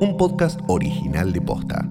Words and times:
un 0.00 0.16
podcast 0.16 0.58
original 0.66 1.32
de 1.32 1.40
Posta. 1.42 1.86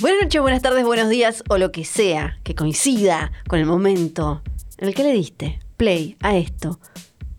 Buenas 0.00 0.22
noches, 0.22 0.40
buenas 0.40 0.62
tardes, 0.62 0.84
buenos 0.84 1.08
días 1.08 1.42
o 1.48 1.58
lo 1.58 1.72
que 1.72 1.84
sea 1.84 2.38
que 2.44 2.54
coincida 2.54 3.32
con 3.48 3.58
el 3.58 3.66
momento 3.66 4.42
en 4.78 4.88
el 4.88 4.94
que 4.94 5.02
le 5.02 5.12
diste 5.12 5.58
play 5.76 6.16
a 6.20 6.36
esto, 6.36 6.78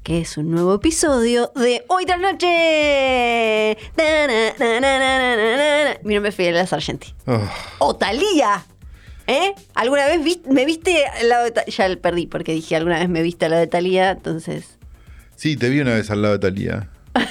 que 0.03 0.19
es 0.21 0.37
un 0.37 0.51
nuevo 0.51 0.73
episodio 0.73 1.51
de 1.55 1.85
Hoy 1.87 2.05
tras 2.05 2.19
Noche. 2.19 3.77
Mi 6.03 6.15
nombre 6.15 6.29
es 6.29 6.35
Fidel 6.35 6.67
Sargenti. 6.67 7.13
Oh, 7.27 7.39
O 7.79 7.95
Talía. 7.95 8.65
¿Eh? 9.27 9.53
¿Alguna 9.75 10.05
vez 10.07 10.21
me 10.49 10.65
viste 10.65 11.05
al 11.05 11.29
lado 11.29 11.43
de 11.45 11.51
Talía? 11.51 11.73
Ya 11.75 11.85
el 11.85 11.97
perdí 11.99 12.27
porque 12.27 12.53
dije 12.53 12.75
alguna 12.77 12.99
vez 12.99 13.09
me 13.09 13.21
viste 13.21 13.45
al 13.45 13.51
lado 13.51 13.61
de 13.61 13.67
Talía, 13.67 14.11
entonces. 14.11 14.77
sí, 15.35 15.57
te 15.57 15.69
vi 15.69 15.81
una 15.81 15.93
vez 15.95 16.09
al 16.11 16.21
lado 16.21 16.37
de 16.37 16.39
Talía. 16.39 16.89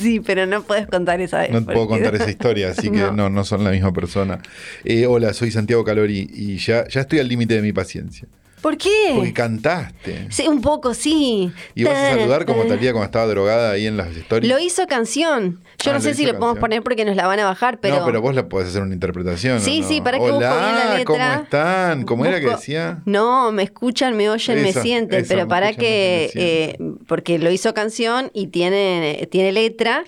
Sí, 0.00 0.20
pero 0.20 0.44
no 0.44 0.64
puedes 0.64 0.86
contar 0.86 1.18
esa 1.22 1.38
vez. 1.38 1.50
No 1.50 1.64
puedo 1.64 1.86
contar 1.86 2.14
esa 2.14 2.28
historia, 2.30 2.70
así 2.72 2.90
que 2.90 2.98
No. 2.98 3.12
no, 3.12 3.30
no 3.30 3.42
son 3.44 3.64
la 3.64 3.70
misma 3.70 3.90
persona. 3.90 4.42
Eh, 4.84 5.06
hola, 5.06 5.32
soy 5.32 5.50
Santiago 5.50 5.82
Calori 5.82 6.28
y 6.30 6.58
ya, 6.58 6.86
ya 6.88 7.00
estoy 7.00 7.20
al 7.20 7.28
límite 7.28 7.54
de 7.54 7.62
mi 7.62 7.72
paciencia. 7.72 8.28
¿Por 8.60 8.76
qué? 8.76 9.12
Porque 9.14 9.32
cantaste. 9.32 10.26
Sí, 10.30 10.48
un 10.48 10.60
poco, 10.60 10.94
sí. 10.94 11.52
Y 11.74 11.84
vas 11.84 11.96
a 11.96 12.10
saludar 12.16 12.44
como 12.44 12.64
Talía 12.64 12.92
cuando 12.92 13.06
estaba 13.06 13.26
drogada 13.26 13.70
ahí 13.72 13.86
en 13.86 13.96
las 13.96 14.08
stories. 14.16 14.48
Lo 14.50 14.58
hizo 14.58 14.86
canción. 14.86 15.60
Yo 15.84 15.92
Ah, 15.92 15.94
no 15.94 16.00
sé 16.00 16.14
si 16.14 16.26
lo 16.26 16.38
podemos 16.38 16.58
poner 16.58 16.82
porque 16.82 17.04
nos 17.04 17.14
la 17.14 17.26
van 17.26 17.38
a 17.38 17.44
bajar, 17.44 17.78
pero. 17.80 18.00
No, 18.00 18.04
pero 18.06 18.20
vos 18.20 18.34
la 18.34 18.48
podés 18.48 18.68
hacer 18.70 18.82
una 18.82 18.94
interpretación. 18.94 19.58
¿o 19.58 19.60
Sí, 19.60 19.80
no? 19.80 19.88
sí, 19.88 20.00
para 20.00 20.18
que 20.18 20.24
Hola, 20.24 20.50
bien 20.58 20.74
la 20.74 20.84
letra. 20.98 21.04
¿cómo 21.04 21.42
están? 21.44 22.02
¿Cómo 22.04 22.24
era 22.26 22.40
que 22.40 22.48
decía? 22.48 22.98
No, 23.04 23.52
me 23.52 23.62
escuchan, 23.62 24.16
me 24.16 24.28
oyen, 24.28 24.60
me 24.62 24.72
sienten, 24.72 25.20
eso, 25.20 25.28
pero 25.28 25.42
me 25.42 25.48
para 25.48 25.72
que. 25.74 26.30
eh, 26.34 26.76
porque 27.06 27.38
lo 27.38 27.50
hizo 27.50 27.72
canción 27.74 28.30
y 28.34 28.48
tiene, 28.48 29.28
tiene 29.30 29.52
letra. 29.52 30.04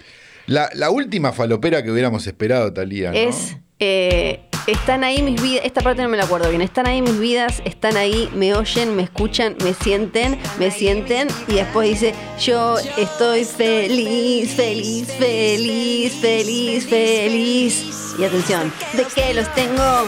La, 0.46 0.68
la 0.74 0.90
última 0.90 1.32
falopera 1.32 1.84
que 1.84 1.92
hubiéramos 1.92 2.26
esperado, 2.26 2.72
Talía. 2.72 3.12
¿no? 3.12 3.16
Es. 3.16 3.56
eh, 3.78 4.40
están 4.72 5.04
ahí 5.04 5.22
mis 5.22 5.40
vidas. 5.40 5.64
Esta 5.64 5.80
parte 5.80 6.02
no 6.02 6.08
me 6.08 6.16
la 6.16 6.24
acuerdo 6.24 6.48
bien. 6.48 6.62
Están 6.62 6.86
ahí 6.86 7.02
mis 7.02 7.18
vidas, 7.18 7.62
están 7.64 7.96
ahí, 7.96 8.28
me 8.34 8.54
oyen, 8.54 8.94
me 8.96 9.02
escuchan, 9.02 9.56
me 9.62 9.74
sienten, 9.74 10.38
me 10.58 10.70
sienten. 10.70 11.28
Y 11.48 11.54
después 11.54 11.88
dice: 11.88 12.14
Yo 12.40 12.78
estoy 12.96 13.44
feliz, 13.44 14.54
feliz, 14.54 15.08
feliz, 15.18 16.12
feliz, 16.20 16.86
feliz. 16.86 17.99
Y 18.20 18.24
atención: 18.24 18.72
¿De 18.92 19.04
qué 19.14 19.32
los 19.34 19.52
tengo? 19.54 20.06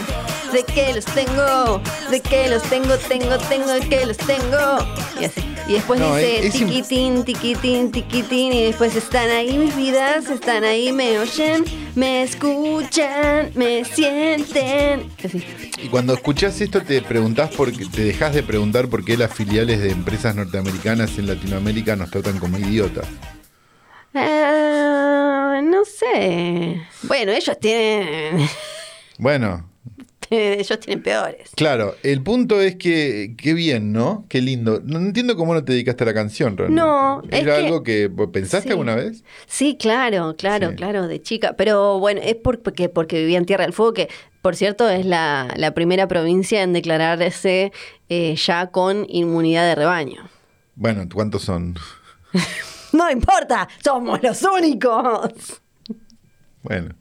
¿De 0.53 0.63
qué 0.63 0.93
los 0.93 1.05
tengo? 1.05 1.81
¿De 2.11 2.19
qué 2.21 2.47
los 2.47 2.61
tengo? 2.63 2.95
Tengo, 2.97 3.37
tengo, 3.49 3.67
¿de 3.71 3.79
qué 3.89 4.05
los 4.05 4.17
tengo? 4.17 4.85
Y 5.19 5.25
así. 5.25 5.41
Y 5.67 5.73
después 5.73 5.99
No, 5.99 6.15
dice: 6.15 6.39
es- 6.47 6.55
es 6.55 6.61
im- 6.61 6.67
tiquitín, 6.69 7.23
tiquitín, 7.23 7.91
tiquitín. 7.91 8.53
Y 8.53 8.63
después 8.65 8.95
están 8.95 9.29
ahí 9.31 9.57
mis 9.57 9.75
vidas, 9.75 10.29
están 10.29 10.63
ahí, 10.63 10.91
me 10.91 11.17
oyen, 11.17 11.63
me 11.95 12.21
escuchan, 12.21 13.51
me 13.55 13.83
sienten. 13.85 15.09
Así. 15.23 15.43
Y 15.81 15.87
cuando 15.87 16.13
escuchás 16.13 16.61
esto 16.61 16.81
te 16.81 17.01
preguntás 17.01 17.49
por 17.55 17.71
qué, 17.71 17.85
te 17.85 18.03
dejas 18.03 18.33
de 18.35 18.43
preguntar 18.43 18.89
por 18.89 19.03
qué 19.03 19.17
las 19.17 19.33
filiales 19.33 19.79
de 19.81 19.89
empresas 19.91 20.35
norteamericanas 20.35 21.17
en 21.17 21.27
Latinoamérica 21.27 21.95
nos 21.95 22.11
tratan 22.11 22.37
como 22.39 22.57
idiotas. 22.59 23.07
Ah, 24.15 25.61
no 25.63 25.85
sé. 25.85 26.81
Bueno, 27.03 27.31
ellos 27.31 27.57
tienen. 27.59 28.47
Bueno, 29.19 29.69
ellos 30.31 30.79
tienen 30.79 31.03
peores. 31.03 31.51
claro, 31.55 31.95
el 32.01 32.23
punto 32.23 32.59
es 32.61 32.75
que 32.75 33.35
qué 33.37 33.53
bien, 33.53 33.93
¿no? 33.93 34.25
Qué 34.27 34.41
lindo. 34.41 34.81
No 34.83 34.97
entiendo 34.97 35.37
cómo 35.37 35.53
no 35.53 35.63
te 35.63 35.73
dedicaste 35.73 36.03
a 36.03 36.07
la 36.07 36.13
canción, 36.15 36.57
realmente. 36.57 36.81
No, 36.81 37.21
¿Era 37.29 37.57
algo 37.57 37.83
que 37.83 38.09
pensaste 38.33 38.69
Sí. 38.69 38.71
alguna 38.71 38.95
vez? 38.95 39.23
Sí, 39.45 39.77
claro, 39.79 40.35
claro, 40.35 40.71
Sí. 40.71 40.75
claro, 40.75 41.07
de 41.07 41.21
chica. 41.21 41.53
Pero 41.55 41.99
bueno, 41.99 42.21
es 42.23 42.35
por- 42.35 42.61
porque, 42.63 42.89
porque 42.89 43.19
vivía 43.19 43.37
en 43.37 43.45
Tierra 43.45 43.65
del 43.65 43.73
Fuego, 43.73 43.93
que 43.93 44.09
por 44.41 44.55
cierto 44.55 44.89
es 44.89 45.05
la, 45.05 45.53
la 45.55 45.73
primera 45.75 46.07
provincia 46.07 46.63
en 46.63 46.73
declararse 46.73 47.71
eh, 48.09 48.35
ya 48.35 48.67
con 48.71 49.05
inmunidad 49.07 49.67
de 49.67 49.75
rebaño. 49.75 50.27
Bueno, 50.75 51.07
¿cuántos 51.13 51.43
son? 51.43 51.75
No 52.93 53.09
importa, 53.11 53.67
somos 53.83 54.21
los 54.23 54.41
únicos. 54.43 55.61
Bueno. 56.61 56.95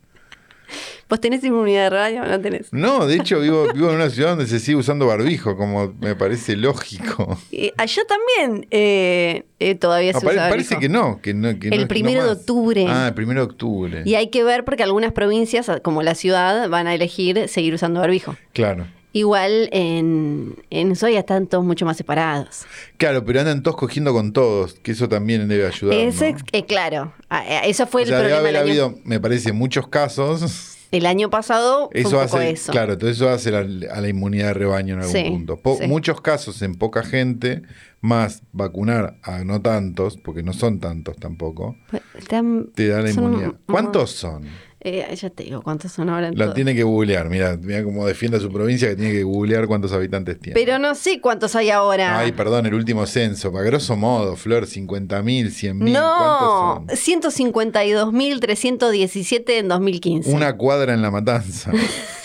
¿Vos 1.08 1.20
tenés 1.20 1.44
inmunidad 1.44 1.84
de 1.84 1.90
rebaño 1.90 2.22
o 2.22 2.26
no 2.26 2.40
tenés? 2.40 2.72
No, 2.72 3.06
de 3.06 3.16
hecho 3.16 3.38
vivo, 3.40 3.66
vivo 3.74 3.90
en 3.90 3.96
una 3.96 4.08
ciudad 4.08 4.30
donde 4.30 4.46
se 4.46 4.58
sigue 4.58 4.76
usando 4.78 5.06
barbijo, 5.06 5.54
como 5.58 5.92
me 6.00 6.16
parece 6.16 6.56
lógico. 6.56 7.38
Eh, 7.52 7.70
allá 7.76 8.02
también 8.08 8.66
eh, 8.70 9.44
eh, 9.60 9.74
todavía 9.74 10.14
se 10.14 10.20
pare- 10.24 10.36
usa 10.38 10.48
parece 10.48 10.74
barbijo. 10.76 10.80
que 10.80 10.88
no, 10.88 11.20
que 11.20 11.34
no. 11.34 11.58
que 11.60 11.68
no- 11.68 11.74
El 11.76 11.82
no 11.82 11.88
primero 11.88 12.24
de 12.24 12.30
octubre. 12.32 12.86
Ah, 12.88 13.08
el 13.08 13.14
primero 13.14 13.40
de 13.40 13.52
octubre. 13.52 14.02
Y 14.06 14.14
hay 14.14 14.30
que 14.30 14.42
ver 14.42 14.64
porque 14.64 14.82
algunas 14.82 15.12
provincias, 15.12 15.70
como 15.82 16.02
la 16.02 16.14
ciudad, 16.14 16.70
van 16.70 16.86
a 16.86 16.94
elegir 16.94 17.46
seguir 17.48 17.74
usando 17.74 18.00
barbijo. 18.00 18.34
Claro. 18.54 18.86
Igual 19.12 19.68
en, 19.72 20.56
en 20.70 20.96
Soya 20.96 21.20
están 21.20 21.46
todos 21.46 21.64
mucho 21.64 21.84
más 21.84 21.96
separados. 21.96 22.62
Claro, 22.96 23.24
pero 23.24 23.40
andan 23.40 23.62
todos 23.62 23.76
cogiendo 23.76 24.12
con 24.12 24.32
todos, 24.32 24.74
que 24.74 24.92
eso 24.92 25.08
también 25.08 25.46
debe 25.48 25.66
ayudar. 25.66 25.98
Ese, 25.98 26.32
¿no? 26.32 26.38
eh, 26.52 26.64
claro, 26.64 27.12
ah, 27.28 27.44
eh, 27.46 27.60
eso 27.70 27.86
fue 27.86 28.02
O 28.04 28.06
sea, 28.06 28.18
el 28.18 28.24
debe 28.24 28.34
problema 28.34 28.58
haber 28.58 28.70
el 28.70 28.70
año, 28.80 28.84
habido, 28.84 29.00
me 29.04 29.20
parece, 29.20 29.52
muchos 29.52 29.86
casos. 29.88 30.78
el 30.92 31.04
año 31.06 31.28
pasado. 31.30 31.88
Fue 31.92 32.00
Eso 32.00 32.18
un 32.18 32.24
poco 32.26 32.36
hace, 32.38 32.50
eso. 32.50 32.72
claro, 32.72 32.96
todo 32.96 33.10
eso 33.10 33.28
hace 33.28 33.50
la- 33.50 33.92
a 33.92 34.00
la 34.00 34.08
inmunidad 34.08 34.48
de 34.48 34.54
rebaño 34.54 34.94
en 34.94 35.00
algún 35.00 35.12
Sí, 35.16 35.24
punto. 35.28 35.56
Po- 35.56 35.76
sí. 35.80 35.86
Muchos 35.86 36.20
casos 36.20 36.60
en 36.62 36.74
poca 36.74 37.02
gente, 37.02 37.62
más 38.00 38.42
vacunar 38.52 39.16
a 39.22 39.44
no 39.44 39.60
tantos, 39.62 40.16
porque 40.16 40.42
no 40.42 40.52
son 40.54 40.80
tantos 40.80 41.16
tampoco, 41.18 41.76
Están- 42.16 42.68
te 42.74 42.88
da 42.88 43.00
la 43.00 43.10
inmunidad. 43.10 43.48
un- 43.50 43.58
¿Cuántos 43.66 44.10
son? 44.12 44.44
Eh, 44.84 45.14
ya 45.14 45.30
te 45.30 45.44
digo, 45.44 45.62
¿cuántos 45.62 45.92
son 45.92 46.08
ahora 46.08 46.26
en 46.28 46.36
La 46.36 46.46
todo? 46.46 46.54
tiene 46.54 46.74
que 46.74 46.82
googlear, 46.82 47.28
mira, 47.30 47.56
mira 47.56 47.84
cómo 47.84 48.04
defiende 48.04 48.38
a 48.38 48.40
su 48.40 48.50
provincia 48.50 48.88
que 48.88 48.96
tiene 48.96 49.12
que 49.12 49.22
googlear 49.22 49.68
cuántos 49.68 49.92
habitantes 49.92 50.40
tiene. 50.40 50.58
Pero 50.58 50.80
no 50.80 50.96
sé 50.96 51.20
cuántos 51.20 51.54
hay 51.54 51.70
ahora. 51.70 52.18
Ay, 52.18 52.32
perdón, 52.32 52.66
el 52.66 52.74
último 52.74 53.06
censo, 53.06 53.52
para 53.52 53.64
grosso 53.64 53.94
modo, 53.96 54.34
Flor, 54.34 54.66
50.000, 54.66 55.22
100.000, 55.22 55.92
no, 55.92 56.82
¿cuántos 56.88 56.98
152.317 56.98 59.50
en 59.58 59.68
2015. 59.68 60.28
son? 60.28 60.36
Una 60.36 60.56
cuadra 60.56 60.94
en 60.94 61.02
la 61.02 61.10
matanza. 61.10 61.70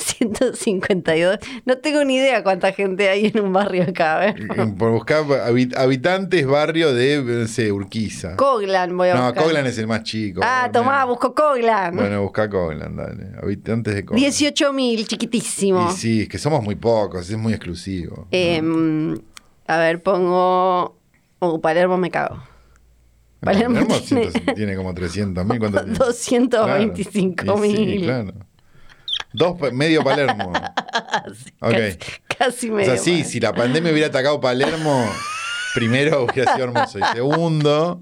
152. 0.07 1.37
No 1.65 1.77
tengo 1.77 2.03
ni 2.03 2.15
idea 2.15 2.43
cuánta 2.43 2.71
gente 2.71 3.09
hay 3.09 3.27
en 3.27 3.39
un 3.41 3.53
barrio 3.53 3.83
acá. 3.83 4.15
A 4.15 4.19
ver. 4.19 4.35
Por 4.77 4.91
buscar 4.91 5.23
habi- 5.25 5.75
habitantes 5.77 6.45
barrio 6.45 6.93
de, 6.93 7.21
no 7.23 7.47
sé, 7.47 7.71
Urquiza. 7.71 8.35
Coglan 8.35 8.95
voy 8.97 9.09
a 9.09 9.15
No, 9.15 9.23
buscar. 9.25 9.43
Coglan 9.43 9.65
es 9.67 9.77
el 9.77 9.87
más 9.87 10.03
chico. 10.03 10.41
Ah, 10.43 10.69
tomá, 10.71 11.03
busco 11.05 11.33
Coglan. 11.35 11.95
Bueno, 11.95 12.21
busca 12.23 12.49
Coglan, 12.49 12.95
dale. 12.95 13.27
Habitantes 13.41 13.95
de 13.95 14.05
Coglan. 14.05 14.23
18.000, 14.23 15.05
chiquitísimo. 15.07 15.89
Y 15.91 15.93
sí, 15.93 16.21
es 16.23 16.29
que 16.29 16.37
somos 16.37 16.63
muy 16.63 16.75
pocos, 16.75 17.29
es 17.29 17.37
muy 17.37 17.53
exclusivo. 17.53 18.27
Em, 18.31 19.17
a 19.67 19.77
ver, 19.77 20.01
pongo. 20.01 20.97
Oh, 21.39 21.61
Palermo 21.61 21.97
me 21.97 22.09
cago. 22.09 22.41
Palermo 23.39 23.75
Palermo 23.75 23.95
tiene- 23.99 24.31
tiene... 24.55 24.75
como 24.75 24.93
300.000. 24.95 25.59
¿cuánto 25.59 25.83
tiene? 25.85 25.99
225.000. 25.99 27.35
Claro. 27.35 27.63
Sí, 27.63 27.99
claro. 28.03 28.33
Dos, 29.37 29.71
medio 29.71 30.03
Palermo. 30.03 30.51
ok. 31.61 31.71
Casi, 31.71 31.97
casi 32.39 32.69
O 32.71 32.73
medio. 32.73 32.95
sea, 32.95 32.97
sí, 32.97 33.23
si 33.23 33.39
la 33.39 33.53
pandemia 33.53 33.91
hubiera 33.91 34.07
atacado 34.07 34.41
Palermo, 34.41 35.07
primero 35.75 36.23
hubiera 36.23 36.53
sido 36.55 36.65
hermoso. 36.65 36.97
Y 36.97 37.03
segundo, 37.13 38.01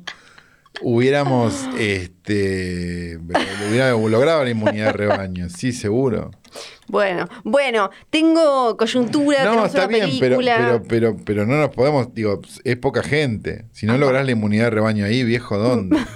hubiéramos 0.82 1.68
este 1.78 3.20
hubiera 3.70 3.92
logrado 3.92 4.46
la 4.46 4.50
inmunidad 4.50 4.88
de 4.88 4.94
rebaño. 4.94 5.50
Sí, 5.50 5.74
seguro. 5.74 6.32
Bueno, 6.88 7.28
bueno, 7.44 7.90
tengo 8.10 8.78
coyuntura, 8.78 9.44
No, 9.44 9.66
está 9.66 9.88
una 9.88 9.88
bien, 9.88 10.12
pero, 10.22 10.38
película. 10.38 10.58
pero, 10.58 10.84
pero, 10.84 11.18
pero 11.26 11.46
no 11.46 11.58
nos 11.58 11.72
podemos, 11.72 12.14
digo, 12.14 12.40
es 12.64 12.78
poca 12.78 13.04
gente. 13.04 13.66
Si 13.74 13.86
no 13.86 13.98
lográs 13.98 14.24
la 14.26 14.32
inmunidad 14.32 14.66
de 14.66 14.70
rebaño 14.70 15.04
ahí, 15.04 15.24
viejo, 15.26 15.58
¿dónde? 15.58 15.98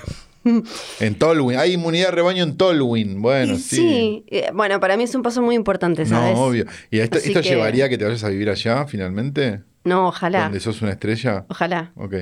En 0.99 1.15
Tolwyn. 1.15 1.57
Hay 1.57 1.73
inmunidad 1.73 2.07
de 2.07 2.11
rebaño 2.15 2.43
en 2.43 2.55
Tolwyn. 2.57 3.21
Bueno, 3.21 3.55
sí. 3.57 3.75
sí, 3.75 4.23
eh, 4.27 4.49
bueno, 4.53 4.79
para 4.79 4.97
mí 4.97 5.03
es 5.03 5.13
un 5.15 5.21
paso 5.21 5.41
muy 5.41 5.55
importante, 5.55 6.05
¿sabes? 6.05 6.33
No, 6.35 6.41
obvio. 6.45 6.65
¿Y 6.91 6.99
esto, 6.99 7.17
esto 7.17 7.41
que- 7.41 7.49
llevaría 7.49 7.85
a 7.85 7.89
que 7.89 7.97
te 7.97 8.05
vayas 8.05 8.23
a 8.23 8.29
vivir 8.29 8.49
allá 8.49 8.85
finalmente? 8.87 9.61
No, 9.83 10.07
ojalá. 10.09 10.43
Donde 10.43 10.59
sos 10.59 10.81
una 10.81 10.91
estrella. 10.91 11.45
Ojalá. 11.49 11.91
Ok. 11.95 12.15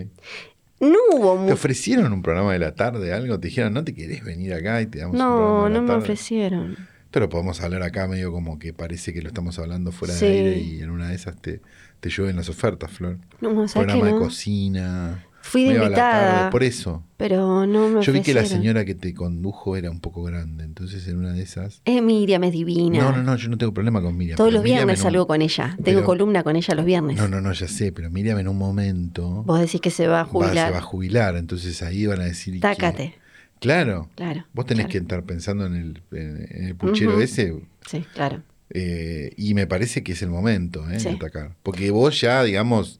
No 0.79 0.95
hubo 1.13 1.43
¿Te 1.47 1.53
ofrecieron 1.53 2.13
un 2.13 2.21
programa 2.21 2.53
de 2.53 2.59
la 2.59 2.75
tarde, 2.75 3.11
algo? 3.11 3.39
¿Te 3.39 3.47
dijeron, 3.47 3.73
no 3.73 3.83
te 3.83 3.95
querés 3.95 4.23
venir 4.23 4.53
acá 4.53 4.79
y 4.81 4.85
te 4.85 4.99
damos 4.99 5.13
un 5.15 5.19
programa 5.19 5.47
No, 5.49 5.63
de 5.63 5.69
la 5.71 5.75
no 5.75 5.81
me 5.81 5.87
tarde? 5.87 6.01
ofrecieron. 6.03 6.77
Esto 7.05 7.19
lo 7.19 7.29
podemos 7.29 7.61
hablar 7.61 7.81
acá 7.83 8.07
medio 8.07 8.31
como 8.31 8.59
que 8.59 8.73
parece 8.73 9.11
que 9.13 9.21
lo 9.21 9.29
estamos 9.29 9.57
hablando 9.57 9.91
fuera 9.91 10.13
Sí. 10.13 10.25
de 10.25 10.31
aire 10.31 10.57
y 10.59 10.81
en 10.81 10.91
una 10.91 11.09
de 11.09 11.15
esas 11.15 11.35
te, 11.41 11.61
te 11.99 12.09
llueven 12.09 12.35
las 12.35 12.49
ofertas, 12.49 12.91
Flor. 12.91 13.17
No, 13.41 13.49
¿sabes 13.67 13.73
Programa 13.73 14.01
que 14.01 14.05
de 14.05 14.11
no? 14.11 14.19
cocina. 14.19 15.25
Fui 15.49 15.63
de 15.65 15.75
invitada. 15.75 16.31
tarde, 16.39 16.51
por 16.51 16.63
eso. 16.63 17.03
Pero 17.17 17.65
no 17.65 17.87
me 17.89 18.01
Yo 18.03 18.11
vi 18.13 18.21
que 18.21 18.33
la 18.33 18.45
señora 18.45 18.85
que 18.85 18.93
te 18.95 19.13
condujo 19.13 19.75
era 19.77 19.89
un 19.89 19.99
poco 20.01 20.23
grande, 20.23 20.63
entonces 20.63 21.07
en 21.07 21.17
una 21.17 21.31
de 21.33 21.41
esas... 21.41 21.81
Eh, 21.85 22.01
Miriam 22.01 22.43
es 22.43 22.51
divina. 22.51 22.99
No, 22.99 23.11
no, 23.11 23.23
no, 23.23 23.35
yo 23.35 23.49
no 23.49 23.57
tengo 23.57 23.73
problema 23.73 24.01
con 24.01 24.15
Miriam. 24.17 24.37
Todos 24.37 24.51
los 24.53 24.61
Miriam 24.61 24.79
viernes 24.79 24.99
un- 24.99 25.03
salgo 25.03 25.25
con 25.27 25.41
ella. 25.41 25.75
Tengo 25.83 25.99
pero- 25.99 26.05
columna 26.05 26.43
con 26.43 26.55
ella 26.55 26.75
los 26.75 26.85
viernes. 26.85 27.17
No, 27.17 27.27
no, 27.27 27.41
no, 27.41 27.51
ya 27.53 27.67
sé, 27.67 27.91
pero 27.91 28.09
Miriam 28.11 28.37
en 28.39 28.47
un 28.47 28.57
momento 28.57 29.43
Vos 29.43 29.59
decís 29.59 29.81
que 29.81 29.89
se 29.89 30.07
va 30.07 30.19
a 30.21 30.23
va- 30.23 30.29
jubilar. 30.29 30.67
se 30.67 30.71
va 30.73 30.77
a 30.79 30.81
jubilar, 30.81 31.35
entonces 31.37 31.81
ahí 31.81 32.05
van 32.05 32.21
a 32.21 32.25
decir... 32.25 32.59
Tácate. 32.59 33.15
Claro. 33.59 34.09
Claro. 34.15 34.45
Vos 34.53 34.65
tenés 34.65 34.85
claro. 34.85 34.91
que 34.91 34.97
estar 34.99 35.23
pensando 35.23 35.65
en 35.65 35.75
el, 35.75 36.01
en, 36.11 36.65
el 36.67 36.75
puchero 36.75 37.19
ese 37.21 37.55
Sí, 37.89 38.05
claro. 38.13 38.43
eh, 38.69 39.31
y 39.37 39.53
me 39.55 39.65
parece 39.65 40.03
que 40.03 40.11
es 40.11 40.21
el 40.21 40.29
momento 40.29 40.87
eh, 40.91 40.99
Sí. 40.99 41.09
de 41.09 41.15
atacar. 41.15 41.55
Porque 41.63 41.89
vos 41.89 42.21
ya, 42.21 42.43
digamos, 42.43 42.99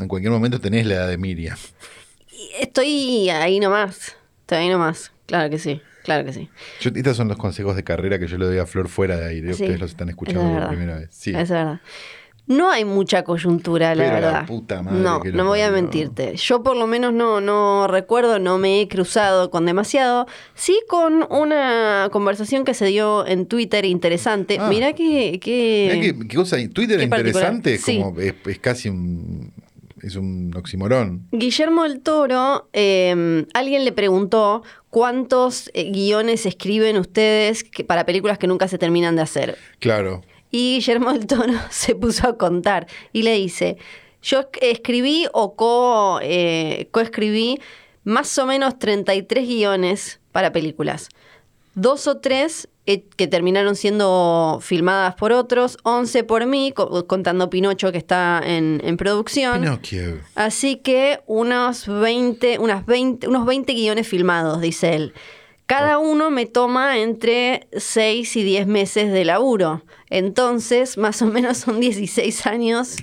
en 0.00 0.08
cualquier 0.08 0.32
momento 0.32 0.60
tenés 0.60 0.86
la 0.86 0.94
edad 0.94 1.08
de 1.08 1.18
Miriam. 1.18 1.56
Estoy 2.60 3.28
ahí 3.30 3.60
nomás. 3.60 4.16
Estoy 4.42 4.58
ahí 4.58 4.68
nomás. 4.68 5.12
Claro 5.26 5.50
que 5.50 5.58
sí. 5.58 5.80
Claro 6.04 6.24
que 6.24 6.32
sí. 6.32 6.48
Yo- 6.80 6.90
estos 6.94 7.16
son 7.16 7.28
los 7.28 7.36
consejos 7.36 7.74
de 7.74 7.82
carrera 7.82 8.18
que 8.18 8.28
yo 8.28 8.38
le 8.38 8.46
doy 8.46 8.58
a 8.58 8.66
Flor 8.66 8.88
fuera 8.88 9.16
de 9.16 9.28
aire. 9.28 9.48
Sí, 9.54 9.64
Ustedes 9.64 9.80
los 9.80 9.90
están 9.90 10.08
es 10.08 10.12
escuchando 10.12 10.42
la 10.42 10.48
por 10.48 10.54
verdad. 10.56 10.68
primera 10.68 10.98
vez. 10.98 11.08
Sí. 11.10 11.34
Es 11.34 11.50
verdad. 11.50 11.80
No 12.48 12.70
hay 12.70 12.84
mucha 12.84 13.24
coyuntura, 13.24 13.92
la 13.96 14.04
Pero 14.04 14.14
la 14.20 14.20
verdad. 14.20 14.46
puta 14.46 14.80
madre 14.80 15.00
no, 15.00 15.18
no 15.24 15.46
voy 15.46 15.62
a 15.62 15.70
mentirte. 15.72 16.36
Yo 16.36 16.62
por 16.62 16.76
lo 16.76 16.86
menos 16.86 17.12
no, 17.12 17.40
no 17.40 17.88
recuerdo, 17.88 18.38
no 18.38 18.56
me 18.56 18.80
he 18.80 18.86
cruzado 18.86 19.50
con 19.50 19.66
demasiado. 19.66 20.26
Sí 20.54 20.78
con 20.86 21.26
una 21.28 22.08
conversación 22.12 22.64
que 22.64 22.72
se 22.74 22.86
dio 22.86 23.26
en 23.26 23.46
Twitter 23.46 23.84
interesante. 23.84 24.58
Ah. 24.60 24.68
Mirá 24.68 24.92
que... 24.92 25.40
que- 25.40 25.90
Mirá 25.92 26.00
qué, 26.20 26.28
qué 26.28 26.36
cosa, 26.36 26.56
Twitter 26.72 26.98
qué 26.98 27.04
interesante, 27.06 27.80
como, 27.84 28.20
es, 28.20 28.34
es 28.46 28.58
casi 28.60 28.90
un, 28.90 29.52
es 30.02 30.16
un 30.16 30.52
oximorón. 30.56 31.26
Guillermo 31.32 31.84
del 31.84 32.00
Toro, 32.00 32.68
eh, 32.72 33.44
alguien 33.54 33.84
le 33.84 33.92
preguntó 33.92 34.62
cuántos 34.90 35.70
eh, 35.74 35.90
guiones 35.90 36.46
escriben 36.46 36.96
ustedes 36.98 37.64
que- 37.64 37.84
para 37.84 38.04
películas 38.06 38.38
que 38.38 38.46
nunca 38.46 38.68
se 38.68 38.78
terminan 38.78 39.16
de 39.16 39.22
hacer. 39.22 39.58
Claro. 39.78 40.22
Y 40.50 40.76
Guillermo 40.76 41.12
del 41.12 41.26
Toro 41.26 41.52
se 41.70 41.94
puso 41.94 42.28
a 42.28 42.36
contar 42.38 42.86
y 43.12 43.22
le 43.22 43.34
dice, 43.34 43.76
yo 44.22 44.40
esc- 44.40 44.58
escribí 44.62 45.26
o 45.32 45.54
co, 45.56 46.18
eh, 46.22 46.88
coescribí 46.92 47.58
más 48.04 48.36
o 48.38 48.46
menos 48.46 48.78
33 48.78 49.46
guiones 49.46 50.20
para 50.32 50.52
películas. 50.52 51.08
Dos 51.74 52.06
o 52.06 52.18
tres 52.18 52.68
que 53.16 53.26
terminaron 53.26 53.74
siendo 53.74 54.58
filmadas 54.62 55.16
por 55.16 55.32
otros, 55.32 55.76
11 55.82 56.22
por 56.24 56.46
mí, 56.46 56.72
co- 56.74 57.06
contando 57.06 57.50
Pinocho 57.50 57.90
que 57.92 57.98
está 57.98 58.40
en, 58.44 58.80
en 58.84 58.96
producción. 58.96 59.60
Pinocchio. 59.62 60.20
Así 60.36 60.76
que 60.76 61.20
unos 61.26 61.86
20, 61.88 62.58
unas 62.60 62.86
20, 62.86 63.26
unos 63.28 63.44
20 63.44 63.72
guiones 63.74 64.06
filmados, 64.06 64.60
dice 64.60 64.94
él. 64.94 65.12
Cada 65.66 65.98
uno 65.98 66.30
me 66.30 66.46
toma 66.46 66.98
entre 66.98 67.66
6 67.76 68.36
y 68.36 68.44
10 68.44 68.68
meses 68.68 69.12
de 69.12 69.24
laburo. 69.24 69.82
Entonces, 70.10 70.96
más 70.96 71.20
o 71.22 71.26
menos 71.26 71.56
son 71.58 71.80
16 71.80 72.46
años 72.46 72.96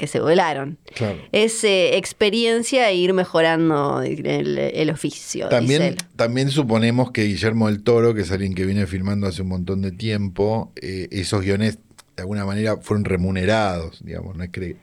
que 0.00 0.06
se 0.06 0.18
volaron. 0.18 0.78
Claro. 0.94 1.18
Es 1.30 1.62
eh, 1.62 1.96
experiencia 1.98 2.88
e 2.90 2.94
ir 2.96 3.12
mejorando 3.12 4.00
el, 4.02 4.26
el 4.58 4.90
oficio. 4.90 5.48
También, 5.50 5.94
también 6.16 6.50
suponemos 6.50 7.10
que 7.12 7.24
Guillermo 7.24 7.68
del 7.68 7.82
Toro, 7.82 8.14
que 8.14 8.22
es 8.22 8.32
alguien 8.32 8.54
que 8.54 8.64
viene 8.64 8.86
filmando 8.86 9.26
hace 9.26 9.42
un 9.42 9.48
montón 9.48 9.82
de 9.82 9.92
tiempo, 9.92 10.72
eh, 10.80 11.06
esos 11.10 11.42
guiones 11.42 11.76
de 12.16 12.22
alguna 12.22 12.44
manera 12.46 12.78
fueron 12.78 13.04
remunerados, 13.04 14.02
digamos, 14.04 14.36
no 14.36 14.44
es 14.44 14.50
que, 14.50 14.76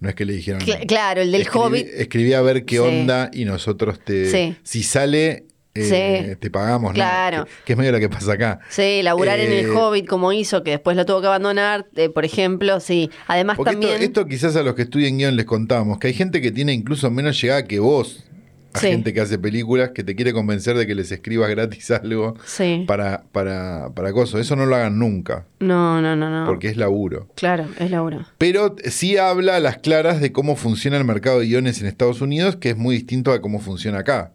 no 0.00 0.08
es 0.08 0.14
que 0.16 0.24
le 0.24 0.32
dijeron... 0.34 0.60
Cla- 0.60 0.84
claro, 0.86 1.20
el 1.22 1.30
del 1.32 1.42
escribí, 1.42 1.64
Hobbit. 1.64 1.86
Escribí 1.94 2.32
a 2.32 2.42
ver 2.42 2.64
qué 2.64 2.76
Sí. 2.76 2.82
onda 2.82 3.30
y 3.32 3.44
nosotros 3.44 4.00
te... 4.04 4.30
Sí. 4.30 4.56
Si 4.64 4.82
sale, 4.82 5.44
eh, 5.76 6.26
Sí. 6.30 6.36
te 6.40 6.50
pagamos, 6.50 6.90
¿no? 6.90 6.94
Claro. 6.94 7.44
Que, 7.44 7.50
que 7.64 7.72
es 7.72 7.78
medio 7.78 7.92
lo 7.92 7.98
que 8.00 8.08
pasa 8.08 8.32
acá. 8.32 8.60
Sí, 8.68 9.02
laburar 9.02 9.38
en 9.40 9.52
el 9.52 9.66
Eh, 9.66 9.70
Hobbit 9.70 10.06
como 10.06 10.32
hizo, 10.32 10.62
que 10.62 10.70
después 10.72 10.96
lo 10.96 11.04
tuvo 11.06 11.20
que 11.20 11.26
abandonar, 11.28 11.86
eh, 11.96 12.08
por 12.08 12.24
ejemplo, 12.24 12.80
sí. 12.80 13.10
Además 13.26 13.56
Porque 13.56 13.72
también... 13.72 13.92
esto, 13.94 14.04
esto 14.04 14.26
quizás 14.26 14.56
a 14.56 14.62
los 14.62 14.74
que 14.74 14.82
estudian 14.82 15.18
guion 15.18 15.36
les 15.36 15.46
contamos, 15.46 15.98
que 15.98 16.08
hay 16.08 16.14
gente 16.14 16.40
que 16.40 16.50
tiene 16.52 16.72
incluso 16.72 17.10
menos 17.10 17.40
llegada 17.40 17.64
que 17.66 17.78
vos. 17.78 18.22
A 18.74 18.78
Sí. 18.78 18.88
gente 18.88 19.14
que 19.14 19.22
hace 19.22 19.38
películas 19.38 19.92
que 19.94 20.04
te 20.04 20.14
quiere 20.14 20.34
convencer 20.34 20.76
de 20.76 20.86
que 20.86 20.94
les 20.94 21.10
escribas 21.10 21.48
gratis 21.48 21.90
algo 21.92 22.34
Sí. 22.44 22.84
para, 22.86 23.22
para, 23.32 23.88
para 23.94 24.12
cosas. 24.12 24.42
Eso 24.42 24.54
no 24.54 24.66
lo 24.66 24.76
hagan 24.76 24.98
nunca, 24.98 25.46
No, 25.60 26.02
no, 26.02 26.14
no, 26.14 26.28
no. 26.28 26.44
porque 26.44 26.68
es 26.68 26.76
laburo. 26.76 27.26
Claro, 27.36 27.64
es 27.78 27.90
laburo. 27.90 28.26
Pero 28.36 28.76
sí 28.84 29.16
habla 29.16 29.56
a 29.56 29.60
las 29.60 29.78
claras 29.78 30.20
de 30.20 30.30
cómo 30.30 30.56
funciona 30.56 30.98
el 30.98 31.04
mercado 31.06 31.40
de 31.40 31.46
guiones 31.46 31.80
en 31.80 31.86
Estados 31.86 32.20
Unidos, 32.20 32.56
que 32.56 32.68
es 32.68 32.76
muy 32.76 32.96
distinto 32.96 33.32
a 33.32 33.40
cómo 33.40 33.60
funciona 33.60 34.00
acá. 34.00 34.32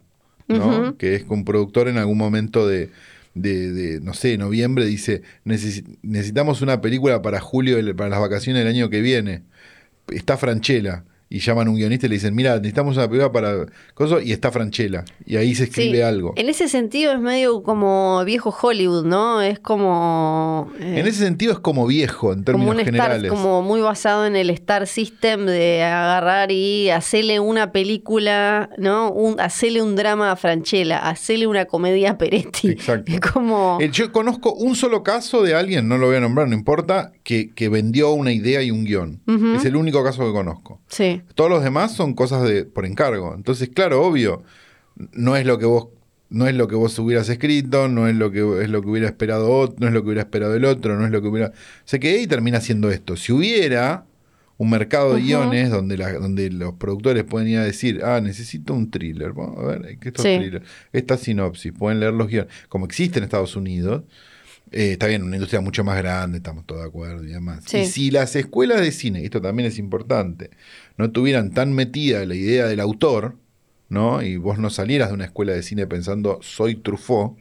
Que 0.98 1.14
es 1.16 1.24
que 1.24 1.32
un 1.32 1.44
productor 1.44 1.88
en 1.88 1.98
algún 1.98 2.18
momento 2.18 2.66
de, 2.66 2.90
de, 3.34 3.72
de, 3.72 4.00
no 4.00 4.12
sé, 4.14 4.36
noviembre 4.38 4.84
dice, 4.86 5.22
"Necesi- 5.44 5.84
necesitamos 6.02 6.60
una 6.62 6.80
película 6.80 7.22
para 7.22 7.40
julio, 7.40 7.78
para 7.96 8.10
las 8.10 8.20
vacaciones 8.20 8.64
del 8.64 8.72
año 8.74 8.90
que 8.90 9.00
viene. 9.00 9.42
Está 10.08 10.36
Franchella. 10.36 11.04
Y 11.34 11.38
llaman 11.40 11.66
a 11.66 11.70
un 11.70 11.76
guionista 11.76 12.04
y 12.06 12.10
le 12.10 12.16
dicen, 12.16 12.34
mira, 12.34 12.56
necesitamos 12.56 12.96
una 12.96 13.08
película 13.08 13.32
para 13.32 13.66
cosas, 13.94 14.22
y 14.24 14.32
está 14.32 14.50
Franchella. 14.52 15.04
Y 15.24 15.36
ahí 15.36 15.54
se 15.54 15.64
escribe 15.64 15.96
Sí, 15.96 16.02
algo. 16.02 16.34
En 16.36 16.48
ese 16.50 16.68
sentido 16.68 17.10
es 17.12 17.20
medio 17.20 17.62
como 17.62 18.22
viejo 18.26 18.54
Hollywood, 18.60 19.06
¿no? 19.06 19.40
Es 19.40 19.58
como... 19.58 20.70
eh, 20.78 20.96
En 21.00 21.06
ese 21.06 21.24
sentido 21.24 21.52
es 21.54 21.58
como 21.58 21.86
viejo, 21.86 22.32
en 22.32 22.44
como 22.44 22.44
términos 22.44 22.74
un 22.74 22.80
star, 22.80 22.84
generales. 22.92 23.30
como 23.30 23.62
muy 23.62 23.80
basado 23.80 24.26
en 24.26 24.36
el 24.36 24.50
Star 24.50 24.86
System 24.86 25.46
de 25.46 25.82
agarrar 25.84 26.52
y 26.52 26.90
hacerle 26.90 27.40
una 27.40 27.72
película, 27.72 28.68
¿no? 28.78 29.10
Un, 29.10 29.40
hacerle 29.40 29.80
un 29.82 29.96
drama 29.96 30.32
a 30.32 30.36
Franchella, 30.36 30.98
hacerle 30.98 31.46
una 31.46 31.64
comedia 31.64 32.10
a 32.12 32.18
Peretti. 32.18 32.68
Exacto. 32.70 33.10
Es 33.12 33.20
como... 33.20 33.78
Eh, 33.80 33.88
Yo 33.92 34.12
conozco 34.12 34.52
un 34.52 34.74
solo 34.76 35.02
caso 35.02 35.42
de 35.42 35.54
alguien, 35.54 35.88
no 35.88 35.96
lo 35.98 36.06
voy 36.08 36.16
a 36.16 36.20
nombrar, 36.20 36.48
no 36.48 36.54
importa, 36.54 37.12
que, 37.22 37.50
que 37.50 37.68
vendió 37.68 38.12
una 38.12 38.32
idea 38.32 38.62
y 38.62 38.70
un 38.70 38.84
guion. 38.84 39.20
Es 39.56 39.64
el 39.64 39.76
único 39.76 40.02
caso 40.02 40.24
que 40.26 40.32
conozco. 40.32 40.80
Sí, 40.88 41.22
Todos 41.34 41.50
los 41.50 41.62
demás 41.62 41.94
son 41.94 42.14
cosas 42.14 42.42
de 42.48 42.64
por 42.64 42.84
encargo. 42.86 43.34
Entonces, 43.34 43.68
claro, 43.68 44.02
obvio, 44.04 44.42
no 45.12 45.36
es 45.36 45.46
lo 45.46 45.58
que 45.58 45.66
vos 45.66 45.88
no 46.30 46.46
es 46.48 46.54
lo 46.54 46.66
que 46.66 46.74
vos 46.74 46.98
hubieras 46.98 47.28
escrito, 47.28 47.88
no 47.88 48.08
es 48.08 48.16
lo 48.16 48.30
que 48.32 48.38
es 48.62 48.70
lo 48.70 48.80
que 48.80 48.88
hubiera 48.88 49.06
esperado 49.06 49.50
otro, 49.52 49.76
no 49.80 49.86
es 49.88 49.92
lo 49.92 50.00
que 50.00 50.06
hubiera 50.06 50.22
esperado 50.22 50.54
el 50.56 50.64
otro, 50.64 50.96
no 50.98 51.04
es 51.04 51.10
lo 51.12 51.20
que 51.20 51.28
hubiera 51.28 51.52
se 51.84 52.00
quedó 52.00 52.18
y 52.22 52.26
termina 52.26 52.56
haciendo 52.56 52.90
esto. 52.90 53.16
Si 53.16 53.32
hubiera 53.32 54.06
un 54.56 54.70
mercado 54.70 55.14
de 55.14 55.20
guiones 55.20 55.70
donde 55.70 55.98
la- 55.98 56.12
donde 56.14 56.48
los 56.50 56.72
productores 56.74 57.24
pueden 57.24 57.48
ir 57.48 57.58
a 57.58 57.64
decir, 57.64 58.00
ah, 58.02 58.20
necesito 58.22 58.72
un 58.72 58.90
thriller, 58.90 59.32
vamos 59.34 59.58
a 59.58 59.66
ver, 59.76 59.98
¿qué 59.98 60.08
estos 60.08 60.22
Sí. 60.24 60.36
thrillers? 60.38 60.64
Esta 60.92 61.18
sinopsis, 61.18 61.72
pueden 61.72 62.00
leer 62.00 62.14
los 62.14 62.28
guiones, 62.28 62.50
como 62.70 62.86
existe 62.86 63.18
en 63.18 63.24
Estados 63.24 63.54
Unidos, 63.54 64.04
eh, 64.72 64.92
está 64.92 65.06
bien, 65.06 65.22
una 65.22 65.36
industria 65.36 65.60
mucho 65.60 65.84
más 65.84 65.96
grande, 65.98 66.38
estamos 66.38 66.66
todos 66.66 66.82
de 66.82 66.88
acuerdo 66.88 67.24
y 67.24 67.28
demás. 67.32 67.62
Sí. 67.66 67.78
Y 67.78 67.86
si 67.86 68.10
las 68.10 68.34
escuelas 68.36 68.80
de 68.80 68.92
cine, 68.92 69.24
esto 69.24 69.40
también 69.40 69.68
es 69.68 69.78
importante, 69.78 70.50
no 70.96 71.10
tuvieran 71.10 71.52
tan 71.52 71.72
metida 71.72 72.24
la 72.24 72.34
idea 72.34 72.66
del 72.66 72.80
autor, 72.80 73.36
¿no? 73.88 74.22
Y 74.22 74.36
vos 74.36 74.58
no 74.58 74.70
salieras 74.70 75.08
de 75.08 75.14
una 75.14 75.26
escuela 75.26 75.52
de 75.52 75.62
cine 75.62 75.86
pensando 75.86 76.38
soy 76.42 76.76
Truffaut, 76.76 77.36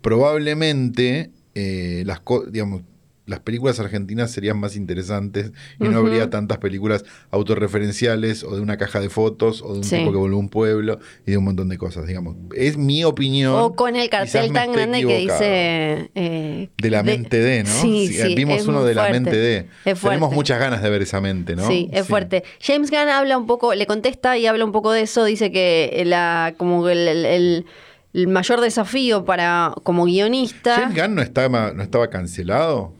probablemente 0.00 1.32
eh, 1.54 2.02
las, 2.06 2.20
digamos, 2.50 2.82
las 3.26 3.40
películas 3.40 3.80
argentinas 3.80 4.30
serían 4.30 4.58
más 4.58 4.76
interesantes 4.76 5.52
y 5.80 5.84
no 5.88 5.98
habría 5.98 6.28
tantas 6.28 6.58
películas 6.58 7.04
autorreferenciales 7.30 8.44
o 8.44 8.54
de 8.54 8.60
una 8.60 8.76
caja 8.76 9.00
de 9.00 9.08
fotos 9.08 9.62
o 9.62 9.72
de 9.72 9.78
un 9.78 9.84
Sí. 9.84 9.96
tipo 9.96 10.10
que 10.12 10.18
volvió 10.18 10.36
a 10.36 10.40
un 10.40 10.48
pueblo 10.48 10.98
y 11.26 11.30
de 11.30 11.38
un 11.38 11.44
montón 11.44 11.68
de 11.68 11.78
cosas, 11.78 12.06
digamos. 12.06 12.36
Es 12.54 12.76
mi 12.76 13.04
opinión. 13.04 13.54
O 13.54 13.74
con 13.74 13.96
el 13.96 14.08
cartel 14.10 14.52
tan 14.52 14.72
grande 14.72 15.00
que 15.06 15.18
dice... 15.18 16.10
eh, 16.14 16.68
De 16.76 16.90
la 16.90 17.02
mente 17.02 17.38
de, 17.40 17.62
¿no? 17.64 17.70
Sí, 17.70 18.08
sí, 18.08 18.34
Vimos 18.34 18.66
uno 18.66 18.84
de 18.84 18.94
la 18.94 19.08
mente 19.10 19.36
de. 19.36 19.68
Tenemos 19.84 20.32
muchas 20.32 20.58
ganas 20.58 20.82
de 20.82 20.90
ver 20.90 21.02
esa 21.02 21.20
mente, 21.20 21.56
¿no? 21.56 21.66
Sí, 21.66 21.88
es 21.92 22.06
fuerte. 22.06 22.44
James 22.60 22.90
Gunn 22.90 23.08
habla 23.08 23.38
un 23.38 23.46
poco, 23.46 23.74
le 23.74 23.86
contesta 23.86 24.36
y 24.36 24.46
habla 24.46 24.64
un 24.64 24.72
poco 24.72 24.92
de 24.92 25.02
eso. 25.02 25.24
Dice 25.24 25.50
que 25.50 26.02
la, 26.06 26.54
como 26.58 26.88
el- 26.88 27.08
el- 27.24 27.66
el 28.12 28.28
mayor 28.28 28.60
desafío 28.60 29.24
para 29.24 29.74
como 29.82 30.04
guionista. 30.04 30.76
James 30.76 30.96
Gunn 31.00 31.14
no 31.16 31.22
estaba, 31.22 31.72
no 31.72 31.82
estaba 31.82 32.08
cancelado. 32.10 32.92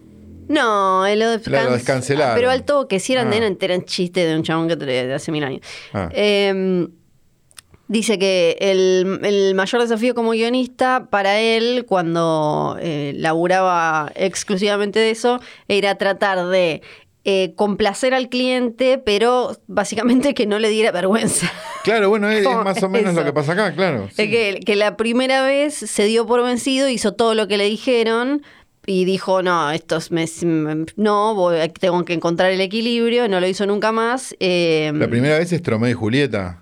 No, 0.48 1.06
él 1.06 1.18
lo, 1.20 1.26
Lo 1.26 1.32
descan- 1.38 1.70
descancelaron. 1.72 2.34
Pero 2.36 2.50
al 2.50 2.64
toque, 2.64 3.00
si 3.00 3.12
eran, 3.12 3.32
Ah. 3.32 3.36
eran, 3.36 3.56
eran 3.60 3.84
chistes 3.84 4.26
de 4.28 4.36
un 4.36 4.42
chabón 4.42 4.68
que 4.68 4.76
de 4.76 5.12
hace 5.14 5.32
mil 5.32 5.44
años. 5.44 5.60
Ah. 5.92 6.08
Eh, 6.12 6.86
dice 7.88 8.18
que 8.18 8.56
el, 8.60 9.20
el 9.24 9.54
mayor 9.54 9.82
desafío 9.82 10.14
como 10.14 10.30
guionista 10.30 11.08
para 11.10 11.38
él, 11.40 11.84
cuando 11.86 12.76
eh, 12.80 13.12
laburaba 13.16 14.10
exclusivamente 14.14 14.98
de 14.98 15.10
eso, 15.10 15.40
era 15.68 15.96
tratar 15.96 16.46
de 16.46 16.80
eh, 17.26 17.52
complacer 17.56 18.12
al 18.14 18.28
cliente, 18.28 18.98
pero 18.98 19.56
básicamente 19.66 20.34
que 20.34 20.46
no 20.46 20.58
le 20.58 20.68
diera 20.68 20.92
vergüenza. 20.92 21.50
Claro, 21.84 22.08
bueno, 22.08 22.28
es, 22.30 22.44
más 22.44 22.82
o 22.82 22.88
menos 22.88 23.12
eso. 23.12 23.20
lo 23.20 23.26
que 23.26 23.32
pasa 23.32 23.52
acá, 23.52 23.72
claro. 23.74 24.08
sí. 24.14 24.22
Es 24.22 24.28
que, 24.30 24.60
que 24.64 24.76
la 24.76 24.96
primera 24.96 25.42
vez 25.44 25.74
se 25.74 26.04
dio 26.04 26.26
por 26.26 26.42
vencido, 26.42 26.88
hizo 26.88 27.12
todo 27.12 27.34
lo 27.34 27.46
que 27.48 27.56
le 27.58 27.64
dijeron 27.64 28.42
y 28.86 29.04
dijo, 29.04 29.42
no, 29.42 29.70
esto 29.70 29.96
es, 29.96 30.10
me- 30.10 30.26
no, 30.96 31.34
voy- 31.34 31.68
tengo 31.80 32.04
que 32.04 32.12
encontrar 32.14 32.50
el 32.50 32.60
equilibrio, 32.60 33.28
no 33.28 33.40
lo 33.40 33.46
hizo 33.46 33.66
nunca 33.66 33.92
más. 33.92 34.34
eh, 34.40 34.90
La 34.94 35.08
primera 35.08 35.38
vez 35.38 35.52
es 35.52 35.62
Tromeo 35.62 35.90
y 35.90 35.94
Julieta. 35.94 36.60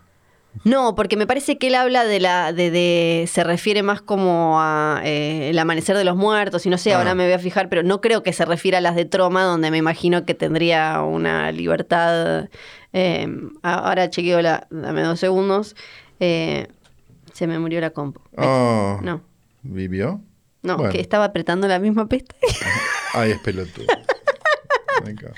No, 0.64 0.94
porque 0.94 1.16
me 1.16 1.26
parece 1.26 1.56
que 1.56 1.68
él 1.68 1.74
habla 1.74 2.04
de 2.04 2.20
la. 2.20 2.52
de, 2.52 2.70
de- 2.70 3.26
se 3.26 3.42
refiere 3.42 3.82
más 3.82 4.02
como 4.02 4.60
a 4.60 5.00
eh, 5.02 5.48
el 5.48 5.58
amanecer 5.58 5.96
de 5.96 6.04
los 6.04 6.14
muertos, 6.14 6.66
y 6.66 6.68
no 6.68 6.76
sé, 6.76 6.92
Ah. 6.92 6.98
ahora 6.98 7.14
me 7.14 7.24
voy 7.24 7.32
a 7.32 7.38
fijar, 7.38 7.70
pero 7.70 7.82
no 7.82 8.02
creo 8.02 8.22
que 8.22 8.34
se 8.34 8.44
refiera 8.44 8.76
a 8.78 8.80
las 8.82 8.94
de 8.94 9.06
Troma, 9.06 9.44
donde 9.44 9.70
me 9.70 9.78
imagino 9.78 10.26
que 10.26 10.34
tendría 10.34 11.00
una 11.02 11.50
libertad. 11.52 12.48
eh, 12.92 13.26
ahora 13.62 14.10
chequeo 14.10 14.42
la. 14.42 14.66
dame 14.70 15.00
dos 15.02 15.18
segundos. 15.18 15.74
Eh, 16.20 16.66
se 17.32 17.46
me 17.46 17.58
murió 17.58 17.80
la 17.80 17.88
compu. 17.90 18.20
Oh, 18.36 19.00
No, 19.02 19.22
¿Vivió? 19.62 20.20
No, 20.62 20.76
Bueno. 20.76 20.92
que 20.92 21.00
estaba 21.00 21.24
apretando 21.26 21.66
la 21.68 21.78
misma 21.78 22.08
pestaña. 22.08 22.40
Ay, 23.14 23.32
es 23.32 23.38
pelotudo. 23.38 23.86
Venga. 25.04 25.32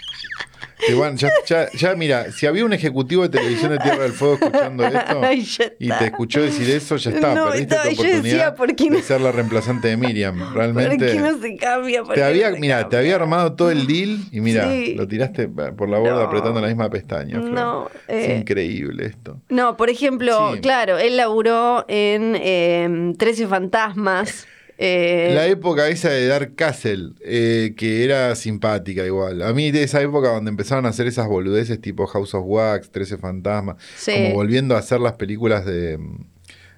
Iván, 0.86 1.16
ya, 1.16 1.30
ya, 1.46 1.70
ya, 1.72 1.94
mira, 1.94 2.30
si 2.30 2.44
había 2.46 2.62
un 2.62 2.74
ejecutivo 2.74 3.22
de 3.22 3.30
televisión 3.30 3.70
de 3.70 3.78
Tierra 3.78 4.02
del 4.02 4.12
Fuego 4.12 4.34
escuchando 4.34 4.84
esto 4.86 5.20
Ay, 5.22 5.48
y 5.78 5.84
está. 5.86 5.98
te 5.98 6.04
escuchó 6.06 6.42
decir 6.42 6.68
eso, 6.68 6.96
ya 6.96 7.10
está. 7.10 7.34
No, 7.34 7.46
perdiste 7.46 7.74
estaba- 7.74 7.82
tu 7.84 7.88
decía, 7.90 8.04
oportunidad 8.10 8.56
¿por 8.56 8.76
qué 8.76 8.90
no? 8.90 8.96
de 8.96 9.02
ser 9.02 9.20
la 9.22 9.32
reemplazante 9.32 9.88
de 9.88 9.96
Miriam. 9.96 10.38
¿Por 10.38 10.52
Realmente. 10.54 11.06
qué 11.06 11.14
no 11.20 11.38
se 11.40 11.56
cambia? 11.56 12.02
¿Por 12.02 12.14
Te 12.16 12.22
había, 12.22 12.50
mira, 12.50 12.86
te 12.90 12.98
había 12.98 13.14
armado 13.14 13.54
todo 13.54 13.70
el 13.70 13.86
deal 13.86 14.18
y 14.30 14.40
mira, 14.42 14.68
Sí. 14.70 14.94
lo 14.94 15.08
tiraste 15.08 15.48
por 15.48 15.88
la 15.88 15.98
borda 15.98 16.24
apretando 16.24 16.60
la 16.60 16.66
misma 16.66 16.90
pestaña. 16.90 17.36
Flor. 17.40 17.50
No, 17.50 17.90
es 18.06 18.28
eh. 18.28 18.36
increíble 18.40 19.06
esto. 19.06 19.40
No, 19.48 19.78
por 19.78 19.88
ejemplo, 19.88 20.52
Sí. 20.54 20.60
claro, 20.60 20.98
él 20.98 21.16
laburó 21.16 21.86
en 21.88 22.36
eh, 22.38 23.14
Trece 23.16 23.46
Fantasmas. 23.46 24.46
Eh, 24.78 25.32
La 25.34 25.46
época 25.46 25.88
esa 25.88 26.10
de 26.10 26.26
Dark 26.26 26.54
Castle, 26.56 27.12
eh, 27.24 27.74
que 27.76 28.04
era 28.04 28.34
simpática 28.34 29.04
igual. 29.06 29.42
A 29.42 29.52
mí 29.52 29.70
de 29.70 29.82
esa 29.82 30.00
época 30.02 30.30
donde 30.30 30.50
empezaron 30.50 30.86
a 30.86 30.90
hacer 30.90 31.06
esas 31.06 31.26
boludeces 31.28 31.80
tipo 31.80 32.06
House 32.06 32.34
of 32.34 32.44
Wax, 32.46 32.90
13 32.90 33.18
Fantasmas, 33.18 33.76
Sí. 33.96 34.12
como 34.12 34.34
volviendo 34.34 34.74
a 34.76 34.78
hacer 34.78 35.00
las 35.00 35.12
películas 35.14 35.64
de, 35.64 35.98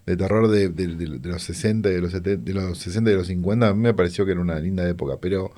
de 0.06 0.16
terror 0.16 0.48
de, 0.48 0.68
de- 0.68 0.86
los 1.28 1.42
60, 1.42 1.88
de 1.88 2.00
los, 2.00 2.12
70, 2.12 2.42
de 2.44 2.54
los 2.54 2.78
60 2.78 3.10
y 3.10 3.12
de 3.12 3.18
los 3.18 3.26
50, 3.28 3.68
a 3.68 3.74
mí 3.74 3.80
me 3.82 3.94
pareció 3.94 4.24
que 4.26 4.32
era 4.32 4.40
una 4.40 4.58
linda 4.60 4.88
época, 4.88 5.14
pero... 5.20 5.52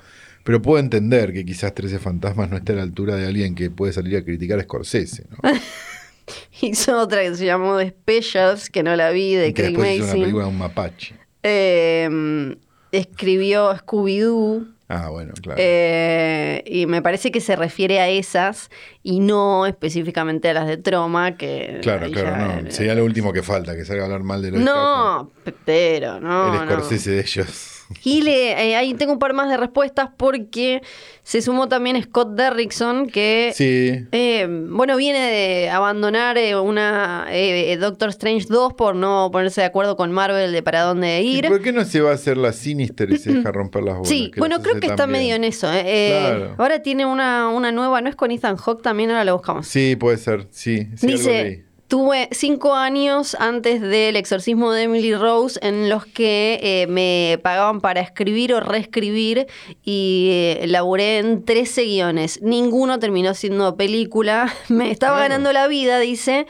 Pero 0.45 0.61
puedo 0.61 0.79
entender 0.79 1.33
que 1.33 1.43
quizás 1.45 1.75
13 1.75 1.99
fantasmas 1.99 2.49
no 2.49 2.55
esté 2.57 2.71
a 2.71 2.77
la 2.77 2.81
altura 2.83 3.17
de 3.17 3.27
alguien 3.27 3.53
que 3.55 3.69
puede 3.69 3.91
salir 3.91 4.15
a 4.17 4.23
criticar 4.23 4.57
a 4.57 4.63
Scorsese, 4.63 5.25
¿no? 5.29 5.37
hizo 6.61 6.97
otra 6.97 7.21
que 7.23 7.35
se 7.35 7.45
llamó 7.45 7.77
The 7.77 7.89
Specials, 7.89 8.69
que 8.69 8.81
no 8.81 8.95
la 8.95 9.11
vi, 9.11 9.35
de 9.35 9.53
que 9.53 9.73
Craig 9.73 9.73
después 9.73 9.95
hizo 9.95 10.03
una 10.03 10.05
Mason. 10.13 10.21
película 10.21 10.43
de 10.45 10.49
un 10.49 10.57
mapache. 10.57 11.15
Eh, 11.43 12.55
escribió 12.91 13.73
Scooby-Doo. 13.75 14.65
Ah, 14.91 15.09
bueno, 15.09 15.33
claro. 15.39 15.59
eh, 15.61 16.63
y 16.65 16.87
me 16.87 17.03
parece 17.03 17.31
que 17.31 17.41
se 17.41 17.55
refiere 17.55 17.99
a 17.99 18.09
esas 18.09 18.71
y 19.03 19.19
no 19.19 19.67
específicamente 19.67 20.49
a 20.49 20.53
las 20.55 20.65
de 20.67 20.77
Troma, 20.77 21.37
que 21.37 21.77
claro, 21.83 22.09
claro, 22.09 22.63
no. 22.63 22.71
Sería 22.71 22.95
lo 22.95 23.05
último 23.05 23.31
que 23.31 23.43
falta, 23.43 23.75
que 23.75 23.85
salga 23.85 24.01
a 24.01 24.05
hablar 24.05 24.23
mal 24.23 24.41
de 24.41 24.49
los 24.49 24.61
No, 24.61 25.29
pe- 25.43 25.53
pero 25.63 26.19
no. 26.19 26.53
el 26.59 26.65
no. 26.67 26.71
Scorsese 26.75 27.11
de 27.11 27.19
ellos. 27.21 27.68
Y 28.03 28.21
le, 28.21 28.51
eh, 28.69 28.75
ahí 28.75 28.93
tengo 28.93 29.13
un 29.13 29.19
par 29.19 29.33
más 29.33 29.49
de 29.49 29.57
respuestas 29.57 30.09
porque 30.15 30.81
se 31.23 31.41
sumó 31.41 31.67
también 31.67 32.01
Scott 32.03 32.35
Derrickson, 32.35 33.07
que 33.07 33.51
Sí. 33.55 34.05
eh, 34.11 34.47
bueno, 34.69 34.95
viene 34.95 35.19
de 35.19 35.69
abandonar 35.69 36.37
eh, 36.37 36.55
una 36.55 37.25
eh, 37.31 37.71
eh, 37.71 37.77
Doctor 37.77 38.09
Strange 38.09 38.45
2 38.49 38.73
por 38.73 38.95
no 38.95 39.29
ponerse 39.31 39.61
de 39.61 39.67
acuerdo 39.67 39.95
con 39.95 40.11
Marvel 40.11 40.51
de 40.51 40.61
para 40.63 40.81
dónde 40.83 41.21
¿Y 41.21 41.37
ir. 41.39 41.47
por 41.47 41.61
qué 41.61 41.71
no 41.71 41.83
se 41.83 42.01
va 42.01 42.11
a 42.11 42.13
hacer 42.13 42.37
la 42.37 42.53
Sinister 42.53 43.11
y 43.11 43.17
se 43.17 43.33
deja 43.33 43.51
romper 43.51 43.83
las 43.83 43.95
bolas? 43.95 44.09
Sí, 44.09 44.31
bueno, 44.37 44.61
creo 44.61 44.79
que 44.79 44.87
está 44.87 45.05
bien? 45.07 45.19
medio 45.21 45.35
en 45.35 45.43
eso. 45.43 45.67
eh. 45.73 46.17
Claro. 46.19 46.55
Ahora 46.57 46.81
tiene 46.83 47.05
una, 47.05 47.49
una 47.49 47.71
nueva, 47.71 48.01
¿no 48.01 48.09
es 48.09 48.15
con 48.15 48.29
Ethan 48.31 48.55
Hawke 48.57 48.81
también? 48.83 49.09
Ahora 49.09 49.23
la 49.23 49.33
buscamos. 49.33 49.67
Sí, 49.67 49.95
puede 49.95 50.17
ser, 50.17 50.47
sí. 50.51 50.87
sí 50.95 51.07
Dice. 51.07 51.65
Tuve 51.89 52.29
cinco 52.31 52.75
años 52.75 53.35
antes 53.39 53.81
del 53.81 54.15
exorcismo 54.15 54.71
de 54.71 54.83
Emily 54.83 55.15
Rose 55.15 55.59
en 55.61 55.89
los 55.89 56.05
que 56.05 56.59
eh, 56.61 56.87
me 56.87 57.39
pagaban 57.43 57.81
para 57.81 57.99
escribir 57.99 58.53
o 58.53 58.59
reescribir 58.61 59.47
y 59.83 60.29
eh, 60.31 60.67
laburé 60.67 61.17
en 61.17 61.43
13 61.43 61.83
guiones. 61.85 62.41
Ninguno 62.43 62.99
terminó 62.99 63.33
siendo 63.33 63.75
película. 63.75 64.53
Me 64.69 64.91
estaba 64.91 65.17
Claro. 65.17 65.29
ganando 65.29 65.51
la 65.51 65.67
vida, 65.67 65.99
dice. 65.99 66.45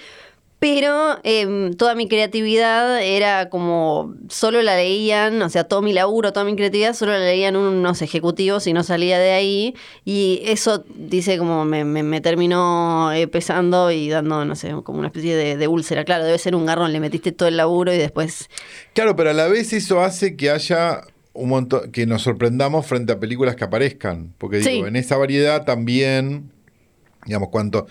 Pero 0.60 1.18
em, 1.24 1.74
toda 1.74 1.96
mi 1.96 2.10
creatividad 2.10 3.02
era 3.02 3.48
como, 3.50 4.14
solo 4.28 4.62
la 4.62 4.76
leían, 4.76 5.42
o 5.42 5.48
sea, 5.50 5.64
todo 5.64 5.82
mi 5.82 5.94
laburo, 5.94 6.34
toda 6.34 6.46
mi 6.46 6.54
creatividad, 6.56 6.94
solo 6.94 7.14
la 7.14 7.20
leían 7.20 7.56
unos 7.56 8.02
ejecutivos 8.02 8.68
y 8.68 8.74
no 8.74 8.84
salía 8.84 9.20
de 9.20 9.32
ahí. 9.32 9.74
Y 10.04 10.42
eso, 10.44 10.84
dice, 10.96 11.38
como 11.38 11.64
me, 11.64 11.86
me- 11.86 12.04
me 12.04 12.20
terminó 12.20 13.12
eh, 13.14 13.28
pesando 13.28 13.90
y 13.90 14.10
dando, 14.10 14.44
no 14.44 14.56
sé, 14.58 14.74
como 14.84 15.00
una 15.00 15.08
especie 15.08 15.34
de, 15.36 15.56
de 15.56 15.68
úlcera. 15.70 16.04
Claro, 16.04 16.26
debe 16.26 16.38
ser 16.38 16.56
un 16.56 16.66
garrón, 16.66 16.92
le 16.92 17.00
metiste 17.00 17.32
todo 17.32 17.48
el 17.48 17.56
laburo 17.56 17.94
y 17.94 17.98
después... 17.98 18.50
Claro, 18.94 19.16
pero 19.16 19.30
a 19.30 19.34
la 19.34 19.48
vez 19.48 19.72
eso 19.72 20.02
hace 20.02 20.36
que 20.36 20.50
haya 20.50 21.04
un 21.32 21.48
montón, 21.48 21.90
que 21.94 22.06
nos 22.06 22.24
sorprendamos 22.24 22.86
frente 22.86 23.14
a 23.14 23.20
películas 23.22 23.56
que 23.56 23.64
aparezcan. 23.64 24.34
Porque 24.38 24.58
digo, 24.58 24.70
Sí. 24.70 24.78
en 24.90 24.98
esa 24.98 25.16
variedad 25.16 25.64
también, 25.64 26.52
digamos, 27.26 27.48
cuanto, 27.48 27.88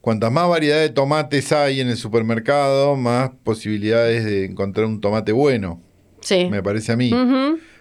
cuantas 0.00 0.32
más 0.32 0.48
variedad 0.48 0.78
de 0.80 0.88
tomates 0.90 1.52
hay 1.52 1.80
en 1.80 1.88
el 1.88 1.96
supermercado, 1.96 2.96
más 2.96 3.30
posibilidades 3.44 4.24
de 4.24 4.44
encontrar 4.46 4.86
un 4.86 5.00
tomate 5.00 5.32
bueno, 5.32 5.80
Sí. 6.20 6.48
me 6.50 6.62
parece 6.62 6.92
a 6.92 6.96
mí. 6.96 7.10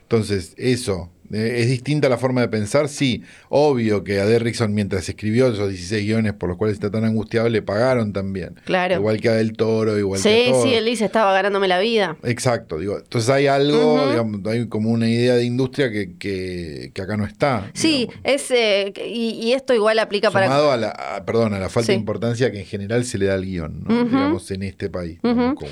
Entonces, 0.02 0.54
eso. 0.58 1.12
Eh, 1.32 1.56
¿Es 1.60 1.70
distinta 1.70 2.10
la 2.10 2.18
forma 2.18 2.42
de 2.42 2.48
pensar? 2.48 2.90
Sí. 2.90 3.24
Obvio 3.50 4.04
que 4.04 4.20
a 4.20 4.26
Derrickson, 4.26 4.74
mientras 4.74 5.08
escribió 5.10 5.48
esos 5.48 5.70
16 5.70 6.04
guiones 6.06 6.34
por 6.34 6.50
los 6.50 6.58
cuales 6.58 6.76
está 6.76 6.90
tan 6.92 7.04
angustiado, 7.06 7.50
le 7.50 7.62
pagaron 7.62 8.14
también. 8.14 8.56
Claro. 8.66 8.96
Igual 8.96 9.20
que 9.22 9.30
a 9.30 9.34
Del 9.34 9.54
Toro, 9.54 9.98
igual 9.98 10.22
que 10.22 10.30
a 10.30 10.32
Sí, 10.32 10.52
sí, 10.64 10.74
él 10.74 10.86
dice, 10.86 11.06
estaba 11.06 11.34
ganándome 11.34 11.68
la 11.68 11.80
vida. 11.80 12.18
Exacto, 12.24 12.80
digo. 12.80 12.98
Entonces 12.98 13.30
hay 13.30 13.48
algo, 13.48 14.10
digamos, 14.10 14.46
hay 14.48 14.68
como 14.68 14.90
una 14.92 15.10
idea 15.10 15.36
de 15.36 15.44
industria 15.46 15.92
que, 15.92 16.18
que, 16.18 16.92
que 16.94 17.02
acá 17.02 17.18
no 17.18 17.26
está. 17.26 17.70
Sí, 17.74 18.10
es, 18.24 18.50
eh, 18.52 18.94
y, 19.06 19.32
y 19.42 19.54
esto 19.54 19.74
igual 19.74 20.00
aplica 20.00 20.32
para... 20.32 20.74
A 20.74 20.78
la, 20.78 20.90
a- 20.90 21.26
perdón, 21.26 21.54
a 21.54 21.60
la 21.60 21.70
falta 21.70 21.88
Sí. 21.88 21.92
de 21.94 22.00
importancia 22.00 22.52
que 22.52 22.60
en 22.60 22.66
general 22.66 23.06
se 23.06 23.18
le 23.18 23.26
da 23.28 23.36
al 23.36 23.46
guion, 23.46 23.84
¿no? 23.88 24.04
Digamos, 24.06 24.50
en 24.52 24.64
este 24.64 24.90
país. 24.90 25.20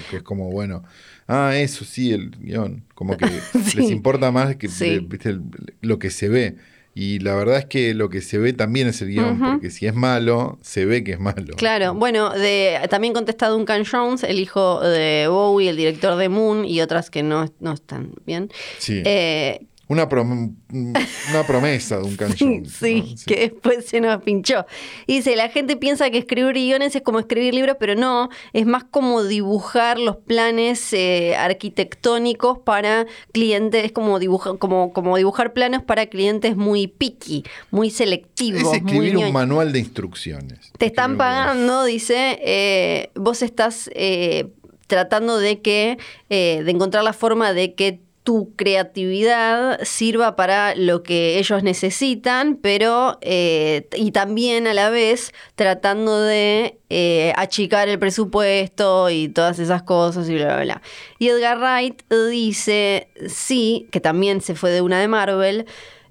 que 0.10 0.18
es 0.18 0.24
como, 0.24 0.50
bueno, 0.52 0.84
ah, 1.28 1.52
eso 1.56 1.86
sí, 1.86 2.12
el 2.14 2.32
guion. 2.32 2.84
Como 2.96 3.16
que 3.18 3.26
Sí. 3.66 3.78
les 3.78 3.92
importa 3.92 4.32
más 4.32 4.56
que 4.56 4.68
Sí. 4.68 4.86
eh, 4.86 5.02
viste, 5.08 5.30
el- 5.30 5.44
lo 5.82 6.00
que 6.00 6.10
se 6.10 6.30
ve. 6.30 6.56
Y 6.96 7.20
la 7.20 7.36
verdad 7.36 7.60
es 7.60 7.66
que 7.66 7.94
lo 7.94 8.10
que 8.10 8.22
se 8.22 8.40
ve 8.40 8.54
también 8.54 8.88
es 8.88 9.00
el 9.04 9.10
guion, 9.10 9.40
porque 9.40 9.70
si 9.70 9.86
es 9.86 9.94
malo, 9.94 10.58
se 10.64 10.86
ve 10.86 11.04
que 11.04 11.12
es 11.12 11.20
malo. 11.20 11.56
Claro, 11.56 11.94
bueno, 11.94 12.32
de, 12.32 12.80
también 12.90 13.14
contesta 13.14 13.50
Duncan 13.50 13.84
Jones, 13.86 14.24
el 14.24 14.40
hijo 14.40 14.82
de 14.82 15.28
Bowie, 15.30 15.70
el 15.70 15.78
director 15.78 16.18
de 16.18 16.28
Moon 16.28 16.66
y 16.66 16.82
otras 16.82 17.12
que 17.12 17.22
no, 17.22 17.54
no 17.60 17.74
están 17.74 18.14
bien. 18.26 18.50
Sí. 18.80 19.04
Eh, 19.06 19.68
Una, 19.90 20.10
prom- 20.10 20.56
una 20.70 21.44
promesa 21.48 21.98
de 21.98 22.04
un 22.04 22.12
sí, 22.12 22.18
canción. 22.18 22.66
sí, 22.66 23.16
que 23.26 23.36
después 23.52 23.86
se 23.86 24.02
nos 24.02 24.22
pinchó. 24.22 24.66
Y 25.06 25.16
dice, 25.18 25.36
la 25.38 25.48
gente 25.48 25.78
piensa 25.78 26.10
que 26.10 26.18
escribir 26.18 26.52
guiones 26.54 26.94
es 26.96 27.02
como 27.04 27.20
escribir 27.20 27.54
libros, 27.54 27.78
pero 27.80 27.96
no, 27.96 28.28
es 28.52 28.66
más 28.66 28.84
como 28.84 29.24
dibujar 29.24 29.98
los 29.98 30.18
planes 30.18 30.92
eh, 30.92 31.36
arquitectónicos 31.38 32.60
para 32.60 33.06
clientes, 33.32 33.86
es 33.86 33.92
como 33.92 34.20
dibujar, 34.20 34.58
como, 34.58 34.92
como 34.92 35.16
dibujar 35.18 35.54
planos 35.54 35.84
para 35.84 36.08
clientes 36.08 36.58
muy 36.58 36.88
picky, 36.88 37.44
muy 37.72 37.90
selectivos. 37.90 38.62
Es 38.74 38.84
muy 38.84 38.98
escribir 39.08 39.18
un 39.18 39.32
manual 39.32 39.72
de 39.72 39.80
instrucciones. 39.80 40.72
Te 40.78 40.88
están 40.88 41.12
Escribir 41.12 41.12
un- 41.12 41.18
pagando, 41.18 41.84
dice, 41.86 42.40
eh, 42.44 43.10
vos 43.16 43.42
estás 43.42 43.90
eh, 43.94 44.48
tratando 44.88 45.38
de 45.38 45.62
que, 45.62 45.98
eh, 46.30 46.62
de 46.66 46.72
encontrar 46.72 47.04
la 47.04 47.14
forma 47.14 47.54
de 47.54 47.74
que 47.74 48.02
tu 48.28 48.54
creatividad 48.58 49.80
sirva 49.84 50.36
para 50.36 50.76
lo 50.76 51.02
que 51.02 51.40
ellos 51.40 51.64
necesitan, 51.64 52.58
pero 52.58 53.20
eh, 53.22 53.88
y 53.96 54.12
también 54.12 54.68
a 54.68 54.74
la 54.74 54.90
vez 54.90 55.32
tratando 55.56 56.22
de 56.24 56.78
eh, 56.90 57.32
achicar 57.38 57.88
el 57.88 57.98
presupuesto 58.00 59.10
y 59.10 59.30
todas 59.30 59.60
esas 59.60 59.84
cosas 59.84 60.28
y 60.28 60.36
bla, 60.36 60.56
bla, 60.56 60.64
bla. 60.64 60.82
Y 61.20 61.30
Edgar 61.30 61.58
Wright 61.58 62.02
dice, 62.30 63.08
sí, 63.30 63.88
que 63.94 64.02
también 64.02 64.42
se 64.42 64.56
fue 64.56 64.72
de 64.72 64.82
una 64.82 65.00
de 65.00 65.08
Marvel, 65.08 65.66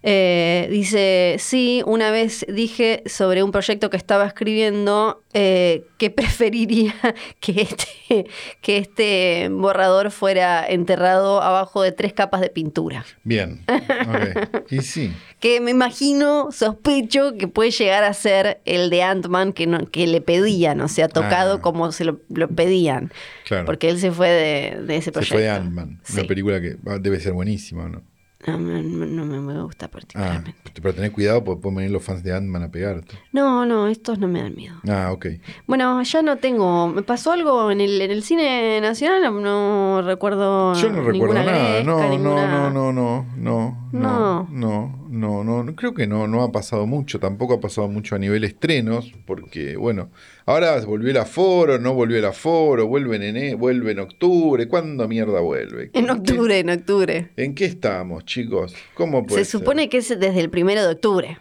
eh, 0.08 0.68
dice, 0.70 1.34
sí, 1.40 1.82
una 1.84 2.12
vez 2.12 2.46
dije 2.48 3.02
sobre 3.06 3.42
un 3.42 3.50
proyecto 3.50 3.90
que 3.90 3.96
estaba 3.96 4.25
escribiendo 4.25 5.20
eh, 5.32 5.84
que 5.98 6.10
preferiría 6.12 6.94
que 7.40 7.62
este, 7.62 8.26
que 8.60 8.78
este 8.78 9.48
borrador 9.50 10.12
fuera 10.12 10.64
enterrado 10.64 11.42
abajo 11.42 11.82
de 11.82 11.90
tres 11.90 12.12
capas 12.12 12.40
de 12.40 12.50
pintura. 12.50 13.04
Bien. 13.25 13.60
ok. 13.68 14.62
Y 14.70 14.82
sí. 14.82 15.12
Que 15.40 15.60
me 15.60 15.72
imagino, 15.72 16.50
sospecho 16.52 17.36
que 17.36 17.48
puede 17.48 17.72
llegar 17.72 18.04
a 18.04 18.12
ser 18.14 18.60
el 18.64 18.90
de 18.90 19.02
Ant-Man 19.02 19.52
que, 19.52 19.66
no- 19.66 19.86
que 19.86 20.06
le 20.06 20.20
pedían, 20.20 20.80
o 20.82 20.88
sea, 20.88 21.08
tocado 21.08 21.54
Ah. 21.56 21.60
como 21.60 21.90
se 21.92 22.04
lo, 22.04 22.20
lo 22.30 22.48
pedían. 22.48 23.12
Claro. 23.44 23.64
Porque 23.66 23.88
él 23.88 23.98
se 23.98 24.12
fue 24.12 24.28
de, 24.28 24.80
de 24.86 24.96
ese 24.96 25.06
Se 25.06 25.12
proyecto. 25.12 25.34
fue 25.34 25.42
de 25.42 25.50
Ant-Man. 25.50 26.00
Sí. 26.04 26.18
Una 26.20 26.28
película 26.28 26.60
que 26.60 26.76
ah, 26.86 26.98
debe 27.00 27.18
ser 27.20 27.32
buenísima, 27.32 27.88
¿no? 27.88 28.02
No, 28.46 28.58
me- 28.58 28.82
no 28.82 29.24
me, 29.24 29.40
me 29.40 29.62
gusta 29.62 29.86
Ah, 29.86 29.90
particularmente. 29.90 30.54
pero 30.80 30.94
tenés 30.94 31.10
cuidado 31.10 31.42
porque 31.42 31.62
pueden 31.62 31.76
venir 31.78 31.90
los 31.90 32.02
fans 32.04 32.22
de 32.22 32.32
Ant-Man 32.32 32.62
a 32.62 32.70
pegarte. 32.70 33.16
No, 33.32 33.66
no, 33.66 33.88
estos 33.88 34.18
no 34.18 34.28
me 34.28 34.40
dan 34.42 34.54
miedo. 34.54 34.76
Ah, 34.88 35.10
ok. 35.12 35.26
Bueno, 35.66 36.00
ya 36.02 36.22
no 36.22 36.36
tengo. 36.36 36.88
¿Me 36.88 37.02
pasó 37.02 37.32
algo 37.32 37.70
en 37.70 37.80
el, 37.80 38.00
en 38.00 38.10
el 38.10 38.22
cine 38.22 38.80
nacional? 38.80 39.22
No, 39.42 40.02
recuerdo. 40.02 40.74
Yo 40.74 40.90
no 40.90 41.02
recuerdo 41.02 41.34
nada. 41.34 41.52
gresca, 41.52 41.84
no, 41.84 42.08
ninguna- 42.08 42.70
no, 42.70 42.70
no, 42.70 42.92
no, 42.92 43.26
no, 43.36 43.88
No. 43.92 44.48
no, 44.48 44.48
no, 44.50 44.98
no, 45.08 45.44
no, 45.44 45.62
no, 45.64 45.74
creo 45.74 45.94
que 45.94 46.06
no, 46.06 46.28
no 46.28 46.42
ha 46.42 46.52
pasado 46.52 46.86
mucho, 46.86 47.18
tampoco 47.18 47.54
ha 47.54 47.60
pasado 47.60 47.88
mucho 47.88 48.14
a 48.14 48.18
nivel 48.18 48.44
estrenos, 48.44 49.12
porque 49.26 49.76
bueno, 49.76 50.10
ahora 50.46 50.80
volvió 50.80 51.10
el 51.10 51.16
aforo, 51.18 51.78
no 51.78 51.92
volvió 51.94 52.18
el 52.18 52.24
aforo, 52.24 52.86
vuelve 52.86 53.16
en 53.16 53.22
ene- 53.36 53.54
vuelve 53.56 53.92
en 53.92 53.98
octubre, 54.00 54.66
¿cuándo 54.68 55.06
mierda 55.08 55.40
vuelve? 55.40 55.90
En 55.92 56.08
octubre, 56.08 56.58
en 56.58 56.70
octubre. 56.70 57.28
¿En 57.36 57.54
qué 57.54 57.66
estamos, 57.66 58.24
chicos? 58.24 58.74
¿Cómo 58.94 59.26
puede 59.26 59.44
Se 59.44 59.50
ser? 59.50 59.60
supone 59.60 59.88
que 59.88 59.98
es 59.98 60.08
desde 60.08 60.40
el 60.40 60.48
primero 60.50 60.82
de 60.82 60.88
octubre. 60.92 61.38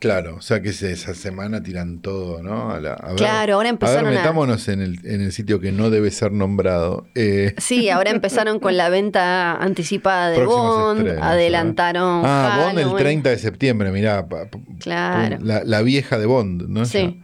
Claro, 0.00 0.34
o 0.36 0.40
sea 0.42 0.60
que 0.60 0.68
esa 0.70 1.14
semana 1.14 1.62
tiran 1.62 2.00
todo, 2.02 2.42
¿no? 2.42 2.70
A 2.72 2.80
la- 2.80 2.92
a 2.94 3.08
ver- 3.10 3.16
Claro, 3.16 3.54
ahora 3.54 3.70
empezaron 3.70 4.06
A 4.06 4.10
ver, 4.10 4.18
metámonos 4.18 4.68
en 4.68 4.82
el, 4.82 4.98
en 5.04 5.22
el 5.22 5.32
sitio 5.32 5.60
que 5.60 5.72
no 5.72 5.88
debe 5.88 6.10
ser 6.10 6.30
nombrado. 6.32 7.06
Eh, 7.14 7.54
Sí, 7.58 7.88
ahora 7.88 8.10
empezaron 8.10 8.58
con 8.58 8.76
la 8.76 8.90
venta 8.90 9.54
anticipada 9.54 10.30
de 10.30 10.36
próximos 10.36 10.76
Bond, 10.76 10.98
estrenos, 11.06 11.24
adelantaron. 11.24 12.22
Ah, 12.24 12.64
Bond 12.66 12.78
el 12.80 12.84
Halloween. 12.84 13.02
30 13.04 13.30
de 13.30 13.38
septiembre, 13.38 13.90
mirá. 13.92 14.28
pa- 14.28 14.46
pa- 14.50 14.58
Claro. 14.80 15.38
La, 15.40 15.62
la 15.64 15.80
vieja 15.80 16.18
de 16.18 16.26
Bond, 16.26 16.68
¿no? 16.68 16.84
Sí. 16.84 17.22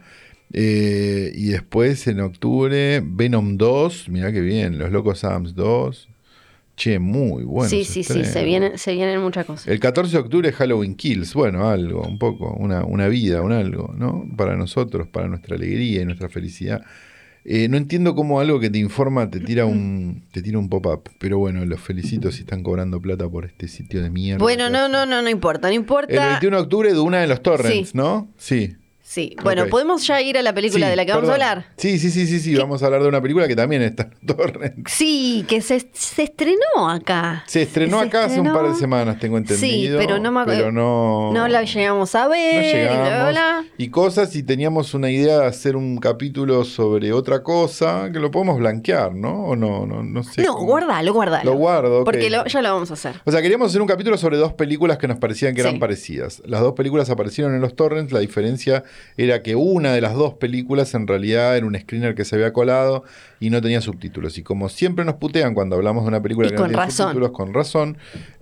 Eh, 0.53 1.31
y 1.35 1.47
después 1.49 2.07
en 2.07 2.19
octubre, 2.19 3.01
Venom 3.05 3.57
2, 3.57 4.09
mirá 4.09 4.31
qué 4.31 4.41
bien, 4.41 4.77
Los 4.77 4.91
Locos 4.91 5.23
Adams 5.23 5.55
2. 5.55 6.09
Che, 6.75 6.99
muy 6.99 7.43
bueno. 7.43 7.69
sí, 7.69 7.83
sí, 7.83 8.03
sí, 8.03 8.23
se 8.25 8.43
vienen, 8.43 8.77
se 8.77 8.93
vienen 8.93 9.21
muchas 9.21 9.45
cosas. 9.45 9.67
El 9.67 9.79
14 9.79 10.13
de 10.13 10.19
octubre 10.19 10.51
Halloween 10.51 10.95
Kills, 10.95 11.33
bueno, 11.33 11.69
algo, 11.69 12.01
un 12.01 12.17
poco, 12.17 12.53
una, 12.57 12.83
una 12.85 13.07
vida, 13.07 13.41
un 13.41 13.51
algo, 13.51 13.93
¿no? 13.95 14.25
Para 14.35 14.55
nosotros, 14.55 15.07
para 15.07 15.27
nuestra 15.27 15.55
alegría 15.57 16.01
y 16.01 16.05
nuestra 16.05 16.27
felicidad. 16.29 16.81
Eh, 17.43 17.67
no 17.67 17.77
entiendo 17.77 18.15
cómo 18.15 18.39
algo 18.39 18.59
que 18.59 18.69
te 18.69 18.77
informa 18.77 19.29
te 19.29 19.39
tira 19.39 19.65
un, 19.65 20.23
te 20.31 20.41
tira 20.41 20.59
un 20.59 20.69
pop-up, 20.69 21.09
pero 21.19 21.39
bueno, 21.39 21.65
los 21.65 21.79
felicito 21.81 22.31
si 22.31 22.41
están 22.41 22.61
cobrando 22.63 23.01
plata 23.01 23.27
por 23.29 23.45
este 23.45 23.67
sitio 23.67 24.01
de 24.01 24.09
mierda. 24.09 24.39
Bueno, 24.43 24.65
que 24.67 24.71
no, 24.73 24.87
no, 24.87 25.05
no, 25.05 25.21
no 25.21 25.29
importa, 25.29 25.67
no 25.67 25.73
importa. 25.73 26.13
El 26.13 26.29
21 26.33 26.57
de 26.57 26.63
octubre 26.63 26.93
de 26.93 26.99
una 26.99 27.19
de 27.19 27.27
los 27.27 27.41
torrents, 27.41 27.89
Sí. 27.89 27.97
¿no? 27.97 28.29
Sí. 28.37 28.75
Sí, 29.11 29.35
bueno, 29.43 29.65
podemos 29.67 30.07
ya 30.07 30.21
ir 30.21 30.37
a 30.37 30.41
la 30.41 30.53
película 30.53 30.85
Sí, 30.85 30.89
de 30.91 30.95
la 30.95 31.05
que 31.05 31.11
vamos 31.11 31.29
a 31.29 31.33
hablar. 31.33 31.65
Sí, 31.75 31.99
sí, 31.99 32.09
sí, 32.11 32.25
sí, 32.27 32.39
sí, 32.39 32.55
vamos 32.55 32.81
a 32.81 32.85
hablar 32.85 33.01
de 33.03 33.09
una 33.09 33.21
película 33.21 33.45
que 33.45 33.57
también 33.57 33.81
está 33.81 34.03
en 34.03 34.11
los 34.25 34.37
torrents. 34.37 34.89
Sí, 34.89 35.43
que 35.49 35.59
se, 35.59 35.85
se 35.91 36.23
estrenó 36.23 36.89
acá. 36.89 37.43
Se 37.45 37.63
estrenó 37.63 37.99
Se 37.99 38.07
acá 38.07 38.23
hace 38.23 38.39
un 38.39 38.53
par 38.53 38.69
de 38.69 38.75
semanas, 38.75 39.19
tengo 39.19 39.37
entendido. 39.37 39.99
Sí, 39.99 40.05
pero 40.07 40.17
no 40.17 40.31
me 40.31 40.45
pero 40.45 40.71
no, 40.71 41.33
No 41.33 41.45
la 41.49 41.63
llegamos 41.63 42.15
a 42.15 42.23
no 42.23 42.29
ver. 42.29 42.63
y 42.63 42.85
bla, 42.85 42.93
bla, 42.93 43.03
llegamos. 43.03 43.31
bla. 43.33 43.65
Y 43.77 43.89
cosas, 43.89 44.33
y 44.37 44.43
teníamos 44.43 44.93
una 44.93 45.09
idea 45.11 45.39
de 45.39 45.45
hacer 45.45 45.75
un 45.75 45.97
capítulo 45.97 46.63
sobre 46.63 47.11
otra 47.11 47.43
cosa, 47.43 48.09
que 48.13 48.19
lo 48.19 48.31
podemos 48.31 48.59
blanquear, 48.59 49.13
¿no? 49.13 49.43
O 49.43 49.55
no, 49.57 49.85
no, 49.85 50.03
no 50.03 50.23
sé. 50.23 50.41
No, 50.41 50.53
cómo. 50.53 50.67
guárdalo, 50.67 51.13
guárdalo. 51.13 51.51
Lo 51.51 51.57
guardo, 51.57 51.99
ok. 51.99 52.05
Porque 52.05 52.29
lo- 52.29 52.45
ya 52.45 52.61
lo 52.61 52.73
vamos 52.73 52.89
a 52.91 52.93
hacer. 52.93 53.15
O 53.25 53.31
sea, 53.33 53.41
queríamos 53.41 53.67
hacer 53.67 53.81
un 53.81 53.89
capítulo 53.89 54.17
sobre 54.17 54.37
dos 54.37 54.53
películas 54.53 54.97
que 54.97 55.09
nos 55.09 55.17
parecían 55.17 55.53
que 55.53 55.59
eran 55.59 55.73
Sí. 55.73 55.79
parecidas. 55.79 56.41
Las 56.45 56.61
dos 56.61 56.75
películas 56.75 57.09
aparecieron 57.09 57.53
en 57.55 57.59
los 57.59 57.75
torrents, 57.75 58.13
la 58.13 58.21
diferencia 58.21 58.85
era 59.17 59.41
que 59.43 59.55
una 59.55 59.93
de 59.93 60.01
las 60.01 60.13
dos 60.13 60.33
películas 60.35 60.93
en 60.93 61.07
realidad 61.07 61.55
era 61.57 61.65
un 61.65 61.77
screener 61.79 62.15
que 62.15 62.25
se 62.25 62.35
había 62.35 62.53
colado 62.53 63.03
y 63.39 63.49
no 63.49 63.61
tenía 63.61 63.81
subtítulos. 63.81 64.37
Y 64.37 64.43
como 64.43 64.69
siempre 64.69 65.05
nos 65.05 65.15
putean 65.15 65.53
cuando 65.53 65.75
hablamos 65.75 66.03
de 66.03 66.09
una 66.09 66.21
película 66.21 66.47
Y 66.47 66.51
que 66.51 66.55
no 66.57 66.63
tiene 66.65 66.77
razón. 66.77 67.07
subtítulos, 67.07 67.31
con 67.31 67.53
razón, 67.53 67.97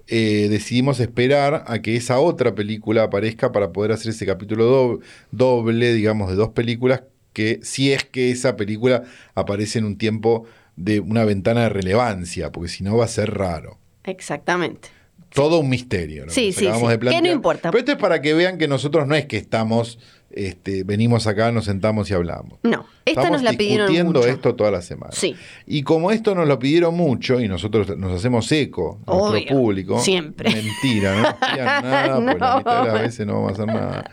eh, 0.08 0.48
decidimos 0.50 1.00
esperar 1.00 1.64
a 1.68 1.82
que 1.82 1.96
esa 1.96 2.20
otra 2.20 2.56
película 2.56 3.04
aparezca 3.04 3.52
para 3.52 3.72
poder 3.72 3.92
hacer 3.92 4.10
ese 4.12 4.26
capítulo 4.26 4.66
do- 4.66 5.00
doble, 5.32 5.94
digamos, 5.94 6.30
de 6.30 6.36
dos 6.36 6.50
películas, 6.50 7.04
que 7.34 7.60
si 7.62 7.92
es 7.94 8.04
que 8.06 8.32
esa 8.32 8.56
película 8.56 9.04
aparece 9.36 9.78
en 9.80 9.86
un 9.86 9.98
tiempo 9.98 10.46
de 10.76 11.00
una 11.00 11.26
ventana 11.26 11.62
de 11.64 11.70
relevancia, 11.70 12.52
porque 12.52 12.70
si 12.70 12.84
no 12.84 12.98
va 12.98 13.06
a 13.06 13.08
ser 13.08 13.36
raro 13.36 13.78
Exactamente. 14.04 14.90
todo 15.34 15.60
un 15.60 15.70
misterio. 15.70 16.26
lo 16.26 16.32
Sí, 16.32 16.52
sí, 16.52 16.62
sí. 16.62 16.88
de 16.88 16.98
plantear. 16.98 17.22
Que 17.22 17.30
no 17.30 17.34
importa. 17.34 17.70
Pero 17.70 17.80
esto 17.80 17.92
es 17.92 17.98
para 17.98 18.20
que 18.22 18.34
vean 18.34 18.58
que 18.58 18.68
nosotros 18.68 19.06
no 19.08 19.14
es 19.16 19.26
que 19.28 19.38
estamos, 19.38 20.00
este, 20.32 20.84
venimos 20.84 21.28
acá, 21.28 21.52
nos 21.52 21.66
sentamos 21.66 22.10
y 22.12 22.14
hablamos. 22.14 22.60
No, 22.64 22.86
esta 23.06 23.22
Estamos 23.22 23.32
nos 23.32 23.44
la 23.44 23.54
pidieron 23.58 23.88
discutiendo 23.88 24.20
mucho. 24.20 24.32
esto 24.32 24.56
toda 24.56 24.72
la 24.72 24.82
semana. 24.82 25.12
Sí. 25.14 25.36
Y 25.66 25.84
como 25.84 26.12
esto 26.12 26.36
nos 26.36 26.48
lo 26.48 26.60
pidieron 26.60 26.96
mucho 26.96 27.40
y 27.42 27.48
nosotros 27.48 27.98
nos 27.98 28.14
hacemos 28.14 28.52
eco 28.52 29.00
a 29.08 29.12
nuestro 29.12 29.30
Obvio, 29.32 29.48
público. 29.48 30.00
siempre. 30.00 30.52
Mentira, 30.54 31.16
no 31.16 31.22
nos 31.24 31.34
pidan 31.34 31.66
nada, 31.84 32.16
porque 32.16 32.40
la 32.40 32.50
No. 32.52 32.58
mitad 32.58 32.84
de 32.84 32.92
las 32.92 33.02
veces 33.02 33.28
no 33.28 33.34
vamos 33.34 33.50
a 33.50 33.54
hacer 33.54 33.68
nada. 33.68 34.12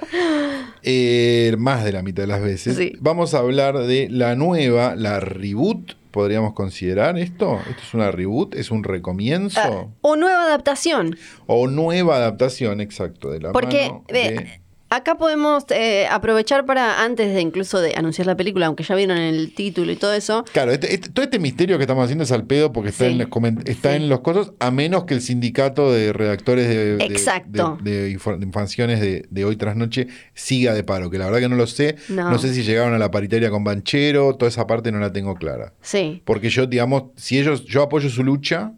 Eh, 0.83 1.55
más 1.59 1.85
de 1.85 1.93
la 1.93 2.03
mitad 2.03 2.23
de 2.23 2.27
las 2.29 2.43
veces. 2.43 2.77
Sí. 2.77 2.93
Vamos 3.01 3.35
a 3.35 3.38
hablar 3.38 3.79
de 3.79 4.09
la 4.11 4.35
nueva, 4.37 4.95
la 4.97 5.21
reboot. 5.21 5.93
¿Podríamos 6.11 6.55
considerar 6.55 7.19
esto? 7.19 7.59
¿Esto 7.69 7.83
es 7.87 7.93
una 7.95 8.11
reboot? 8.11 8.55
¿Es 8.55 8.71
un 8.71 8.85
recomienzo? 8.85 9.61
Ah, 9.62 9.87
o 10.01 10.17
nueva 10.17 10.45
adaptación. 10.45 11.17
O 11.47 11.67
nueva 11.67 12.17
adaptación, 12.17 12.81
exacto, 12.81 13.31
de 13.31 13.41
la 13.41 13.53
Porque 13.53 13.88
mano 13.88 14.05
de- 14.09 14.61
acá 14.90 15.16
podemos 15.16 15.64
eh, 15.70 16.07
aprovechar 16.11 16.64
para, 16.66 17.03
antes 17.03 17.35
de 17.35 17.40
incluso 17.40 17.81
de 17.81 17.94
anunciar 17.96 18.27
la 18.27 18.37
película, 18.37 18.66
aunque 18.66 18.85
ya 18.85 18.94
vieron 18.94 19.16
el 19.18 19.53
título 19.55 19.90
y 19.92 19.96
todo 19.96 20.12
eso, 20.14 20.44
Claro, 20.53 20.72
este- 20.72 20.94
este- 20.94 21.11
todo 21.11 21.25
este 21.25 21.38
misterio 21.38 21.77
que 21.77 21.85
estamos 21.85 22.05
haciendo 22.05 22.25
es 22.25 22.33
al 22.33 22.44
pedo 22.46 22.72
porque 22.72 22.90
está, 22.90 23.05
Sí. 23.07 23.12
en, 23.12 23.18
los 23.18 23.29
está 23.66 23.90
Sí. 23.90 23.96
en 23.96 24.09
los 24.09 24.20
cosas, 24.20 24.53
a 24.61 24.70
menos 24.70 25.05
que 25.05 25.14
el 25.14 25.20
sindicato 25.22 25.92
de 25.92 26.12
redactores 26.12 26.68
de, 26.68 26.96
de- 26.96 27.05
Exacto. 27.05 27.79
de, 27.83 28.03
de 28.11 28.16
infor- 28.18 28.38
de 28.38 28.46
informaciones 28.46 29.01
de, 29.01 29.27
de 29.31 29.44
hoy 29.44 29.57
tras 29.57 29.77
noche 29.77 30.07
siga 30.35 30.75
de 30.75 30.85
paro, 30.85 31.11
que 31.11 31.18
la 31.18 31.27
verdad 31.27 31.40
que 31.40 31.49
no 31.49 31.57
lo 31.57 31.66
sé. 31.66 31.96
No. 32.09 32.31
No, 32.31 32.38
sé 32.38 32.55
si 32.55 32.62
llegaron 32.62 32.94
a 32.94 32.99
la 32.99 33.11
paritaria 33.11 33.51
con 33.51 33.64
Banchero, 33.64 34.35
toda 34.37 34.49
esa 34.49 34.66
parte 34.66 34.92
no 34.92 34.99
la 34.99 35.12
tengo 35.12 35.35
clara. 35.35 35.72
sí. 35.81 36.22
Porque 36.25 36.49
yo, 36.49 36.66
digamos, 36.66 37.05
si 37.16 37.38
ellos, 37.38 37.64
yo 37.64 37.83
apoyo 37.83 38.09
su 38.09 38.22
lucha, 38.22 38.72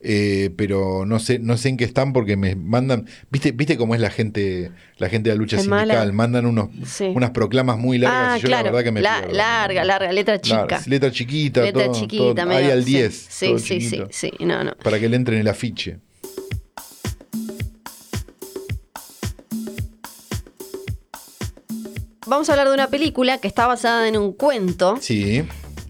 eh, 0.00 0.50
pero 0.56 1.04
no 1.06 1.18
sé, 1.18 1.38
no 1.40 1.56
sé 1.56 1.70
en 1.70 1.76
qué 1.76 1.84
están 1.84 2.12
porque 2.12 2.36
me 2.36 2.54
mandan, 2.54 3.06
viste, 3.30 3.50
viste 3.52 3.76
cómo 3.76 3.94
es 3.96 4.00
la 4.00 4.10
gente, 4.10 4.70
la 4.98 5.08
gente 5.08 5.28
de 5.30 5.34
la 5.36 5.38
lucha 5.40 5.56
Es 5.56 5.62
sindical, 5.62 5.88
mala. 5.88 6.12
mandan 6.12 6.46
unos, 6.46 6.68
Sí. 6.86 7.10
unas 7.14 7.30
proclamas 7.30 7.78
muy 7.78 7.98
largas 7.98 8.34
Ah, 8.34 8.38
y 8.38 8.40
yo 8.42 8.46
claro. 8.48 8.64
la 8.66 8.70
verdad 8.70 8.84
que 8.84 8.92
me 8.92 9.00
La- 9.00 9.18
pierdo. 9.20 9.34
larga, 9.36 9.84
larga, 9.84 10.12
letra 10.12 10.40
chica. 10.40 10.56
Larga, 10.58 10.82
letra 10.86 11.10
chiquita, 11.10 11.62
Letra 11.62 11.84
todo, 11.86 11.94
chiquita, 11.94 12.44
todo, 12.44 12.50
ahí 12.56 12.70
al 12.70 12.84
sí. 12.84 12.90
10. 12.92 13.26
Sí, 13.28 13.46
todo 13.46 13.58
sí, 13.58 13.80
sí, 13.80 14.02
sí, 14.10 14.30
no, 14.40 14.62
no. 14.64 14.72
Para 14.82 15.00
que 15.00 15.08
le 15.08 15.16
entre 15.16 15.34
en 15.34 15.40
el 15.40 15.48
afiche. 15.48 15.98
Vamos 22.26 22.48
a 22.48 22.52
hablar 22.52 22.68
de 22.68 22.74
una 22.74 22.88
película 22.88 23.38
que 23.38 23.48
está 23.48 23.66
basada 23.66 24.06
en 24.06 24.16
un 24.16 24.32
cuento 24.32 24.98
Sí, 25.00 25.44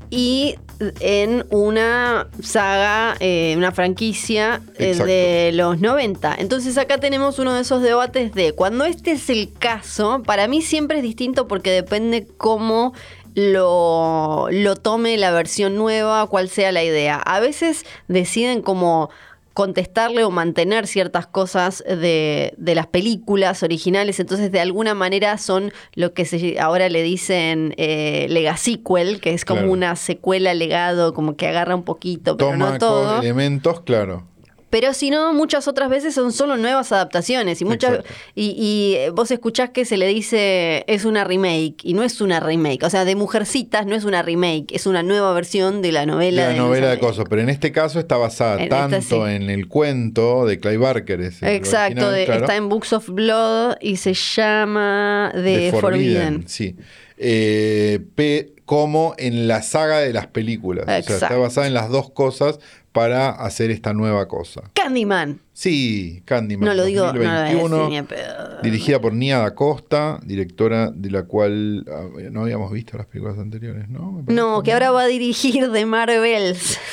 y 0.08 0.54
en 1.00 1.44
una 1.50 2.28
saga, 2.42 3.16
eh, 3.20 3.54
una 3.56 3.72
franquicia 3.72 4.60
eh, 4.76 4.94
de 4.94 5.50
los 5.52 5.80
90. 5.80 6.36
Entonces 6.38 6.78
acá 6.78 6.98
tenemos 6.98 7.38
uno 7.38 7.54
de 7.54 7.62
esos 7.62 7.82
debates 7.82 8.32
de 8.34 8.52
cuando 8.52 8.84
este 8.84 9.12
es 9.12 9.28
el 9.30 9.52
caso, 9.52 10.22
para 10.24 10.46
mí 10.46 10.62
siempre 10.62 10.98
es 10.98 11.02
distinto 11.02 11.48
porque 11.48 11.70
depende 11.70 12.26
cómo 12.36 12.94
lo, 13.34 14.48
lo 14.50 14.76
tome 14.76 15.16
la 15.16 15.30
versión 15.30 15.76
nueva, 15.76 16.26
cuál 16.26 16.48
sea 16.48 16.72
la 16.72 16.82
idea. 16.82 17.16
A 17.16 17.40
veces 17.40 17.84
deciden 18.08 18.62
como 18.62 19.10
contestarle 19.58 20.22
o 20.22 20.30
mantener 20.30 20.86
ciertas 20.86 21.26
cosas 21.26 21.82
de, 21.84 22.54
de 22.58 22.74
las 22.76 22.86
películas 22.86 23.64
originales, 23.64 24.20
entonces 24.20 24.52
de 24.52 24.60
alguna 24.60 24.94
manera 24.94 25.36
son 25.36 25.72
lo 25.96 26.14
que 26.14 26.26
se, 26.26 26.60
ahora 26.60 26.88
le 26.88 27.02
dicen 27.02 27.74
eh, 27.76 28.28
legasequel, 28.30 29.20
que 29.20 29.34
es 29.34 29.44
como 29.44 29.58
Claro. 29.62 29.72
una 29.72 29.96
secuela 29.96 30.54
legado, 30.54 31.12
como 31.12 31.34
que 31.34 31.48
agarra 31.48 31.74
un 31.74 31.82
poquito, 31.82 32.36
pero 32.36 32.52
toma 32.52 32.70
no 32.70 32.78
todo. 32.78 33.16
con 33.16 33.24
elementos, 33.24 33.80
claro. 33.80 34.22
Pero 34.70 34.92
si 34.92 35.08
no, 35.10 35.32
muchas 35.32 35.66
otras 35.66 35.88
veces 35.88 36.14
son 36.14 36.32
solo 36.32 36.56
nuevas 36.58 36.92
adaptaciones. 36.92 37.60
Y 37.62 37.64
muchas 37.64 37.90
Exacto. 38.00 38.14
y, 38.34 38.50
y, 38.50 38.94
eh, 38.96 39.10
vos 39.10 39.30
escuchás 39.30 39.70
que 39.70 39.84
se 39.84 39.96
le 39.96 40.06
dice 40.08 40.84
es 40.86 41.04
una 41.06 41.24
remake. 41.24 41.76
Y 41.84 41.94
no 41.94 42.02
es 42.02 42.20
una 42.20 42.38
remake. 42.40 42.82
O 42.84 42.90
sea, 42.90 43.04
de 43.04 43.14
Mujercitas 43.14 43.86
no 43.86 43.94
es 43.94 44.04
una 44.04 44.22
remake, 44.22 44.66
es 44.74 44.86
una 44.86 45.02
nueva 45.02 45.32
versión 45.32 45.80
de 45.80 45.92
la 45.92 46.04
novela. 46.06 46.42
La 46.42 46.48
de 46.50 46.56
novela 46.56 46.90
de. 46.90 46.98
Coso, 46.98 47.24
pero 47.24 47.40
en 47.42 47.48
este 47.48 47.72
caso 47.72 47.98
está 47.98 48.16
basada 48.18 48.56
En 48.56 48.64
esta 48.64 48.88
tanto 48.88 49.26
sí. 49.26 49.32
en 49.32 49.48
el 49.50 49.68
cuento 49.68 50.44
de 50.46 50.58
Clive 50.60 50.76
Barker. 50.78 51.20
es 51.22 51.42
Exacto, 51.42 52.06
original, 52.08 52.14
de- 52.14 52.24
claro, 52.26 52.40
está 52.42 52.56
en 52.56 52.68
Books 52.68 52.92
of 52.92 53.08
Blood 53.08 53.76
y 53.80 53.96
se 53.96 54.12
llama 54.14 55.30
The, 55.34 55.40
de 55.40 55.72
Forbidden. 55.72 56.44
sí. 56.48 56.76
Eh, 57.16 58.00
pe- 58.14 58.52
como 58.64 59.14
en 59.18 59.48
la 59.48 59.62
saga 59.62 59.98
de 59.98 60.12
las 60.12 60.26
películas. 60.28 60.84
O 60.84 60.86
sea, 60.86 60.98
está 60.98 61.14
Exacto. 61.14 61.40
basada 61.40 61.66
en 61.66 61.74
las 61.74 61.88
dos 61.88 62.10
cosas 62.10 62.60
para 62.98 63.30
hacer 63.30 63.70
esta 63.70 63.94
nueva 63.94 64.26
cosa. 64.26 64.72
Candyman. 64.74 65.40
Sí, 65.52 66.20
Candyman. 66.24 66.68
No 66.68 66.74
lo 66.74 66.84
digo, 66.84 67.06
no 67.06 67.12
lo 67.12 67.20
2021, 67.20 67.76
decía 67.76 67.88
ni 67.88 67.96
a 67.98 68.02
pedo. 68.02 68.62
dirigida 68.64 69.00
por 69.00 69.12
Nia 69.12 69.38
Da 69.38 69.54
Costa, 69.54 70.18
directora 70.24 70.90
de 70.90 71.10
la 71.12 71.22
cual 71.22 71.84
ah, 71.88 72.08
no 72.32 72.42
habíamos 72.42 72.72
visto 72.72 72.96
las 72.96 73.06
películas 73.06 73.38
anteriores, 73.38 73.88
¿no? 73.88 74.24
No, 74.26 74.64
que 74.64 74.72
ahora 74.72 74.90
va 74.90 75.02
a 75.02 75.06
dirigir 75.06 75.70
The 75.72 75.86
Marvels. 75.86 76.78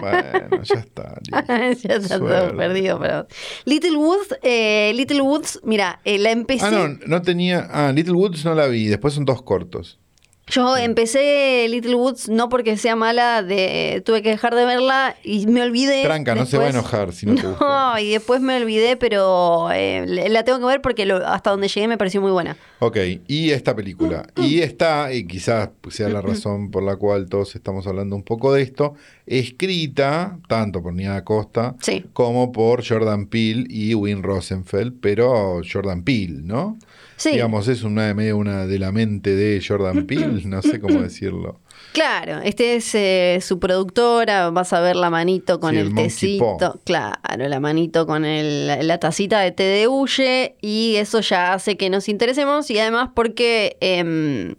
Bueno, 0.00 0.62
ya 0.64 0.80
está. 0.80 1.18
ya 1.82 1.94
está 1.96 2.18
todo 2.18 2.56
perdido, 2.56 2.98
pero. 2.98 3.26
Little 3.64 3.96
Woods, 3.96 4.36
eh, 4.42 4.92
Little 4.94 5.20
Woods, 5.20 5.60
mira, 5.62 6.00
eh, 6.04 6.18
la 6.18 6.30
empecé. 6.32 6.66
Ah, 6.66 6.70
no, 6.70 6.88
no 7.06 7.22
tenía. 7.22 7.68
Ah, 7.70 7.92
Little 7.92 8.14
Woods 8.14 8.44
no 8.44 8.54
la 8.54 8.66
vi, 8.66 8.86
después 8.86 9.14
son 9.14 9.24
dos 9.24 9.42
cortos. 9.42 10.00
Yo 10.46 10.76
empecé 10.76 11.66
Little 11.70 11.94
Woods 11.94 12.28
no 12.28 12.48
porque 12.50 12.76
sea 12.76 12.96
mala, 12.96 13.42
de, 13.42 14.02
tuve 14.04 14.22
que 14.22 14.28
dejar 14.28 14.54
de 14.54 14.64
verla 14.66 15.16
y 15.24 15.46
me 15.46 15.62
olvidé. 15.62 16.02
Tranca, 16.02 16.34
no 16.34 16.44
se 16.44 16.58
va 16.58 16.64
a 16.66 16.68
enojar 16.70 17.12
si 17.12 17.24
no 17.26 17.34
te 17.34 17.42
gustó. 17.46 17.66
No, 17.66 17.98
y 17.98 18.10
después 18.12 18.40
me 18.42 18.56
olvidé, 18.56 18.96
pero 18.98 19.70
eh, 19.72 20.04
la 20.28 20.44
tengo 20.44 20.58
que 20.58 20.66
ver 20.66 20.82
porque 20.82 21.06
lo- 21.06 21.26
hasta 21.26 21.50
donde 21.50 21.68
llegué 21.68 21.88
me 21.88 21.96
pareció 21.96 22.20
muy 22.20 22.30
buena. 22.30 22.56
Ok, 22.86 22.96
y 23.28 23.50
esta 23.50 23.74
película. 23.74 24.26
Y 24.36 24.60
esta, 24.60 25.12
y 25.12 25.26
quizás 25.26 25.70
sea 25.88 26.08
la 26.10 26.20
razón 26.20 26.70
por 26.70 26.82
la 26.82 26.96
cual 26.96 27.28
todos 27.28 27.54
estamos 27.54 27.86
hablando 27.86 28.14
un 28.14 28.22
poco 28.22 28.52
de 28.52 28.60
esto, 28.62 28.94
escrita 29.26 30.38
tanto 30.48 30.82
por 30.82 30.92
Nia 30.92 31.22
Costa 31.24 31.76
Sí. 31.80 32.04
como 32.12 32.52
por 32.52 32.86
Jordan 32.86 33.26
Peele 33.26 33.64
y 33.70 33.94
Win 33.94 34.22
Rosenfeld, 34.22 34.94
pero 35.00 35.60
Jordan 35.70 36.02
Peele, 36.02 36.40
¿no? 36.42 36.78
Sí. 37.16 37.30
Digamos, 37.30 37.68
es 37.68 37.84
una 37.84 38.12
medio 38.12 38.36
una 38.36 38.66
de 38.66 38.78
la 38.78 38.90
mente 38.92 39.34
de 39.34 39.62
Jordan 39.66 40.06
Peele, 40.06 40.42
no 40.44 40.60
sé 40.62 40.80
cómo 40.80 41.00
decirlo. 41.00 41.60
Claro, 41.94 42.40
este 42.42 42.74
es 42.74 42.92
eh, 42.96 43.38
su 43.40 43.60
productora, 43.60 44.50
vas 44.50 44.72
a 44.72 44.80
ver 44.80 44.96
la 44.96 45.10
manito 45.10 45.60
con 45.60 45.74
Sí, 45.74 45.80
el, 45.80 45.94
tecito, 45.94 46.56
Paw. 46.58 46.80
claro, 46.84 47.48
la 47.48 47.60
manito 47.60 48.04
con 48.04 48.24
el- 48.24 48.66
la 48.86 48.98
tacita 48.98 49.38
de 49.38 49.52
té 49.52 49.62
de 49.62 49.86
huye 49.86 50.56
y 50.60 50.96
eso 50.96 51.20
ya 51.20 51.52
hace 51.52 51.76
que 51.76 51.90
nos 51.90 52.08
interesemos 52.08 52.68
y 52.72 52.80
además 52.80 53.10
porque 53.14 53.76
em, 53.80 54.56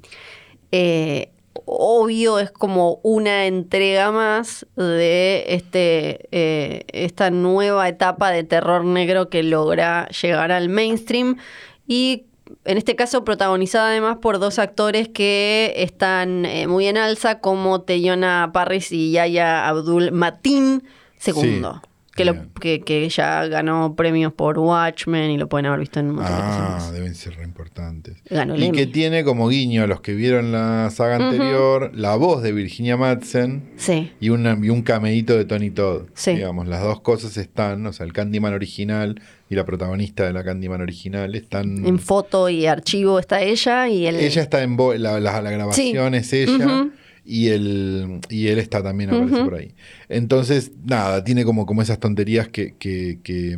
eh, 0.72 1.30
obvio 1.66 2.40
es 2.40 2.52
como 2.52 3.00
una 3.04 3.48
entrega 3.48 4.14
más 4.14 4.66
de 4.78 5.44
este 5.50 6.30
eh, 6.32 6.86
esta 6.94 7.32
nueva 7.32 7.90
etapa 7.90 8.32
de 8.32 8.46
terror 8.46 8.86
negro 8.86 9.30
que 9.30 9.44
logra 9.44 10.08
llegar 10.10 10.54
al 10.54 10.70
mainstream 10.70 11.36
y 11.86 12.28
en 12.66 12.78
este 12.78 12.96
caso 12.96 13.24
protagonizada 13.24 13.90
además 13.90 14.18
por 14.22 14.40
dos 14.40 14.60
actores 14.60 15.10
que 15.10 15.74
están 15.78 16.46
eh, 16.46 16.68
muy 16.68 16.88
en 16.88 16.98
alza 16.98 17.40
como 17.40 17.82
Teyona 17.82 18.52
Parris 18.54 18.92
y 18.92 19.12
Yaya 19.12 19.68
Abdul 19.68 20.12
Matin 20.12 20.84
segundo. 21.18 21.82
Sí, 21.84 21.90
que, 22.16 22.26
lo- 22.26 22.54
que, 22.60 22.80
que 22.82 23.08
ya 23.10 23.46
ganó 23.48 23.94
premios 23.96 24.34
por 24.34 24.58
Watchmen 24.58 25.32
y 25.32 25.38
lo 25.38 25.48
pueden 25.50 25.66
haber 25.68 25.82
visto 25.82 26.00
en 26.00 26.08
un 26.10 26.16
montón 26.16 26.34
de 26.36 26.42
Ah, 26.42 26.90
deben 26.94 27.14
ser 27.14 27.36
re 27.36 27.44
importantes. 27.44 28.18
Ganó 28.30 28.56
Y 28.56 28.72
que 28.72 28.88
tiene 28.88 29.24
como 29.24 29.50
guiño 29.50 29.84
a 29.84 29.88
los 29.88 30.02
que 30.02 30.14
vieron 30.14 30.52
la 30.52 30.90
saga 30.92 31.18
anterior, 31.18 31.92
la 31.94 32.16
voz 32.16 32.42
de 32.42 32.52
Virginia 32.54 32.96
Madsen 32.98 33.70
Sí. 33.76 34.12
y, 34.20 34.30
una, 34.30 34.58
y 34.62 34.70
un 34.70 34.82
cameíto 34.82 35.36
de 35.38 35.46
Tony 35.46 35.70
Todd. 35.72 36.04
Sí. 36.14 36.32
Digamos, 36.36 36.68
las 36.68 36.82
dos 36.82 37.02
cosas 37.02 37.36
están, 37.38 37.86
o 37.86 37.94
sea, 37.94 38.06
el 38.06 38.14
Candyman 38.14 38.54
original 38.54 39.22
y 39.50 39.56
la 39.56 39.66
protagonista 39.66 40.24
de 40.24 40.34
la 40.34 40.44
Candyman 40.44 40.82
original 40.82 41.36
están... 41.36 41.86
En 41.86 42.00
foto 42.00 42.50
y 42.50 42.66
archivo 42.66 43.20
está 43.20 43.42
ella 43.42 43.88
y 43.90 44.08
el... 44.08 44.16
ella 44.16 44.42
está 44.42 44.64
en 44.64 44.78
vo- 44.78 44.98
la, 44.98 45.20
la- 45.20 45.42
la 45.42 45.52
grabación 45.52 46.16
es 46.16 46.32
ella. 46.34 46.88
Y 47.26 47.48
el 47.50 48.20
y 48.30 48.48
él 48.48 48.60
está 48.60 48.84
también 48.84 49.10
aparece 49.10 49.44
por 49.44 49.56
ahí. 49.56 49.74
Entonces, 50.10 50.72
nada, 50.86 51.24
tiene 51.24 51.44
como, 51.46 51.66
como 51.66 51.82
esas 51.82 52.00
tonterías 52.00 52.48
que, 52.48 52.76
que, 52.78 53.20
que, 53.24 53.58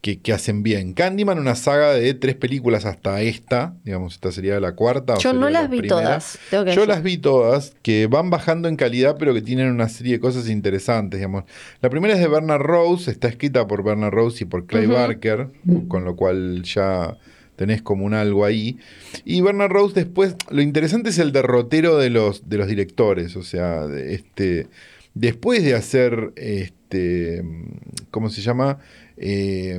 que- 0.00 0.18
que 0.18 0.32
hacen 0.32 0.62
bien. 0.62 0.94
Candyman, 0.94 1.38
una 1.38 1.54
saga 1.54 1.92
de 1.92 2.14
tres 2.14 2.34
películas 2.34 2.86
hasta 2.86 3.20
esta, 3.20 3.74
digamos, 3.84 4.14
esta 4.14 4.32
sería 4.32 4.58
la 4.58 4.72
cuarta. 4.74 5.16
Yo 5.18 5.34
no 5.34 5.50
la 5.50 5.60
las 5.60 5.70
vi 5.70 5.80
primera. 5.80 6.02
todas. 6.04 6.38
tengo 6.48 6.64
que 6.64 6.70
Yo 6.70 6.76
decir. 6.80 6.88
las 6.88 7.02
vi 7.02 7.18
todas, 7.18 7.74
que 7.82 8.06
van 8.06 8.30
bajando 8.30 8.68
en 8.68 8.76
calidad, 8.76 9.16
pero 9.18 9.34
que 9.34 9.42
tienen 9.42 9.70
una 9.70 9.90
serie 9.90 10.14
de 10.14 10.20
cosas 10.20 10.48
interesantes, 10.48 11.18
digamos. 11.20 11.44
La 11.82 11.90
primera 11.90 12.14
es 12.14 12.20
de 12.20 12.28
Bernard 12.28 12.62
Rose, 12.62 13.10
está 13.10 13.28
escrita 13.28 13.66
por 13.66 13.84
Bernard 13.84 14.12
Rose 14.14 14.44
y 14.44 14.46
por 14.46 14.64
Clay. 14.64 14.86
Barker, 14.86 15.48
con 15.88 16.04
lo 16.06 16.16
cual 16.16 16.62
ya 16.62 17.18
tenés 17.60 17.82
como 17.82 18.06
un 18.06 18.14
algo 18.14 18.46
ahí. 18.46 18.78
Y 19.26 19.42
Bernard 19.42 19.70
Rose 19.70 19.94
después, 19.94 20.34
lo 20.50 20.62
interesante 20.62 21.10
es 21.10 21.18
el 21.18 21.30
derrotero 21.30 21.98
de 21.98 22.08
los, 22.08 22.48
de 22.48 22.56
los 22.56 22.66
directores, 22.68 23.36
o 23.36 23.42
sea, 23.42 23.86
de 23.86 24.14
este, 24.14 24.66
después 25.12 25.62
de 25.62 25.74
hacer, 25.74 26.32
este, 26.36 27.44
¿cómo 28.10 28.30
se 28.30 28.40
llama? 28.40 28.78
Eh, 29.18 29.78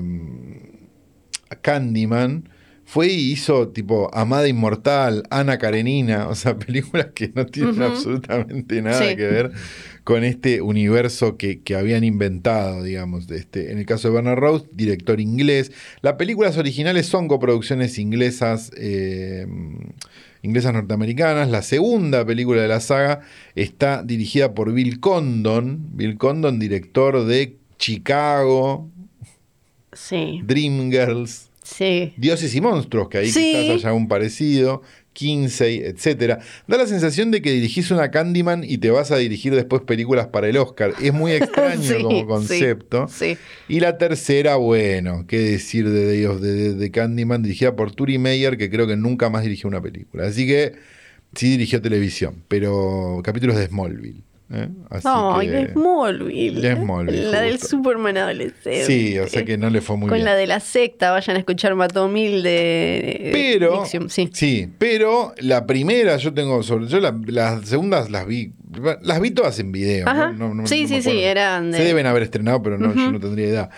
Candyman, 1.62 2.50
fue 2.86 3.08
y 3.08 3.32
hizo 3.32 3.70
tipo 3.70 4.14
Amada 4.14 4.48
Inmortal, 4.48 5.24
Ana 5.32 5.58
Karenina, 5.58 6.28
o 6.28 6.36
sea, 6.36 6.58
películas 6.60 7.08
que 7.16 7.32
no 7.34 7.48
tienen 7.48 7.82
absolutamente 7.82 8.82
nada 8.84 9.10
Sí. 9.10 9.16
que 9.16 9.26
ver 9.28 9.52
con 10.04 10.24
este 10.24 10.62
universo 10.62 11.38
que, 11.38 11.62
que 11.62 11.76
habían 11.76 12.04
inventado, 12.04 12.82
digamos. 12.84 13.28
de 13.28 13.38
Este, 13.38 13.72
en 13.72 13.78
el 13.78 13.86
caso 13.86 14.08
de 14.08 14.16
Bernard 14.16 14.40
Rose, 14.40 14.66
director 14.72 15.20
inglés. 15.20 15.72
Las 16.02 16.14
películas 16.14 16.58
originales 16.58 17.06
son 17.06 17.28
coproducciones 17.28 17.98
inglesas, 18.00 18.72
eh, 18.78 19.46
inglesas 20.42 20.74
norteamericanas. 20.74 21.50
La 21.50 21.62
segunda 21.62 22.26
película 22.26 22.62
de 22.62 22.68
la 22.68 22.80
saga 22.80 23.22
está 23.56 24.02
dirigida 24.04 24.54
por 24.54 24.74
Bill 24.74 25.00
Condon. 25.00 25.90
Bill 25.94 26.18
Condon, 26.18 26.58
director 26.60 27.26
de 27.26 27.58
Chicago, 27.78 28.90
Sí, 29.94 30.42
Dreamgirls. 30.46 31.50
sí. 31.64 32.14
Dioses 32.18 32.56
y 32.56 32.62
monstruos, 32.62 33.10
que 33.10 33.18
ahí 33.20 33.30
Sí. 33.32 33.52
quizás 33.54 33.86
haya 33.86 33.94
un 33.94 34.08
parecido, 34.08 34.82
Kinsey, 35.14 35.80
etcétera. 35.84 36.40
Da 36.68 36.78
la 36.78 36.88
sensación 36.88 37.32
de 37.32 37.42
que 37.42 37.52
dirigís 37.52 37.92
una 37.92 38.12
Candyman 38.12 38.64
y 38.64 38.78
te 38.78 38.90
vas 38.92 39.12
a 39.12 39.18
dirigir 39.18 39.54
después 39.54 39.82
películas 39.82 40.28
para 40.28 40.48
el 40.48 40.58
Oscar. 40.58 40.94
Es 41.02 41.14
muy 41.14 41.32
extraño 41.34 41.82
Sí, 41.98 42.02
como 42.02 42.26
concepto. 42.28 43.08
Sí. 43.08 43.38
Y 43.68 43.80
la 43.82 43.98
tercera, 43.98 44.56
bueno, 44.56 45.26
qué 45.28 45.40
decir 45.40 45.90
de 45.90 46.06
Day 46.06 46.26
of 46.26 46.42
the- 46.42 46.74
de, 46.76 46.92
Candyman, 46.92 47.44
dirigida 47.44 47.76
por 47.76 47.92
Turi 47.94 48.18
Meyer, 48.18 48.58
que 48.58 48.70
creo 48.70 48.88
que 48.88 48.96
nunca 48.96 49.30
más 49.30 49.44
dirigió 49.44 49.68
una 49.68 49.82
película. 49.82 50.26
Así 50.28 50.48
que 50.48 50.74
sí 51.36 51.50
dirigió 51.52 51.82
televisión, 51.82 52.44
pero 52.48 53.22
capítulos 53.24 53.58
de 53.58 53.68
Smallville. 53.68 54.24
¿Eh? 54.54 54.68
Así 54.90 55.08
Ay, 55.10 55.48
que- 55.48 55.54
de 55.54 55.74
Smallville. 55.74 56.62
De 56.62 56.76
Smallville, 56.76 57.32
La 57.32 57.42
del. 57.42 57.60
Superman 57.60 58.18
adolescente. 58.18 58.86
Sí, 58.86 59.18
o 59.20 59.28
sea 59.28 59.46
que 59.46 59.58
no 59.58 59.70
le 59.70 59.82
fue 59.82 59.98
muy 59.98 60.10
Con 60.10 60.18
bien. 60.18 60.26
la 60.26 60.36
de 60.36 60.48
la 60.48 60.60
secta, 60.60 61.12
vayan 61.12 61.36
a 61.36 61.40
escuchar 61.40 61.76
Matomil 61.76 62.44
de 62.44 63.30
Pero, 63.32 63.84
sí. 63.86 64.30
sí, 64.34 64.68
pero 64.78 65.34
la 65.40 65.66
primera 65.66 66.18
yo 66.18 66.34
tengo 66.34 66.62
sobre, 66.64 66.88
yo 66.88 67.00
la- 67.00 67.18
las 67.28 67.68
segundas 67.68 68.10
las 68.10 68.26
vi, 68.28 68.54
las 69.02 69.22
vi 69.22 69.32
todas 69.32 69.58
en 69.60 69.72
video. 69.72 70.08
Ajá. 70.08 70.32
¿no? 70.32 70.50
No- 70.50 70.56
no- 70.56 70.68
Sí, 70.68 70.84
no 70.84 70.88
sí, 70.90 71.02
sí, 71.02 71.20
eran 71.20 71.72
de- 71.72 71.78
Se 71.78 71.84
deben 71.84 72.06
haber 72.06 72.24
estrenado, 72.24 72.62
pero 72.62 72.78
no, 72.78 72.94
yo 72.96 73.12
no 73.12 73.20
tendría 73.20 73.48
edad. 73.48 73.70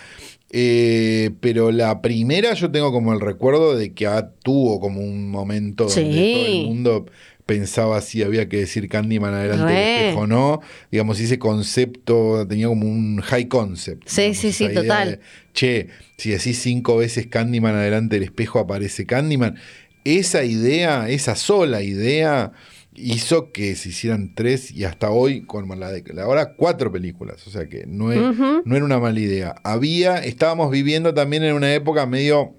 Eh, 0.56 1.30
pero 1.40 1.72
la 1.72 2.00
primera 2.00 2.54
yo 2.54 2.70
tengo 2.70 2.92
como 2.92 3.12
el 3.12 3.20
recuerdo 3.20 3.74
de 3.76 3.92
que 3.92 4.06
ah, 4.06 4.30
tuvo 4.44 4.78
como 4.78 5.00
un 5.00 5.28
momento 5.28 5.84
donde 5.86 6.00
Sí. 6.12 6.32
todo 6.34 6.46
el 6.46 6.66
mundo 6.66 7.06
pensaba 7.46 8.00
si 8.00 8.22
había 8.22 8.48
que 8.48 8.58
decir 8.58 8.88
Candyman 8.88 9.34
adelante 9.34 9.72
del 9.72 9.82
espejo 10.06 10.20
o 10.20 10.26
no. 10.26 10.60
Digamos, 10.90 11.20
ese 11.20 11.38
concepto 11.38 12.46
tenía 12.48 12.68
como 12.68 12.86
un 12.86 13.20
high 13.20 13.48
concept. 13.48 14.04
Sí, 14.06 14.22
digamos, 14.22 14.38
sí, 14.38 14.52
sí, 14.52 14.68
total. 14.74 15.10
de, 15.10 15.20
che, 15.52 15.88
si 16.16 16.30
decís 16.30 16.58
cinco 16.60 16.96
veces 16.96 17.26
Candyman 17.26 17.74
adelante 17.74 18.16
del 18.16 18.22
espejo 18.24 18.58
aparece 18.58 19.06
Candyman. 19.06 19.56
Esa 20.04 20.44
idea, 20.44 21.08
esa 21.08 21.34
sola 21.34 21.82
idea, 21.82 22.52
hizo 22.94 23.50
que 23.52 23.74
se 23.74 23.88
hicieran 23.88 24.34
tres 24.34 24.70
y 24.70 24.84
hasta 24.84 25.10
hoy, 25.10 25.42
con 25.46 25.66
la 25.80 25.90
de 25.90 26.04
ahora 26.20 26.54
cuatro 26.54 26.92
películas. 26.92 27.46
O 27.46 27.50
sea 27.50 27.66
que 27.68 27.84
no, 27.86 28.12
es- 28.12 28.20
no 28.64 28.76
era 28.76 28.84
una 28.84 28.98
mala 29.00 29.18
idea. 29.20 29.54
Había, 29.64 30.18
estábamos 30.18 30.70
viviendo 30.70 31.12
también 31.12 31.42
en 31.44 31.54
una 31.54 31.74
época 31.74 32.06
medio, 32.06 32.54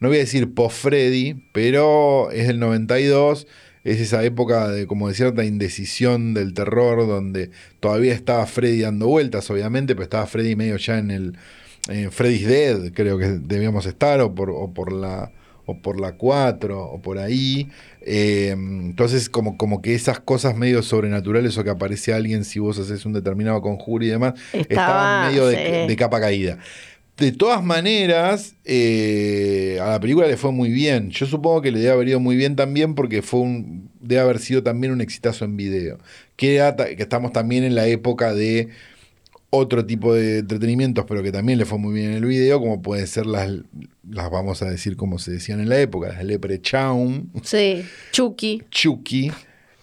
no 0.00 0.08
voy 0.08 0.16
a 0.16 0.20
decir 0.20 0.54
post-Freddy, 0.54 1.44
pero 1.52 2.30
es 2.32 2.46
del 2.48 2.58
92. 2.58 3.46
Es 3.90 4.00
esa 4.00 4.22
época 4.24 4.68
de 4.68 4.86
como 4.86 5.08
de 5.08 5.14
cierta 5.14 5.44
indecisión 5.44 6.34
del 6.34 6.54
terror, 6.54 7.06
donde 7.06 7.50
todavía 7.80 8.12
estaba 8.12 8.46
Freddy 8.46 8.82
dando 8.82 9.06
vueltas, 9.06 9.50
obviamente, 9.50 9.94
pero 9.94 10.04
estaba 10.04 10.26
Freddy 10.26 10.56
medio 10.56 10.76
ya 10.76 10.98
en 10.98 11.10
el 11.10 11.36
en 11.88 12.12
Freddy's 12.12 12.46
Dead, 12.46 12.92
creo 12.92 13.18
que 13.18 13.26
debíamos 13.26 13.86
estar, 13.86 14.20
o 14.20 14.34
por, 14.34 14.50
o 14.50 14.72
por 14.74 14.92
la 14.92 15.32
o 15.68 15.76
por 15.82 16.00
la 16.00 16.12
4, 16.12 16.82
o 16.82 17.02
por 17.02 17.18
ahí. 17.18 17.68
Eh, 18.00 18.52
entonces, 18.52 19.28
como, 19.28 19.58
como 19.58 19.82
que 19.82 19.94
esas 19.94 20.18
cosas 20.18 20.56
medio 20.56 20.82
sobrenaturales 20.82 21.58
o 21.58 21.64
que 21.64 21.68
aparece 21.68 22.14
alguien 22.14 22.46
si 22.46 22.58
vos 22.58 22.78
haces 22.78 23.04
un 23.04 23.12
determinado 23.12 23.60
conjuro 23.60 24.02
y 24.02 24.08
demás, 24.08 24.32
Estaba, 24.54 24.62
estaban 24.62 25.28
medio 25.28 25.46
de 25.46 25.96
capa 25.96 26.20
caída. 26.20 26.58
De 27.18 27.32
todas 27.32 27.64
maneras, 27.64 28.54
eh, 28.64 29.78
a 29.82 29.90
la 29.90 30.00
película 30.00 30.28
le 30.28 30.36
fue 30.36 30.52
muy 30.52 30.70
bien. 30.70 31.10
Yo 31.10 31.26
supongo 31.26 31.62
que 31.62 31.72
le 31.72 31.80
debe 31.80 31.90
haber 31.92 32.08
ido 32.08 32.20
muy 32.20 32.36
bien 32.36 32.54
también 32.54 32.94
porque 32.94 33.22
fue 33.22 33.40
un, 33.40 33.90
debe 34.00 34.20
haber 34.20 34.38
sido 34.38 34.62
también 34.62 34.92
un 34.92 35.00
exitazo 35.00 35.44
en 35.44 35.56
video. 35.56 35.98
Que, 36.36 36.62
que 36.96 37.02
estamos 37.02 37.32
también 37.32 37.64
en 37.64 37.74
la 37.74 37.88
época 37.88 38.32
de 38.32 38.68
otro 39.50 39.84
tipo 39.84 40.14
de 40.14 40.38
entretenimientos, 40.38 41.06
pero 41.08 41.22
que 41.22 41.32
también 41.32 41.58
le 41.58 41.64
fue 41.64 41.78
muy 41.78 41.94
bien 41.94 42.10
en 42.10 42.16
el 42.18 42.24
video, 42.24 42.60
como 42.60 42.82
pueden 42.82 43.06
ser 43.06 43.26
las, 43.26 43.50
las 44.08 44.30
vamos 44.30 44.62
a 44.62 44.70
decir 44.70 44.96
como 44.96 45.18
se 45.18 45.32
decían 45.32 45.60
en 45.60 45.70
la 45.70 45.80
época, 45.80 46.08
las 46.08 46.24
Leprechaun, 46.24 47.30
Sí, 47.42 47.82
Chucky. 48.12 48.62
Chucky, 48.70 49.32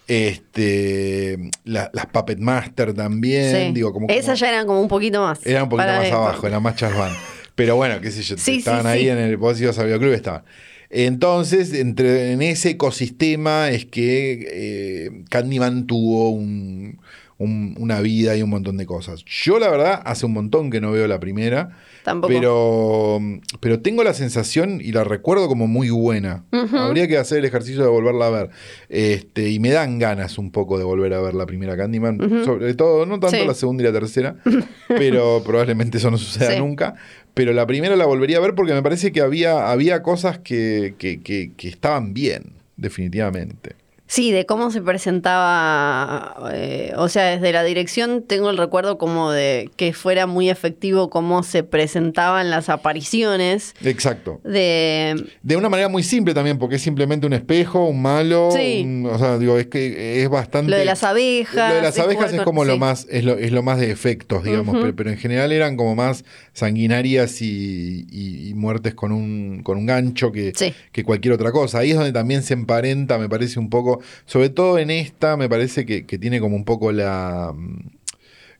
este, 0.07 1.37
la- 1.63 1.89
las 1.93 2.05
Puppet 2.07 2.39
Master 2.39 2.93
también, 2.93 3.67
Sí. 3.67 3.73
digo, 3.73 3.91
como, 3.93 4.07
Esas 4.09 4.25
como- 4.25 4.35
ya 4.37 4.49
eran 4.49 4.67
como 4.67 4.81
un 4.81 4.87
poquito 4.87 5.21
más. 5.21 5.45
Era 5.45 5.63
un 5.63 5.69
poquito 5.69 5.87
más 5.87 6.03
esto. 6.05 6.17
abajo, 6.17 6.47
eran 6.47 6.63
más 6.63 6.75
chasbán. 6.75 7.11
Pero 7.55 7.75
bueno, 7.77 8.01
qué 8.01 8.11
sé 8.11 8.21
yo, 8.21 8.35
Sí, 8.37 8.43
sí, 8.43 8.57
estaban 8.59 8.85
ahí 8.85 9.07
en 9.09 9.17
el 9.17 9.37
vos 9.37 9.59
ibas 9.61 9.77
al 9.79 9.85
videoclub 9.85 10.13
estaban. 10.13 10.43
Entonces, 10.89 11.73
entre, 11.73 12.31
en 12.33 12.41
ese 12.41 12.71
ecosistema 12.71 13.69
es 13.69 13.85
que 13.85 14.47
eh, 14.51 15.23
Candyman 15.29 15.87
tuvo 15.87 16.29
un- 16.29 16.99
un- 17.38 17.76
una 17.80 18.00
vida 18.00 18.36
y 18.38 18.41
un 18.41 18.50
montón 18.50 18.78
de 18.78 18.86
cosas. 18.86 19.24
Yo, 19.26 19.60
la 19.60 19.69
verdad, 19.69 20.02
hace 20.06 20.26
un 20.26 20.32
montón 20.34 20.69
que 20.71 20.80
no 20.80 20.91
veo 20.91 21.06
la 21.08 21.19
primera. 21.19 21.78
Tampoco. 22.04 22.32
Pero, 22.34 23.19
pero 23.60 23.80
tengo 23.82 24.04
la 24.04 24.13
sensación 24.13 24.80
y 24.82 24.91
la 24.91 25.04
recuerdo 25.04 25.48
como 25.48 25.67
muy 25.67 25.89
buena. 25.89 26.45
Habría 26.52 27.08
que 27.08 27.17
hacer 27.17 27.39
el 27.39 27.45
ejercicio 27.45 27.82
de 27.82 27.89
volverla 27.89 28.28
a 28.28 28.30
ver. 28.30 28.50
Este, 28.89 29.50
y 29.50 29.60
me 29.60 29.71
dan 29.71 30.00
ganas 30.00 30.38
un 30.38 30.52
poco 30.52 30.78
de 30.78 30.84
volver 30.86 31.13
a 31.13 31.19
ver 31.21 31.34
la 31.34 31.45
primera 31.45 31.76
Candyman. 31.76 32.19
Sobre 32.45 32.74
todo, 32.76 33.06
no 33.06 33.19
tanto 33.19 33.38
Sí. 33.38 33.45
la 33.45 33.54
segunda 33.54 33.84
y 33.84 33.88
la 33.88 33.91
tercera, 33.93 34.36
pero 34.88 35.41
probablemente 35.45 35.98
eso 35.98 36.10
no 36.12 36.17
suceda 36.17 36.54
Sí. 36.54 36.60
nunca. 36.60 36.95
Pero 37.34 37.52
la 37.52 37.65
primera 37.67 37.95
la 37.98 38.06
volvería 38.06 38.38
a 38.38 38.41
ver 38.41 38.56
porque 38.56 38.74
me 38.74 38.82
parece 38.84 39.12
que 39.12 39.19
había, 39.21 39.69
había 39.71 40.02
cosas 40.04 40.39
que, 40.39 40.95
que, 40.98 41.19
que- 41.21 41.52
que 41.58 41.67
estaban 41.67 42.13
bien, 42.13 42.54
definitivamente. 42.78 43.76
Sí, 44.07 44.31
de 44.31 44.45
cómo 44.45 44.69
se 44.69 44.81
presentaba, 44.83 46.35
eh, 46.53 46.93
o 46.95 47.09
sea, 47.09 47.23
desde 47.31 47.51
la 47.51 47.63
dirección 47.63 48.23
tengo 48.23 48.49
el 48.49 48.57
recuerdo 48.57 48.97
como 48.97 49.31
de 49.31 49.69
que 49.77 49.93
fuera 49.93 50.27
muy 50.27 50.49
efectivo 50.49 51.09
cómo 51.09 51.41
se 51.43 51.63
presentaban 51.63 52.49
las 52.49 52.69
apariciones 52.69 53.73
Exacto. 53.83 54.41
de... 54.43 55.25
De 55.41 55.55
una 55.57 55.69
manera 55.69 55.89
muy 55.89 56.03
simple 56.03 56.33
también, 56.33 56.57
porque 56.59 56.75
es 56.75 56.81
simplemente 56.81 57.25
un 57.25 57.33
espejo, 57.33 57.85
un 57.85 58.01
malo. 58.01 58.49
Sí. 58.51 58.81
un- 58.85 59.07
o 59.11 59.17
sea, 59.17 59.37
digo, 59.37 59.57
es 59.57 59.67
que 59.67 60.21
es 60.23 60.29
bastante. 60.29 60.71
Lo 60.71 60.77
de 60.77 60.85
las 60.85 61.03
abejas. 61.03 61.69
Lo 61.69 61.75
de 61.75 61.81
las 61.81 61.97
abejas 61.99 62.31
es 62.31 62.37
con- 62.37 62.45
como 62.45 62.65
lo 62.65 62.73
sí. 62.73 62.79
más, 62.79 63.07
es 63.09 63.23
lo, 63.23 63.33
es 63.37 63.51
lo 63.51 63.63
más 63.63 63.79
de 63.79 63.91
efectos, 63.91 64.43
digamos, 64.43 64.77
pero, 64.79 64.95
pero 64.95 65.09
en 65.09 65.17
general 65.17 65.51
eran 65.51 65.75
como 65.77 65.95
más 65.95 66.23
sanguinarias 66.53 67.41
y, 67.41 68.05
y- 68.09 68.49
y 68.49 68.53
muertes 68.53 68.93
con 68.95 69.11
un, 69.11 69.61
con 69.63 69.77
un 69.77 69.85
gancho 69.85 70.31
que, 70.31 70.53
Sí. 70.55 70.73
que 70.91 71.03
cualquier 71.03 71.33
otra 71.33 71.51
cosa. 71.51 71.79
Ahí 71.79 71.91
es 71.91 71.95
donde 71.97 72.11
también 72.13 72.43
se 72.43 72.53
emparenta, 72.53 73.17
me 73.17 73.29
parece 73.29 73.59
un 73.59 73.69
poco, 73.69 73.94
sobre 74.25 74.49
todo 74.49 74.77
en 74.79 74.89
esta, 74.89 75.38
me 75.38 75.49
parece 75.49 75.86
que, 75.86 76.05
que 76.05 76.17
tiene 76.17 76.39
como 76.39 76.55
un 76.55 76.65
poco 76.65 76.91
la, 76.91 77.53
mm, 77.55 77.89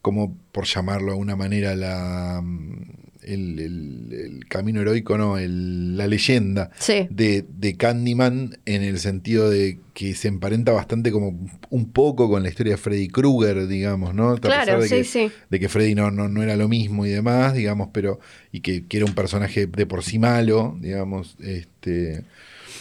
como 0.02 0.36
por 0.52 0.66
llamarlo 0.66 1.08
de 1.08 1.12
alguna 1.14 1.36
manera, 1.36 1.76
la... 1.76 2.42
mm, 2.44 3.06
El, 3.26 3.60
el- 3.60 4.14
el 4.14 4.48
camino 4.48 4.82
heroico, 4.82 5.18
no, 5.18 5.40
el- 5.40 5.98
la 5.98 6.06
leyenda 6.06 6.70
Sí. 6.78 7.08
de, 7.10 7.44
de 7.58 7.76
Candyman 7.76 8.60
en 8.68 8.84
el 8.84 9.00
sentido 9.00 9.50
de 9.50 9.80
que 9.96 10.14
se 10.14 10.28
emparenta 10.28 10.72
bastante 10.74 11.12
como 11.12 11.36
un 11.72 11.86
poco 11.92 12.30
con 12.30 12.44
la 12.44 12.50
historia 12.50 12.74
de 12.74 12.78
Freddy 12.78 13.08
Krueger, 13.08 13.66
digamos, 13.68 14.14
¿no? 14.14 14.30
A 14.30 14.36
pesar 14.36 14.64
Claro, 14.66 14.82
de 14.82 14.88
sí, 14.90 14.96
que, 14.98 15.04
sí. 15.06 15.32
de 15.50 15.60
que 15.60 15.70
Freddy 15.70 15.96
no, 15.96 16.12
no, 16.12 16.30
no 16.30 16.44
era 16.44 16.56
lo 16.56 16.68
mismo 16.68 17.04
y 17.08 17.10
demás, 17.10 17.56
digamos, 17.56 17.90
pero 17.92 18.20
y 18.52 18.60
que, 18.60 18.86
que 18.86 18.98
era 18.98 19.08
un 19.08 19.16
personaje 19.16 19.66
de 19.66 19.86
por 19.88 20.04
sí 20.04 20.20
malo, 20.20 20.78
digamos, 20.80 21.36
este 21.42 22.26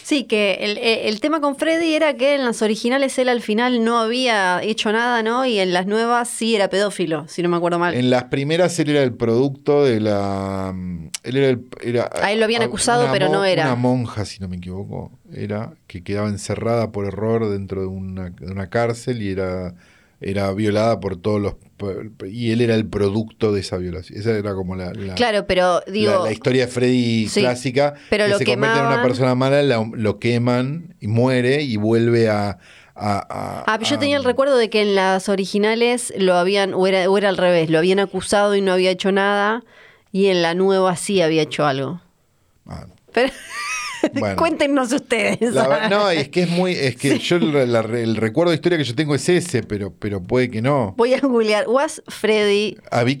Sí, 0.07 0.25
que 0.25 0.59
el, 0.61 0.77
eh, 0.77 1.09
el 1.09 1.19
tema 1.19 1.41
con 1.41 1.55
Freddy 1.55 1.95
era 1.95 2.13
que 2.15 2.35
en 2.35 2.45
las 2.45 2.61
originales 2.61 3.17
él 3.17 3.27
al 3.27 3.41
final 3.41 3.83
no 3.83 3.97
había 3.97 4.61
hecho 4.61 4.91
nada, 4.91 5.23
¿no? 5.23 5.47
Y 5.47 5.57
en 5.57 5.73
las 5.73 5.87
nuevas 5.87 6.29
sí 6.29 6.55
era 6.55 6.69
pedófilo, 6.69 7.27
si 7.27 7.41
no 7.41 7.49
me 7.49 7.57
acuerdo 7.57 7.79
mal. 7.79 7.95
en 7.95 8.11
las 8.11 8.25
primeras 8.25 8.77
él 8.77 8.91
era 8.91 9.01
el 9.01 9.15
producto 9.15 9.83
de 9.83 9.99
la 10.01 10.75
él 11.23 11.37
era, 11.37 11.49
el- 11.49 11.65
era 11.81 12.07
A 12.21 12.31
él 12.31 12.37
lo 12.37 12.45
habían 12.45 12.61
acusado, 12.61 13.07
pero 13.11 13.29
no 13.29 13.43
era. 13.45 13.63
una 13.63 13.75
monja, 13.75 14.25
si 14.25 14.37
no 14.39 14.47
me 14.47 14.57
equivoco, 14.57 15.11
era 15.33 15.73
que 15.87 16.03
quedaba 16.03 16.29
encerrada 16.29 16.91
por 16.91 17.07
error 17.07 17.49
dentro 17.49 17.81
de 17.81 17.87
una, 17.87 18.29
de 18.29 18.51
una 18.51 18.69
cárcel 18.69 19.23
y 19.23 19.31
era 19.31 19.73
era 20.21 20.51
violada 20.53 20.99
por 20.99 21.17
todos 21.17 21.41
los 21.41 21.55
y 22.25 22.51
él 22.51 22.61
era 22.61 22.73
el 22.75 22.87
producto 22.87 23.51
de 23.51 23.59
esa 23.59 23.77
violación. 23.77 24.17
Esa 24.19 24.31
era 24.37 24.53
como 24.55 24.75
la, 24.77 24.93
la- 24.93 25.15
Claro, 25.15 25.45
pero 25.45 25.81
digo... 25.87 26.11
la, 26.11 26.19
la 26.19 26.31
historia 26.31 26.65
de 26.67 26.71
Freddy 26.71 27.27
Sí, 27.27 27.41
clásica, 27.41 27.95
pero 28.09 28.25
que 28.25 28.31
lo 28.31 28.37
se 28.37 28.45
convierte 28.45 28.77
en 28.77 28.85
una 28.85 28.89
quemaban. 28.91 29.07
persona 29.07 29.35
mala, 29.35 29.61
la- 29.61 29.89
lo 29.93 30.17
queman 30.19 30.95
y 31.01 31.07
muere 31.07 31.63
y 31.63 31.75
vuelve 31.75 32.29
a... 32.29 32.51
a- 32.51 32.57
a- 32.95 33.63
Ah, 33.67 33.79
yo 33.81 33.97
a- 33.97 33.99
tenía 33.99 34.15
el 34.15 34.23
recuerdo 34.23 34.55
de 34.57 34.69
que 34.69 34.81
en 34.81 34.95
las 34.95 35.27
originales 35.27 36.13
lo 36.17 36.35
habían, 36.35 36.73
o 36.73 36.87
era, 36.87 37.09
o 37.09 37.17
era 37.17 37.27
al 37.27 37.35
revés, 37.37 37.69
lo 37.69 37.77
habían 37.77 37.99
acusado 37.99 38.55
y 38.55 38.61
no 38.61 38.71
había 38.71 38.91
hecho 38.91 39.11
nada, 39.11 39.63
y 40.13 40.27
en 40.27 40.41
la 40.41 40.53
nueva 40.53 40.95
sí 40.95 41.21
había 41.21 41.41
hecho 41.41 41.65
algo. 41.65 41.99
Ah, 42.65 42.85
Pero 43.13 43.33
Bueno. 44.19 44.35
cuéntenos 44.37 44.91
ustedes. 44.91 45.39
la 45.53 45.89
no, 45.89 46.09
es 46.09 46.29
que 46.29 46.43
es 46.43 46.49
muy... 46.49 46.73
Es 46.73 46.95
que 46.95 47.17
yo 47.19 47.39
la- 47.39 47.65
la- 47.65 47.79
el 47.99 48.15
recuerdo 48.15 48.51
de 48.51 48.55
historia 48.55 48.77
que 48.77 48.83
yo 48.83 48.95
tengo 48.95 49.15
es 49.15 49.27
ese, 49.29 49.63
pero, 49.63 49.93
pero 49.97 50.21
puede 50.21 50.49
que 50.49 50.61
no. 50.61 50.93
Voy 50.97 51.13
a 51.13 51.19
googlear, 51.19 51.67
¿was 51.67 52.01
Freddy 52.07 52.77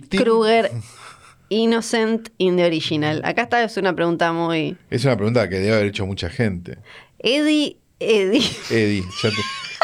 Krueger 0.09 0.71
innocent 1.49 2.29
in 2.37 2.57
the 2.57 2.65
original? 2.65 3.21
Acá 3.23 3.43
está, 3.43 3.63
es 3.63 3.77
una 3.77 3.95
pregunta 3.95 4.31
muy... 4.33 4.77
es 4.89 5.05
una 5.05 5.15
pregunta 5.15 5.47
que 5.49 5.59
debe 5.59 5.73
haber 5.75 5.87
hecho 5.87 6.05
mucha 6.05 6.29
gente. 6.29 6.77
Eddie, 7.19 7.77
Eddie. 7.99 8.43
Eddie, 8.69 9.03
ya 9.21 9.29
te... 9.29 9.35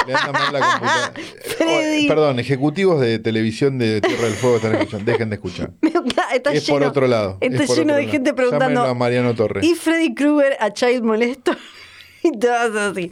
Le 0.07 0.13
anda 0.15 0.31
mal 0.31 0.53
la 0.53 0.59
computadora. 0.59 1.13
Freddy. 1.57 2.05
Oh, 2.05 2.07
perdón, 2.07 2.39
ejecutivos 2.39 3.01
de 3.01 3.19
televisión 3.19 3.77
de 3.77 4.01
Tierra 4.01 4.25
del 4.25 4.33
Fuego 4.33 4.55
están 4.57 4.75
escuchando. 4.75 5.11
Dejen 5.11 5.29
de 5.29 5.35
escuchar. 5.35 5.71
está 6.33 6.53
es 6.53 6.65
lleno, 6.65 6.79
por 6.79 6.87
otro 6.87 7.07
lado. 7.07 7.37
Está 7.41 7.65
por 7.65 7.75
lleno 7.77 7.93
otro 7.93 7.95
de 7.95 8.01
lado. 8.01 8.11
gente 8.11 8.33
preguntando... 8.33 8.65
Llámenlo 8.67 8.89
a 8.89 8.93
Mariano 8.93 9.35
Torres. 9.35 9.63
¿Y 9.63 9.75
Freddy 9.75 10.13
Krueger 10.13 10.57
a 10.59 10.71
Child 10.71 11.03
Molestor? 11.03 11.57
y 12.23 12.31
todas 12.37 12.75
así. 12.75 13.11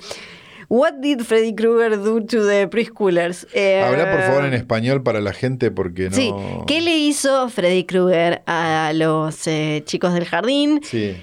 What 0.69 0.99
did 1.01 1.21
Freddy 1.21 1.55
Krueger 1.55 1.97
do 1.97 2.21
to 2.21 2.45
the 2.47 2.67
preschoolers? 2.67 3.47
Eh, 3.53 3.81
Habla 3.83 4.11
por 4.11 4.21
favor 4.21 4.45
en 4.45 4.53
español 4.53 5.01
para 5.01 5.19
la 5.19 5.33
gente 5.33 5.71
porque 5.71 6.11
no. 6.11 6.15
Sí, 6.15 6.31
¿qué 6.67 6.79
le 6.79 6.95
hizo 6.95 7.49
Freddy 7.49 7.85
Krueger 7.85 8.43
a 8.45 8.91
los 8.93 9.47
eh, 9.47 9.81
chicos 9.85 10.13
del 10.13 10.25
jardín? 10.25 10.79
Sí. 10.83 11.15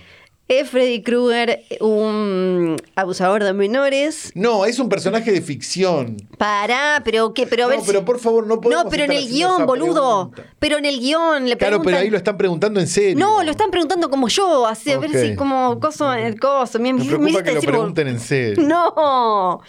¿Es 0.49 0.71
Freddy 0.71 1.03
Krueger 1.03 1.65
un 1.81 2.77
abusador 2.95 3.43
de 3.43 3.53
menores? 3.53 4.31
No, 4.37 4.65
es 4.65 4.79
un 4.79 4.89
personaje 4.89 5.33
de 5.33 5.41
ficción. 5.43 6.17
Pará, 6.39 7.03
pero 7.05 7.35
qué, 7.35 7.49
pero 7.49 7.65
a 7.65 7.67
ver 7.67 7.79
no, 7.79 7.83
si- 7.85 7.89
pero 7.89 8.05
por 8.05 8.21
favor, 8.21 8.47
no 8.47 8.61
podemos 8.61 8.85
No, 8.85 8.91
pero 8.91 9.03
en 9.05 9.11
el 9.11 9.27
guion, 9.29 9.67
boludo. 9.67 10.31
pregunta. 10.31 10.55
Pero 10.61 10.79
en 10.79 10.85
el 10.85 11.01
guion 11.01 11.49
le 11.49 11.57
Claro, 11.57 11.79
preguntan... 11.79 11.85
pero 11.85 11.97
ahí 11.99 12.11
lo 12.11 12.17
están 12.17 12.37
preguntando 12.39 12.79
en 12.79 12.87
serio. 12.87 13.19
No, 13.19 13.43
lo 13.43 13.51
están 13.51 13.73
preguntando 13.73 14.09
como 14.09 14.29
yo, 14.29 14.67
así 14.69 14.93
a 14.93 14.99
ver 14.99 15.11
si 15.11 15.35
como 15.35 15.81
coso, 15.81 16.13
el 16.13 16.39
coso. 16.39 16.79
Me, 16.79 16.93
Me 16.93 17.01
me 17.01 17.05
preocupa 17.07 17.29
hiciste 17.31 17.45
que 17.49 17.55
lo 17.55 17.61
pregunten 17.63 18.07
en 18.09 18.21
serio. 18.21 18.63
No. 18.69 19.61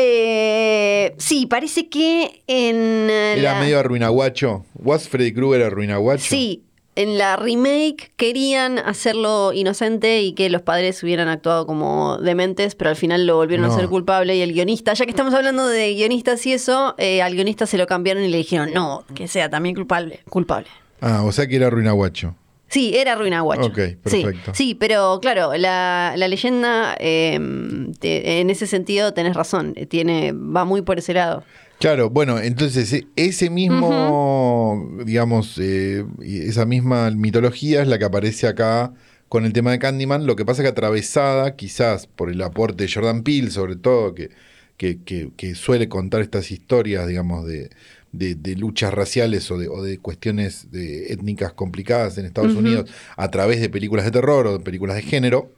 Eh, 0.00 1.14
sí, 1.18 1.46
parece 1.46 1.88
que 1.88 2.42
en 2.46 3.10
Era 3.10 3.54
la- 3.54 3.60
medio 3.60 3.78
arruinaguacho. 3.80 4.64
¿Was 4.74 5.08
Freddy 5.08 5.32
Krueger 5.32 5.62
arruinaguacho? 5.66 6.24
Sí, 6.24 6.64
en 7.02 7.16
la 7.18 7.36
remake 7.36 8.10
querían 8.16 8.78
hacerlo 8.78 9.52
inocente 9.52 10.20
y 10.22 10.32
que 10.32 10.50
los 10.50 10.62
padres 10.62 11.02
hubieran 11.02 11.28
actuado 11.28 11.66
como 11.66 12.18
dementes, 12.18 12.74
pero 12.74 12.90
al 12.90 12.96
final 12.96 13.26
lo 13.26 13.36
volvieron 13.36 13.66
No. 13.66 13.72
a 13.72 13.76
ser 13.76 13.88
culpable 13.88 14.34
y 14.36 14.40
el 14.42 14.52
guionista, 14.52 14.94
ya 14.94 15.04
que 15.04 15.10
estamos 15.10 15.32
hablando 15.34 15.66
de 15.66 15.94
guionistas 15.94 16.44
y 16.46 16.52
eso, 16.52 16.94
eh, 16.98 17.22
al 17.22 17.34
guionista 17.34 17.66
se 17.66 17.78
lo 17.78 17.86
cambiaron 17.86 18.22
y 18.24 18.28
le 18.28 18.38
dijeron, 18.38 18.70
no, 18.74 19.04
que 19.14 19.28
sea 19.28 19.48
también 19.48 19.74
culpable, 19.74 20.20
culpable. 20.28 20.68
Ah, 21.00 21.22
o 21.24 21.32
sea 21.32 21.46
que 21.46 21.56
era 21.56 21.68
arruinaguacho. 21.68 22.34
Sí, 22.70 22.94
era 22.94 23.14
Ruina 23.14 23.40
Guacho. 23.40 23.68
Ok, 23.68 23.78
perfecto. 24.02 24.52
Sí, 24.52 24.64
sí, 24.64 24.74
pero 24.74 25.20
claro, 25.22 25.56
la, 25.56 26.12
la 26.16 26.28
leyenda, 26.28 26.94
eh, 27.00 27.38
te- 27.98 28.40
en 28.40 28.50
ese 28.50 28.66
sentido 28.66 29.14
tenés 29.14 29.34
razón, 29.34 29.72
eh, 29.76 29.86
tiene, 29.86 30.32
va 30.32 30.66
muy 30.66 30.82
por 30.82 30.98
ese 30.98 31.14
lado. 31.14 31.44
Claro, 31.78 32.10
bueno, 32.10 32.40
entonces 32.40 32.92
e- 32.92 33.06
ese 33.14 33.50
mismo, 33.50 34.88
digamos, 35.04 35.58
eh, 35.60 36.04
esa 36.22 36.66
misma 36.66 37.10
mitología 37.12 37.82
es 37.82 37.88
la 37.88 37.98
que 37.98 38.04
aparece 38.04 38.48
acá 38.48 38.92
con 39.28 39.44
el 39.44 39.52
tema 39.52 39.70
de 39.70 39.78
Candyman. 39.78 40.26
Lo 40.26 40.34
que 40.34 40.44
pasa 40.44 40.62
que 40.62 40.68
atravesada, 40.68 41.54
quizás 41.54 42.06
por 42.08 42.30
el 42.30 42.42
aporte 42.42 42.84
de 42.84 42.92
Jordan 42.92 43.22
Peele, 43.22 43.50
sobre 43.52 43.76
todo, 43.76 44.14
que, 44.14 44.30
que, 44.76 44.98
que- 45.04 45.30
que 45.36 45.54
suele 45.54 45.88
contar 45.88 46.20
estas 46.22 46.50
historias, 46.50 47.06
digamos, 47.06 47.46
de, 47.46 47.70
de- 48.10 48.34
de 48.34 48.56
luchas 48.56 48.92
raciales 48.92 49.48
o 49.52 49.58
de, 49.58 49.68
o 49.68 49.80
de 49.82 49.98
cuestiones 49.98 50.72
de 50.72 51.12
étnicas 51.12 51.52
complicadas 51.52 52.18
en 52.18 52.26
Estados 52.26 52.54
Unidos 52.56 52.90
a 53.16 53.30
través 53.30 53.60
de 53.60 53.68
películas 53.68 54.04
de 54.04 54.10
terror 54.10 54.46
o 54.48 54.58
de 54.58 54.64
películas 54.64 54.96
de 54.96 55.02
género. 55.02 55.52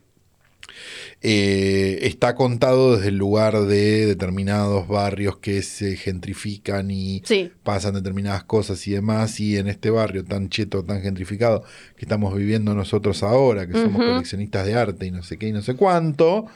Eh, 1.22 1.98
está 2.06 2.34
contado 2.34 2.96
desde 2.96 3.08
el 3.08 3.16
lugar 3.18 3.60
de 3.66 4.06
determinados 4.06 4.88
barrios 4.88 5.36
que 5.36 5.60
se 5.60 5.96
gentrifican 5.96 6.90
y 6.90 7.20
Sí. 7.26 7.52
pasan 7.62 7.92
determinadas 7.94 8.44
cosas 8.44 8.86
y 8.88 8.92
demás. 8.92 9.38
Y 9.38 9.58
en 9.58 9.68
este 9.68 9.90
barrio 9.90 10.24
tan 10.24 10.48
cheto, 10.48 10.82
tan 10.82 11.02
gentrificado 11.02 11.62
que 11.96 12.06
estamos 12.06 12.34
viviendo 12.34 12.74
nosotros 12.74 13.22
ahora, 13.22 13.66
que 13.66 13.74
somos 13.74 14.02
coleccionistas 14.02 14.64
de 14.66 14.74
arte 14.74 15.06
y 15.06 15.10
no 15.10 15.22
sé 15.22 15.36
qué 15.36 15.48
y 15.48 15.52
no 15.52 15.60
sé 15.60 15.74
cuánto, 15.74 16.46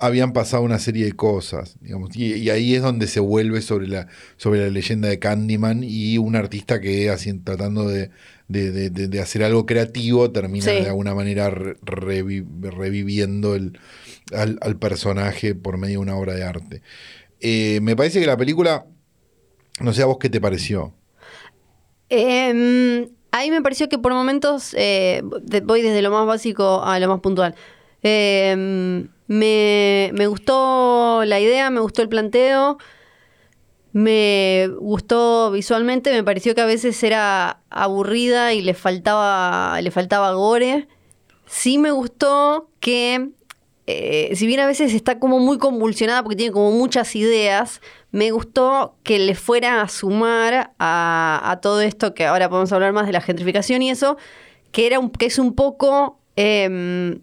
habían 0.00 0.32
pasado 0.32 0.64
una 0.64 0.80
serie 0.80 1.04
de 1.04 1.12
cosas, 1.12 1.76
digamos, 1.80 2.16
y, 2.16 2.34
y 2.34 2.50
ahí 2.50 2.74
es 2.74 2.82
donde 2.82 3.06
se 3.06 3.20
vuelve 3.20 3.62
sobre 3.62 3.86
la, 3.86 4.08
sobre 4.36 4.58
la 4.60 4.68
leyenda 4.70 5.06
de 5.08 5.20
Candyman 5.20 5.84
y 5.84 6.18
un 6.18 6.34
artista 6.34 6.80
que 6.80 7.08
así, 7.10 7.32
tratando 7.34 7.86
de, 7.86 8.10
de- 8.52 8.70
de- 8.70 8.90
de- 8.90 9.08
de 9.08 9.20
hacer 9.20 9.42
algo 9.42 9.66
creativo 9.66 10.30
termina 10.30 10.64
Sí. 10.66 10.70
de 10.72 10.88
alguna 10.88 11.14
manera 11.14 11.50
re- 11.50 11.76
revi- 11.80 12.46
reviviendo 12.60 13.54
el, 13.54 13.78
al, 14.34 14.58
al 14.60 14.76
personaje 14.78 15.54
por 15.54 15.78
medio 15.78 15.94
de 15.94 15.98
una 15.98 16.16
obra 16.16 16.34
de 16.34 16.44
arte. 16.44 16.82
Eh, 17.40 17.80
me 17.82 17.96
parece 17.96 18.20
que 18.20 18.26
la 18.26 18.36
película, 18.36 18.86
no 19.80 19.92
sé 19.92 20.02
a 20.02 20.06
vos 20.06 20.18
qué 20.18 20.28
te 20.30 20.40
pareció. 20.40 20.94
Eh, 22.08 23.08
ahí 23.30 23.50
me 23.50 23.62
pareció 23.62 23.88
que 23.88 23.98
por 23.98 24.12
momentos 24.12 24.74
eh, 24.78 25.22
voy 25.64 25.82
desde 25.82 26.02
lo 26.02 26.10
más 26.10 26.26
básico 26.26 26.82
a 26.84 26.98
lo 26.98 27.08
más 27.08 27.20
puntual. 27.20 27.54
Eh, 28.02 28.54
me, 29.28 30.10
me 30.12 30.26
gustó 30.26 31.22
la 31.24 31.40
idea, 31.40 31.70
me 31.70 31.80
gustó 31.80 32.02
el 32.02 32.08
planteo, 32.08 32.78
me 33.92 34.68
gustó 34.78 35.50
visualmente, 35.50 36.12
me 36.12 36.24
pareció 36.24 36.54
que 36.54 36.60
a 36.62 36.66
veces 36.66 37.02
era 37.02 37.60
aburrida 37.70 38.52
y 38.54 38.62
le 38.62 38.74
faltaba, 38.74 39.80
le 39.80 39.90
faltaba 39.90 40.32
gore. 40.32 40.88
Sí 41.46 41.78
me 41.78 41.90
gustó 41.90 42.70
que, 42.80 43.30
eh, 43.86 44.32
si 44.34 44.46
bien 44.46 44.60
a 44.60 44.66
veces 44.66 44.94
está 44.94 45.18
como 45.18 45.38
muy 45.38 45.58
convulsionada 45.58 46.22
porque 46.22 46.36
tiene 46.36 46.52
como 46.52 46.70
muchas 46.70 47.14
ideas, 47.16 47.80
me 48.10 48.30
gustó 48.30 48.96
que 49.02 49.18
le 49.18 49.34
fuera 49.34 49.82
a 49.82 49.88
sumar 49.88 50.72
a, 50.78 51.40
a 51.44 51.60
todo 51.60 51.80
esto, 51.82 52.14
que 52.14 52.24
ahora 52.24 52.48
podemos 52.48 52.72
hablar 52.72 52.92
más 52.92 53.06
de 53.06 53.12
la 53.12 53.20
gentrificación 53.20 53.82
y 53.82 53.90
eso, 53.90 54.16
que, 54.70 54.86
era 54.86 54.98
un, 54.98 55.10
que 55.10 55.26
es 55.26 55.38
un 55.38 55.54
poco... 55.54 56.18
em, 56.36 57.20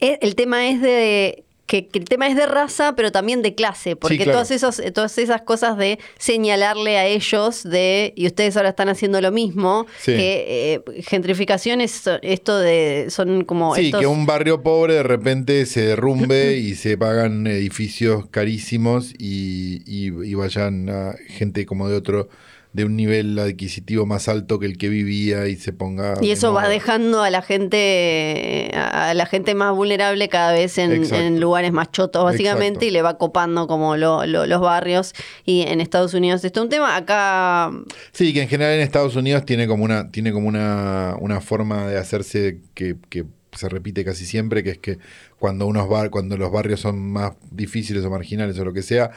eh, 0.00 0.18
el 0.22 0.34
tema 0.34 0.66
es 0.68 0.80
de 0.80 1.43
que, 1.66 1.86
que 1.88 1.98
el 1.98 2.04
tema 2.04 2.26
es 2.28 2.36
de 2.36 2.46
raza, 2.46 2.94
pero 2.94 3.10
también 3.10 3.40
de 3.42 3.54
clase, 3.54 3.96
porque 3.96 4.16
claro. 4.18 4.32
todas, 4.32 4.50
esos, 4.50 4.78
eh, 4.80 4.90
todas 4.92 5.16
esas 5.18 5.42
cosas 5.42 5.78
de 5.78 5.98
señalarle 6.18 6.98
a 6.98 7.06
ellos 7.06 7.62
de, 7.62 8.12
y 8.16 8.26
ustedes 8.26 8.56
ahora 8.56 8.68
están 8.70 8.88
haciendo 8.88 9.20
lo 9.20 9.30
mismo, 9.32 9.86
Sí. 10.00 10.12
que 10.12 10.44
eh, 10.74 11.02
gentrificación 11.02 11.80
es 11.80 12.02
esto 12.22 12.58
de, 12.58 13.06
son 13.08 13.44
como 13.44 13.74
Sí, 13.76 13.86
estos... 13.86 14.00
que 14.00 14.06
un 14.06 14.26
barrio 14.26 14.62
pobre 14.62 14.94
de 14.94 15.02
repente 15.04 15.64
se 15.66 15.82
derrumbe 15.82 16.56
y 16.58 16.74
se 16.74 16.98
pagan 16.98 17.46
edificios 17.46 18.26
carísimos 18.30 19.12
y, 19.18 19.82
y- 19.86 20.12
y 20.24 20.34
vayan 20.34 20.88
a 20.90 21.14
gente 21.28 21.64
como 21.66 21.88
de 21.88 21.96
otro, 21.96 22.28
de 22.74 22.84
un 22.84 22.96
nivel 22.96 23.38
adquisitivo 23.38 24.04
más 24.04 24.28
alto 24.28 24.58
que 24.58 24.66
el 24.66 24.76
que 24.76 24.88
vivía 24.88 25.46
y 25.46 25.54
se 25.56 25.72
ponga... 25.72 26.14
Y 26.20 26.30
eso 26.32 26.52
va 26.52 26.68
dejando 26.68 27.22
a 27.22 27.30
la 27.30 27.40
gente 27.40 28.70
a 28.74 29.14
la 29.14 29.26
gente 29.26 29.54
más 29.54 29.74
vulnerable 29.74 30.28
cada 30.28 30.52
vez 30.52 30.76
en, 30.78 31.40
lugares 31.40 31.72
más 31.72 31.90
chotos, 31.92 32.24
básicamente, 32.24 32.66
Exacto. 32.68 32.84
y 32.86 32.90
le 32.90 33.02
va 33.02 33.16
copando 33.16 33.66
como 33.66 33.96
lo- 33.96 34.26
lo- 34.26 34.46
los 34.46 34.60
barrios. 34.60 35.14
Y 35.44 35.62
en 35.62 35.80
Estados 35.80 36.14
Unidos 36.14 36.44
esto 36.44 36.60
es 36.60 36.64
un 36.64 36.70
tema. 36.70 36.96
Acá 36.96 37.70
Sí, 38.12 38.32
que 38.32 38.42
en 38.42 38.48
general 38.48 38.74
en 38.74 38.80
Estados 38.80 39.16
Unidos 39.16 39.44
tiene 39.46 39.66
como 39.66 39.84
una, 39.84 40.10
tiene 40.10 40.32
como 40.32 40.48
una, 40.48 41.14
una 41.20 41.40
forma 41.40 41.86
de 41.86 41.98
hacerse 41.98 42.58
que, 42.74 42.96
que 43.08 43.24
se 43.52 43.68
repite 43.68 44.04
casi 44.04 44.26
siempre, 44.26 44.64
que 44.64 44.70
es 44.70 44.78
que 44.78 44.98
cuando 45.38 45.66
unos 45.66 45.88
bar, 45.88 46.10
cuando 46.10 46.36
los 46.36 46.50
barrios 46.50 46.80
son 46.80 46.98
más 47.12 47.34
difíciles 47.52 48.04
o 48.04 48.10
marginales 48.10 48.58
o 48.58 48.64
lo 48.64 48.72
que 48.72 48.82
sea, 48.82 49.12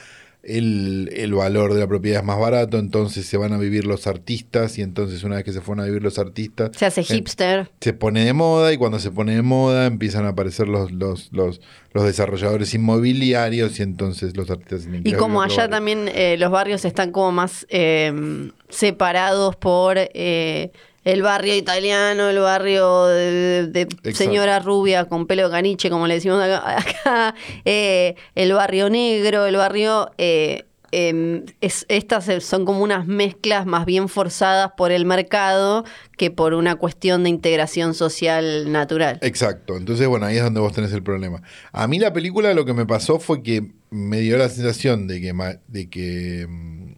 el, 0.47 1.09
el 1.13 1.33
valor 1.33 1.73
de 1.73 1.81
la 1.81 1.87
propiedad 1.87 2.21
es 2.21 2.25
más 2.25 2.39
barato, 2.39 2.79
entonces 2.79 3.25
se 3.25 3.35
van 3.37 3.51
a 3.51 3.57
vivir 3.57 3.85
los 3.85 4.07
artistas, 4.07 4.77
y 4.77 4.81
entonces 4.81 5.23
una 5.23 5.35
vez 5.35 5.43
que 5.43 5.51
se 5.51 5.61
fueron 5.61 5.83
a 5.83 5.87
vivir 5.87 6.01
los 6.01 6.17
artistas, 6.17 6.71
se 6.75 6.85
hace 6.85 7.03
hipster. 7.03 7.69
se 7.81 7.93
pone 7.93 8.23
de 8.23 8.33
moda 8.33 8.71
y 8.71 8.77
cuando 8.77 8.99
se 8.99 9.11
pone 9.11 9.35
de 9.35 9.41
moda 9.41 9.85
empiezan 9.85 10.25
a 10.25 10.29
aparecer 10.29 10.69
los, 10.69 10.91
los, 10.91 11.29
los, 11.33 11.59
los 11.91 12.05
desarrolladores 12.05 12.73
inmobiliarios 12.73 13.79
y 13.79 13.83
entonces 13.83 14.37
los 14.37 14.49
artistas 14.49 14.87
Y 15.03 15.13
como 15.13 15.41
allá 15.41 15.69
también 15.69 16.09
eh, 16.13 16.37
los 16.37 16.49
barrios 16.49 16.85
están 16.85 17.11
como 17.11 17.31
más 17.33 17.67
eh, 17.69 18.49
separados 18.69 19.55
por 19.57 19.97
eh, 19.97 20.71
el 21.13 21.21
barrio 21.21 21.55
italiano, 21.55 22.29
el 22.29 22.39
barrio 22.39 23.05
de, 23.05 23.87
señora 24.13 24.59
rubia 24.59 25.05
con 25.05 25.25
pelo 25.27 25.43
de 25.47 25.51
caniche, 25.51 25.89
como 25.89 26.05
le 26.07 26.15
decimos 26.15 26.41
acá, 26.41 26.77
acá, 26.79 27.35
eh, 27.65 28.15
el 28.35 28.53
barrio 28.53 28.89
negro, 28.89 29.45
el 29.45 29.55
barrio... 29.55 30.11
eh, 30.17 30.63
em, 30.91 31.43
es- 31.59 31.85
estas 31.89 32.29
eh, 32.29 32.39
son 32.39 32.63
como 32.63 32.81
unas 32.81 33.07
mezclas 33.07 33.65
más 33.65 33.85
bien 33.85 34.07
forzadas 34.07 34.71
por 34.77 34.93
el 34.93 35.05
mercado 35.05 35.83
que 36.17 36.31
por 36.31 36.53
una 36.53 36.75
cuestión 36.77 37.23
de 37.23 37.29
integración 37.29 37.93
social 37.93 38.71
natural. 38.71 39.19
Exacto, 39.21 39.75
entonces 39.75 40.07
bueno, 40.07 40.25
ahí 40.25 40.37
es 40.37 40.43
donde 40.43 40.61
vos 40.61 40.71
tenés 40.71 40.93
el 40.93 41.03
problema. 41.03 41.41
A 41.73 41.87
mí 41.89 41.99
la 41.99 42.13
película 42.13 42.53
lo 42.53 42.63
que 42.65 42.73
me 42.73 42.85
pasó 42.85 43.19
fue 43.19 43.43
que 43.43 43.71
me 43.89 44.19
dio 44.21 44.37
la 44.37 44.47
sensación 44.47 45.07
de 45.07 45.19
que, 45.19 45.33
de 45.67 45.89
que 45.89 46.45
mm, 46.47 46.93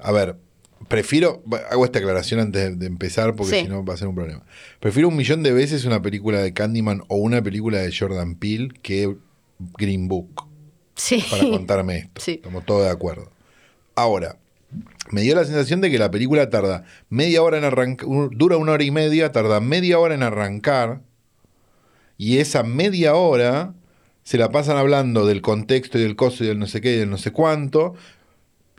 a 0.00 0.10
ver, 0.12 0.36
prefiero, 0.88 1.42
hago 1.70 1.84
esta 1.84 1.98
aclaración 1.98 2.40
antes 2.40 2.62
de, 2.62 2.76
de 2.76 2.86
empezar 2.86 3.34
porque 3.34 3.52
Sí. 3.58 3.62
si 3.62 3.68
no 3.68 3.84
va 3.84 3.94
a 3.94 3.96
ser 3.96 4.08
un 4.08 4.14
problema. 4.14 4.44
Prefiero 4.80 5.08
un 5.08 5.16
millón 5.16 5.42
de 5.42 5.52
veces 5.52 5.84
una 5.84 6.02
película 6.02 6.40
de 6.40 6.52
Candyman 6.52 7.02
o 7.08 7.16
una 7.16 7.42
película 7.42 7.78
de 7.78 7.94
Jordan 7.96 8.34
Peele 8.36 8.68
que 8.82 9.16
Green 9.78 10.08
Book 10.08 10.46
Sí. 10.96 11.24
para 11.30 11.42
contarme 11.48 11.98
esto. 11.98 12.20
Sí. 12.20 12.32
Estamos 12.34 12.64
todos 12.64 12.84
de 12.84 12.90
acuerdo. 12.90 13.30
Ahora, 13.94 14.36
me 15.10 15.22
dio 15.22 15.34
la 15.36 15.44
sensación 15.44 15.80
de 15.80 15.90
que 15.90 15.98
la 15.98 16.10
película 16.10 16.50
tarda 16.50 16.84
media 17.08 17.42
hora 17.42 17.58
en 17.58 17.64
arrancar, 17.64 18.08
dura 18.32 18.56
una 18.56 18.72
hora 18.72 18.82
y 18.84 18.90
media, 18.90 19.30
tarda 19.32 19.60
media 19.60 19.98
hora 19.98 20.14
en 20.14 20.22
arrancar, 20.22 21.00
y 22.18 22.38
esa 22.38 22.62
media 22.62 23.14
hora 23.14 23.74
se 24.22 24.38
la 24.38 24.50
pasan 24.50 24.76
hablando 24.76 25.26
del 25.26 25.42
contexto 25.42 25.98
y 25.98 26.02
del 26.02 26.16
coso 26.16 26.44
y 26.44 26.46
del 26.46 26.58
no 26.58 26.66
sé 26.66 26.80
qué 26.80 26.94
y 26.94 26.98
del 26.98 27.10
no 27.10 27.18
sé 27.18 27.30
cuánto, 27.32 27.94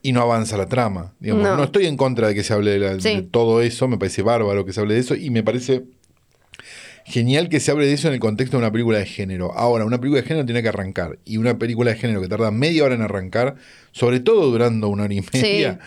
y 0.07 0.11
no 0.11 0.21
avanza 0.21 0.55
la 0.57 0.67
trama. 0.67 1.13
Digamos, 1.19 1.43
no. 1.43 1.57
No. 1.57 1.63
estoy 1.63 1.85
en 1.87 1.97
contra 1.97 2.27
de 2.27 2.35
que 2.35 2.43
se 2.43 2.53
hable 2.53 2.71
de, 2.71 2.79
la- 2.79 2.99
Sí. 2.99 3.15
de 3.15 3.21
todo 3.23 3.61
eso, 3.61 3.87
me 3.87 3.97
parece 3.97 4.21
bárbaro 4.21 4.65
que 4.65 4.73
se 4.73 4.79
hable 4.81 4.93
de 4.93 4.99
eso, 4.99 5.15
y 5.15 5.29
me 5.29 5.41
parece 5.43 5.83
genial 7.05 7.49
que 7.49 7.59
se 7.59 7.71
hable 7.71 7.85
de 7.85 7.93
eso 7.93 8.07
en 8.07 8.15
el 8.15 8.19
contexto 8.19 8.57
de 8.57 8.63
una 8.63 8.71
película 8.71 8.97
de 8.97 9.05
género. 9.05 9.53
Ahora, 9.53 9.85
una 9.85 9.99
película 9.99 10.21
de 10.21 10.27
género 10.27 10.45
tiene 10.45 10.61
que 10.63 10.69
arrancar. 10.69 11.19
Y 11.25 11.37
una 11.37 11.57
película 11.57 11.91
de 11.91 11.97
género 11.97 12.21
que 12.21 12.27
tarda 12.27 12.51
media 12.51 12.83
hora 12.83 12.95
en 12.95 13.01
arrancar, 13.01 13.55
sobre 13.91 14.19
todo 14.19 14.49
durando 14.49 14.89
una 14.89 15.03
hora 15.03 15.13
y 15.13 15.23
media, 15.33 15.79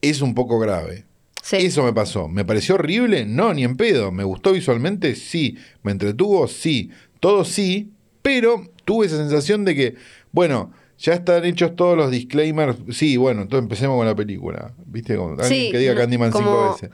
es 0.00 0.20
un 0.20 0.34
poco 0.34 0.58
grave. 0.58 1.04
Sí. 1.42 1.56
Eso 1.56 1.82
me 1.84 1.92
pasó. 1.92 2.28
¿Me 2.28 2.44
pareció 2.44 2.76
horrible? 2.76 3.26
No, 3.26 3.52
ni 3.52 3.64
en 3.64 3.76
pedo. 3.76 4.10
¿Me 4.12 4.24
gustó 4.24 4.52
visualmente? 4.52 5.14
Sí. 5.14 5.56
¿Me 5.82 5.92
entretuvo? 5.92 6.46
Sí. 6.48 6.90
Todo 7.20 7.44
sí, 7.44 7.90
pero 8.22 8.64
tuve 8.84 9.06
esa 9.06 9.16
sensación 9.18 9.64
de 9.64 9.74
que, 9.74 9.94
bueno, 10.32 10.72
ya 10.98 11.14
están 11.14 11.44
hechos 11.44 11.74
todos 11.76 11.96
los 11.96 12.10
disclaimers. 12.10 12.76
Sí, 12.90 13.16
bueno, 13.16 13.42
entonces 13.42 13.62
empecemos 13.64 13.96
con 13.96 14.06
la 14.06 14.14
película. 14.14 14.72
¿Viste? 14.86 15.16
Como 15.16 15.30
alguien 15.32 15.48
Sí, 15.48 15.70
que 15.70 15.78
diga 15.78 15.94
Candyman 15.94 16.32
cinco 16.32 16.76
como- 16.80 16.92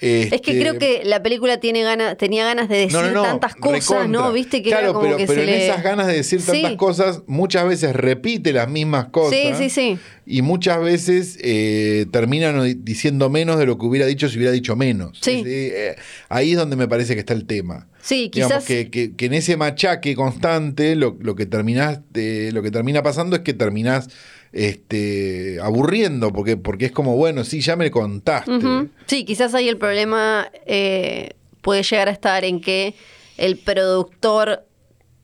Es 0.00 0.28
que 0.28 0.36
Este, 0.36 0.60
creo 0.60 0.78
que 0.78 1.02
la 1.04 1.22
película 1.22 1.58
tiene 1.58 1.82
ganas, 1.82 2.16
tenía 2.18 2.44
ganas 2.44 2.68
de 2.68 2.76
decir 2.76 2.92
no, 2.92 3.02
no, 3.02 3.10
no, 3.12 3.22
tantas 3.22 3.54
cosas, 3.54 3.88
recontra. 3.88 4.06
¿no? 4.08 4.32
Viste 4.32 4.62
que 4.62 4.68
claro, 4.68 4.84
era 4.84 4.92
como 4.92 5.04
pero, 5.06 5.16
que 5.16 5.26
pero 5.26 5.40
se 5.42 5.44
en 5.44 5.50
le... 5.58 5.66
esas 5.66 5.82
ganas 5.82 6.06
de 6.06 6.12
decir 6.14 6.40
tantas 6.44 6.70
Sí. 6.72 6.76
cosas, 6.76 7.22
muchas 7.26 7.66
veces 7.66 7.96
repite 7.96 8.52
las 8.52 8.68
mismas 8.68 9.06
cosas. 9.06 9.38
Sí, 9.38 9.52
sí, 9.56 9.70
sí. 9.70 9.98
Y 10.26 10.42
muchas 10.42 10.80
veces 10.82 11.38
eh, 11.40 12.06
terminan 12.10 12.62
di- 12.64 12.74
diciendo 12.74 13.30
menos 13.30 13.58
de 13.58 13.66
lo 13.66 13.78
que 13.78 13.86
hubiera 13.86 14.06
dicho 14.06 14.28
si 14.28 14.36
hubiera 14.36 14.52
dicho 14.52 14.76
menos. 14.76 15.18
Sí. 15.22 15.40
Es, 15.40 15.46
eh, 15.46 15.96
ahí 16.28 16.52
es 16.52 16.58
donde 16.58 16.76
me 16.76 16.88
parece 16.88 17.14
que 17.14 17.20
está 17.20 17.32
el 17.32 17.46
tema. 17.46 17.88
Sí, 18.02 18.30
Digamos 18.32 18.58
quizás... 18.58 18.64
que, 18.66 18.90
que- 18.90 19.14
que 19.16 19.26
en 19.26 19.34
ese 19.34 19.56
machaque 19.56 20.14
constante 20.14 20.94
lo, 20.96 21.16
lo 21.20 21.34
que 21.36 21.46
terminás, 21.46 22.00
eh, 22.14 22.50
lo 22.52 22.62
que 22.62 22.70
termina 22.70 23.02
pasando 23.02 23.36
es 23.36 23.42
que 23.42 23.54
terminás 23.54 24.08
este, 24.56 25.58
aburriendo, 25.60 26.32
porque, 26.32 26.56
porque 26.56 26.86
es 26.86 26.92
como, 26.92 27.14
bueno, 27.14 27.44
sí, 27.44 27.60
ya 27.60 27.76
me 27.76 27.90
contaste. 27.90 28.88
Sí, 29.04 29.26
quizás 29.26 29.54
ahí 29.54 29.68
el 29.68 29.76
problema 29.76 30.50
eh, 30.64 31.34
puede 31.60 31.82
llegar 31.82 32.08
a 32.08 32.12
estar 32.12 32.42
en 32.42 32.62
que 32.62 32.94
el 33.36 33.58
productor 33.58 34.64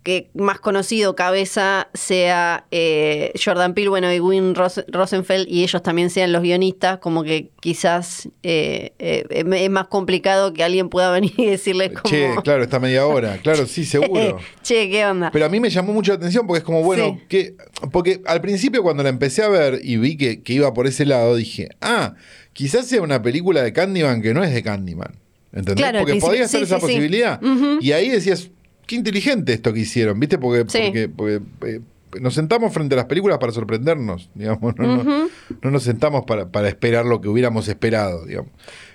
que 0.03 0.31
más 0.35 0.59
conocido, 0.59 1.15
cabeza, 1.15 1.89
sea 1.95 2.65
eh, 2.73 3.33
Jordan 3.43 3.73
Peele, 3.75 3.89
bueno, 3.91 4.13
y 4.13 4.19
Win 4.19 4.55
Ros- 4.55 4.85
Rosenfeld, 4.89 5.47
y 5.49 5.63
ellos 5.63 5.81
también 5.83 6.11
sean 6.11 6.33
los 6.33 6.43
guionistas, 6.43 6.99
como 6.99 7.23
que 7.23 7.51
quizás 7.61 8.29
eh, 8.43 8.93
eh, 8.99 9.25
es 9.31 9.71
más 9.71 9.87
complicado 9.87 10.53
que 10.53 10.65
alguien 10.65 10.89
pueda 10.89 11.11
venir 11.13 11.33
y 11.37 11.47
decirles 11.47 11.91
como... 11.93 12.11
Che, 12.13 12.31
claro, 12.43 12.65
está 12.65 12.81
media 12.81 13.07
hora. 13.07 13.39
Claro, 13.43 13.67
sí, 13.67 13.85
seguro. 13.87 14.39
che, 14.63 14.91
¿qué 14.91 15.07
onda? 15.07 15.31
Pero 15.31 15.47
a 15.47 15.49
mí 15.49 15.61
me 15.61 15.71
llamó 15.71 15.93
mucho 15.93 16.13
la 16.13 16.17
atención 16.17 16.47
porque 16.47 16.59
es 16.59 16.65
como, 16.65 16.83
bueno, 16.83 17.19
Sí. 17.21 17.25
que. 17.29 17.55
Porque 17.93 18.21
al 18.27 18.41
principio, 18.41 18.83
cuando 18.83 19.03
la 19.03 19.09
empecé 19.09 19.43
a 19.43 19.49
ver 19.49 19.81
y 19.83 19.97
vi 19.99 20.17
que, 20.17 20.43
que 20.43 20.53
iba 20.55 20.73
por 20.75 20.87
ese 20.87 21.05
lado, 21.07 21.37
dije, 21.37 21.69
ah, 21.81 22.15
quizás 22.53 22.87
sea 22.87 23.03
una 23.03 23.23
película 23.23 23.63
de 23.63 23.73
Candyman 23.73 24.21
que 24.23 24.35
no 24.35 24.43
es 24.43 24.53
de 24.53 24.63
Candyman. 24.63 25.15
¿Entendés? 25.53 25.77
Claro, 25.77 26.01
porque 26.01 26.17
podía 26.17 26.49
ser 26.49 26.61
sí, 26.61 26.65
esa 26.65 26.77
sí, 26.77 26.81
sí. 26.81 26.87
posibilidad. 26.87 27.41
Y 27.81 27.93
ahí 27.93 28.09
decías, 28.09 28.51
qué 28.87 28.97
inteligente 28.97 29.53
esto 29.53 29.73
que 29.73 29.81
hicieron, 29.81 30.19
¿viste? 30.21 30.39
Porque, 30.39 30.65
Sí. 30.69 30.79
porque, 30.87 31.09
porque, 31.09 31.41
eh, 31.67 31.81
nos 32.21 32.35
sentamos 32.35 32.73
frente 32.75 32.95
a 32.95 32.99
las 32.99 33.07
películas 33.07 33.39
para 33.39 33.53
sorprendernos, 33.53 34.29
digamos. 34.35 34.75
No, 34.77 35.29
nos 35.71 35.83
sentamos 35.83 36.25
para, 36.27 36.51
para 36.51 36.69
esperar 36.69 37.07
lo 37.07 37.21
que 37.21 37.29
hubiéramos 37.29 37.69
esperado, 37.69 38.27
digamos. 38.27 38.51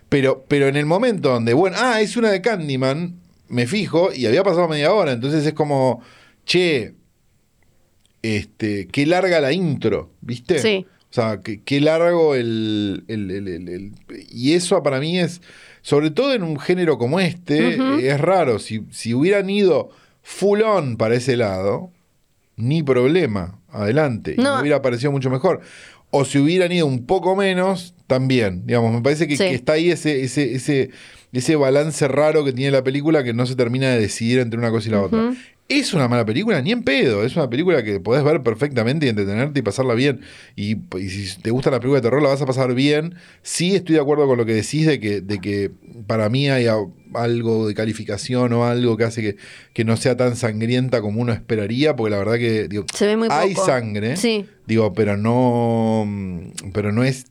Pero, 0.10 0.46
pero 0.48 0.68
en 0.68 0.76
el 0.78 0.86
momento 0.86 1.30
donde, 1.30 1.54
bueno, 1.54 1.78
ah, 1.80 2.00
es 2.02 2.16
una 2.16 2.30
de 2.30 2.42
Candyman, 2.42 3.16
me 3.50 3.66
fijo, 3.66 4.14
y 4.14 4.26
había 4.28 4.44
pasado 4.44 4.68
media 4.68 4.94
hora, 4.94 5.14
entonces 5.14 5.46
es 5.46 5.54
como, 5.54 6.02
che, 6.46 6.94
este, 8.22 8.88
qué 8.88 9.06
larga 9.06 9.40
la 9.40 9.52
intro, 9.52 10.12
¿viste? 10.22 10.60
Sí. 10.60 10.86
O 11.10 11.14
sea, 11.14 11.42
qué, 11.42 11.62
qué 11.64 11.80
largo 11.82 12.36
el- 12.36 13.04
el- 13.08 13.32
el- 13.32 13.92
Y 14.30 14.54
eso 14.54 14.84
para 14.84 15.00
mí 15.00 15.18
es, 15.20 15.42
sobre 15.88 16.12
todo 16.12 16.34
en 16.34 16.44
un 16.44 16.60
género 16.60 16.98
como 16.98 17.18
este, 17.22 17.76
eh, 17.76 18.10
es 18.10 18.20
raro. 18.20 18.60
Si, 18.60 18.84
si 18.92 19.14
hubieran 19.14 19.50
ido 19.50 19.90
full 20.22 20.62
on 20.62 20.98
para 20.98 21.16
ese 21.16 21.38
lado, 21.38 21.92
ni 22.58 22.84
problema, 22.84 23.62
adelante. 23.70 24.36
Y 24.38 24.42
No. 24.42 24.56
me 24.56 24.62
hubiera 24.64 24.82
parecido 24.82 25.14
mucho 25.14 25.30
mejor. 25.30 25.62
O 26.12 26.26
si 26.26 26.40
hubieran 26.40 26.74
ido 26.74 26.88
un 26.88 27.06
poco 27.06 27.38
menos, 27.38 27.94
también. 28.06 28.66
Digamos, 28.66 28.94
me 28.94 29.02
parece 29.02 29.30
que, 29.30 29.38
Sí. 29.38 29.44
que 29.46 29.54
está 29.56 29.74
ahí 29.74 29.90
ese, 29.90 30.24
ese, 30.26 30.56
ese, 30.56 30.90
ese 31.32 31.56
balance 31.56 32.06
raro 32.10 32.44
que 32.44 32.52
tiene 32.52 32.72
la 32.72 32.84
película 32.84 33.24
que 33.24 33.32
no 33.34 33.46
se 33.46 33.56
termina 33.56 33.90
de 33.92 34.00
decidir 34.02 34.40
entre 34.40 34.60
una 34.60 34.72
cosa 34.72 34.90
y 34.90 34.92
la 34.92 35.02
otra. 35.02 35.34
¿Es 35.70 35.94
una 35.94 36.08
mala 36.08 36.26
película? 36.26 36.62
Ni 36.62 36.72
en 36.72 36.84
pedo. 36.84 37.26
Es 37.26 37.36
una 37.36 37.50
película 37.50 37.84
que 37.84 38.00
podés 38.00 38.24
ver 38.24 38.42
perfectamente 38.42 39.06
y 39.06 39.10
entretenerte 39.10 39.60
y 39.60 39.64
pasarla 39.64 39.96
bien. 39.96 40.22
Y, 40.56 40.78
y 40.98 41.10
si 41.10 41.42
te 41.42 41.52
gusta 41.52 41.70
la 41.70 41.80
película 41.82 42.00
de 42.00 42.04
terror, 42.04 42.22
la 42.24 42.30
vas 42.30 42.42
a 42.42 42.46
pasar 42.46 42.74
bien. 42.74 43.16
Sí 43.42 43.76
estoy 43.76 43.96
de 43.96 44.02
acuerdo 44.02 44.28
con 44.28 44.38
lo 44.38 44.46
que 44.46 44.54
decís 44.54 44.86
de 44.88 45.00
que, 45.02 45.20
de 45.20 45.40
que 45.40 45.72
para 46.08 46.30
mí 46.30 46.48
hay 46.50 46.68
algo 47.14 47.68
de 47.68 47.74
calificación 47.74 48.54
o 48.54 48.64
algo 48.66 48.96
que 48.96 49.04
hace 49.04 49.22
que, 49.22 49.36
que 49.74 49.84
no 49.84 49.98
sea 49.98 50.16
tan 50.16 50.38
sangrienta 50.38 51.02
como 51.02 51.22
uno 51.22 51.34
esperaría, 51.34 51.96
porque 51.98 52.12
la 52.12 52.18
verdad 52.20 52.36
que 52.36 52.70
digo, 52.70 52.86
Se 52.94 53.06
ve 53.06 53.18
muy 53.18 53.28
hay 53.30 53.54
poco. 53.54 53.66
sangre, 53.66 54.16
Sí. 54.16 54.46
digo, 54.68 54.94
pero 54.94 55.18
no, 55.18 56.08
pero 56.74 56.94
no 56.94 57.04
es 57.04 57.26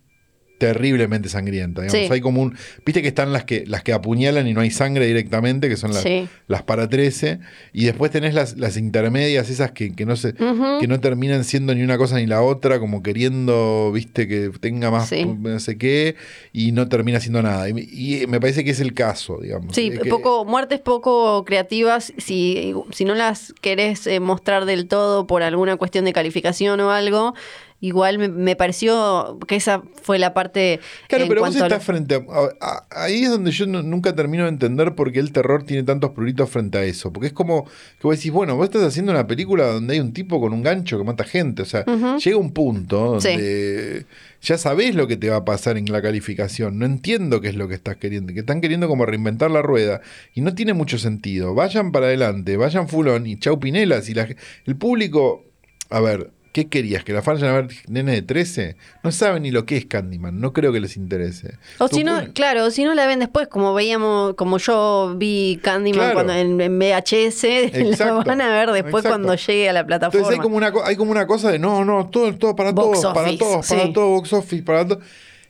terriblemente 0.59 1.29
sangrienta. 1.29 1.83
digamos. 1.83 2.07
Sí. 2.07 2.13
Hay 2.13 2.21
como 2.21 2.43
un, 2.43 2.57
viste 2.85 3.03
que 3.03 3.09
están 3.09 3.33
las 3.33 3.45
que 3.45 3.65
las 3.67 3.83
que 3.83 3.93
apuñalan 3.93 4.47
y 4.47 4.55
no 4.55 4.61
hay 4.61 4.71
sangre 4.71 5.07
directamente, 5.07 5.69
que 5.69 5.77
son 5.77 5.93
las, 5.93 6.03
Sí. 6.03 6.29
las 6.49 6.63
para 6.63 6.89
13, 6.89 7.41
y 7.73 7.85
después 7.85 8.11
tenés 8.11 8.35
las, 8.35 8.57
las 8.57 8.77
intermedias, 8.77 9.51
esas 9.51 9.73
que, 9.73 9.95
que 9.95 10.07
no 10.07 10.17
se, 10.17 10.35
que 10.35 10.87
no 10.89 11.01
terminan 11.01 11.45
siendo 11.45 11.75
ni 11.75 11.83
una 11.83 11.99
cosa 11.99 12.17
ni 12.17 12.27
la 12.27 12.43
otra, 12.43 12.79
como 12.81 13.03
queriendo, 13.03 13.91
viste, 13.93 14.27
que 14.29 14.51
tenga 14.61 14.91
más 14.91 15.09
Sí. 15.09 15.25
no 15.25 15.61
sé 15.61 15.77
qué, 15.79 16.17
y 16.53 16.73
no 16.73 16.89
termina 16.89 17.21
siendo 17.21 17.43
nada. 17.43 17.69
Y, 17.69 17.75
me- 17.75 17.83
y 17.83 18.25
me 18.29 18.41
parece 18.41 18.65
que 18.65 18.71
es 18.71 18.81
el 18.81 18.95
caso, 18.95 19.39
digamos. 19.41 19.75
Sí, 19.75 19.91
Es 19.93 20.01
que- 20.01 20.09
poco, 20.09 20.45
muertes 20.45 20.81
poco 20.81 21.45
creativas. 21.45 22.13
Si, 22.19 22.75
si 22.93 23.05
no 23.05 23.15
las 23.15 23.53
querés 23.61 24.07
eh, 24.07 24.21
mostrar 24.21 24.65
del 24.65 24.87
todo 24.89 25.27
por 25.27 25.43
alguna 25.43 25.77
cuestión 25.77 26.05
de 26.05 26.13
calificación 26.13 26.81
o 26.81 26.91
algo, 26.91 27.35
igual 27.81 28.19
me, 28.19 28.29
me 28.29 28.57
pareció 28.57 29.39
que 29.47 29.57
esa 29.57 29.83
fue 30.03 30.19
la 30.19 30.33
parte. 30.35 30.81
Claro, 31.09 31.25
en 31.25 31.29
pero 31.29 31.43
vos 31.43 31.55
a- 31.57 31.67
estás 31.67 31.85
frente 31.85 32.15
a, 32.15 32.19
a- 32.19 32.51
a- 32.91 33.03
Ahí 33.05 33.25
es 33.25 33.31
donde 33.31 33.51
yo 33.51 33.67
no- 33.67 33.83
nunca 33.83 34.15
termino 34.15 34.45
de 34.45 34.49
entender 34.51 34.95
por 34.95 35.13
qué 35.13 35.21
el 35.21 35.33
terror 35.33 35.65
tiene 35.65 35.83
tantos 35.83 36.11
pruritos 36.13 36.49
frente 36.51 36.79
a 36.79 36.85
eso. 36.85 37.13
Porque 37.13 37.27
es 37.29 37.33
como 37.33 37.65
que 37.65 38.07
vos 38.07 38.17
decís, 38.17 38.33
bueno, 38.33 38.57
vos 38.57 38.65
estás 38.67 38.83
haciendo 38.83 39.13
una 39.13 39.27
película 39.27 39.67
donde 39.67 39.95
hay 39.95 40.01
un 40.01 40.13
tipo 40.13 40.41
con 40.41 40.53
un 40.53 40.63
gancho 40.63 40.97
que 40.99 41.05
mata 41.05 41.25
gente. 41.25 41.63
O 41.63 41.67
sea, 41.67 41.85
llega 42.19 42.37
un 42.37 42.53
punto 42.53 43.19
donde 43.21 44.07
ya 44.43 44.59
sabés 44.59 44.95
lo 44.95 45.07
que 45.07 45.17
te 45.17 45.29
va 45.29 45.37
a 45.37 45.45
pasar 45.45 45.77
en 45.77 45.91
la 45.93 46.01
calificación. 46.01 46.79
No 46.79 46.87
entiendo 46.87 47.41
qué 47.41 47.49
es 47.49 47.57
lo 47.57 47.69
que 47.69 47.75
estás 47.75 47.97
queriendo. 47.97 48.33
Que 48.33 48.41
están 48.41 48.61
queriendo 48.61 48.89
como 48.89 49.05
reinventar 49.07 49.51
la 49.51 49.63
rueda. 49.63 50.01
Y 50.35 50.41
no 50.41 50.55
tiene 50.55 50.73
mucho 50.73 50.99
sentido. 50.99 51.55
Vayan 51.55 51.93
para 51.93 52.07
adelante, 52.07 52.57
vayan 52.57 52.89
fulón 52.89 53.27
y 53.27 53.39
chau 53.39 53.59
pinelas. 53.61 54.09
Y 54.09 54.15
la, 54.15 54.29
el 54.67 54.77
público. 54.77 55.45
A 55.91 56.01
ver. 56.01 56.31
¿Qué 56.57 56.69
querías? 56.69 57.05
¿Que 57.05 57.13
la 57.13 57.21
vayan 57.21 57.51
a 57.51 57.53
ver 57.53 57.69
nene 57.87 58.13
de 58.13 58.23
13? 58.23 58.77
No 59.03 59.13
saben 59.13 59.43
ni 59.43 59.51
lo 59.51 59.67
que 59.67 59.77
es 59.77 59.85
Candyman. 59.85 60.41
No 60.41 60.55
creo 60.55 60.73
que 60.73 60.81
les 60.81 60.97
interese. 60.97 61.59
O 61.77 61.87
si 61.87 62.03
no, 62.03 62.33
claro, 62.33 62.71
si 62.71 62.83
no 62.83 62.95
la 62.95 63.07
ven 63.07 63.19
después, 63.19 63.47
como 63.49 63.75
veíamos, 63.75 64.33
como 64.37 64.57
yo 64.57 65.17
vi 65.19 65.61
Candyman 65.63 65.99
Claro. 65.99 66.15
cuando 66.15 66.33
en, 66.33 66.59
en 66.59 66.79
VHS, 66.79 67.43
la 67.75 67.79
Exacto. 67.91 68.25
van 68.25 68.41
a 68.41 68.49
ver 68.49 68.71
después 68.71 69.05
Exacto. 69.05 69.09
cuando 69.11 69.35
llegue 69.35 69.69
a 69.69 69.75
la 69.75 69.85
plataforma. 69.85 70.19
Entonces 70.19 70.39
hay 70.39 70.43
como 70.43 70.57
una 70.57 70.73
hay 70.87 70.97
como 70.97 71.11
una 71.11 71.27
cosa 71.27 71.53
de 71.53 71.59
no, 71.59 71.85
no, 71.85 72.09
todo, 72.09 72.35
todo 72.37 72.57
para 72.57 72.73
Box 72.73 73.03
todos, 73.03 73.15
para 73.15 73.37
todos, 73.37 73.69
para 73.69 73.83
sí. 73.83 73.93
todo, 73.93 74.09
box 74.09 74.33
office, 74.33 74.63
para 74.63 74.89
todo. 74.89 75.01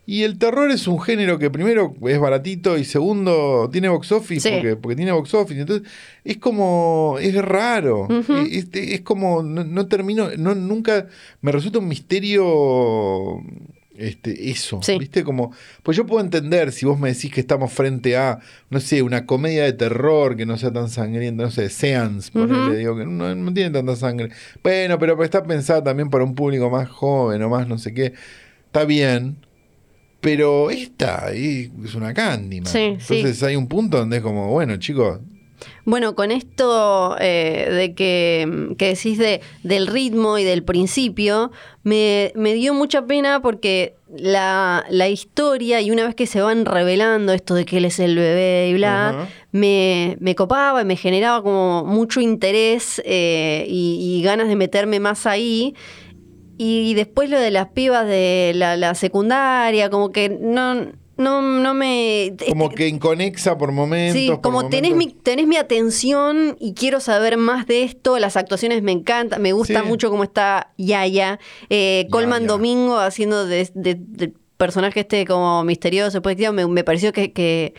Y 0.09 0.23
el 0.23 0.39
terror 0.39 0.71
es 0.71 0.87
un 0.87 1.01
género 1.01 1.37
que 1.39 1.51
primero 1.51 1.93
es 2.07 2.19
baratito 2.21 2.79
y 2.79 2.85
segundo 2.85 3.69
tiene 3.73 3.89
box 3.89 4.13
office 4.13 4.49
Sí. 4.49 4.55
porque, 4.55 4.77
porque 4.77 4.97
tiene 4.97 5.11
box 5.11 5.35
office. 5.35 5.61
Entonces 5.61 5.89
es 6.23 6.37
como, 6.37 7.17
es 7.21 7.35
raro. 7.35 8.03
Ujú. 8.09 8.35
es, 8.51 8.69
es 8.73 9.01
como, 9.01 9.43
no, 9.43 9.65
no 9.65 9.87
termino, 9.89 10.29
no, 10.39 10.55
nunca, 10.55 11.09
me 11.41 11.51
resulta 11.51 11.81
un 11.81 11.89
misterio 11.89 13.43
este, 13.99 14.51
eso, 14.51 14.81
Sí. 14.83 14.99
¿viste? 14.99 15.25
Como, 15.25 15.53
pues 15.83 15.97
yo 15.97 16.05
puedo 16.07 16.23
entender 16.23 16.71
si 16.71 16.85
vos 16.87 17.01
me 17.01 17.13
decís 17.13 17.33
que 17.33 17.41
estamos 17.41 17.73
frente 17.73 18.17
a, 18.17 18.39
no 18.71 18.79
sé, 18.79 19.03
una 19.03 19.25
comedia 19.27 19.65
de 19.65 19.73
terror 19.73 20.37
que 20.37 20.45
no 20.47 20.59
sea 20.59 20.71
tan 20.73 20.89
sangrienta, 20.91 21.45
no 21.45 21.51
sé, 21.51 21.71
Seance, 21.71 22.31
ponele, 22.31 22.61
Ujú. 22.61 22.73
digo, 22.75 22.97
que 22.99 23.07
no, 23.07 23.35
no 23.35 23.55
tiene 23.55 23.71
tanta 23.71 23.97
sangre. 23.97 24.29
Bueno, 24.63 24.99
pero 24.99 25.21
está 25.25 25.43
pensada 25.43 25.83
también 25.83 26.11
para 26.11 26.25
un 26.25 26.35
público 26.35 26.69
más 26.71 26.89
joven 26.91 27.43
o 27.43 27.49
más 27.49 27.67
no 27.67 27.79
sé 27.79 27.93
qué. 27.95 28.13
Está 28.67 28.85
bien. 28.85 29.39
Pero 30.27 30.71
esta 30.71 31.31
es 31.33 31.95
una 31.95 32.13
Candyman. 32.13 32.67
Sí, 32.67 32.97
sí. 32.99 33.19
Entonces 33.19 33.45
hay 33.45 33.55
un 33.55 33.69
punto 33.69 33.99
donde 33.99 34.17
es 34.17 34.23
como, 34.25 34.51
bueno, 34.51 34.77
chicos, 34.77 35.21
Bueno, 35.85 36.17
con 36.17 36.33
esto 36.33 37.17
eh, 37.21 37.69
de 37.71 37.95
que, 37.95 38.75
que 38.77 38.89
decís 38.89 39.19
de, 39.19 39.41
del 39.63 39.87
ritmo 39.87 40.37
y 40.37 40.43
del 40.43 40.65
principio, 40.65 41.53
me, 41.85 42.33
me 42.35 42.55
dio 42.55 42.75
mucha 42.75 43.07
pena 43.07 43.41
porque 43.41 43.95
la, 44.17 44.85
la 44.91 45.09
historia, 45.09 45.81
y 45.81 45.93
una 45.93 46.05
vez 46.05 46.17
que 46.17 46.27
se 46.27 46.41
van 46.41 46.65
revelando 46.65 47.33
esto 47.33 47.55
de 47.55 47.65
que 47.65 47.77
él 47.77 47.85
es 47.85 48.01
el 48.01 48.17
bebé 48.17 48.69
y 48.71 48.75
bla, 48.75 49.29
me, 49.53 50.17
me 50.19 50.35
copaba 50.35 50.83
y 50.83 50.85
me 50.85 50.97
generaba 50.97 51.41
como 51.41 51.85
mucho 51.85 52.21
interés 52.21 53.01
eh, 53.05 53.65
y, 53.69 54.19
y 54.19 54.23
ganas 54.25 54.49
de 54.49 54.57
meterme 54.57 54.99
más 54.99 55.25
ahí. 55.25 55.77
Y 56.59 56.95
después 56.95 57.29
lo 57.31 57.39
de 57.39 57.51
las 57.51 57.69
pibas 57.69 58.07
de 58.07 58.53
la, 58.55 58.77
la 58.77 58.95
secundaria, 58.95 59.91
como 59.91 60.11
que 60.13 60.29
no, 60.29 60.75
no, 61.19 61.43
no 61.43 61.75
me... 61.75 62.35
como 62.49 62.71
que 62.71 62.89
inconexa 62.89 63.57
por 63.59 63.73
momentos. 63.73 64.19
Sí, 64.21 64.29
por 64.29 64.41
como 64.41 64.69
tenés 64.69 64.93
mi, 64.93 65.07
momentos. 65.07 65.23
tenés 65.23 65.47
mi 65.47 65.57
atención 65.57 66.57
y 66.59 66.75
quiero 66.75 67.01
saber 67.01 67.37
más 67.37 67.67
de 67.67 67.83
esto. 67.83 68.19
Las 68.19 68.37
actuaciones 68.37 68.83
me 68.83 68.93
encantan. 68.93 69.43
Me 69.43 69.53
gusta 69.53 69.83
Sí. 69.83 69.87
mucho 69.89 70.11
cómo 70.11 70.25
está 70.25 70.73
Yaya. 70.79 71.39
Eh, 71.71 72.07
Colman 72.11 72.43
Yaya. 72.43 72.53
Domingo 72.53 72.99
haciendo 72.99 73.47
de, 73.47 73.69
de- 73.75 73.97
de 73.99 74.33
personaje 74.57 75.01
este 75.01 75.27
como 75.27 75.63
misterioso. 75.65 76.23
Tío, 76.23 76.53
me, 76.53 76.67
me 76.67 76.85
pareció 76.85 77.13
que, 77.13 77.33
que, 77.33 77.75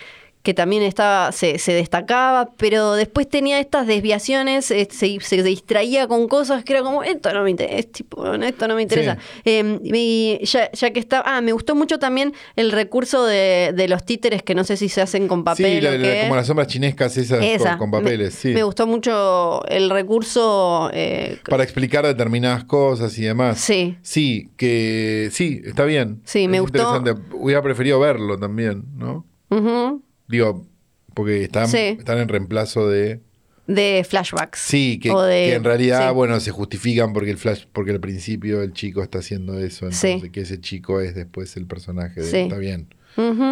que 0.48 0.54
también 0.54 0.82
estaba, 0.82 1.34
se, 1.34 1.60
se 1.60 1.74
destacaba, 1.74 2.52
pero 2.56 2.94
después 2.94 3.28
tenía 3.28 3.60
estas 3.60 3.86
desviaciones, 3.86 4.72
eh, 4.72 4.88
se, 4.90 5.20
se 5.20 5.44
distraía 5.44 6.08
con 6.08 6.30
cosas 6.30 6.64
que 6.64 6.72
era 6.72 6.84
como, 6.84 7.04
esto 7.04 7.34
no 7.34 7.44
me 7.44 7.50
interesa, 7.50 7.90
tipo, 7.92 8.34
esto 8.34 8.66
no 8.70 8.76
me 8.76 8.84
interesa. 8.84 9.18
Eh, 9.44 9.78
y 9.84 10.40
ya, 10.46 10.72
ya 10.72 10.92
que 10.92 11.02
está, 11.02 11.22
ah, 11.26 11.42
me 11.42 11.52
gustó 11.52 11.76
mucho 11.76 12.00
también 12.00 12.34
el 12.56 12.72
recurso 12.72 13.26
de, 13.26 13.74
de 13.76 13.90
los 13.90 14.06
títeres 14.06 14.42
que 14.42 14.56
no 14.56 14.64
sé 14.64 14.78
si 14.78 14.88
se 14.88 15.02
hacen 15.02 15.28
con 15.28 15.44
papel 15.44 15.66
Sí, 15.66 15.82
la- 15.82 15.90
o 15.90 15.98
la- 15.98 16.08
qué. 16.14 16.20
como 16.22 16.36
las 16.38 16.48
sombras 16.48 16.68
chinescas 16.70 17.18
esas 17.18 17.40
con- 17.40 17.46
Esa. 17.46 17.78
con, 17.78 17.92
papeles, 17.92 18.34
me, 18.36 18.40
sí. 18.40 18.48
me 18.54 18.64
gustó 18.64 18.88
mucho 18.88 19.66
el 19.68 19.90
recurso. 19.90 20.90
eh, 20.94 21.40
Para 21.50 21.64
explicar 21.64 22.06
determinadas 22.06 22.64
cosas 22.64 23.18
y 23.20 23.24
demás. 23.24 23.60
sí. 23.60 23.98
Sí, 24.02 24.50
que 24.56 25.28
sí, 25.34 25.62
está 25.66 25.84
bien. 25.84 26.22
Sí, 26.24 26.48
me 26.48 26.56
Es 26.56 26.62
gustó. 26.62 26.78
Interesante. 26.96 27.36
Hubiera 27.36 27.62
preferido 27.62 28.00
verlo 28.00 28.40
también, 28.40 28.86
¿no? 28.96 29.26
Ujú. 29.50 30.02
Digo, 30.28 30.66
porque 31.14 31.44
están, 31.44 31.68
Sí. 31.68 31.78
están 32.00 32.18
en 32.20 32.28
reemplazo 32.28 32.88
de. 32.90 33.20
De 33.66 34.06
flashbacks. 34.08 34.60
Sí, 34.60 34.98
que, 35.02 35.12
O 35.12 35.22
de- 35.22 35.48
que 35.50 35.54
en 35.56 35.64
realidad, 35.66 36.08
sí. 36.10 36.14
bueno, 36.16 36.40
se 36.40 36.52
justifican 36.52 37.12
porque 37.12 37.32
el 37.32 37.38
flash, 37.38 37.66
porque 37.74 37.92
al 37.92 38.00
principio 38.00 38.62
el 38.62 38.72
chico 38.72 39.04
está 39.04 39.20
haciendo 39.20 39.60
eso, 39.60 39.92
Sí. 39.92 40.08
entonces 40.08 40.32
que 40.32 40.42
ese 40.42 40.62
chico 40.62 41.02
es 41.02 41.16
después 41.16 41.58
el 41.58 41.66
personaje 41.68 42.22
de 42.22 42.32
Sí. 42.32 42.38
está 42.38 42.58
bien. 42.58 42.88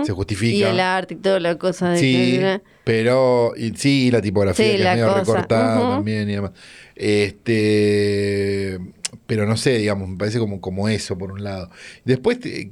Se 0.05 0.11
justifica. 0.11 0.55
Y 0.55 0.61
el 0.63 0.79
arte 0.79 1.15
y 1.15 1.17
toda 1.17 1.39
la 1.39 1.57
cosa 1.57 1.89
de 1.89 1.97
Sí, 1.99 2.13
que- 2.37 2.61
pero 2.83 3.53
y, 3.57 3.71
sí, 3.75 4.11
la 4.11 4.21
tipografía 4.21 4.71
que 4.73 4.77
la 4.77 4.91
es 4.93 4.99
medio 4.99 5.09
cosa, 5.11 5.19
recortada 5.21 5.79
también 5.95 6.29
y 6.29 6.33
demás. 6.33 6.51
Este, 6.93 8.79
pero 9.27 9.45
no 9.45 9.57
sé, 9.57 9.77
digamos, 9.77 10.09
me 10.09 10.17
parece 10.17 10.39
como, 10.39 10.61
como 10.61 10.87
eso 10.89 11.17
por 11.17 11.31
un 11.31 11.43
lado. 11.43 11.69
Después 12.03 12.39
eh, 12.45 12.71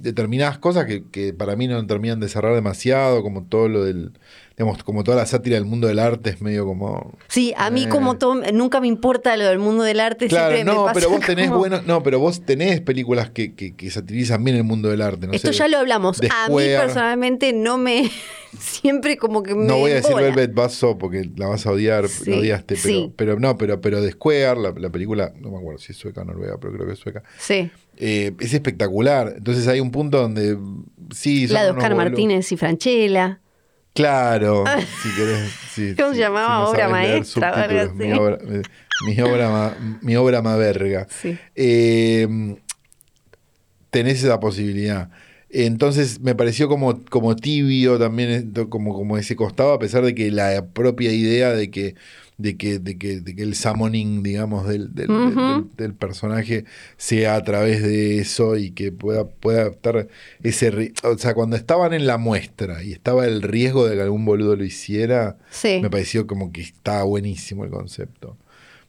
determinadas 0.00 0.58
cosas 0.58 0.86
que, 0.86 1.04
que 1.10 1.32
para 1.32 1.56
mí 1.56 1.68
no 1.68 1.86
terminan 1.86 2.20
de 2.20 2.28
cerrar 2.28 2.54
demasiado, 2.54 3.22
como 3.22 3.44
todo 3.44 3.68
lo 3.68 3.84
del, 3.84 4.12
digamos, 4.56 4.82
como 4.84 5.02
toda 5.04 5.16
la 5.18 5.26
sátira 5.26 5.56
del 5.56 5.64
mundo 5.64 5.86
del 5.88 5.98
arte 5.98 6.30
es 6.30 6.40
medio 6.42 6.66
como 6.66 7.12
Sí, 7.28 7.54
a 7.56 7.70
mí 7.70 7.84
Eh. 7.84 7.88
como 7.88 8.18
todo, 8.18 8.34
nunca 8.52 8.80
me 8.80 8.86
importa 8.86 9.36
lo 9.36 9.46
del 9.46 9.58
mundo 9.58 9.82
del 9.84 10.00
arte. 10.00 10.28
Claro, 10.28 10.54
siempre 10.54 10.70
me 10.72 10.76
no, 10.78 10.84
pasa 10.84 10.94
pero 10.94 11.10
vos 11.10 11.20
tenés 11.26 11.46
como- 11.48 11.58
buenos, 11.58 11.86
no, 11.86 12.02
pero 12.02 12.18
vos 12.20 12.44
tenés 12.44 12.80
películas 12.80 13.30
que, 13.30 13.54
que, 13.54 13.74
que 13.74 13.90
satirizan 13.90 14.42
bien 14.44 14.56
el 14.56 14.64
mundo 14.64 14.88
del 14.90 15.02
arte. 15.02 15.26
No 15.26 15.32
Esto 15.32 15.52
sé, 15.52 15.58
ya 15.58 15.68
lo 15.68 15.78
hablamos. 15.78 16.20
A 16.30 16.48
mí 16.48 16.56
personalmente 16.56 17.52
no 17.52 17.78
me... 17.78 18.10
Siempre 18.58 19.16
como 19.16 19.42
que 19.42 19.54
me... 19.54 19.64
No 19.64 19.78
voy 19.78 19.92
a 19.92 19.94
decir. 19.94 20.14
Velvet 20.14 20.52
Buzzsaw 20.54 20.98
porque 20.98 21.30
la 21.36 21.46
vas 21.46 21.64
a 21.66 21.70
odiar, 21.72 22.06
Sí, 22.08 22.30
la 22.30 22.36
odiaste, 22.36 22.74
pero, 22.82 22.82
sí. 22.94 23.12
pero 23.16 23.40
no, 23.40 23.56
pero, 23.56 23.80
pero 23.80 24.02
The 24.02 24.10
Square, 24.12 24.60
la, 24.60 24.74
la 24.76 24.90
película, 24.90 25.32
no 25.40 25.50
me 25.50 25.56
acuerdo 25.58 25.78
si 25.78 25.92
es 25.92 25.98
sueca 25.98 26.20
o 26.20 26.24
noruega, 26.24 26.58
pero 26.60 26.74
creo 26.74 26.86
que 26.86 26.92
es 26.92 26.98
sueca, 26.98 27.22
Sí, 27.38 27.70
eh, 27.96 28.32
es 28.38 28.52
espectacular. 28.52 29.34
Entonces 29.38 29.66
hay 29.68 29.80
un 29.80 29.90
punto 29.90 30.20
donde 30.20 30.58
sí, 31.14 31.46
son 31.48 31.54
la 31.54 31.64
de 31.64 31.70
Oscar 31.70 31.94
Martínez 31.94 32.52
y 32.52 32.56
Franchella. 32.58 33.40
Claro, 33.94 34.64
si 35.02 35.08
querés. 35.16 35.50
sí, 35.74 35.94
¿Cómo 35.96 36.10
sí, 36.10 36.16
se 36.16 36.20
llamaba? 36.22 36.66
si 36.66 36.70
Obra 36.72 36.88
maestra 36.88 37.66
mi 37.94 38.12
obra- 38.12 38.38
eh, 38.48 38.62
mi 39.06 39.20
obra 39.20 39.48
ma- 39.50 39.76
mi 40.00 40.16
obra 40.16 40.40
más 40.42 40.58
verga. 40.58 41.06
Sí. 41.10 41.36
Eh, 41.54 42.26
tenés 43.90 44.22
esa 44.24 44.40
posibilidad. 44.40 45.10
Entonces 45.50 46.20
me 46.20 46.34
pareció 46.34 46.66
como, 46.68 47.04
como 47.04 47.36
tibio 47.36 47.98
también, 47.98 48.30
esto, 48.30 48.70
como, 48.70 48.94
como 48.94 49.18
ese 49.18 49.36
costado, 49.36 49.72
a 49.74 49.78
pesar 49.78 50.02
de 50.02 50.14
que 50.14 50.30
la 50.30 50.64
propia 50.72 51.12
idea 51.12 51.52
de 51.52 51.70
que, 51.70 51.94
de 52.38 52.56
que, 52.56 52.78
de 52.78 52.98
que, 52.98 53.20
de 53.20 53.36
que 53.36 53.42
el 53.42 53.54
summoning, 53.54 54.22
digamos, 54.22 54.66
del, 54.66 54.94
del, 54.94 55.06
del- 55.08 55.34
del- 55.34 55.64
del 55.76 55.94
personaje 55.94 56.64
sea 56.96 57.36
a 57.36 57.44
través 57.44 57.82
de 57.82 58.18
eso 58.18 58.56
y 58.56 58.70
que 58.72 58.90
pueda, 58.90 59.26
pueda 59.26 59.68
estar 59.68 60.08
ese... 60.42 60.92
O 61.04 61.16
sea, 61.18 61.34
cuando 61.34 61.56
estaban 61.56 61.92
en 61.92 62.06
la 62.06 62.18
muestra 62.18 62.82
y 62.82 62.92
estaba 62.92 63.26
el 63.26 63.42
riesgo 63.42 63.86
de 63.86 63.96
que 63.96 64.02
algún 64.02 64.24
boludo 64.24 64.56
lo 64.56 64.64
hiciera, 64.64 65.36
Sí. 65.50 65.78
me 65.82 65.90
pareció 65.90 66.26
como 66.26 66.50
que 66.52 66.62
estaba 66.62 67.04
buenísimo 67.04 67.64
el 67.64 67.70
concepto. 67.70 68.36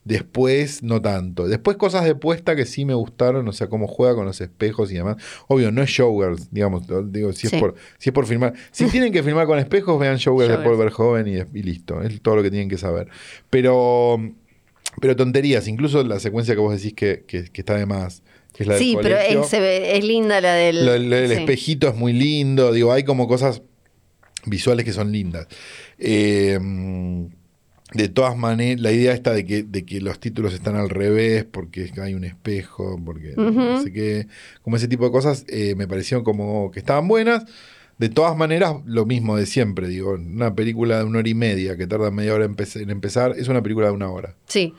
Después, 0.06 0.84
no 0.84 1.02
tanto. 1.02 1.48
Después, 1.48 1.78
cosas 1.78 2.04
de 2.04 2.14
puesta 2.14 2.56
que 2.58 2.66
sí 2.66 2.84
me 2.84 2.94
gustaron, 2.94 3.48
o 3.48 3.54
sea, 3.54 3.68
cómo 3.68 3.88
juega 3.88 4.16
con 4.16 4.26
los 4.26 4.42
espejos 4.42 4.92
y 4.92 4.96
demás. 4.96 5.16
Obvio, 5.48 5.72
no 5.72 5.82
es 5.82 5.90
Showgirls, 5.90 6.52
digamos, 6.52 6.84
digo, 7.12 7.32
si, 7.32 7.48
Sí. 7.48 7.56
es 7.56 7.62
por, 7.62 7.76
si 7.98 8.10
es 8.10 8.14
por 8.14 8.26
filmar. 8.26 8.54
Si 8.72 8.86
tienen 8.88 9.14
que 9.14 9.24
filmar 9.24 9.48
con 9.48 9.60
espejos, 9.60 9.98
vean 10.00 10.18
Showgirls 10.18 10.58
de 10.58 10.64
Paul. 10.64 10.78
Verhoeven 10.78 11.28
y, 11.28 11.60
y 11.60 11.64
listo. 11.64 12.02
Es 12.02 12.22
todo 12.22 12.36
lo 12.36 12.44
que 12.44 12.52
tienen 12.52 12.68
que 12.68 12.78
saber. 12.78 13.08
Pero, 13.50 14.18
pero 15.00 15.16
tonterías, 15.16 15.68
incluso 15.70 16.04
la 16.04 16.20
secuencia 16.20 16.54
que 16.54 16.60
vos 16.60 16.76
decís 16.76 16.94
que, 16.94 17.24
que- 17.26 17.46
que 17.46 17.62
está 17.62 17.76
de 17.78 17.86
más, 17.86 18.24
que 18.54 18.64
es 18.64 18.68
la 18.68 18.74
del 18.76 18.84
Sí, 18.84 18.98
pero 19.02 19.18
es, 19.18 19.48
se 19.48 19.60
ve- 19.62 19.98
es 19.98 20.04
linda 20.04 20.42
la 20.42 20.54
del. 20.54 20.86
Lo- 20.86 20.98
lo 20.98 21.28
sí. 21.28 21.34
espejito 21.34 21.88
es 21.88 21.96
muy 21.96 22.12
lindo, 22.12 22.74
digo, 22.74 22.92
hay 22.92 23.04
como 23.04 23.28
cosas 23.28 23.62
visuales 24.46 24.84
que 24.84 24.92
son 24.92 25.14
lindas. 25.14 25.48
Eh, 25.98 26.60
de 27.94 28.10
todas 28.10 28.36
maneras, 28.38 28.82
la 28.82 28.92
idea 28.92 29.14
está 29.14 29.32
de 29.34 29.46
que, 29.46 29.64
de 29.64 29.86
que 29.86 30.02
los 30.02 30.20
títulos 30.20 30.54
están 30.54 30.76
al 30.76 30.90
revés, 30.90 31.44
porque 31.46 31.92
hay 32.02 32.14
un 32.16 32.24
espejo, 32.24 33.00
porque 33.06 33.34
no 33.38 33.50
Ujú. 33.76 33.84
sé 33.84 33.92
qué, 33.94 34.28
como 34.62 34.78
ese 34.78 34.88
tipo 34.88 35.06
de 35.06 35.12
cosas, 35.12 35.46
eh, 35.48 35.76
me 35.76 35.88
parecieron 35.88 36.24
como 36.24 36.72
que 36.72 36.80
estaban 36.80 37.08
buenas. 37.08 37.46
De 38.00 38.10
todas 38.10 38.36
maneras, 38.36 38.74
lo 38.86 39.06
mismo 39.06 39.38
de 39.38 39.46
siempre, 39.46 39.88
digo, 39.88 40.14
una 40.14 40.56
película 40.56 40.98
de 40.98 41.04
una 41.04 41.20
hora 41.20 41.30
y 41.30 41.36
media 41.36 41.78
que 41.78 41.86
tarda 41.86 42.10
media 42.10 42.34
hora 42.34 42.46
en, 42.46 42.56
empe- 42.56 42.82
en 42.82 42.90
empezar, 42.90 43.36
es 43.38 43.48
una 43.48 43.62
película 43.62 43.88
de 43.88 43.94
una 43.94 44.10
hora. 44.10 44.36
Sí. 44.48 44.74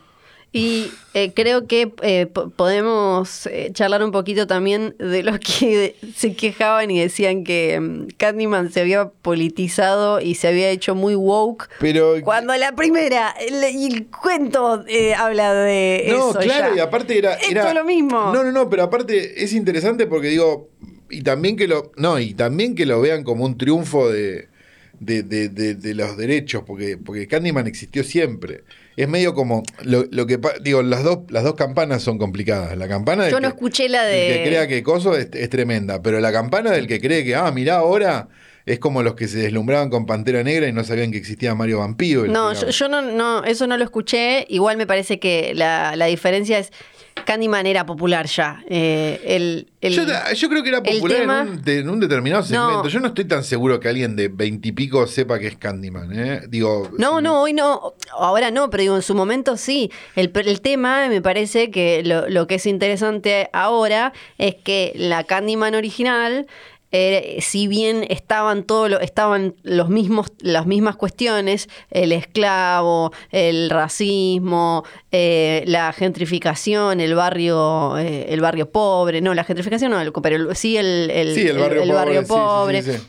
Y 0.57 0.89
eh, 1.13 1.33
creo 1.35 1.67
que 1.67 1.91
eh, 2.01 2.27
po- 2.27 2.49
podemos 2.49 3.45
eh, 3.47 3.71
charlar 3.73 4.01
un 4.03 4.11
poquito 4.11 4.47
también 4.47 4.95
de 4.99 5.21
los 5.21 5.39
que 5.39 5.95
se 6.15 6.33
quejaban 6.33 6.89
y 6.91 6.99
decían 6.99 7.43
que 7.43 7.77
mm, 7.79 8.07
Candyman 8.17 8.71
se 8.71 8.79
había 8.81 9.09
politizado 9.09 10.21
y 10.21 10.35
se 10.35 10.47
había 10.47 10.69
hecho 10.69 10.95
muy 10.95 11.13
woke. 11.15 11.67
Pero 11.79 12.15
Cuando 12.23 12.55
la 12.55 12.73
primera, 12.73 13.31
el, 13.31 13.63
el 13.63 14.07
cuento 14.07 14.85
eh, 14.87 15.13
habla 15.13 15.53
de 15.53 16.05
No, 16.09 16.29
eso. 16.31 16.39
claro, 16.39 16.69
ya. 16.73 16.77
y 16.77 16.79
aparte 16.79 17.17
era, 17.17 17.33
Esto 17.33 17.51
era- 17.51 17.67
es 17.69 17.75
lo 17.75 17.83
mismo. 17.83 18.31
No, 18.33 18.43
no, 18.43 18.51
no, 18.53 18.69
pero 18.69 18.83
aparte 18.83 19.43
es 19.43 19.51
interesante 19.53 20.07
porque 20.07 20.29
digo, 20.29 20.69
y 21.09 21.21
también 21.21 21.57
que 21.57 21.67
lo, 21.67 21.91
no, 21.97 22.17
y 22.19 22.33
también 22.33 22.75
que 22.75 22.85
lo 22.85 23.01
vean 23.01 23.23
como 23.23 23.43
un 23.45 23.57
triunfo 23.57 24.09
de, 24.09 24.47
de, 24.99 25.21
de- 25.23 25.49
de- 25.49 25.75
de 25.75 25.93
los 25.95 26.15
derechos, 26.15 26.63
porque, 26.65 26.97
porque 26.97 27.27
Candyman 27.27 27.67
existió 27.67 28.03
siempre. 28.05 28.63
Es 28.97 29.07
medio 29.09 29.33
como 29.33 29.63
lo, 29.83 30.05
lo 30.11 30.25
que 30.25 30.39
digo, 30.61 30.81
las 30.81 31.03
dos, 31.03 31.19
las 31.29 31.43
dos 31.43 31.55
campanas 31.55 32.01
son 32.01 32.17
complicadas. 32.17 32.77
La 32.77 32.87
campana 32.87 33.23
del 33.23 33.31
Yo 33.33 33.39
no 33.39 33.49
que- 33.49 33.55
escuché 33.55 33.89
la 33.89 34.03
de. 34.05 34.27
que 34.27 34.43
crea 34.47 34.67
que 34.67 34.81
coso 34.83 35.15
es, 35.17 35.29
es 35.33 35.49
tremenda, 35.49 36.01
pero 36.01 36.19
la 36.21 36.31
campana 36.31 36.71
del 36.71 36.87
que 36.87 37.01
cree 37.01 37.23
que, 37.25 37.35
ah, 37.35 37.51
mirá 37.51 37.75
ahora. 37.77 38.27
Es 38.67 38.79
como 38.79 39.03
los 39.03 39.13
que 39.13 39.27
se 39.27 39.37
deslumbraban 39.37 39.91
con 39.91 40.07
Pantera 40.07 40.41
Negra 40.41 40.67
y 40.67 40.73
no 40.73 40.83
sabían 40.83 41.11
que 41.11 41.19
existía 41.19 41.53
Mario 41.53 41.77
Vampiro. 41.81 42.25
No, 42.25 42.51
yo, 42.51 42.69
yo 42.69 42.89
no, 42.89 42.99
no, 43.03 43.43
eso 43.43 43.67
no 43.67 43.77
lo 43.77 43.83
escuché. 43.83 44.47
Igual 44.49 44.75
me 44.77 44.87
parece 44.87 45.19
que 45.19 45.53
la, 45.53 45.95
la 45.95 46.07
diferencia 46.07 46.57
es. 46.57 46.71
Candyman 47.25 47.65
era 47.65 47.85
popular 47.85 48.25
ya. 48.27 48.63
Eh, 48.69 49.21
el, 49.25 49.67
el- 49.81 49.93
yo, 49.93 50.03
yo 50.35 50.49
creo 50.49 50.61
que 50.63 50.69
era 50.69 50.83
popular 50.83 51.17
tema- 51.21 51.41
en, 51.41 51.47
un, 51.49 51.61
de- 51.63 51.79
en 51.79 51.89
un 51.89 51.99
determinado 51.99 52.43
segmento. 52.43 52.83
No. 52.83 52.89
Yo 52.89 52.99
no 52.99 53.07
estoy 53.07 53.25
tan 53.25 53.43
seguro 53.43 53.79
que 53.79 53.87
alguien 53.89 54.15
de 54.15 54.27
veintipico 54.27 55.07
sepa 55.07 55.39
que 55.39 55.47
es 55.47 55.57
Candyman. 55.57 56.11
¿eh? 56.19 56.41
Digo, 56.49 56.89
No, 56.97 57.17
si- 57.17 57.23
no, 57.23 57.41
hoy 57.41 57.53
no, 57.53 57.93
ahora 58.11 58.51
no, 58.51 58.69
pero 58.69 58.81
digo, 58.81 58.95
en 58.95 59.01
su 59.01 59.15
momento 59.15 59.57
sí. 59.57 59.91
El, 60.15 60.31
el 60.35 60.61
tema, 60.61 61.07
me 61.07 61.21
parece 61.21 61.71
que 61.71 62.03
lo, 62.03 62.27
lo 62.29 62.47
que 62.47 62.55
es 62.55 62.65
interesante 62.65 63.49
ahora 63.53 64.13
es 64.37 64.55
que 64.55 64.91
la 64.95 65.23
Candyman 65.23 65.73
original, 65.73 66.45
eh, 66.91 67.39
si 67.41 67.67
bien 67.67 68.05
estaban 68.09 68.63
todos 68.63 68.89
lo- 68.89 68.99
estaban 68.99 69.55
los 69.63 69.89
mismos, 69.89 70.27
las 70.39 70.65
mismas 70.65 70.95
cuestiones, 70.95 71.67
el 71.91 72.11
esclavo, 72.11 73.11
el 73.31 73.69
racismo, 73.69 74.83
eh, 75.11 75.63
la 75.67 75.91
gentrificación, 75.93 77.01
el 77.01 77.15
barrio, 77.15 77.97
eh, 77.97 78.27
el 78.29 78.41
barrio 78.41 78.69
pobre, 78.69 79.21
no, 79.21 79.33
la 79.33 79.43
gentrificación 79.43 79.91
no, 79.91 79.99
el- 80.01 80.11
pero 80.23 80.53
sí 80.55 80.77
el, 80.77 81.09
el- 81.11 81.35
Sí, 81.35 81.47
el 81.47 81.57
barrio 81.57 81.81
el 81.83 81.89
pobre. 81.89 81.93
barrio 81.93 82.21
sí, 82.21 82.27
sí, 82.27 82.33
pobre 82.33 82.81
sí, 82.83 82.91
sí. 82.93 82.99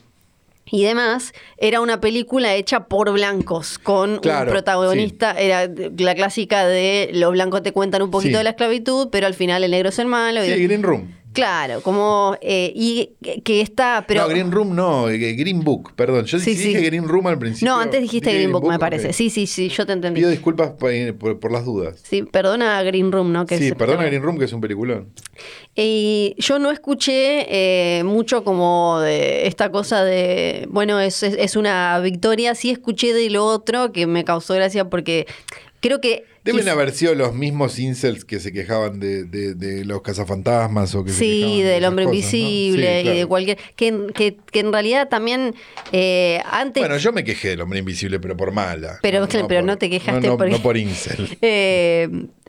y 0.73 0.83
demás, 0.85 1.33
era 1.59 1.81
una 1.81 2.01
película 2.01 2.55
hecha 2.55 2.87
por 2.87 3.13
blancos, 3.13 3.79
con 3.79 4.19
Claro, 4.19 4.47
un 4.47 4.53
protagonista, 4.53 5.33
era 5.39 5.71
la 5.99 6.15
clásica 6.17 6.67
de 6.67 7.11
los 7.13 7.31
blancos 7.33 7.63
te 7.63 7.73
cuentan 7.73 8.03
un 8.03 8.11
poquito 8.11 8.33
Sí. 8.33 8.39
de 8.39 8.45
la 8.45 8.51
esclavitud, 8.51 9.09
pero 9.13 9.27
al 9.29 9.35
final 9.35 9.63
el 9.63 9.71
negro 9.71 9.91
es 9.91 9.99
el 10.01 10.07
malo. 10.07 10.45
y- 10.45 10.49
Sí, 10.53 10.65
Green 10.67 10.83
Room. 10.83 11.15
Claro, 11.37 11.81
como, 11.83 12.37
eh, 12.41 12.73
y 12.75 13.11
que- 13.45 13.61
está, 13.61 14.05
pero... 14.09 14.23
no, 14.23 14.29
Green 14.29 14.51
Room 14.51 14.75
no, 14.75 15.09
eh, 15.09 15.19
Green 15.35 15.61
Book, 15.61 15.93
perdón. 15.95 16.25
Yo 16.25 16.39
Sí, 16.39 16.55
dije 16.55 16.81
Green 16.81 17.07
Room 17.07 17.27
al 17.29 17.39
principio. 17.39 17.73
no, 17.73 17.79
antes 17.81 18.01
dijiste 18.01 18.33
Green 18.33 18.51
Book, 18.51 18.67
me 18.67 18.79
parece. 18.79 19.13
Sí, 19.13 19.31
sí, 19.31 19.47
sí, 19.47 19.69
yo 19.69 19.85
te 19.87 19.93
entendí. 19.93 20.21
Pido 20.21 20.31
disculpas 20.31 20.71
por, 20.71 20.91
por- 21.19 21.39
por 21.39 21.53
las 21.53 21.65
dudas. 21.65 22.01
Sí, 22.03 22.23
perdona 22.23 22.79
a 22.79 22.83
Green 22.83 23.13
Room, 23.13 23.33
¿no? 23.33 23.45
Que 23.47 23.59
sí, 23.59 23.73
perdona 23.73 24.05
Green 24.05 24.23
Room, 24.23 24.39
que 24.39 24.47
es 24.47 24.53
un 24.53 24.61
peliculón. 24.61 25.09
Y 25.75 26.35
yo 26.39 26.59
no 26.59 26.71
escuché 26.71 27.47
eh, 27.99 28.03
mucho 28.05 28.43
como 28.43 29.01
de 29.01 29.47
esta 29.47 29.71
cosa 29.71 30.05
de, 30.05 30.67
bueno, 30.71 30.99
es, 31.01 31.23
es, 31.23 31.35
es 31.39 31.55
una 31.57 31.99
victoria. 32.01 32.55
Sí 32.55 32.71
escuché 32.71 33.13
de 33.13 33.29
lo 33.31 33.45
otro 33.45 33.93
que 33.93 34.07
me 34.07 34.25
causó 34.25 34.55
gracia 34.55 34.89
porque 34.89 35.27
creo 35.81 36.01
que... 36.01 36.25
Deben 36.47 36.69
haber 36.69 36.93
sido 36.93 37.15
los 37.15 37.35
mismos 37.35 37.79
incels 37.79 38.25
que 38.25 38.41
se 38.41 38.53
quejaban 38.53 38.99
de, 39.01 39.25
de- 39.25 39.55
de 39.55 39.85
los 39.85 40.01
cazafantasmas 40.03 40.95
o 40.95 41.05
que 41.05 41.11
se 41.11 41.19
Sí, 41.19 41.41
quejaban 41.41 41.59
de 41.59 41.65
del 41.65 41.77
esas 41.79 41.89
hombre 41.91 42.05
cosas, 42.07 42.15
¿no? 42.15 42.39
invisible 42.39 42.87
Sí, 42.87 43.01
y 43.01 43.09
de 43.09 43.13
claro. 43.15 43.29
cualquier... 43.29 43.59
Que, 43.77 43.87
en- 43.89 44.07
que, 44.09 44.37
que 44.53 44.61
en 44.61 44.73
realidad 44.73 45.09
también 45.09 45.55
eh, 45.93 46.41
antes... 46.51 46.81
Bueno, 46.83 46.97
yo 46.97 47.13
me 47.13 47.25
quejé 47.25 47.49
del 47.49 47.61
hombre 47.61 47.81
invisible, 47.81 48.19
pero 48.21 48.37
por 48.37 48.53
mala. 48.53 48.99
Pero, 49.03 49.27
claro, 49.29 49.47
pero 49.49 49.61
por- 49.61 49.67
no 49.67 49.79
te 49.79 49.91
quejaste 49.91 50.21
no, 50.27 50.33
no, 50.35 50.37
porque- 50.39 50.53
no 50.53 50.63
por 50.63 50.77
incel. 50.77 51.37
Eh, 51.43 52.09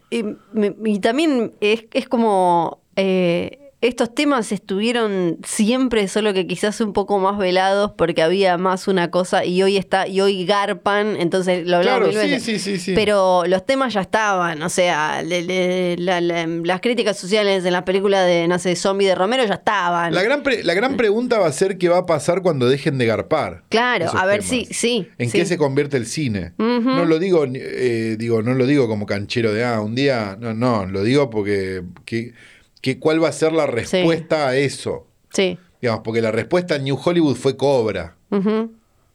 y 0.09 0.99
también 0.99 1.51
es, 1.59 1.83
es 1.93 2.07
como 2.07 2.81
eh, 2.95 3.66
estos 3.79 4.15
temas 4.15 4.51
estuvieron 4.51 5.37
siempre, 5.43 6.07
solo 6.07 6.33
que 6.33 6.47
quizás 6.47 6.81
un 6.81 6.93
poco 6.93 7.19
más 7.19 7.37
velados 7.37 7.91
porque 7.95 8.23
había 8.23 8.57
más 8.57 8.87
una 8.87 9.11
cosa 9.11 9.45
y 9.45 9.61
hoy 9.61 9.77
está 9.77 10.07
y 10.07 10.19
hoy 10.19 10.45
garpan, 10.45 11.15
entonces 11.19 11.67
lo 11.67 11.77
hablamos 11.77 12.09
Claro, 12.09 12.11
mil 12.11 12.17
sí, 12.17 12.31
veces. 12.31 12.43
sí, 12.43 12.59
sí, 12.59 12.79
sí. 12.79 12.93
Pero 12.95 13.43
los 13.45 13.65
temas 13.67 13.93
ya 13.93 14.01
estaban, 14.01 14.61
o 14.63 14.69
sea, 14.69 15.21
le- 15.21 15.43
le- 15.43 15.95
la- 15.97 16.21
la- 16.21 16.47
las 16.47 16.81
críticas 16.81 17.19
sociales 17.19 17.63
en 17.65 17.73
las 17.73 17.83
películas 17.83 18.25
de, 18.25 18.47
no 18.47 18.57
sé, 18.57 18.75
zombie 18.75 19.05
de 19.07 19.13
Romero 19.13 19.45
ya 19.45 19.53
estaban. 19.55 20.11
La 20.13 20.23
gran, 20.23 20.41
pre- 20.41 20.63
la 20.63 20.73
gran 20.73 20.97
pregunta 20.97 21.37
va 21.37 21.45
a 21.47 21.51
ser 21.51 21.77
qué 21.77 21.87
va 21.87 21.99
a 21.99 22.05
pasar 22.07 22.41
cuando 22.41 22.67
dejen 22.67 22.97
de 22.97 23.05
garpar. 23.05 23.63
Claro, 23.69 24.07
a 24.17 24.25
ver, 24.25 24.39
temas. 24.39 24.49
sí, 24.49 24.67
sí, 24.71 25.07
¿En 25.19 25.29
qué 25.29 25.45
se 25.45 25.57
convierte 25.57 25.97
el 25.97 26.07
cine? 26.07 26.53
No 26.57 27.05
lo 27.05 27.19
digo, 27.19 27.45
eh, 27.53 28.15
digo, 28.17 28.41
no 28.41 28.55
lo 28.55 28.65
digo 28.65 28.87
como 28.87 29.05
canchero 29.05 29.53
de 29.53 29.63
ah, 29.63 29.81
un 29.81 29.93
día. 29.93 30.35
No, 30.39 30.55
no, 30.55 30.85
lo 30.87 31.03
digo 31.03 31.29
porque 31.29 31.83
que, 32.05 32.33
que 32.81 32.99
cuál 32.99 33.23
va 33.23 33.29
a 33.29 33.33
ser 33.33 33.53
la 33.53 33.67
respuesta 33.67 34.49
a 34.49 34.55
eso. 34.55 35.07
Sí. 35.31 35.57
Digamos, 35.81 36.01
porque 36.03 36.21
la 36.21 36.31
respuesta 36.31 36.75
en 36.75 36.85
New 36.85 36.99
Hollywood 37.03 37.35
fue 37.35 37.57
cobra. 37.57 38.15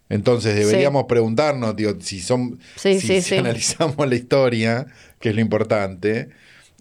Entonces 0.08 0.54
deberíamos 0.54 1.04
preguntarnos, 1.04 1.74
si 2.00 2.20
son, 2.20 2.58
Sí, 2.76 3.00
si, 3.00 3.34
analizamos 3.34 4.06
la 4.06 4.14
historia, 4.14 4.86
que 5.18 5.30
es 5.30 5.34
lo 5.34 5.40
importante, 5.40 6.28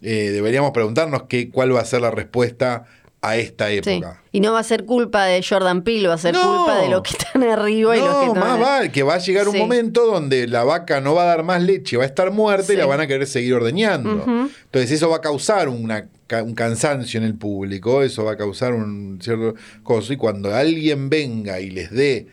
eh, 0.02 0.30
deberíamos 0.30 0.72
preguntarnos 0.72 1.24
qué, 1.24 1.48
cuál 1.50 1.74
va 1.74 1.80
a 1.80 1.84
ser 1.84 2.02
la 2.02 2.10
respuesta 2.10 2.86
a 3.22 3.36
esta 3.36 3.68
Sí. 3.68 3.76
época. 3.76 4.20
Y 4.32 4.40
no 4.40 4.52
va 4.52 4.58
a 4.58 4.64
ser 4.64 4.84
culpa 4.84 5.24
de 5.26 5.42
Jordan 5.48 5.82
Peele, 5.82 6.08
va 6.08 6.14
a 6.14 6.18
ser 6.18 6.34
No. 6.34 6.64
culpa 6.64 6.80
de 6.82 6.88
los 6.88 7.02
que 7.02 7.10
están 7.16 7.42
arriba 7.44 7.96
y 7.96 8.00
los 8.00 8.08
que 8.08 8.26
No, 8.26 8.34
están. 8.34 8.42
más 8.48 8.58
vale, 8.60 8.90
que 8.90 9.02
va 9.04 9.14
a 9.14 9.18
llegar 9.18 9.46
un 9.46 9.54
Sí. 9.54 9.60
momento 9.60 10.04
donde 10.06 10.48
la 10.48 10.64
vaca 10.64 11.00
no 11.00 11.14
va 11.14 11.22
a 11.22 11.26
dar 11.26 11.44
más 11.44 11.62
leche, 11.62 11.96
va 11.96 12.02
a 12.02 12.06
estar 12.06 12.32
muerta 12.32 12.72
y 12.72 12.76
la 12.76 12.86
van 12.86 13.00
a 13.00 13.06
querer 13.06 13.26
seguir 13.28 13.54
ordeñando. 13.54 14.24
Entonces 14.64 14.90
eso 14.90 15.08
va 15.08 15.16
a 15.16 15.20
causar 15.20 15.68
una 15.68 16.08
un 16.44 16.54
cansancio 16.54 17.18
en 17.18 17.24
el 17.24 17.34
público, 17.34 18.02
eso 18.02 18.24
va 18.24 18.32
a 18.32 18.36
causar 18.38 18.72
un 18.72 19.18
cierto 19.20 19.54
coso. 19.82 20.14
Y 20.14 20.16
cuando 20.16 20.54
alguien 20.54 21.10
venga 21.10 21.60
y 21.60 21.68
les 21.68 21.90
dé 21.90 22.26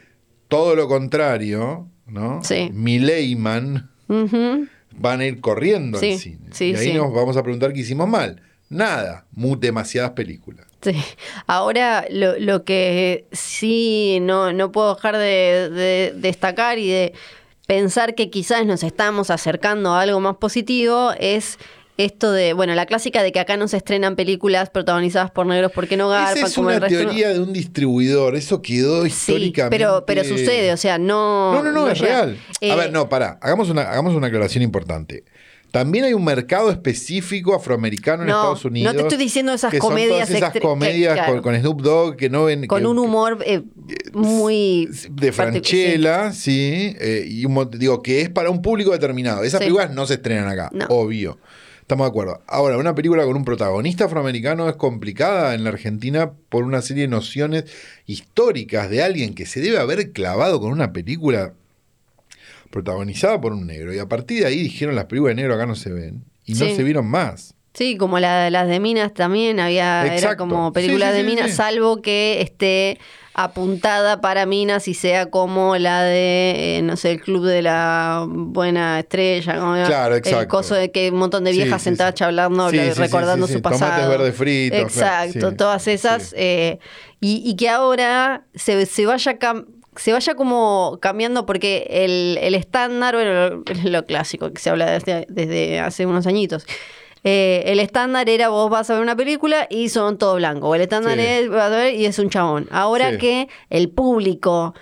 todo 0.48 0.74
lo 0.74 0.88
contrario, 0.88 1.86
¿no? 2.08 2.40
Sí. 2.42 2.72
Mileyman, 2.74 3.90
Ujú. 4.08 4.68
van 4.98 5.20
a 5.20 5.26
ir 5.26 5.42
corriendo 5.42 6.00
al 6.00 6.18
cine. 6.18 6.40
sí, 6.52 6.72
y 6.72 6.76
ahí 6.76 6.94
nos 6.94 7.14
vamos 7.14 7.36
a 7.36 7.44
preguntar 7.44 7.74
qué 7.74 7.82
hicimos 7.82 8.08
mal. 8.08 8.42
Nada, 8.70 9.26
mu- 9.34 9.60
demasiadas 9.60 10.12
películas. 10.12 10.66
Sí. 10.82 10.94
Ahora, 11.48 12.06
lo, 12.10 12.38
lo 12.40 12.64
que 12.64 13.26
sí 13.32 14.20
no, 14.22 14.54
no 14.54 14.72
puedo 14.72 14.96
dejar 14.96 15.18
de, 15.18 15.70
de 15.70 16.14
destacar 16.16 16.80
y 16.80 16.88
de 16.88 17.14
pensar 17.68 18.16
que 18.16 18.30
quizás 18.30 18.66
nos 18.66 18.84
estamos 18.84 19.30
acercando 19.30 19.94
a 19.94 20.02
algo 20.02 20.20
más 20.20 20.38
positivo 20.38 21.12
es 21.20 21.58
esto 21.98 22.32
de, 22.32 22.54
bueno, 22.54 22.74
la 22.76 22.86
clásica 22.86 23.22
de 23.22 23.34
que 23.34 23.42
acá 23.42 23.58
no 23.58 23.68
se 23.68 23.76
estrenan 23.76 24.16
películas 24.16 24.70
protagonizadas 24.70 25.32
por 25.32 25.46
negros 25.46 25.74
porque 25.76 25.98
no 25.98 26.08
garpan 26.08 26.38
Esa 26.38 26.48
es 26.48 26.54
como 26.56 26.70
el 26.70 26.78
una 26.78 26.88
resto. 26.88 27.04
teoría 27.04 27.30
de 27.34 27.40
un 27.42 27.52
distribuidor, 27.52 28.38
eso 28.38 28.62
quedó 28.62 29.02
Sí, 29.02 29.08
históricamente. 29.10 29.78
pero, 29.78 30.06
pero 30.06 30.24
sucede, 30.24 30.72
o 30.72 30.78
sea, 30.78 30.98
no. 30.98 31.56
No, 31.56 31.62
no, 31.64 31.72
no, 31.74 31.90
es 31.90 32.00
real. 32.00 32.38
Eh, 32.62 32.72
a 32.72 32.76
ver, 32.76 32.94
no, 32.94 33.10
pará, 33.10 33.38
hagamos 33.42 33.70
una, 33.70 33.82
hagamos 33.82 34.16
una 34.16 34.28
aclaración 34.28 34.64
importante. 34.64 35.26
También 35.72 36.05
hay 36.05 36.13
un 36.13 36.24
mercado 36.24 36.72
específico 36.72 37.53
afroamericano 37.53 38.24
en 38.24 38.30
No, 38.30 38.36
Estados 38.38 38.57
no 38.59 38.61
te 38.63 38.67
Unidos. 38.70 38.95
estoy 38.95 39.17
diciendo 39.17 39.53
esas 39.53 39.70
que 39.70 39.78
son 39.80 39.89
comedias 39.89 40.28
todas 40.28 40.30
esas 40.32 40.59
comedias 40.61 41.13
que- 41.13 41.20
claro. 41.20 41.34
con, 41.34 41.53
con 41.53 41.55
Snoop 41.61 41.82
Dogg 41.82 42.15
que 42.15 42.30
no 42.30 42.45
ven. 42.45 42.65
Con 42.67 42.82
que- 42.82 42.88
un 42.88 42.97
humor 42.97 43.38
eh, 43.45 43.61
muy. 44.13 44.89
de 45.11 45.32
Franchella, 45.32 46.32
sí, 46.34 46.95
eh, 46.99 47.26
y 47.28 47.45
un 47.45 47.70
digo 47.72 48.01
que 48.01 48.22
es 48.22 48.30
para 48.30 48.49
un 48.49 48.61
público 48.61 48.91
determinado. 48.91 49.43
Esas 49.43 49.59
Sí. 49.59 49.65
películas 49.65 49.91
no 49.93 50.05
se 50.07 50.15
estrenan 50.15 50.47
acá, 50.47 50.70
No. 50.74 50.86
obvio. 50.89 51.38
Estamos 51.82 52.05
de 52.05 52.09
acuerdo. 52.09 52.41
Ahora, 52.45 52.78
una 52.78 52.93
película 52.93 53.24
con 53.26 53.36
un 53.36 53.43
protagonista 53.45 54.05
afroamericano 54.05 54.70
es 54.70 54.76
complicada 54.76 55.55
en 55.55 55.63
la 55.63 55.72
Argentina 55.72 56.32
por 56.49 56.63
una 56.63 56.84
serie 56.84 57.03
de 57.03 57.07
nociones 57.09 57.65
históricas 58.05 58.89
de 58.89 59.01
alguien 59.03 59.34
que 59.34 59.45
se 59.47 59.59
debe 59.59 59.80
haber 59.80 60.11
clavado 60.11 60.59
con 60.59 60.72
una 60.72 60.93
película 60.93 61.53
protagonizada 62.70 63.39
por 63.41 63.53
un 63.53 63.67
negro. 63.67 63.93
Y 63.93 63.99
a 63.99 64.07
partir 64.07 64.41
de 64.41 64.47
ahí 64.47 64.61
dijeron 64.61 64.95
las 64.95 65.05
películas 65.05 65.36
de 65.36 65.41
negro 65.41 65.55
acá 65.55 65.65
no 65.65 65.76
se 65.76 65.91
ven. 65.91 66.24
Y 66.45 66.53
no 66.53 66.65
se 66.65 66.84
vieron 66.84 67.05
más. 67.07 67.53
Sí, 67.74 67.95
como 67.97 68.20
la, 68.20 68.49
las 68.49 68.67
de 68.67 68.80
Minas 68.80 69.13
también 69.13 69.59
había, 69.59 70.03
era 70.15 70.36
como 70.36 70.74
películas 70.74 71.11
Sí, 71.13 71.17
sí, 71.20 71.24
de 71.24 71.30
Minas, 71.30 71.55
salvo 71.55 72.01
que 72.01 72.41
esté 72.41 72.97
apuntada 73.36 74.20
para 74.20 74.45
Minas 74.45 74.88
y 74.88 74.93
sea 74.93 75.28
como 75.28 75.78
la 75.78 76.03
de, 76.03 76.78
eh, 76.78 76.82
no 76.82 76.97
sé, 76.97 77.11
el 77.11 77.22
Club 77.22 77.45
de 77.45 77.61
la 77.61 78.26
Buena 78.28 78.99
Estrella, 78.99 79.53
Claro, 79.86 80.15
el 80.15 80.20
exacto. 80.20 80.47
coso 80.49 80.76
de 80.76 80.91
que 80.91 81.09
un 81.11 81.20
montón 81.20 81.43
de 81.45 81.51
viejas 81.51 81.82
sí, 81.82 81.86
sentadas 81.86 82.13
sí. 82.15 82.20
charlando, 82.20 82.70
Sí, 82.70 82.78
recordando 82.93 83.47
su 83.47 83.53
sí. 83.53 83.61
Tomates 83.61 83.80
pasado. 83.82 84.09
verdes 84.09 84.36
fritos, 84.36 84.80
Exacto, 84.80 85.53
todas 85.55 85.88
esas. 85.88 86.34
Eh, 86.38 86.80
y, 87.22 87.41
y 87.45 87.55
que 87.55 87.70
ahora 87.70 88.45
se, 88.55 88.86
se 88.86 89.05
vaya 89.05 89.39
cam- 89.39 89.67
se 90.00 90.14
vaya 90.14 90.34
como 90.36 90.97
cambiando 91.02 91.45
porque 91.45 91.86
el, 91.89 92.38
el 92.41 92.56
estándar, 92.56 93.16
bueno, 93.16 93.34
lo, 93.50 93.64
lo 93.91 94.06
clásico 94.06 94.52
que 94.52 94.60
se 94.60 94.70
habla 94.70 94.89
desde, 94.91 95.26
desde 95.30 95.80
hace 95.80 96.06
unos 96.06 96.26
añitos. 96.28 96.66
Eh, 97.26 97.64
el 97.66 97.82
estándar 97.82 98.30
era 98.30 98.47
vos 98.47 98.70
vas 98.70 98.89
a 98.89 98.93
ver 98.93 99.02
una 99.04 99.16
película 99.18 99.68
y 99.70 99.89
son 99.89 100.18
todo 100.18 100.36
blanco. 100.36 100.70
O 100.70 100.76
el 100.76 100.82
estándar 100.82 101.16
Sí. 101.18 101.26
es 101.26 101.50
vas 101.50 101.66
a 101.72 101.76
ver 101.76 101.93
y 101.95 102.06
es 102.06 102.18
un 102.18 102.30
chabón. 102.30 102.68
Ahora 102.72 103.12
Sí. 103.12 103.18
que 103.18 103.47
el 103.70 103.89
público 103.89 104.74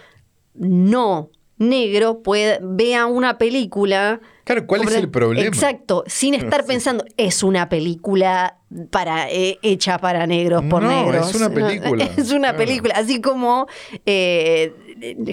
no 0.53 1.29
negro 1.57 2.21
puede, 2.21 2.59
vea 2.61 3.07
una 3.07 3.39
película. 3.39 4.21
Claro, 4.43 4.67
¿cuál 4.67 4.83
es 4.83 4.93
el 4.93 5.09
problema? 5.09 5.47
Exacto, 5.47 6.03
sin 6.05 6.35
estar 6.35 6.61
Sí. 6.61 6.67
pensando, 6.67 7.03
es 7.17 7.41
una 7.41 7.67
película 7.69 8.57
para 8.91 9.29
eh, 9.31 9.57
hecha 9.63 9.97
para 9.97 10.27
negros 10.27 10.63
por 10.69 10.83
No, 10.83 10.89
negros. 10.89 11.29
es 11.31 11.35
una 11.35 11.49
No, 11.49 11.55
película, 11.67 12.03
es 12.15 12.29
una 12.31 12.39
claro. 12.49 12.57
película, 12.57 12.93
así 12.95 13.19
como 13.19 13.65
eh, 14.05 14.73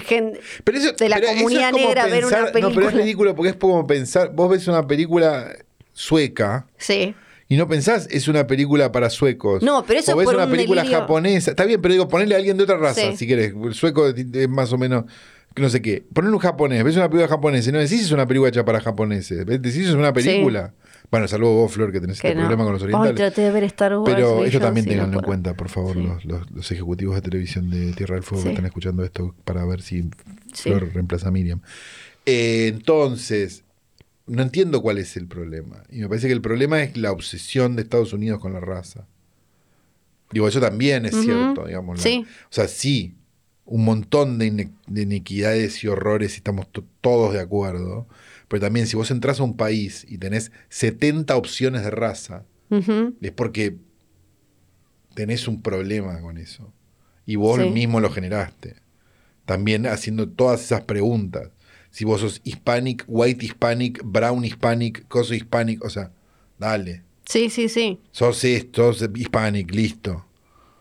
gen- 0.03 0.37
Pero 0.63 0.77
eso, 0.77 0.91
de 0.93 1.09
la 1.09 1.15
pero 1.17 1.27
eso 1.27 1.35
es 1.35 1.43
comunidad 1.43 1.71
negra 1.71 2.05
ver 2.07 2.25
una 2.25 2.35
pensar- 2.37 2.45
No, 2.45 2.51
pero 2.51 2.67
es 2.69 2.75
película. 2.75 3.01
ridículo 3.03 3.35
porque 3.35 3.49
es 3.51 3.55
como 3.55 3.85
pensar, 3.87 4.31
vos 4.33 4.49
ves 4.49 4.67
una 4.67 4.85
película 4.87 5.51
sueca 5.93 6.67
Sí. 6.77 7.15
y 7.47 7.57
no 7.57 7.67
pensás 7.67 8.07
es 8.11 8.27
una 8.27 8.47
película 8.47 8.91
para 8.91 9.09
suecos. 9.09 9.63
No, 9.63 9.83
pero 9.85 9.99
eso 9.99 10.13
o 10.13 10.17
ves 10.17 10.25
por 10.25 10.35
una 10.35 10.45
un 10.45 10.51
película 10.51 10.81
delirio. 10.81 11.01
japonesa. 11.01 11.51
Está 11.51 11.65
bien, 11.65 11.81
pero 11.81 11.93
digo, 11.93 12.07
ponele 12.07 12.35
a 12.35 12.37
alguien 12.37 12.57
de 12.57 12.63
otra 12.63 12.77
raza, 12.77 13.01
Sí. 13.11 13.17
si 13.17 13.27
querés. 13.27 13.53
El 13.53 13.73
sueco 13.73 14.07
es 14.07 14.49
más 14.49 14.71
o 14.73 14.77
menos, 14.77 15.05
no 15.55 15.69
sé 15.69 15.81
qué. 15.81 16.03
Ponele 16.13 16.33
un 16.33 16.39
japonés, 16.39 16.83
ves 16.83 16.95
una 16.97 17.09
película 17.09 17.27
japonesa 17.29 17.69
y 17.69 17.73
no 17.73 17.79
decís 17.79 18.01
es 18.01 18.11
una 18.11 18.27
película 18.27 18.49
hecha 18.49 18.65
para 18.65 18.81
japoneses. 18.81 19.45
Decís 19.45 19.87
es 19.87 19.91
una 19.93 20.11
película. 20.13 20.73
Bueno, 21.11 21.27
salvo 21.27 21.53
vos, 21.55 21.71
Flor, 21.71 21.91
que 21.91 22.01
tenés 22.01 22.19
Que 22.19 22.29
este 22.29 22.35
no. 22.35 22.41
problema 22.47 22.63
con 22.63 22.73
los 22.73 22.81
Hoy 22.81 22.87
orientales. 22.93 23.15
traté 23.15 23.41
de 23.41 23.51
ver 23.51 23.63
Star 23.65 23.95
Wars. 23.97 24.13
Pero 24.13 24.39
ellos 24.41 24.51
yo 24.53 24.59
también 24.59 24.85
no 24.85 24.91
tenganlo 24.91 25.19
en 25.19 25.23
cuenta, 25.25 25.53
por 25.55 25.69
favor, 25.69 25.93
Sí. 25.95 26.01
los, 26.03 26.25
los- 26.25 26.51
los 26.51 26.71
ejecutivos 26.71 27.15
de 27.15 27.21
televisión 27.21 27.69
de 27.69 27.93
Tierra 27.93 28.15
del 28.15 28.23
Fuego 28.23 28.41
Sí. 28.41 28.47
que 28.47 28.53
están 28.53 28.65
escuchando 28.65 29.03
esto 29.03 29.35
para 29.45 29.65
ver 29.65 29.81
si. 29.81 30.09
Flor 30.53 30.91
reemplaza 30.93 31.27
a 31.27 31.31
Miriam. 31.31 31.61
Eh, 32.25 32.67
entonces, 32.73 33.63
no 34.27 34.41
entiendo 34.41 34.81
cuál 34.81 34.97
es 34.97 35.15
el 35.17 35.27
problema. 35.27 35.83
Y 35.89 35.99
me 35.99 36.07
parece 36.09 36.27
que 36.27 36.33
el 36.33 36.41
problema 36.41 36.81
es 36.81 36.97
la 36.97 37.11
obsesión 37.11 37.75
de 37.75 37.83
Estados 37.83 38.11
Unidos 38.13 38.39
con 38.39 38.53
la 38.53 38.59
raza. 38.59 39.05
Digo, 40.31 40.47
eso 40.47 40.59
también 40.59 41.05
es 41.05 41.15
cierto, 41.15 41.65
digamos. 41.67 41.97
la- 41.97 42.03
Sí. 42.03 42.25
O 42.45 42.53
sea, 42.53 42.67
sí, 42.67 43.13
un 43.65 43.85
montón 43.85 44.37
de, 44.39 44.69
de 44.87 45.01
inequidades 45.03 45.83
y 45.83 45.87
horrores 45.87 46.33
y 46.33 46.37
estamos 46.37 46.67
to- 46.71 46.83
todos 47.01 47.33
de 47.33 47.39
acuerdo. 47.41 48.07
Pero 48.47 48.61
también 48.61 48.87
si 48.87 48.95
vos 48.95 49.09
entras 49.11 49.39
a 49.39 49.43
un 49.43 49.57
país 49.57 50.05
y 50.07 50.17
tenés 50.17 50.51
70 50.69 51.35
opciones 51.35 51.83
de 51.83 51.91
raza, 51.91 52.45
es 53.21 53.31
porque 53.31 53.77
tenés 55.13 55.47
un 55.47 55.61
problema 55.61 56.19
con 56.21 56.37
eso. 56.37 56.71
Y 57.25 57.37
vos 57.37 57.59
Sí. 57.61 57.69
mismo 57.69 57.99
lo 57.99 58.11
generaste. 58.11 58.75
También 59.45 59.85
haciendo 59.87 60.29
todas 60.29 60.61
esas 60.63 60.81
preguntas. 60.81 61.49
Si 61.89 62.03
vos 62.03 62.21
sos 62.21 62.41
hispanic, 62.43 63.05
white 63.07 63.45
hispanic, 63.45 64.01
brown 64.03 64.43
hispanic, 64.43 65.07
coso 65.07 65.33
hispanic, 65.33 65.83
o 65.83 65.89
sea, 65.89 66.11
dale. 66.59 67.03
Sí, 67.25 67.49
sí, 67.49 67.69
sí. 67.69 67.99
Sos 68.11 68.43
esto, 68.43 68.93
sos 68.93 69.09
hispanic, 69.15 69.71
listo. 69.73 70.25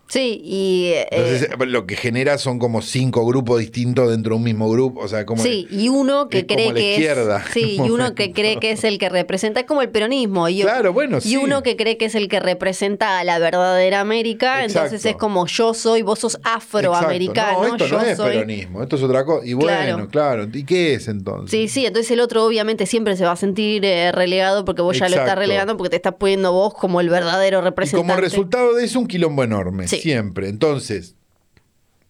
Sí, 0.07 0.41
y. 0.45 0.91
eh, 0.95 1.09
Entonces, 1.11 1.49
lo 1.69 1.87
que 1.87 1.97
genera 1.97 2.37
son 2.39 2.59
como 2.59 2.83
cinco 2.83 3.27
grupos 3.27 3.59
distintos 3.61 4.11
dentro 4.11 4.35
de 4.35 4.37
un 4.37 4.43
mismo 4.45 4.69
grupo. 4.71 5.01
O 5.01 5.09
sea, 5.09 5.25
como. 5.27 5.43
Sí, 5.43 5.67
y 5.71 5.89
uno 5.89 6.29
que 6.29 6.39
es 6.41 6.45
como 6.45 6.57
cree 6.57 6.69
la 6.69 6.75
que 6.75 6.91
izquierda, 6.93 7.39
es. 7.47 7.53
Sí, 7.53 7.77
y 7.77 7.81
un 7.81 7.91
uno 7.93 8.15
que 8.15 8.33
cree 8.35 8.59
que 8.61 8.73
es 8.73 8.85
el 8.85 8.99
que 8.99 9.09
representa, 9.09 9.61
es 9.61 9.67
como 9.67 9.83
el 9.83 9.89
peronismo. 9.89 10.49
Y, 10.49 10.61
Claro, 10.63 10.93
bueno, 10.93 11.19
y 11.19 11.21
sí. 11.23 11.37
uno 11.37 11.63
que 11.63 11.77
cree 11.77 11.97
que 11.97 12.05
es 12.05 12.15
el 12.15 12.29
que 12.29 12.39
representa 12.41 13.19
a 13.19 13.25
la 13.25 13.39
verdadera 13.39 14.01
América, 14.01 14.65
entonces 14.65 15.05
es 15.07 15.17
como 15.17 15.47
yo 15.47 15.73
soy, 15.75 16.03
vos 16.03 16.19
sos 16.19 16.39
afroamericano. 16.45 17.61
No, 17.61 17.67
esto 17.67 17.87
yo 17.87 17.97
no 17.99 18.03
es 18.05 18.17
soy. 18.17 18.33
peronismo, 18.33 18.83
esto 18.83 18.97
es 18.97 19.03
otra 19.03 19.25
cosa. 19.25 19.47
Y 19.47 19.55
bueno, 19.55 20.09
Claro. 20.09 20.09
claro. 20.45 20.49
¿Y 20.53 20.65
qué 20.65 20.95
es 20.95 21.09
entonces? 21.09 21.51
Sí, 21.51 21.69
sí, 21.69 21.87
entonces 21.87 22.11
el 22.11 22.21
otro 22.21 22.45
obviamente 22.45 22.87
siempre 22.87 23.17
se 23.17 23.25
va 23.25 23.33
a 23.33 23.37
sentir 23.37 23.85
eh, 23.85 24.13
relegado 24.13 24.65
porque 24.65 24.83
vos 24.83 24.99
ya 24.99 25.09
lo 25.09 25.17
estás 25.17 25.37
relegando 25.37 25.77
porque 25.77 25.91
te 25.91 25.97
estás 25.97 26.15
poniendo 26.19 26.53
vos 26.53 26.75
como 26.75 27.01
el 27.01 27.09
verdadero 27.09 27.59
Y 27.61 27.63
representante. 27.63 28.07
como 28.13 28.21
resultado 28.21 28.75
de 28.75 28.85
eso, 28.85 28.99
un 28.99 29.07
quilombo 29.07 29.43
enorme, 29.45 29.89
Sí. 29.89 29.94
Siempre. 30.01 30.49
Entonces, 30.49 31.15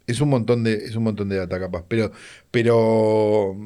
es 0.07 0.21
un 0.21 0.29
montón 0.29 0.65
de, 0.65 0.75
es 0.75 0.97
un 0.97 1.05
montón 1.05 1.29
de 1.29 1.37
data 1.37 1.59
capaz. 1.59 1.85
Pero, 1.89 2.13
pero, 2.51 3.57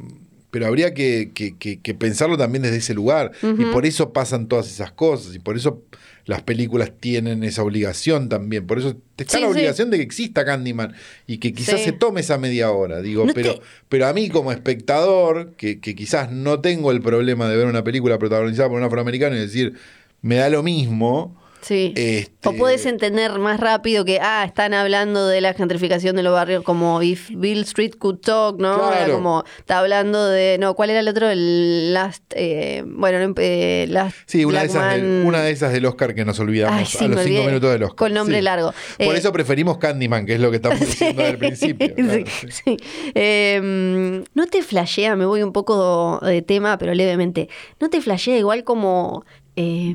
pero 0.51 0.66
habría 0.66 0.95
que, 0.95 1.31
que- 1.35 1.57
que- 1.57 1.81
que 1.81 1.95
pensarlo 1.95 2.37
también 2.39 2.62
desde 2.62 2.79
ese 2.79 2.95
lugar. 2.95 3.33
Y 3.43 3.64
por 3.66 3.87
eso 3.87 4.12
pasan 4.12 4.49
todas 4.49 4.66
esas 4.71 4.93
cosas. 4.93 5.35
Y 5.35 5.39
por 5.39 5.57
eso 5.57 5.83
las 6.27 6.43
películas 6.43 6.93
tienen 7.01 7.43
esa 7.43 7.62
obligación 7.62 8.29
también. 8.29 8.66
Por 8.66 8.79
eso 8.79 8.97
está 9.16 9.37
Sí, 9.37 9.41
la 9.43 9.49
sí. 9.49 9.53
obligación 9.55 9.91
de 9.91 9.97
que 9.99 10.03
exista 10.03 10.45
Candyman. 10.45 10.95
Y 11.27 11.39
que 11.39 11.53
quizás 11.53 11.79
Sí. 11.81 11.87
se 11.87 11.93
tome 11.93 12.21
esa 12.21 12.39
media 12.39 12.71
hora. 12.71 13.01
Digo, 13.01 13.25
No 13.27 13.35
pero, 13.35 13.55
te- 13.55 13.61
pero 13.89 14.07
a 14.07 14.12
mí 14.12 14.29
como 14.29 14.53
espectador, 14.53 15.55
que, 15.57 15.81
que 15.81 15.95
quizás 15.95 16.31
no 16.31 16.61
tengo 16.61 16.93
el 16.93 17.01
problema 17.01 17.49
de 17.49 17.57
ver 17.57 17.66
una 17.66 17.83
película 17.85 18.19
protagonizada 18.19 18.69
por 18.69 18.79
un 18.79 18.85
afroamericano 18.85 19.37
y 19.37 19.41
decir, 19.41 19.75
me 20.23 20.37
da 20.37 20.49
lo 20.51 20.62
mismo. 20.62 21.35
Sí. 21.61 21.93
Este- 21.97 22.49
O 22.49 22.53
puedes 22.53 22.87
entender 22.87 23.39
más 23.39 23.59
rápido 23.61 24.05
que, 24.05 24.21
ah, 24.23 24.45
están 24.47 24.75
hablando 24.75 25.27
de 25.27 25.41
la 25.41 25.55
gentrificación 25.55 26.15
de 26.17 26.23
los 26.23 26.33
barrios 26.33 26.63
como 26.63 27.03
If 27.03 27.31
Bill 27.35 27.61
Street 27.63 27.93
Could 27.99 28.19
Talk, 28.21 28.59
¿no? 28.61 28.79
Claro. 28.79 28.95
Era 29.05 29.13
como, 29.15 29.45
está 29.59 29.81
hablando 29.81 30.25
de, 30.29 30.57
no, 30.59 30.75
¿cuál 30.75 30.91
era 30.91 31.01
el 31.01 31.09
otro? 31.09 31.29
El 31.29 31.93
Last, 31.93 32.23
eh, 32.37 32.85
bueno, 32.87 33.27
no, 33.27 33.35
eh, 33.39 33.87
Last 33.89 34.17
Sí, 34.27 34.45
una 34.45 34.61
de, 34.61 34.67
esas 34.67 34.95
del, 34.95 35.23
una 35.27 35.43
de 35.43 35.51
esas 35.51 35.73
del 35.73 35.85
Oscar 35.87 36.15
que 36.15 36.25
nos 36.25 36.39
olvidamos 36.41 36.79
Ay, 36.79 36.87
sí, 36.87 37.05
a 37.05 37.09
los 37.09 37.23
cinco 37.25 37.43
minutos 37.45 37.73
del 37.73 37.83
Oscar. 37.83 37.97
Con 37.97 38.15
nombre 38.15 38.37
Sí. 38.37 38.43
largo. 38.43 38.73
Por 38.97 39.15
Eh, 39.15 39.19
eso 39.19 39.33
preferimos 39.33 39.79
Candyman, 39.79 40.25
que 40.27 40.35
es 40.35 40.41
lo 40.41 40.51
que 40.51 40.57
estamos 40.57 40.79
diciendo 40.81 41.27
el 41.27 41.39
principio. 41.39 41.89
Sí, 41.89 41.95
claro. 41.97 42.77
Eh, 43.15 44.23
no 44.35 44.47
te 44.47 44.63
flashea, 44.63 45.17
me 45.17 45.27
voy 45.27 45.43
un 45.43 45.53
poco 45.53 46.21
de 46.23 46.43
tema, 46.43 46.79
pero 46.79 46.95
levemente. 46.95 47.49
¿No 47.81 47.91
te 47.91 48.01
flashea 48.01 48.39
igual 48.39 48.65
como 48.65 49.25
eh, 49.57 49.95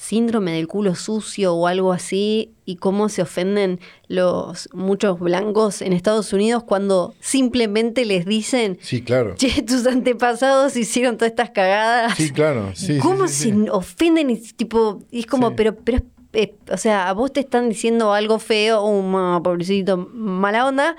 síndrome 0.00 0.52
del 0.52 0.66
culo 0.66 0.94
sucio 0.94 1.54
o 1.54 1.66
algo 1.66 1.92
así? 1.92 2.52
Y 2.64 2.76
cómo 2.76 3.08
se 3.10 3.20
ofenden 3.20 3.80
los 4.08 4.68
muchos 4.72 5.18
blancos 5.20 5.82
en 5.82 5.92
Estados 5.92 6.32
Unidos 6.32 6.62
cuando 6.64 7.14
simplemente 7.20 8.04
les 8.06 8.24
dicen, 8.24 8.78
Sí, 8.80 9.02
claro. 9.02 9.34
che, 9.36 9.62
tus 9.62 9.86
antepasados 9.86 10.74
hicieron 10.76 11.18
todas 11.18 11.32
estas 11.32 11.50
cagadas. 11.50 12.14
Sí, 12.16 12.30
claro. 12.30 12.70
Sí, 12.74 12.98
¿Cómo 12.98 13.28
sí, 13.28 13.52
sí, 13.52 13.64
se 13.64 13.70
ofenden? 13.70 14.30
Y, 14.30 14.36
tipo, 14.38 15.02
y 15.10 15.20
es 15.20 15.26
como, 15.26 15.54
pero, 15.54 15.74
pero, 15.74 15.98
eh, 16.32 16.54
o 16.72 16.76
sea, 16.78 17.08
a 17.08 17.12
vos 17.12 17.32
te 17.32 17.40
están 17.40 17.68
diciendo 17.68 18.14
algo 18.14 18.38
feo, 18.38 18.82
un 18.84 19.14
uh, 19.14 19.42
pobrecito, 19.42 19.96
mala 19.96 20.66
onda, 20.66 20.96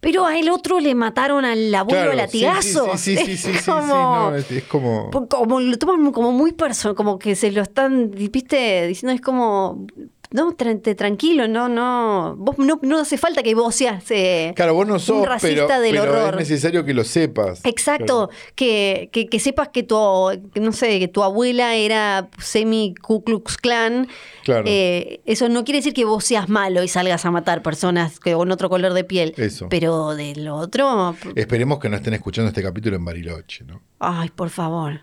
pero 0.00 0.26
a 0.26 0.38
el 0.38 0.48
otro 0.48 0.80
le 0.80 0.94
mataron 0.94 1.44
al 1.44 1.74
abuelo 1.74 2.00
Claro, 2.04 2.12
a 2.12 2.14
latigazos. 2.16 2.88
Sí, 3.00 3.16
sí, 3.16 3.24
sí, 3.24 3.36
sí, 3.36 3.36
sí, 3.36 3.42
sí, 3.42 3.50
Es 3.58 3.64
sí, 3.64 3.70
como, 3.70 3.86
no, 3.86 4.36
es, 4.36 4.50
es 4.50 4.64
como... 4.64 5.10
como 5.28 5.60
lo 5.60 5.78
toman 5.78 6.10
como 6.12 6.32
muy 6.32 6.52
personal, 6.52 6.94
como 6.96 7.18
que 7.18 7.36
se 7.36 7.50
lo 7.52 7.62
están, 7.62 8.10
viste, 8.10 8.86
diciendo, 8.86 9.14
es 9.14 9.20
como, 9.20 9.86
no, 10.32 10.56
tra- 10.56 10.96
tranquilo, 10.96 11.48
no, 11.48 11.68
no. 11.68 12.34
Vos 12.38 12.58
no, 12.58 12.78
no 12.82 12.98
hace 13.00 13.18
falta 13.18 13.42
que 13.42 13.54
vos 13.54 13.74
seas 13.74 14.04
eh, 14.10 14.52
Claro, 14.56 14.74
vos 14.74 14.86
no 14.86 14.98
sos, 14.98 15.18
un 15.18 15.26
racista 15.26 15.66
pero, 15.66 15.80
del 15.80 15.90
pero 15.98 16.02
horror. 16.12 16.34
es 16.34 16.48
necesario 16.48 16.84
que 16.84 16.94
lo 16.94 17.04
sepas. 17.04 17.60
Exacto, 17.64 18.30
que, 18.54 19.08
que, 19.12 19.26
que 19.26 19.40
sepas 19.40 19.68
que 19.68 19.82
tu, 19.82 19.96
no 20.54 20.72
sé, 20.72 20.98
que 20.98 21.08
tu 21.08 21.22
abuela 21.22 21.74
era 21.74 22.28
semi 22.38 22.94
Ku 23.00 23.24
Klux 23.24 23.56
Klan. 23.58 24.08
Claro. 24.44 24.64
Eh, 24.66 25.20
eso 25.26 25.48
no 25.48 25.64
quiere 25.64 25.78
decir 25.78 25.92
que 25.94 26.04
vos 26.04 26.24
seas 26.24 26.48
malo 26.48 26.82
y 26.82 26.88
salgas 26.88 27.24
a 27.26 27.30
matar 27.30 27.62
personas 27.62 28.18
que, 28.20 28.32
con 28.34 28.50
otro 28.50 28.68
color 28.70 28.92
de 28.94 29.04
piel. 29.04 29.34
Eso. 29.36 29.68
Pero 29.68 30.14
de 30.14 30.34
lo 30.36 30.56
otro, 30.56 31.14
Esperemos 31.34 31.78
que 31.78 31.88
no 31.88 31.96
estén 31.96 32.14
escuchando 32.14 32.48
este 32.48 32.62
capítulo 32.62 32.96
en 32.96 33.04
Bariloche, 33.04 33.64
¿no? 33.64 33.80
ay, 33.98 34.30
por 34.34 34.48
favor. 34.50 35.00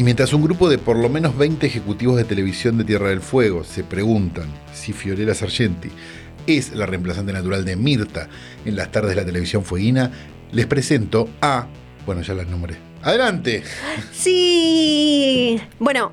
Y 0.00 0.02
mientras 0.02 0.32
un 0.32 0.40
grupo 0.42 0.70
de 0.70 0.78
por 0.78 0.96
lo 0.96 1.10
menos 1.10 1.36
20 1.36 1.66
ejecutivos 1.66 2.16
de 2.16 2.24
televisión 2.24 2.78
de 2.78 2.84
Tierra 2.84 3.10
del 3.10 3.20
Fuego 3.20 3.64
se 3.64 3.84
preguntan 3.84 4.46
si 4.72 4.94
Fiorella 4.94 5.34
Sargenti 5.34 5.90
es 6.46 6.72
la 6.72 6.86
reemplazante 6.86 7.34
natural 7.34 7.66
de 7.66 7.76
Mirta 7.76 8.26
en 8.64 8.76
las 8.76 8.90
tardes 8.90 9.10
de 9.10 9.16
la 9.16 9.26
televisión 9.26 9.62
fueguina, 9.62 10.10
les 10.52 10.64
presento 10.64 11.28
a... 11.42 11.66
Bueno, 12.06 12.22
ya 12.22 12.32
las 12.32 12.46
nombré. 12.46 12.78
¡Adelante! 13.02 13.62
Sí. 14.10 15.60
Bueno, 15.78 16.12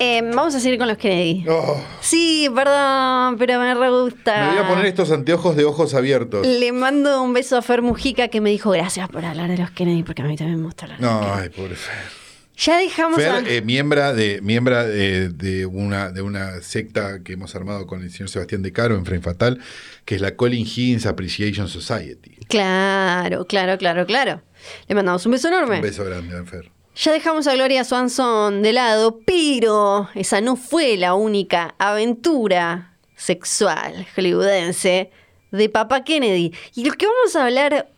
eh, 0.00 0.22
vamos 0.34 0.56
a 0.56 0.58
seguir 0.58 0.76
con 0.76 0.88
los 0.88 0.98
Kennedy. 0.98 1.44
Oh, 1.48 1.80
Sí, 2.00 2.50
perdón, 2.52 3.36
pero 3.38 3.60
me 3.60 3.72
re 3.76 3.90
gusta. 3.90 4.44
me 4.44 4.54
voy 4.56 4.64
a 4.64 4.68
poner 4.68 4.86
estos 4.86 5.12
anteojos 5.12 5.54
de 5.54 5.66
ojos 5.66 5.94
abiertos. 5.94 6.44
Le 6.44 6.72
mando 6.72 7.22
un 7.22 7.32
beso 7.32 7.56
a 7.56 7.62
Fer 7.62 7.80
Mujica 7.82 8.26
que 8.26 8.40
me 8.40 8.50
dijo 8.50 8.70
gracias 8.70 9.08
por 9.08 9.24
hablar 9.24 9.48
de 9.48 9.58
los 9.58 9.70
Kennedy, 9.70 10.02
porque 10.02 10.22
a 10.22 10.24
mí 10.24 10.36
también 10.36 10.58
me 10.58 10.64
gusta 10.64 10.86
hablar 10.86 10.98
de 10.98 11.06
los 11.06 11.14
No, 11.14 11.32
ay, 11.32 11.48
pobre 11.50 11.76
Fer. 11.76 12.29
Ya 12.60 12.76
dejamos 12.76 13.18
a... 13.20 13.38
Eh, 13.38 13.62
miembra, 13.62 14.12
de, 14.12 14.42
miembra 14.42 14.84
de, 14.84 15.30
de 15.30 15.64
una, 15.64 16.10
de 16.10 16.20
una 16.20 16.60
secta 16.60 17.22
que 17.22 17.32
hemos 17.32 17.54
armado 17.54 17.86
con 17.86 18.02
el 18.02 18.10
señor 18.10 18.28
Sebastián 18.28 18.60
De 18.60 18.70
Caro 18.70 18.96
en 18.96 19.06
Frame 19.06 19.22
Fatal, 19.22 19.62
que 20.04 20.16
es 20.16 20.20
la 20.20 20.36
Colin 20.36 20.66
Higgins 20.66 21.06
Appreciation 21.06 21.68
Society. 21.68 22.36
Claro, 22.48 23.46
claro, 23.46 23.78
claro, 23.78 24.04
claro. 24.04 24.42
Le 24.88 24.94
mandamos 24.94 25.24
un 25.24 25.32
beso 25.32 25.48
enorme. 25.48 25.76
Un 25.76 25.82
beso 25.82 26.04
grande, 26.04 26.44
Fer. 26.44 26.70
Ya 26.96 27.12
dejamos 27.12 27.46
a 27.46 27.54
Gloria 27.54 27.82
Swanson 27.82 28.60
de 28.60 28.74
lado, 28.74 29.20
pero 29.24 30.10
esa 30.14 30.42
no 30.42 30.56
fue 30.56 30.98
la 30.98 31.14
única 31.14 31.74
aventura 31.78 32.98
sexual 33.16 34.06
hollywoodense 34.14 35.10
de 35.50 35.68
Papá 35.70 36.04
Kennedy. 36.04 36.52
Y 36.74 36.84
lo 36.84 36.92
que 36.92 37.06
vamos 37.06 37.34
a 37.36 37.46
hablar, 37.46 37.88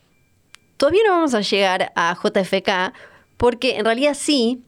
todavía 0.76 1.02
no 1.04 1.14
vamos 1.14 1.34
a 1.34 1.40
llegar 1.40 1.90
a 1.96 2.14
JFK, 2.14 2.92
porque 3.42 3.76
en 3.76 3.84
realidad 3.84 4.14
sí, 4.16 4.62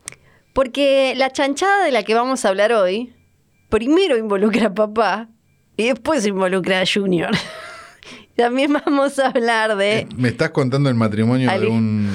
porque 0.53 1.15
la 1.17 1.31
chanchada 1.31 1.85
de 1.85 1.93
la 1.93 2.03
que 2.03 2.13
vamos 2.13 2.45
a 2.45 2.49
hablar 2.49 2.73
hoy, 2.73 3.15
primero 3.69 4.17
involucra 4.17 4.67
a 4.67 4.75
papá 4.75 5.29
y 5.77 5.85
después 5.85 6.27
involucra 6.27 6.81
a 6.81 6.85
Junior. 6.85 7.31
También 8.37 8.73
vamos 8.73 9.21
a 9.21 9.29
hablar 9.29 9.77
de... 9.77 9.99
Eh, 9.99 10.09
Me 10.17 10.27
estás 10.27 10.51
contando 10.51 10.89
el 10.89 10.97
matrimonio 10.97 11.57
de 11.57 11.69
un. 11.69 12.11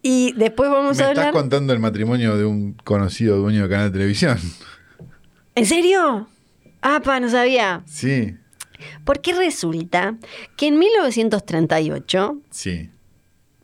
Y 0.00 0.32
después 0.38 0.70
vamos 0.70 0.96
Me 0.96 1.04
a 1.04 1.10
estás 1.10 1.26
hablar... 1.26 1.34
contando 1.34 1.74
el 1.74 1.80
matrimonio 1.80 2.38
de 2.38 2.46
un 2.46 2.72
conocido 2.82 3.36
dueño 3.36 3.64
de 3.64 3.68
canal 3.68 3.92
de 3.92 3.98
televisión. 3.98 4.38
¿En 5.54 5.66
serio? 5.66 6.30
Ah, 6.80 7.02
pa, 7.04 7.20
no 7.20 7.28
sabía. 7.28 7.82
Sí, 7.84 8.36
Porque 9.04 9.34
resulta 9.34 10.16
que 10.56 10.68
en 10.68 10.78
1938, 10.78 12.38
sí. 12.48 12.88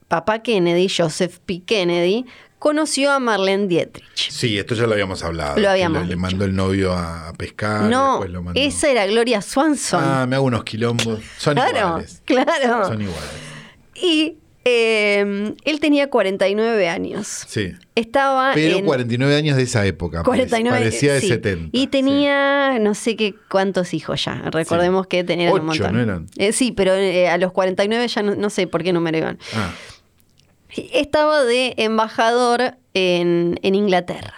Papá 0.08 0.42
Kennedy, 0.42 0.88
Joseph 0.88 1.38
P. 1.44 1.62
Kennedy, 1.64 2.26
conoció 2.58 3.12
a 3.12 3.18
Marlene 3.18 3.66
Dietrich. 3.66 4.30
Sí, 4.30 4.58
esto 4.58 4.74
ya 4.74 4.86
lo 4.86 4.92
habíamos 4.92 5.22
hablado. 5.22 5.58
Lo 5.58 5.70
habíamos 5.70 6.06
le, 6.06 6.16
mandó 6.16 6.44
el 6.44 6.54
novio 6.54 6.92
a, 6.92 7.32
pescar. 7.36 7.82
no, 7.82 8.12
después 8.12 8.30
lo 8.30 8.42
mandó. 8.42 8.60
esa 8.60 8.90
era 8.90 9.06
Gloria 9.06 9.42
Swanson. 9.42 10.02
Ah, 10.02 10.26
me 10.26 10.36
hago 10.36 10.46
unos 10.46 10.64
quilombos. 10.64 11.20
Son 11.38 11.54
claro, 11.54 11.78
iguales. 11.78 12.22
claro. 12.24 12.86
Son 12.86 13.00
iguales. 13.00 13.30
Y 13.94 14.36
eh, 14.68 15.54
él 15.64 15.80
tenía 15.80 16.10
49 16.10 16.88
años. 16.88 17.44
Sí. 17.46 17.72
Estaba 17.94 18.50
Pero 18.52 18.78
en 18.78 18.84
49 18.84 19.36
años 19.36 19.56
de 19.56 19.62
esa 19.62 19.86
época. 19.86 20.24
49 20.24 20.76
Parecía 20.76 21.14
de 21.14 21.20
sí. 21.20 21.28
70. 21.28 21.68
Y 21.70 21.86
tenía 21.86 22.76
no 22.80 22.94
sé 22.94 23.14
qué 23.14 23.36
cuántos 23.48 23.94
hijos 23.94 24.24
ya. 24.24 24.42
Recordemos 24.50 25.06
que 25.06 25.22
tenían 25.22 25.52
un 25.52 25.66
montón. 25.66 25.94
¿no 25.94 26.02
eran? 26.02 26.26
Eh, 26.36 26.52
sí, 26.52 26.72
pero 26.72 26.94
eh, 26.94 27.28
a 27.28 27.38
los 27.38 27.52
49 27.52 28.08
ya 28.08 28.22
no, 28.22 28.34
no 28.34 28.50
sé 28.50 28.66
por 28.66 28.82
qué 28.82 28.92
número 28.92 29.16
iban. 29.16 29.38
Ah, 29.54 29.72
Estaba 30.92 31.44
de 31.44 31.74
embajador 31.76 32.76
en, 32.94 33.58
en 33.62 33.74
Inglaterra. 33.74 34.34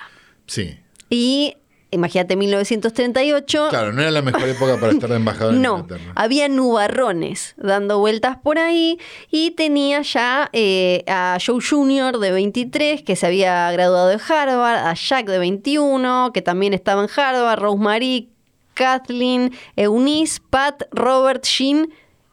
sí. 0.47 0.79
Y 1.11 1.55
imagínate, 1.91 2.37
1938. 2.37 3.69
Claro, 3.71 3.95
no 3.95 4.03
era 4.03 4.11
la 4.11 4.21
mejor 4.21 4.47
época 4.47 4.79
para 4.79 4.93
estar 4.93 5.09
de 5.09 5.17
embajador 5.17 5.55
en 5.55 5.63
No, 5.63 5.79
Inglaterra. 5.79 6.13
había 6.17 6.49
nubarrones 6.51 7.55
dando 7.57 7.99
vueltas 7.99 8.37
por 8.37 8.59
ahí 8.59 8.99
y 9.31 9.53
tenía 9.53 10.03
ya 10.03 10.51
eh, 10.53 11.03
a 11.07 11.39
Joe 11.45 11.61
Jr. 11.67 12.19
de 12.19 12.31
23 12.33 13.03
que 13.03 13.17
se 13.17 13.27
había 13.27 13.73
graduado 13.73 14.09
de 14.09 14.17
Harvard, 14.29 14.87
a 14.87 14.93
Jack 14.93 15.27
de 15.29 15.39
21 15.39 16.31
que 16.35 16.43
también 16.43 16.75
estaba 16.75 17.03
en 17.03 17.09
Harvard, 17.17 17.59
Rosemary, 17.59 18.29
Kathleen, 18.75 19.53
Eunice, 19.77 20.41
Pat, 20.51 20.83
Robert, 20.93 21.43
Jean 21.45 21.89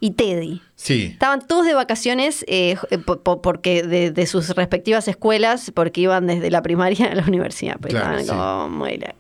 y 0.06 0.12
Teddy. 0.12 0.62
Sí. 0.76 1.10
Estaban 1.14 1.46
todos 1.48 1.66
de 1.66 1.74
vacaciones 1.74 2.46
eh, 2.48 2.76
eh, 2.92 2.98
po- 3.00 3.22
po- 3.22 3.42
porque 3.42 3.82
de, 3.84 4.12
de 4.12 4.26
sus 4.28 4.50
respectivas 4.56 5.08
escuelas, 5.08 5.72
porque 5.74 6.02
iban 6.02 6.28
desde 6.28 6.52
la 6.52 6.62
primaria 6.62 7.08
a 7.12 7.16
la 7.16 7.24
universidad, 7.24 7.78
pero 7.82 8.00
Claro, 8.00 8.18
estaban 8.20 8.24
sí. 8.24 8.30
como 8.30 8.70
muy 8.78 8.98
lejos. 8.98 9.16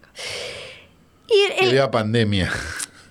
Y 1.27 1.63
él, 1.65 1.89
pandemia. 1.91 2.51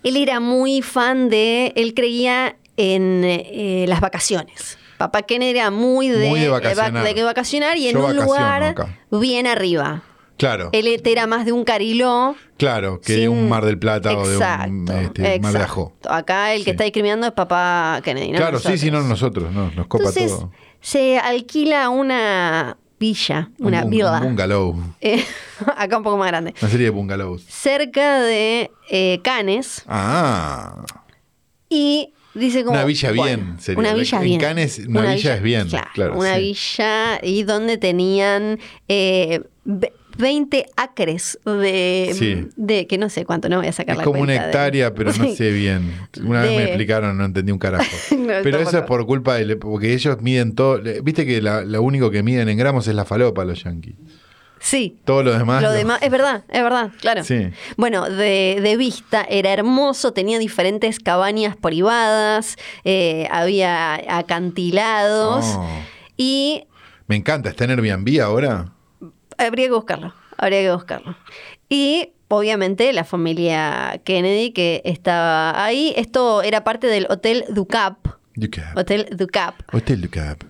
él 0.04 0.16
era 0.16 0.38
muy 0.40 0.82
fan 0.82 1.28
de, 1.28 1.72
él 1.74 1.94
creía 1.94 2.56
en 2.76 3.22
eh, 3.24 3.86
las 3.88 4.00
vacaciones. 4.00 4.78
Papá 4.98 5.22
Kennedy 5.22 5.58
era 5.58 5.70
muy 5.72 6.08
de, 6.08 6.28
Muy 6.28 6.38
de 6.40 6.48
va- 6.48 6.60
vacacionar. 6.60 7.14
de 7.14 7.22
vacacionar 7.24 7.76
y 7.78 7.88
en 7.88 7.94
Yo 7.94 8.06
un 8.06 8.16
lugar 8.16 8.62
acá. 8.62 8.96
bien 9.10 9.46
arriba. 9.48 10.04
Claro. 10.36 10.70
Él 10.72 11.00
era 11.04 11.26
más 11.26 11.44
de 11.46 11.52
un 11.52 11.64
cariló. 11.64 12.34
Claro, 12.56 13.00
que 13.00 13.12
de 13.14 13.28
un 13.28 13.48
Mar 13.48 13.64
del 13.64 13.78
Plata 13.78 14.16
o 14.16 14.26
de 14.28 14.36
un 14.36 14.88
este, 14.88 15.40
Mar 15.40 15.52
de. 15.52 15.58
Ajó. 15.60 15.92
Acá 16.08 16.52
el 16.54 16.60
que 16.60 16.64
Sí. 16.64 16.70
está 16.70 16.84
discriminando 16.84 17.26
es 17.26 17.32
papá 17.32 18.00
Kennedy. 18.02 18.32
¿no? 18.32 18.38
Claro, 18.38 18.58
sí, 18.58 18.76
sí, 18.78 18.90
no 18.90 19.00
Nosotros. 19.02 19.52
no, 19.52 19.70
nos 19.70 19.86
copa 19.86 20.04
Entonces 20.04 20.30
todo. 20.32 20.52
se 20.80 21.18
alquila 21.18 21.88
una 21.88 22.76
villa, 22.98 23.50
una 23.58 23.84
un, 23.84 23.90
villa, 23.90 24.12
un 24.18 24.22
bungalow. 24.24 24.76
eh, 25.00 25.24
acá 25.76 25.98
un 25.98 26.02
poco 26.04 26.16
más 26.16 26.28
grande, 26.28 26.54
Una 26.60 26.70
serie 26.70 26.86
de 26.86 26.90
bungalows. 26.90 27.44
cerca 27.48 28.20
de 28.22 28.70
eh, 28.90 29.20
Cannes 29.22 29.84
Ah, 29.86 30.84
y 31.68 32.12
dice 32.34 32.64
como... 32.64 32.76
Una 32.76 32.84
villa 32.84 33.12
bueno, 33.12 33.24
bien, 33.46 33.60
sería. 33.60 33.78
Una 33.80 33.94
villa 33.94 34.18
En 34.18 34.24
bien. 34.24 34.40
Cannes, 34.40 34.78
una 34.88 35.14
villa 35.14 35.34
es 35.36 35.42
bien, 35.42 35.68
claro, 35.92 36.16
una 36.18 36.36
sí. 36.36 36.40
villa 36.40 37.18
y 37.22 37.42
donde 37.42 37.78
tenían 37.78 38.58
eh, 38.88 39.42
20 40.16 40.66
acres 40.76 41.38
de, 41.44 42.10
Sí. 42.14 42.48
de... 42.56 42.86
que 42.86 42.98
no 42.98 43.08
sé 43.08 43.24
cuánto, 43.24 43.48
no 43.48 43.58
voy 43.58 43.66
a 43.66 43.72
sacar 43.72 43.94
es 43.94 43.98
la 43.98 44.04
como 44.04 44.20
una 44.20 44.32
de- 44.34 44.38
hectárea, 44.38 44.94
pero 44.94 45.12
no 45.12 45.28
sé 45.34 45.50
bien. 45.50 45.94
Una 46.22 46.42
vez 46.42 46.56
me 46.56 46.64
explicaron, 46.64 47.16
no 47.18 47.24
entendí 47.24 47.52
un 47.52 47.58
carajo. 47.58 47.84
No, 48.16 48.32
pero 48.42 48.58
eso 48.58 48.78
es 48.78 48.84
por 48.84 49.04
culpa 49.06 49.34
de... 49.34 49.56
Porque 49.56 49.92
ellos 49.92 50.20
miden 50.22 50.54
todo... 50.54 50.80
Viste 51.02 51.26
que 51.26 51.42
la- 51.42 51.62
lo 51.62 51.82
único 51.82 52.10
que 52.10 52.22
miden 52.22 52.48
en 52.48 52.56
gramos 52.56 52.86
es 52.88 52.94
la 52.94 53.04
falopa, 53.04 53.44
los 53.44 53.62
yankees. 53.64 53.94
Sí, 54.60 54.96
Todo 55.04 55.22
lo 55.24 55.36
demás... 55.36 55.60
Lo 55.62 55.68
lo- 55.68 55.74
demás, 55.74 55.98
es 56.00 56.10
verdad, 56.10 56.44
es 56.48 56.62
verdad, 56.62 56.90
claro. 57.00 57.22
Sí. 57.22 57.48
Bueno, 57.76 58.08
de, 58.08 58.60
de 58.62 58.76
vista 58.78 59.26
era 59.28 59.52
hermoso, 59.52 60.12
tenía 60.14 60.38
diferentes 60.38 61.00
cabañas 61.00 61.54
privadas, 61.56 62.56
eh, 62.84 63.28
había 63.30 64.00
acantilados 64.16 65.44
Oh, 65.58 65.68
y 66.16 66.64
me 67.06 67.16
encanta. 67.16 67.50
¿Está 67.50 67.64
en 67.64 67.72
Airbnb 67.72 68.20
ahora? 68.22 68.72
Habría 69.38 69.66
que 69.66 69.72
buscarlo, 69.72 70.12
habría 70.36 70.60
que 70.60 70.72
buscarlo. 70.72 71.16
Y 71.68 72.10
obviamente 72.28 72.92
la 72.92 73.04
familia 73.04 74.00
Kennedy 74.04 74.52
que 74.52 74.82
estaba 74.84 75.64
ahí, 75.64 75.92
esto 75.96 76.42
era 76.42 76.64
parte 76.64 76.86
del 76.86 77.06
Hotel 77.10 77.44
Ducap, 77.48 77.98
Du 78.36 78.50
Cap. 78.50 78.76
Hotel 78.76 79.06
Ducap. 79.16 79.54
Hotel 79.72 80.00
du 80.00 80.10
Cap. 80.10 80.42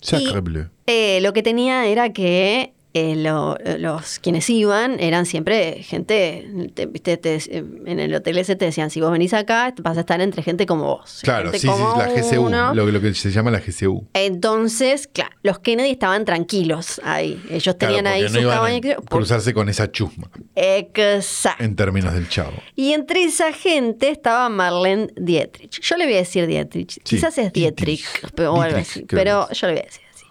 Sacre 0.00 0.40
bleu. 0.40 0.66
eh, 0.86 1.20
lo 1.20 1.32
que 1.32 1.42
tenía 1.42 1.86
era 1.86 2.12
que 2.12 2.72
eh, 2.98 3.14
lo- 3.16 3.56
los 3.78 4.18
quienes 4.20 4.48
iban 4.48 4.98
eran 5.00 5.26
siempre 5.26 5.82
gente, 5.82 6.46
te- 6.74 7.38
en 7.52 7.98
el 8.00 8.14
hotel 8.14 8.38
ese 8.38 8.56
te 8.56 8.64
decían, 8.64 8.90
si 8.90 9.00
vos 9.00 9.10
venís 9.12 9.34
acá 9.34 9.74
vas 9.82 9.96
a 9.96 10.00
estar 10.00 10.20
entre 10.20 10.42
gente 10.42 10.64
como 10.66 10.84
vos. 10.84 11.20
Claro, 11.22 11.52
sí, 11.52 11.58
sí, 11.60 11.66
la 11.66 12.08
GCU. 12.08 12.46
uno. 12.46 12.74
Lo, 12.74 12.86
lo 12.86 13.00
que 13.00 13.12
se 13.14 13.30
llama 13.30 13.50
la 13.50 13.60
GCU. 13.60 14.06
Entonces, 14.14 15.08
claro, 15.12 15.30
los 15.42 15.58
Kennedy 15.58 15.90
estaban 15.90 16.24
tranquilos 16.24 17.00
ahí. 17.04 17.42
Ellos 17.50 17.76
tenían 17.76 18.02
Claro, 18.04 18.16
ahí 18.16 18.32
no 18.32 18.40
iban 18.40 18.54
cabaña. 18.56 18.76
a 18.76 18.80
creo- 18.80 19.02
cruzarse 19.02 19.52
con 19.52 19.68
esa 19.68 19.90
chusma, 19.92 20.30
Exacto. 20.54 21.62
en 21.64 21.76
términos 21.76 22.14
del 22.14 22.28
chavo. 22.28 22.56
Y 22.74 22.92
entre 22.92 23.24
esa 23.24 23.52
gente 23.52 24.08
estaba 24.10 24.48
Marlene 24.48 25.08
Dietrich. 25.16 25.80
Yo 25.80 25.96
le 25.96 26.04
voy 26.04 26.14
a 26.14 26.18
decir 26.18 26.46
Dietrich. 26.46 27.02
Quizás 27.02 27.36
es 27.38 27.52
Dietrich. 27.52 28.04
Dietrich, 28.04 28.32
pero, 28.34 28.54
o 28.54 28.62
algo 28.62 28.78
así, 28.78 29.04
yo 29.08 29.16
le 29.16 29.32
voy 29.34 29.42
a 29.42 29.46
decir 29.84 30.02
así. 30.14 30.24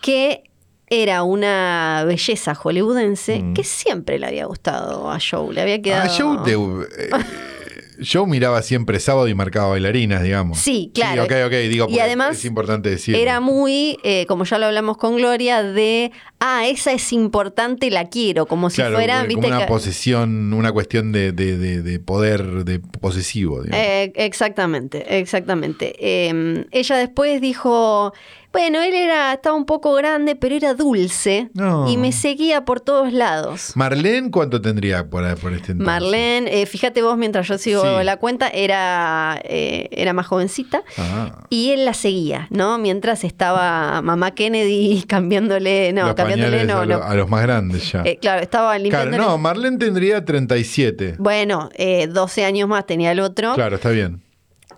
que 0.00 0.42
era 0.88 1.22
una 1.24 2.04
belleza 2.06 2.54
hollywoodense 2.54 3.40
Mm. 3.42 3.54
que 3.54 3.64
siempre 3.64 4.18
le 4.18 4.26
había 4.26 4.46
gustado 4.46 5.10
a 5.10 5.18
Joe. 5.20 5.52
Le 5.54 5.62
había 5.62 5.82
quedado. 5.82 6.08
Ah, 6.10 6.14
Joe, 6.16 6.38
de- 6.44 6.86
eh, 7.06 7.10
Joe 7.98 8.26
miraba 8.26 8.60
siempre 8.60 9.00
sábado 9.00 9.26
y 9.26 9.34
marcaba 9.34 9.68
bailarinas, 9.70 10.22
digamos. 10.22 10.58
Sí, 10.58 10.90
claro. 10.94 11.24
ok, 11.24 11.32
ok, 11.46 11.52
digo, 11.70 11.86
Y 11.88 11.98
además 11.98 12.36
es 12.36 12.44
importante 12.44 12.90
decir. 12.90 13.16
Era 13.16 13.40
muy, 13.40 13.96
eh, 14.04 14.26
como 14.26 14.44
ya 14.44 14.58
lo 14.58 14.66
hablamos 14.66 14.98
con 14.98 15.16
Gloria, 15.16 15.62
de, 15.62 16.12
ah, 16.38 16.66
esa 16.66 16.92
es 16.92 17.10
importante, 17.14 17.90
la 17.90 18.10
quiero, 18.10 18.44
como 18.44 18.68
si 18.68 18.76
Claro, 18.76 18.96
fuera, 18.96 19.16
como 19.20 19.28
viste, 19.28 19.46
una 19.46 19.66
posesión, 19.66 20.52
una 20.52 20.72
cuestión 20.72 21.10
de, 21.10 21.32
de- 21.32 21.56
de- 21.56 21.80
de 21.80 21.98
poder 21.98 22.64
de 22.66 22.80
posesivo. 22.80 23.62
digamos. 23.62 23.82
Eh, 23.86 24.12
exactamente, 24.16 25.18
exactamente. 25.18 25.94
Eh, 25.98 26.66
ella 26.72 26.96
después 26.98 27.40
dijo, 27.40 28.12
bueno, 28.56 28.80
él 28.82 28.94
era, 28.94 29.34
estaba 29.34 29.54
un 29.54 29.66
poco 29.66 29.92
grande, 29.94 30.34
pero 30.34 30.54
era 30.54 30.72
dulce 30.74 31.50
No. 31.54 31.88
y 31.90 31.96
me 31.98 32.10
seguía 32.12 32.64
por 32.64 32.80
todos 32.80 33.12
lados. 33.12 33.72
Marlene, 33.74 34.30
¿cuánto 34.30 34.60
tendría 34.62 35.08
por, 35.10 35.22
por 35.38 35.52
este 35.52 35.72
entonces? 35.72 35.84
Marlene, 35.86 36.62
eh, 36.62 36.66
fíjate 36.66 37.02
vos 37.02 37.18
mientras 37.18 37.46
yo 37.48 37.58
sigo 37.58 37.82
Sí. 37.82 38.04
la 38.04 38.16
cuenta, 38.16 38.48
era, 38.48 39.38
eh, 39.44 39.88
era 39.92 40.12
más 40.12 40.26
jovencita. 40.26 40.82
Ah, 40.96 41.44
Y 41.50 41.70
él 41.72 41.84
la 41.84 41.92
seguía, 41.94 42.46
¿no? 42.50 42.78
Mientras 42.78 43.24
estaba 43.24 44.00
mamá 44.02 44.30
Kennedy 44.30 45.02
cambiándole, 45.08 45.92
no, 45.92 46.06
los 46.06 46.14
cambiándole, 46.14 46.64
no, 46.64 46.78
a, 46.80 46.86
no. 46.86 47.02
a 47.02 47.14
los 47.14 47.28
más 47.28 47.42
grandes 47.42 47.92
ya. 47.92 48.02
Eh, 48.04 48.18
claro, 48.20 48.40
estaba 48.42 48.70
claro, 48.70 48.82
limpiándole. 48.82 49.18
no, 49.22 49.36
Marlene 49.38 49.76
tendría 49.78 50.24
37. 50.24 51.16
Bueno, 51.18 51.68
eh, 51.74 52.06
12 52.06 52.44
años 52.44 52.68
más 52.68 52.86
tenía 52.86 53.12
el 53.12 53.20
otro. 53.20 53.54
Claro, 53.54 53.76
está 53.76 53.90
bien. 53.90 54.22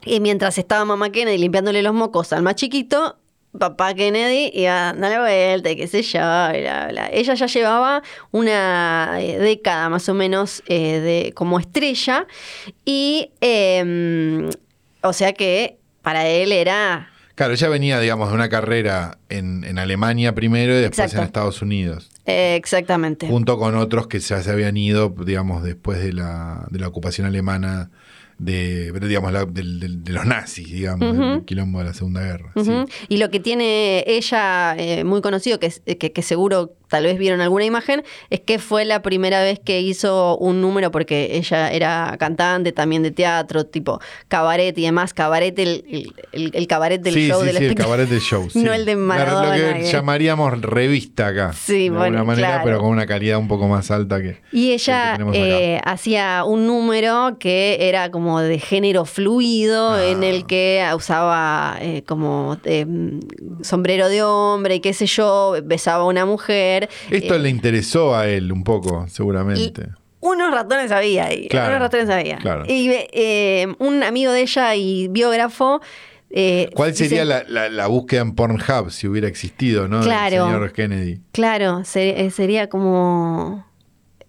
Y 0.05 0.21
mientras 0.21 0.59
estaba 0.59 0.85
mamá 0.85 1.11
Kennedy 1.11 1.39
limpiándole 1.39 1.83
los 1.83 1.95
mocos 1.95 2.33
al 2.33 2.43
más 2.43 2.55
chiquito, 2.57 3.17
papá 3.59 3.95
Kennedy 3.95 4.51
iba 4.55 4.93
dando 4.93 5.21
vuelta 5.21 5.71
y 5.71 5.77
qué 5.77 5.87
sé 5.87 6.03
yo. 6.03 6.19
y 6.19 6.61
bla, 6.61 6.89
bla. 6.91 7.11
Ella 7.13 7.35
ya 7.35 7.47
llevaba 7.47 8.03
una 8.31 9.19
eh, 9.21 9.39
década 9.39 9.89
más 9.89 10.09
o 10.09 10.15
menos 10.15 10.63
eh, 10.67 11.01
de, 11.01 11.33
como 11.35 11.59
estrella. 11.59 12.27
Y, 12.85 13.31
eh, 13.41 14.49
o 15.03 15.13
sea 15.13 15.33
que 15.33 15.79
para 16.03 16.27
él 16.27 16.53
era... 16.53 17.11
Claro, 17.35 17.53
ella 17.53 17.69
venía, 17.69 18.01
digamos, 18.01 18.31
de 18.31 18.35
una 18.35 18.49
carrera 18.49 19.19
en, 19.29 19.63
en 19.63 19.79
Alemania 19.79 20.35
primero 20.35 20.73
y 20.73 20.81
después 20.81 20.99
Exacto. 20.99 21.19
en 21.19 21.27
Estados 21.27 21.63
Unidos. 21.63 22.11
exactamente. 22.27 23.29
Junto 23.29 23.59
con 23.59 23.77
otros 23.77 24.09
que 24.09 24.19
ya 24.19 24.43
se 24.43 24.51
habían 24.51 24.77
ido, 24.77 25.15
digamos, 25.25 25.63
después 25.63 26.03
de 26.03 26.13
la, 26.13 26.67
de 26.71 26.81
la 26.81 26.89
ocupación 26.89 27.27
alemana 27.29 27.91
de, 28.39 28.93
digamos, 29.09 29.33
la- 29.33 29.45
del- 29.45 29.81
del- 29.81 30.05
de 30.05 30.13
los 30.13 30.25
nazis, 30.25 30.71
digamos, 30.71 31.13
Ujú. 31.13 31.21
del 31.23 31.45
quilombo 31.45 31.81
de 31.81 31.85
la 31.87 31.95
Segunda 31.95 32.23
Guerra. 32.23 32.53
sí. 32.63 32.73
Y 33.09 33.17
lo 33.19 33.31
que 33.31 33.41
tiene 33.41 34.05
ella 34.07 34.77
eh, 34.79 35.05
muy 35.05 35.21
conocido, 35.21 35.59
que, 35.59 35.67
es- 35.67 35.83
que, 35.99 36.13
que 36.13 36.23
seguro 36.23 36.75
tal 36.89 37.05
vez 37.05 37.19
vieron 37.19 37.41
alguna 37.41 37.65
imagen, 37.65 38.03
es 38.31 38.41
que 38.41 38.59
fue 38.59 38.85
la 38.85 39.03
primera 39.03 39.43
vez 39.43 39.59
que 39.59 39.81
hizo 39.81 40.37
un 40.39 40.61
número, 40.61 40.91
porque 40.91 41.37
ella 41.37 41.71
era 41.71 42.17
cantante 42.19 42.73
también 42.73 43.03
de 43.03 43.11
teatro, 43.11 43.67
tipo 43.67 44.01
cabaret 44.29 44.77
y 44.79 44.83
demás. 44.83 45.15
Cabaret, 45.15 45.59
el, 45.59 46.13
el, 46.33 46.67
cabaret 46.67 47.01
del 47.01 47.15
sí, 47.15 47.29
show 47.29 47.41
sí, 47.41 47.47
del 47.47 47.57
sí, 47.59 47.65
el 47.67 47.75
cabaret 47.75 48.09
del 48.09 48.21
show. 48.21 48.47
No 48.55 48.73
el 48.73 48.85
de 48.85 48.95
La- 48.95 49.01
Maradona, 49.01 49.57
Lo 49.57 49.75
que 49.75 49.85
llamaríamos 49.91 50.61
revista 50.61 51.29
acá. 51.29 51.53
Sí, 51.53 51.85
de 51.85 51.91
bueno, 51.91 52.05
alguna 52.05 52.25
manera, 52.25 52.49
claro. 52.49 52.65
pero 52.65 52.79
con 52.81 52.91
una 52.91 53.07
calidad 53.07 53.39
un 53.39 53.49
poco 53.49 53.69
más 53.69 53.91
alta 53.91 54.21
que. 54.21 54.41
Y 54.53 54.73
ella 54.73 55.19
eh, 55.33 55.81
hacía 55.85 56.45
un 56.45 56.67
número 56.67 57.37
que 57.39 57.77
era 57.89 58.11
como 58.11 58.41
de 58.41 58.59
género 58.59 59.05
fluido, 59.05 59.93
Ah. 59.93 60.05
en 60.07 60.23
el 60.25 60.47
que 60.47 60.85
usaba 60.95 61.77
eh, 61.81 62.03
como 62.07 62.59
eh, 62.65 62.87
sombrero 63.63 64.09
de 64.09 64.23
hombre 64.23 64.77
y 64.77 64.81
qué 64.81 64.93
sé 64.93 65.07
yo, 65.07 65.55
besaba 65.65 66.03
a 66.05 66.07
una 66.07 66.25
mujer. 66.27 66.78
Esto 67.11 67.35
eh, 67.35 67.39
le 67.39 67.49
interesó 67.49 68.15
a 68.17 68.27
él 68.29 68.53
un 68.53 68.63
poco, 68.65 69.07
seguramente. 69.09 69.89
Unos 70.21 70.53
ratones 70.53 70.91
había 70.91 71.27
ahí. 71.27 71.49
Claro, 71.49 71.69
unos 71.71 71.81
ratones 71.83 72.11
había. 72.11 72.39
claro. 72.39 72.65
Y 72.67 72.91
eh, 72.93 73.67
un 73.79 74.03
amigo 74.03 74.33
de 74.33 74.41
ella 74.43 74.75
y 74.75 75.09
biógrafo. 75.09 75.81
eh, 76.31 76.69
¿Cuál 76.75 76.95
sería 76.95 77.23
dice- 77.23 77.25
la, 77.25 77.45
la- 77.49 77.69
la 77.69 77.87
búsqueda 77.87 78.21
en 78.23 78.35
Pornhub 78.35 78.91
si 78.91 79.07
hubiera 79.09 79.29
existido, 79.29 79.89
no? 79.89 80.01
Claro. 80.01 80.47
El 80.47 80.53
señor 80.53 80.73
Kennedy. 80.73 81.21
Claro, 81.33 81.85
se- 81.85 82.25
eh, 82.25 82.31
sería 82.31 82.69
como. 82.69 83.65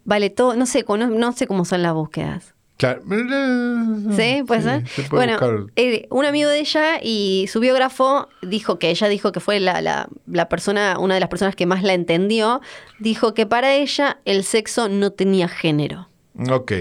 Vale, 0.05 0.29
todo. 0.29 0.55
No 0.55 0.65
sé, 0.65 0.85
no, 0.87 0.97
no 1.07 1.31
sé 1.33 1.45
cómo 1.47 1.65
son 1.65 1.81
las 1.83 1.93
búsquedas. 1.93 2.53
Claro. 2.80 3.01
¿Sí? 4.15 4.15
Se 4.15 4.43
puede 4.47 4.82
bueno, 5.11 5.67
eh, 5.75 6.07
un 6.09 6.23
amigo 6.25 6.49
de 6.49 6.59
ella 6.59 6.99
y 7.03 7.45
su 7.51 7.59
biógrafo 7.59 8.30
dijo 8.41 8.80
que 8.80 8.89
ella 8.89 9.07
dijo 9.09 9.34
que 9.34 9.41
fue 9.41 9.59
la, 9.59 9.82
la- 9.82 10.07
la 10.25 10.47
persona, 10.47 10.97
una 10.97 11.13
de 11.15 11.19
las 11.19 11.27
personas 11.30 11.55
que 11.57 11.65
más 11.65 11.84
la 11.84 11.93
entendió, 11.93 12.61
dijo 12.99 13.34
que 13.34 13.45
para 13.45 13.75
ella 13.75 14.19
el 14.23 14.45
sexo 14.45 14.88
no 14.88 15.11
tenía 15.11 15.49
género. 15.49 16.07
Ok. 16.49 16.71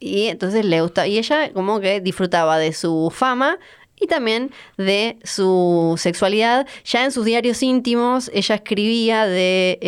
Y 0.00 0.28
entonces 0.28 0.64
le 0.64 0.80
gustaba. 0.80 1.06
Y 1.06 1.18
ella 1.18 1.52
como 1.52 1.78
que 1.78 2.00
disfrutaba 2.00 2.56
de 2.58 2.72
su 2.72 3.12
fama 3.14 3.58
y 4.02 4.06
también 4.06 4.50
de 4.76 5.18
su 5.24 5.94
sexualidad. 5.98 6.66
Ya 6.84 7.04
en 7.04 7.12
sus 7.12 7.24
diarios 7.24 7.62
íntimos 7.62 8.30
ella 8.34 8.56
escribía 8.56 9.26
de, 9.26 9.78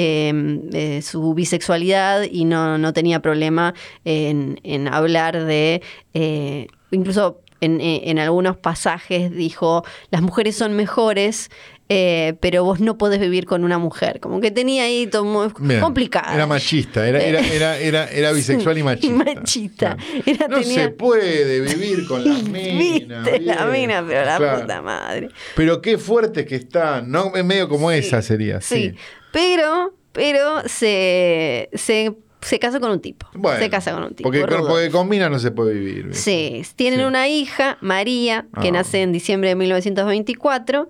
de 0.64 1.02
su 1.02 1.34
bisexualidad 1.34 2.22
y 2.30 2.44
no, 2.44 2.78
no 2.78 2.92
tenía 2.92 3.20
problema 3.20 3.74
en, 4.04 4.60
en 4.62 4.88
hablar 4.88 5.44
de... 5.44 5.82
eh, 6.14 6.68
incluso 6.90 7.40
en, 7.60 7.80
en 7.80 8.18
algunos 8.18 8.56
pasajes 8.56 9.30
dijo, 9.30 9.84
las 10.10 10.22
mujeres 10.22 10.56
son 10.56 10.74
mejores. 10.74 11.50
Eh, 11.96 12.34
pero 12.40 12.64
vos 12.64 12.80
no 12.80 12.98
podés 12.98 13.20
vivir 13.20 13.46
con 13.46 13.62
una 13.62 13.78
mujer. 13.78 14.18
Como 14.20 14.40
que 14.40 14.50
tenía 14.50 14.84
ahí 14.84 15.06
todo 15.06 15.24
muy 15.24 15.48
Bien. 15.60 15.80
complicado. 15.80 16.34
Era 16.34 16.46
machista, 16.46 17.06
era, 17.08 17.20
era, 17.22 17.40
era, 17.40 17.78
era, 17.78 18.08
era 18.10 18.32
bisexual 18.32 18.78
y 18.78 18.82
machista. 18.82 19.14
Machista. 19.34 19.96
Era- 20.26 20.48
no 20.48 20.60
tenía- 20.60 20.74
se 20.84 20.88
puede 20.90 21.60
vivir 21.60 22.06
con 22.08 22.24
las 22.24 22.42
minas. 22.48 23.24
Viste, 23.24 23.40
la 23.40 23.66
mina, 23.66 24.04
pero 24.06 24.24
la 24.24 24.36
Claro. 24.38 24.60
puta 24.62 24.82
madre. 24.82 25.28
Pero 25.54 25.80
qué 25.80 25.98
fuerte 25.98 26.44
que 26.44 26.56
está, 26.56 27.00
¿no? 27.02 27.32
Es 27.36 27.44
medio 27.44 27.68
como 27.68 27.90
esa 27.90 28.20
sería, 28.22 28.60
sí. 28.60 28.90
Sí. 28.90 28.94
Pero, 29.32 29.94
pero 30.12 30.60
se, 30.68 31.68
se, 31.74 32.12
se 32.40 32.58
casó 32.58 32.80
con 32.80 32.90
un 32.90 33.00
tipo. 33.00 33.26
Bueno, 33.34 33.58
se 33.58 33.68
casa 33.70 33.92
con 33.92 34.04
un 34.04 34.14
tipo. 34.14 34.28
Porque, 34.30 34.44
porque 34.46 34.90
con 34.90 35.08
minas 35.08 35.30
no 35.30 35.38
se 35.38 35.50
puede 35.50 35.74
vivir. 35.74 36.14
Sí, 36.14 36.62
tienen 36.76 37.00
Sí. 37.00 37.04
una 37.06 37.28
hija, 37.28 37.78
María, 37.80 38.46
que 38.60 38.68
Ah. 38.68 38.72
nace 38.72 39.02
en 39.02 39.12
diciembre 39.12 39.48
de 39.50 39.54
1924. 39.56 40.88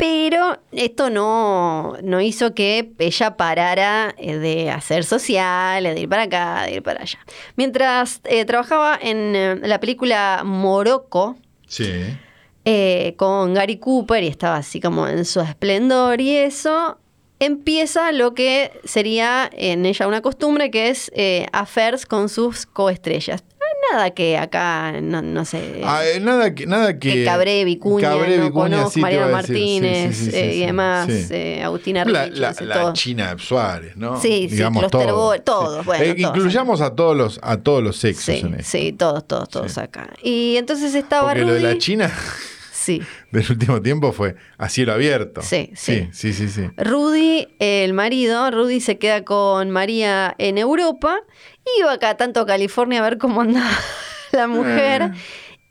Pero 0.00 0.58
esto 0.72 1.10
no, 1.10 1.96
no 2.02 2.20
hizo 2.22 2.54
que 2.54 2.90
ella 2.98 3.36
parara 3.36 4.14
eh, 4.16 4.36
de 4.38 4.70
hacer 4.70 5.04
sociales, 5.04 5.94
de 5.94 6.00
ir 6.00 6.08
para 6.08 6.22
acá, 6.22 6.62
de 6.64 6.76
ir 6.76 6.82
para 6.82 7.02
allá. 7.02 7.18
Mientras 7.56 8.20
eh, 8.24 8.44
trabajaba 8.46 8.98
en 9.00 9.36
eh, 9.36 9.56
la 9.62 9.78
película 9.78 10.42
Morocco, 10.44 11.36
Sí. 11.66 11.92
eh, 12.64 13.14
con 13.16 13.54
Gary 13.54 13.76
Cooper 13.78 14.24
y 14.24 14.28
estaba 14.28 14.56
así 14.56 14.80
como 14.80 15.06
en 15.06 15.24
su 15.24 15.40
esplendor 15.40 16.20
y 16.20 16.34
eso, 16.36 16.98
empieza 17.38 18.10
lo 18.12 18.34
que 18.34 18.72
sería 18.84 19.48
en 19.52 19.86
ella 19.86 20.08
una 20.08 20.20
costumbre 20.22 20.70
que 20.70 20.88
es 20.88 21.10
eh, 21.14 21.46
affairs 21.52 22.06
con 22.06 22.28
sus 22.28 22.66
coestrellas. 22.66 23.44
Nada 23.92 24.10
que 24.10 24.36
acá, 24.36 25.00
no, 25.00 25.22
no 25.22 25.44
sé. 25.44 25.80
Ah, 25.84 26.02
eh, 26.04 26.20
nada 26.20 26.54
que. 26.54 26.66
Nada 26.66 26.98
que, 26.98 27.12
que 27.12 27.24
Cabré, 27.24 27.64
Vicuña, 27.64 28.10
Cabré, 28.10 28.36
no 28.38 28.44
Vicuña, 28.44 28.76
conozco, 28.76 28.90
sí, 28.90 29.00
Mariano. 29.00 29.26
Sí, 29.28 29.32
Martínez 29.32 30.16
sí, 30.16 30.24
sí, 30.26 30.30
sí, 30.30 30.36
eh, 30.36 30.50
sí, 30.52 30.56
y 30.62 30.66
demás, 30.66 31.06
sí. 31.08 31.26
eh, 31.30 31.62
Agustina 31.64 32.04
La, 32.04 32.26
Rich, 32.26 32.36
la- 32.38 32.54
la 32.60 32.74
todo. 32.80 32.92
China 32.92 33.36
Suárez, 33.38 33.96
¿no? 33.96 34.20
Sí, 34.20 34.46
sí, 34.48 34.56
Digamos 34.56 34.82
Klosterboer, 34.86 35.40
todos. 35.40 35.64
todos, 35.68 35.84
bueno, 35.86 36.04
Eh, 36.04 36.14
todos. 36.14 36.36
incluyamos 36.36 36.80
a 36.82 36.94
todos 36.94 37.16
los, 37.16 37.40
a 37.42 37.56
todos 37.56 37.82
los 37.82 37.96
sexos 37.96 38.24
Sí, 38.24 38.40
en 38.44 38.54
esto. 38.54 38.70
sí, 38.70 38.92
todos, 38.92 39.26
todos, 39.26 39.48
todos 39.48 39.72
Sí. 39.72 39.80
acá. 39.80 40.10
Y 40.22 40.56
entonces 40.56 40.94
estaba 40.94 41.28
Porque 41.28 41.44
lo 41.44 41.54
de 41.54 41.60
la 41.60 41.70
Rudy- 41.72 41.78
China 41.78 42.12
Sí. 42.80 43.02
del 43.30 43.44
último 43.50 43.82
tiempo 43.82 44.10
fue 44.12 44.36
a 44.56 44.70
cielo 44.70 44.94
abierto. 44.94 45.42
Sí, 45.42 45.70
sí. 45.74 46.08
Sí, 46.12 46.32
sí, 46.32 46.48
sí. 46.48 46.48
sí. 46.48 46.70
Rudy, 46.78 47.48
el 47.58 47.92
marido, 47.92 48.50
Rudy 48.50 48.80
se 48.80 48.98
queda 48.98 49.22
con 49.22 49.70
María 49.70 50.34
en 50.38 50.56
Europa. 50.56 51.20
Iba 51.78 51.92
acá 51.92 52.16
tanto 52.16 52.40
a 52.40 52.46
California 52.46 53.00
a 53.00 53.02
ver 53.02 53.18
cómo 53.18 53.42
andaba 53.42 53.68
la 54.32 54.46
mujer. 54.46 55.02
Eh. 55.02 55.10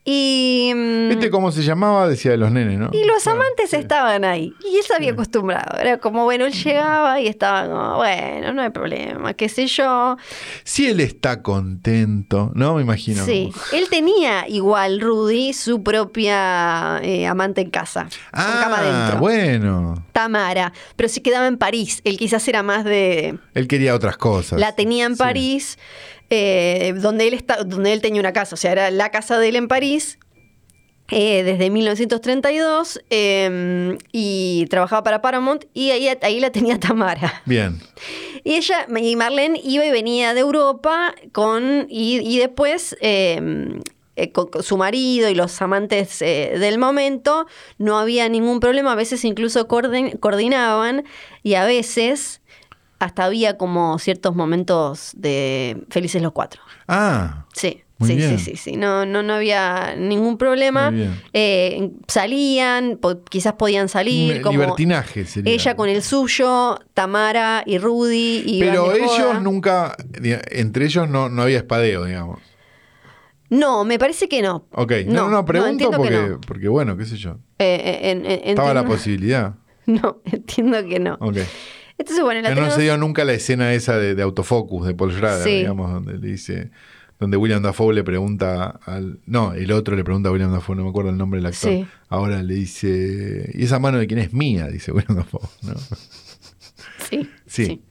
Y, 0.05 0.71
mm, 0.75 1.09
¿Viste 1.09 1.29
cómo 1.29 1.51
se 1.51 1.61
llamaba? 1.61 2.07
Decía 2.07 2.31
de 2.31 2.37
los 2.37 2.51
nenes, 2.51 2.79
¿no? 2.79 2.89
y 2.93 3.03
los 3.05 3.21
Claro, 3.23 3.41
amantes 3.41 3.69
sí. 3.69 3.75
estaban 3.75 4.23
ahí. 4.23 4.53
Y 4.63 4.77
él 4.77 4.83
se 4.83 4.95
había 4.95 5.11
acostumbrado. 5.11 5.77
Era 5.77 5.97
como, 5.97 6.23
bueno, 6.23 6.45
él 6.45 6.53
llegaba 6.53 7.19
y 7.19 7.27
estaba 7.27 7.67
como, 7.67 7.97
bueno, 7.97 8.53
no 8.53 8.61
hay 8.61 8.69
problema, 8.71 9.33
qué 9.33 9.49
sé 9.49 9.67
yo. 9.67 10.17
Si 10.63 10.87
él 10.87 10.99
está 11.01 11.43
contento, 11.43 12.51
¿no? 12.55 12.75
Me 12.75 12.81
imagino. 12.81 13.23
Sí. 13.25 13.51
Él 13.73 13.87
tenía 13.89 14.47
igual, 14.47 14.99
Rudy, 15.01 15.53
su 15.53 15.83
propia 15.83 16.99
eh, 17.03 17.27
amante 17.27 17.61
en 17.61 17.69
casa. 17.69 18.07
con 18.31 18.41
cama 18.43 18.77
Ah, 18.81 19.17
bueno. 19.19 20.05
Tamara. 20.13 20.73
Pero 20.95 21.09
se 21.09 21.21
quedaba 21.21 21.47
en 21.47 21.57
París. 21.57 22.01
Él 22.03 22.17
quizás 22.17 22.47
era 22.47 22.63
más 22.63 22.83
de. 22.85 23.37
Él 23.53 23.67
quería 23.67 23.93
otras 23.93 24.17
cosas. 24.17 24.59
La 24.59 24.73
tenía 24.75 25.05
en 25.05 25.15
Sí. 25.15 25.19
París, 25.19 25.77
eh, 26.29 26.93
donde, 26.97 27.27
él 27.27 27.33
está, 27.33 27.63
donde 27.63 27.93
él 27.93 28.01
tenía 28.01 28.21
una 28.21 28.33
casa, 28.33 28.55
o 28.55 28.57
sea, 28.57 28.71
era 28.71 28.91
la 28.91 29.09
casa 29.11 29.37
de 29.39 29.49
él 29.49 29.55
en 29.55 29.67
París. 29.67 30.17
eh, 31.11 31.41
desde 31.43 31.71
1932 31.71 33.01
eh, 33.09 33.97
y 34.11 34.67
trabajaba 34.69 35.01
para 35.03 35.21
Paramount 35.23 35.65
y 35.73 35.89
ahí, 35.89 36.07
ahí 36.21 36.39
la 36.39 36.51
tenía 36.51 36.79
Tamara. 36.87 37.41
Bien. 37.45 37.79
Y 38.43 38.53
ella, 38.55 38.85
y 39.01 39.15
Marlene 39.15 39.59
iba 39.63 39.83
y 39.85 39.91
venía 39.91 40.33
de 40.35 40.41
Europa 40.41 41.15
con, 41.31 41.87
y, 41.89 42.19
y 42.19 42.37
después 42.37 42.95
eh, 43.01 43.79
eh, 44.15 44.31
su 44.61 44.77
marido 44.77 45.29
y 45.29 45.35
los 45.35 45.59
amantes 45.63 46.21
eh, 46.21 46.53
del 46.59 46.77
momento, 46.77 47.47
no 47.79 47.97
había 47.97 48.29
ningún 48.29 48.59
problema, 48.59 48.91
a 48.91 48.95
veces 48.95 49.25
incluso 49.25 49.67
coordin- 49.67 50.19
coordinaban 50.19 51.03
y 51.41 51.55
a 51.55 51.65
veces 51.65 52.41
hasta 52.99 53.25
había 53.25 53.57
como 53.57 53.97
ciertos 53.99 54.35
momentos 54.35 55.11
de 55.15 55.83
felices 55.89 56.21
los 56.21 56.31
cuatro. 56.33 56.61
Ah, 56.87 57.45
Sí. 57.53 57.81
Muy 58.01 58.11
sí, 58.11 58.15
bien. 58.15 58.39
sí, 58.39 58.45
sí, 58.51 58.55
sí, 58.55 58.77
no, 58.77 59.05
no, 59.05 59.23
no 59.23 59.33
había 59.33 59.93
ningún 59.97 60.37
problema. 60.37 60.89
Eh, 61.33 61.91
salían, 62.07 62.97
po- 63.01 63.25
quizás 63.25 63.53
podían 63.55 63.89
salir, 63.89 64.41
como 64.41 64.57
libertinaje 64.57 65.25
sería. 65.25 65.51
ella 65.53 65.75
con 65.75 65.89
el 65.89 66.01
suyo, 66.01 66.79
Tamara 66.93 67.61
y 67.65 67.77
Rudy. 67.77 68.57
Pero 68.61 68.85
joda. 68.85 68.95
ellos 68.95 69.41
nunca, 69.41 69.97
entre 70.23 70.85
ellos 70.85 71.09
no, 71.09 71.27
no 71.27 71.41
había 71.41 71.57
espadeo, 71.57 72.05
digamos. 72.05 72.39
No, 73.49 73.83
me 73.83 73.99
parece 73.99 74.29
que 74.29 74.41
no. 74.41 74.65
Ok, 74.71 74.93
no, 75.07 75.27
no, 75.29 75.43
pregunto 75.43 75.71
entiendo 75.71 75.97
que 76.01 76.09
porque, 76.09 76.29
no. 76.29 76.41
porque, 76.41 76.67
bueno, 76.69 76.95
qué 76.95 77.03
sé 77.03 77.17
yo. 77.17 77.31
Eh, 77.57 77.81
eh, 77.83 78.11
en- 78.11 78.25
en- 78.25 78.39
Estaba 78.45 78.73
la 78.73 78.85
posibilidad. 78.85 79.55
No, 79.87 80.21
entiendo 80.23 80.85
que 80.87 80.99
no. 80.99 81.17
Ok. 81.19 81.37
Entonces, 81.99 82.23
bueno, 82.23 82.41
la 82.41 82.49
Pero 82.49 82.61
no 82.61 82.71
se 82.71 82.81
dio 82.81 82.97
nunca 82.97 83.23
la 83.25 83.33
escena 83.33 83.73
esa 83.73 83.97
de, 83.97 84.15
de 84.15 84.23
autofocus 84.23 84.87
de 84.87 84.95
Paul 84.95 85.11
Schrader, 85.13 85.43
Sí. 85.43 85.57
digamos, 85.57 85.91
donde 85.91 86.17
le 86.17 86.27
dice, 86.27 86.71
donde 87.19 87.35
William 87.37 87.61
Dafoe 87.61 87.93
le 87.93 88.03
pregunta 88.03 88.79
al, 88.85 89.19
no, 89.25 89.53
el 89.53 89.71
otro 89.73 89.95
le 89.95 90.03
pregunta 90.03 90.29
a 90.29 90.31
William 90.31 90.51
Dafoe, 90.51 90.75
no 90.77 90.83
me 90.83 90.89
acuerdo 90.89 91.11
el 91.11 91.17
nombre 91.17 91.39
del 91.39 91.47
actor. 91.47 91.69
Sí. 91.71 91.85
Ahora 92.07 92.41
le 92.41 92.53
dice, 92.55 93.51
¿y 93.53 93.63
esa 93.65 93.77
mano 93.79 93.97
de 93.99 94.07
quién 94.07 94.19
es 94.19 94.33
mía? 94.33 94.67
Dice 94.67 94.91
William 94.93 95.17
Dafoe, 95.17 95.41
¿no? 95.63 95.73
Sí, 97.09 97.29
Sí. 97.47 97.65
sí. 97.65 97.81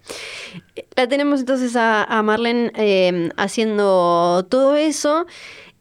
La 0.96 1.06
tenemos 1.08 1.40
entonces 1.40 1.76
a, 1.76 2.04
a 2.04 2.22
Marlene 2.22 2.72
eh, 2.76 3.28
haciendo 3.36 4.46
todo 4.48 4.76
eso 4.76 5.26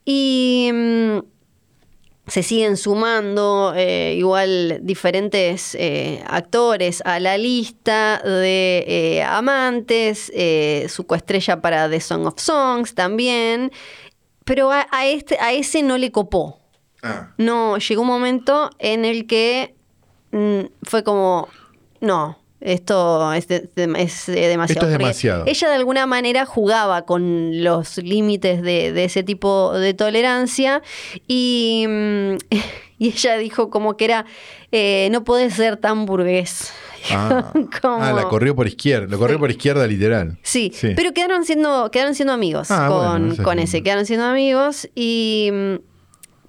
y 0.04 0.70
mm, 0.74 1.18
se 2.28 2.44
siguen 2.44 2.76
sumando 2.76 3.74
eh, 3.76 4.16
igual 4.18 4.80
diferentes 4.82 5.76
eh, 5.76 6.22
actores 6.28 7.02
a 7.06 7.20
la 7.20 7.38
lista 7.38 8.22
de 8.24 8.84
eh, 8.88 9.24
amantes, 9.24 10.32
su 10.90 11.06
coestrella 11.06 11.62
para 11.62 11.90
The 11.90 12.02
Song 12.02 12.26
of 12.26 12.40
Songs 12.40 12.94
también, 12.94 13.72
pero 14.44 14.72
a, 14.72 14.88
a 14.92 15.08
este, 15.08 15.38
a 15.40 15.54
ese 15.54 15.84
no 15.84 15.98
le 15.98 16.12
copó. 16.12 16.60
Ah, 17.04 17.34
No, 17.38 17.78
llegó 17.78 18.02
un 18.02 18.08
momento 18.08 18.70
en 18.80 19.06
el 19.06 19.28
que 19.28 19.76
mm, 20.32 20.62
fue 20.84 21.04
como, 21.04 21.48
no, 22.02 22.38
esto 22.60 23.32
es, 23.34 23.48
de- 23.48 23.70
es, 23.98 24.30
eh, 24.30 24.48
demasiado. 24.48 24.82
Esto 24.82 24.86
es 24.88 24.92
demasiado. 24.98 25.44
Ella 25.46 25.70
de 25.70 25.76
alguna 25.76 26.06
manera 26.06 26.46
jugaba 26.46 27.04
con 27.04 27.64
los 27.64 27.98
límites 27.98 28.62
de, 28.62 28.92
de 28.94 29.04
ese 29.04 29.24
tipo 29.24 29.74
de 29.78 29.94
tolerancia 29.94 30.82
y, 31.28 31.86
mm, 31.88 32.34
y 33.00 33.10
ella 33.10 33.38
dijo 33.38 33.70
como 33.70 33.96
que 33.98 34.06
era, 34.06 34.26
eh, 34.72 35.10
no 35.12 35.24
puede 35.24 35.50
ser 35.52 35.78
tan 35.78 36.06
burgués. 36.06 36.74
ah. 37.12 37.54
Como- 37.82 38.04
Ah, 38.04 38.12
la 38.12 38.24
corrió 38.24 38.56
por 38.56 38.68
izquierda, 38.68 39.08
lo 39.08 39.20
corrió 39.20 39.38
por 39.40 39.52
izquierda 39.52 39.86
literal. 39.88 40.38
Sí, 40.42 40.72
Sí. 40.74 40.94
pero 40.96 41.14
quedaron 41.14 41.46
siendo, 41.46 41.90
quedaron 41.92 42.16
siendo 42.16 42.34
amigos 42.34 42.72
Ah, 42.72 42.88
con, 42.90 43.28
bueno, 43.30 43.44
con 43.44 43.60
ese, 43.60 43.84
quedaron 43.84 44.06
siendo 44.06 44.26
amigos 44.26 44.90
y 44.96 45.50
mm, 45.54 45.76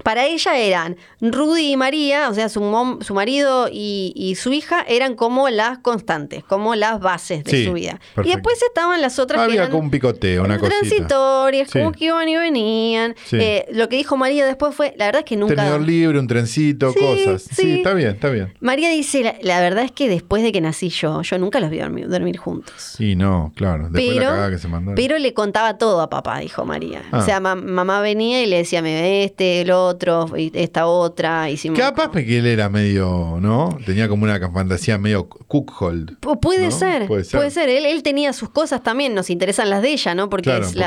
para 0.02 0.26
ella 0.26 0.56
eran 0.58 0.96
Rudy 1.20 1.72
y 1.72 1.76
María, 1.76 2.28
o 2.30 2.34
sea, 2.34 2.48
su, 2.48 2.60
mom- 2.60 3.02
su 3.02 3.14
marido 3.14 3.68
y, 3.70 4.12
y 4.14 4.34
su 4.36 4.52
hija 4.52 4.84
eran 4.88 5.14
como 5.14 5.48
las 5.48 5.78
constantes, 5.78 6.44
como 6.44 6.74
las 6.74 7.00
bases 7.00 7.44
de 7.44 7.50
Sí, 7.50 7.64
su 7.66 7.72
vida. 7.72 7.98
Y 8.00 8.14
perfecto. 8.14 8.36
después 8.36 8.62
estaban 8.62 9.00
las 9.02 9.18
otras 9.18 9.40
que 9.40 9.44
Había 9.44 9.56
eran 9.62 9.70
como 9.70 9.84
un 9.84 9.90
picoteo, 9.90 10.44
una 10.44 10.58
transitorias, 10.58 11.70
como 11.70 11.92
Sí. 11.92 11.98
que 11.98 12.04
iban 12.06 12.28
y 12.28 12.36
venían. 12.36 13.14
Sí. 13.24 13.36
Eh, 13.40 13.66
lo 13.72 13.88
que 13.88 13.96
dijo 13.96 14.16
María 14.16 14.46
después 14.46 14.74
fue, 14.74 14.94
la 14.96 15.06
verdad 15.06 15.20
es 15.20 15.24
que 15.24 15.36
nunca... 15.36 15.54
Tenedor 15.56 15.80
libre, 15.82 16.18
un 16.18 16.26
trencito, 16.26 16.92
cosas. 16.94 17.42
Sí, 17.50 17.76
está 17.78 17.94
bien, 17.94 18.10
está 18.10 18.28
bien. 18.30 18.54
María 18.60 18.90
dice, 18.90 19.22
la, 19.22 19.34
la 19.42 19.60
verdad 19.60 19.84
es 19.84 19.92
que 19.92 20.08
después 20.08 20.42
de 20.42 20.52
que 20.52 20.60
nací 20.60 20.88
yo, 20.90 21.22
yo 21.22 21.38
nunca 21.38 21.60
los 21.60 21.70
vi 21.70 21.78
dormir, 21.78 22.08
dormir 22.08 22.36
juntos. 22.38 23.00
Y 23.00 23.16
no, 23.16 23.52
claro. 23.56 23.84
Después 23.90 24.14
Pero, 24.16 24.26
cagada 24.30 24.50
que 24.50 24.58
se 24.58 24.68
mandaron. 24.68 24.94
pero 24.94 25.18
le 25.18 25.34
contaba 25.34 25.78
todo 25.78 26.00
a 26.00 26.10
papá, 26.10 26.38
dijo 26.40 26.64
María. 26.64 27.02
Ah. 27.10 27.18
O 27.18 27.22
sea, 27.22 27.40
ma- 27.40 27.54
mamá 27.54 28.00
venía 28.00 28.42
y 28.42 28.46
le 28.46 28.58
decía, 28.58 28.82
me 28.82 29.00
ve 29.00 29.24
este, 29.24 29.62
el 29.62 29.70
otro, 29.88 30.30
y 30.36 30.50
esta 30.54 30.86
otra. 30.86 31.50
Hicimos 31.50 31.78
Capaz 31.78 32.10
que 32.12 32.38
él 32.38 32.46
era 32.46 32.68
medio, 32.68 33.38
¿no? 33.40 33.76
Tenía 33.84 34.08
como 34.08 34.24
una 34.24 34.38
fantasía 34.50 34.98
medio 34.98 35.28
cookhold. 35.28 36.20
Pu- 36.20 36.38
Puede, 36.40 36.66
¿no? 36.66 36.70
ser, 36.70 37.06
Puede 37.06 37.24
puede 37.24 37.50
ser. 37.50 37.68
Él, 37.68 37.86
él 37.86 38.02
tenía 38.02 38.32
sus 38.32 38.50
cosas 38.50 38.82
también, 38.82 39.14
nos 39.14 39.30
interesan 39.30 39.70
las 39.70 39.82
de 39.82 39.90
ella, 39.92 40.14
¿no? 40.14 40.28
Porque 40.30 40.44
Claro, 40.50 40.66
es 40.66 40.72
porque 40.74 40.80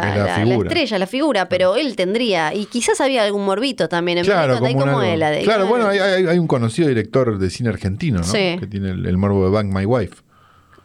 la, 0.45 0.55
estrella, 0.55 0.99
la 0.99 1.07
figura, 1.07 1.49
pero 1.49 1.75
él 1.75 1.95
tendría, 1.95 2.53
y 2.53 2.65
quizás 2.65 3.01
había 3.01 3.23
algún 3.23 3.43
morbito 3.45 3.89
también 3.89 4.19
en 4.19 4.25
Claro, 4.25 4.59
como, 4.59 4.79
como 4.79 5.01
él, 5.01 5.19
de 5.19 5.41
Claro, 5.43 5.67
bueno, 5.67 5.87
hay, 5.87 5.99
hay- 5.99 6.25
hay 6.27 6.37
un 6.39 6.47
conocido 6.47 6.87
director 6.87 7.37
de 7.37 7.49
cine 7.49 7.69
argentino, 7.69 8.19
¿no? 8.19 8.23
Sí. 8.25 8.55
Que 8.59 8.67
tiene 8.69 8.91
el, 8.91 9.05
el 9.05 9.17
morbo 9.17 9.43
de 9.45 9.51
Bang 9.51 9.73
My 9.73 9.85
Wife. 9.85 10.15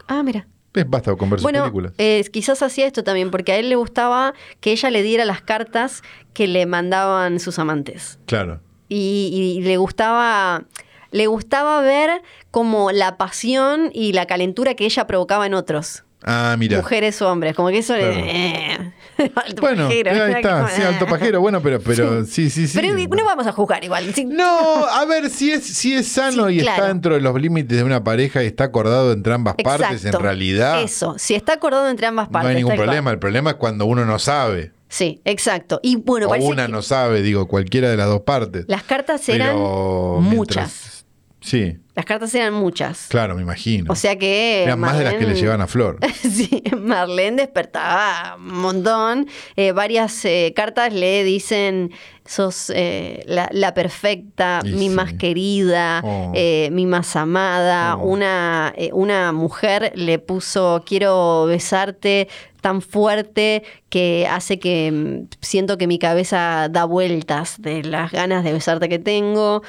Ah, 0.09 0.23
mira. 0.23 0.47
Es 0.77 0.89
basta 0.89 1.15
con 1.17 1.29
ver 1.31 1.41
sus 1.41 1.43
Bueno, 1.43 1.63
películas. 1.63 1.93
eh, 1.99 2.25
quizás 2.33 2.63
hacía 2.63 2.87
esto 2.87 3.03
también, 3.03 3.31
porque 3.31 3.53
a 3.53 3.57
él 3.57 3.69
le 3.69 3.77
gustaba 3.77 4.35
que 4.61 4.71
ella 4.73 4.91
le 4.91 5.03
diera 5.03 5.25
las 5.25 5.41
cartas 5.43 6.03
que 6.33 6.47
le 6.47 6.67
mandaban 6.67 7.41
sus 7.41 7.59
amantes. 7.59 8.19
Claro. 8.27 8.61
y, 8.89 9.57
y 9.59 9.63
le 9.63 9.77
gustaba 9.79 10.65
le 11.13 11.27
gustaba 11.29 11.81
ver 11.81 12.23
como 12.51 12.93
la 12.93 13.17
pasión 13.17 13.91
y 13.93 14.13
la 14.13 14.27
calentura 14.27 14.75
que 14.75 14.85
ella 14.85 15.07
provocaba 15.07 15.47
en 15.47 15.55
otros 15.55 16.05
Ah, 16.29 16.57
mira. 16.59 16.79
mujeres 16.79 17.23
o 17.23 17.31
hombres 17.31 17.55
como 17.55 17.69
que 17.69 17.79
eso 17.79 17.95
Claro. 17.95 18.13
eh, 18.17 18.93
alto 19.37 19.63
Bueno, 19.63 19.85
pajero, 19.87 20.11
ahí 20.11 20.33
está, 20.33 20.57
como, 20.57 20.69
sí, 20.69 20.83
alto 20.83 21.05
eh. 21.05 21.09
pajero, 21.09 21.41
bueno, 21.41 21.63
pero, 21.63 21.81
pero 21.81 22.25
sí, 22.27 22.51
sí, 22.51 22.67
sí. 22.67 22.77
pero 22.79 22.93
no 22.95 23.25
vamos 23.25 23.47
a 23.47 23.53
juzgar 23.53 23.83
igual 23.85 24.13
sí. 24.13 24.25
No, 24.25 24.85
a 24.87 25.05
ver, 25.07 25.31
si 25.31 25.53
es, 25.53 25.65
si 25.65 25.95
es 25.95 26.09
sano 26.09 26.49
Sí, 26.49 26.57
y 26.57 26.61
claro. 26.63 26.77
está 26.77 26.89
dentro 26.89 27.15
de 27.15 27.21
los 27.21 27.41
límites 27.41 27.79
de 27.79 27.85
una 27.85 28.03
pareja 28.05 28.43
y 28.43 28.47
está 28.49 28.65
acordado 28.65 29.13
entre 29.13 29.33
ambas 29.35 29.55
partes, 29.63 30.05
en 30.05 30.13
realidad 30.15 30.83
eso 30.83 31.15
si 31.17 31.35
está 31.37 31.55
acordado 31.55 31.89
entre 31.89 32.07
ambas 32.09 32.27
no 32.27 32.33
partes 32.33 32.49
hay 32.51 32.57
ningún 32.57 32.71
cual. 32.75 32.87
problema. 32.87 33.11
El 33.13 33.19
problema 33.21 33.51
es 33.51 33.57
cuando 33.57 33.87
uno 33.87 34.05
no 34.05 34.19
sabe. 34.19 34.73
sí 34.89 35.21
exacto 35.25 35.79
y 35.83 35.97
bueno 35.97 36.27
o 36.27 36.35
una 36.45 36.67
que 36.67 36.73
no 36.73 36.83
sabe, 36.83 37.23
digo, 37.23 37.47
cualquiera 37.47 37.89
de 37.89 37.97
las 37.97 38.09
dos 38.09 38.23
partes. 38.23 38.65
las 38.69 38.83
cartas 38.83 39.27
eran 39.29 39.55
Pero 39.57 40.19
muchas 40.21 40.57
mientras- 40.57 41.07
Sí, 41.41 41.79
las 41.97 42.05
cartas 42.05 42.33
eran 42.35 42.55
muchas 42.55 43.07
claro, 43.09 43.35
me 43.35 43.43
imagino. 43.43 43.91
o 43.93 43.97
sea 43.97 44.17
que 44.17 44.63
Eran 44.65 44.79
más 44.79 44.97
de 44.99 45.05
las 45.05 45.15
que 45.15 45.27
le 45.27 45.35
llevan 45.35 45.61
a 45.61 45.67
Flor. 45.67 45.99
Sí, 46.37 46.63
Marlene 46.79 47.43
despertaba 47.43 48.37
un 48.37 48.59
montón. 48.61 49.27
Eh, 49.57 49.73
varias 49.73 50.25
eh, 50.25 50.53
cartas 50.55 50.93
le 50.93 51.25
dicen, 51.25 51.93
sos 52.25 52.71
eh, 52.75 53.23
la, 53.27 53.49
la 53.53 53.73
perfecta, 53.75 54.61
Y 54.65 54.73
mi 54.73 54.89
sí. 54.89 54.95
más 54.95 55.15
querida, 55.15 56.03
Oh. 56.05 56.33
mi 56.71 56.85
más 56.87 57.17
amada. 57.17 57.97
Oh. 57.97 58.07
Una, 58.07 58.75
una 58.93 59.33
mujer 59.33 59.93
le 59.95 60.19
puso, 60.19 60.83
quiero 60.87 61.47
besarte 61.47 62.29
tan 62.61 62.83
fuerte 62.83 63.63
que 63.89 64.27
hace 64.29 64.59
que 64.59 64.91
mm, 64.93 65.29
siento 65.41 65.79
que 65.79 65.87
mi 65.87 65.99
cabeza 66.01 66.69
da 66.69 66.85
vueltas 66.85 67.55
de 67.63 67.85
las 67.85 68.11
ganas 68.13 68.43
de 68.45 68.53
besarte 68.53 68.89
que 68.89 68.99
tengo. 68.99 69.63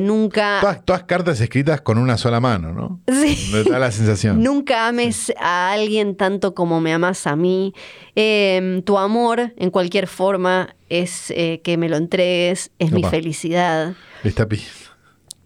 Nunca... 0.00 0.58
Todas, 0.62 0.84
todas 0.86 1.02
cartas 1.04 1.38
escritas 1.40 1.55
con 1.82 1.98
una 1.98 2.16
sola 2.18 2.40
mano, 2.40 2.72
¿no? 2.72 3.00
Sí. 3.08 3.50
Me 3.52 3.62
da 3.62 3.78
la 3.78 3.90
sensación. 3.90 4.42
Nunca 4.42 4.88
ames 4.88 5.32
a 5.40 5.72
alguien 5.72 6.16
tanto 6.16 6.54
como 6.54 6.80
me 6.80 6.92
amas 6.92 7.26
a 7.26 7.36
mí. 7.36 7.72
Eh, 8.14 8.82
tu 8.84 8.98
amor, 8.98 9.52
en 9.56 9.70
cualquier 9.70 10.06
forma, 10.06 10.74
es 10.88 11.30
eh, 11.30 11.60
que 11.62 11.76
me 11.76 11.88
lo 11.88 11.96
entregues, 11.96 12.70
es 12.78 12.92
mi 12.92 13.02
felicidad. 13.02 13.94
Está. 14.24 14.46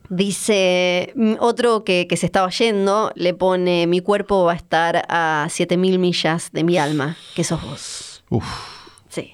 Dice 0.08 1.12
mm, 1.14 1.34
otro 1.38 1.84
que, 1.84 2.06
que 2.08 2.16
se 2.16 2.26
estaba 2.26 2.50
yendo, 2.50 3.12
le 3.14 3.34
pone: 3.34 3.86
Mi 3.86 4.00
cuerpo 4.00 4.44
va 4.44 4.52
a 4.52 4.56
estar 4.56 5.04
a 5.08 5.46
7000 5.48 5.98
millas 5.98 6.50
de 6.52 6.64
mi 6.64 6.78
alma, 6.78 7.16
que 7.34 7.44
sos 7.44 7.62
vos. 7.62 8.24
Uf. 8.28 8.44
Sí. 9.08 9.32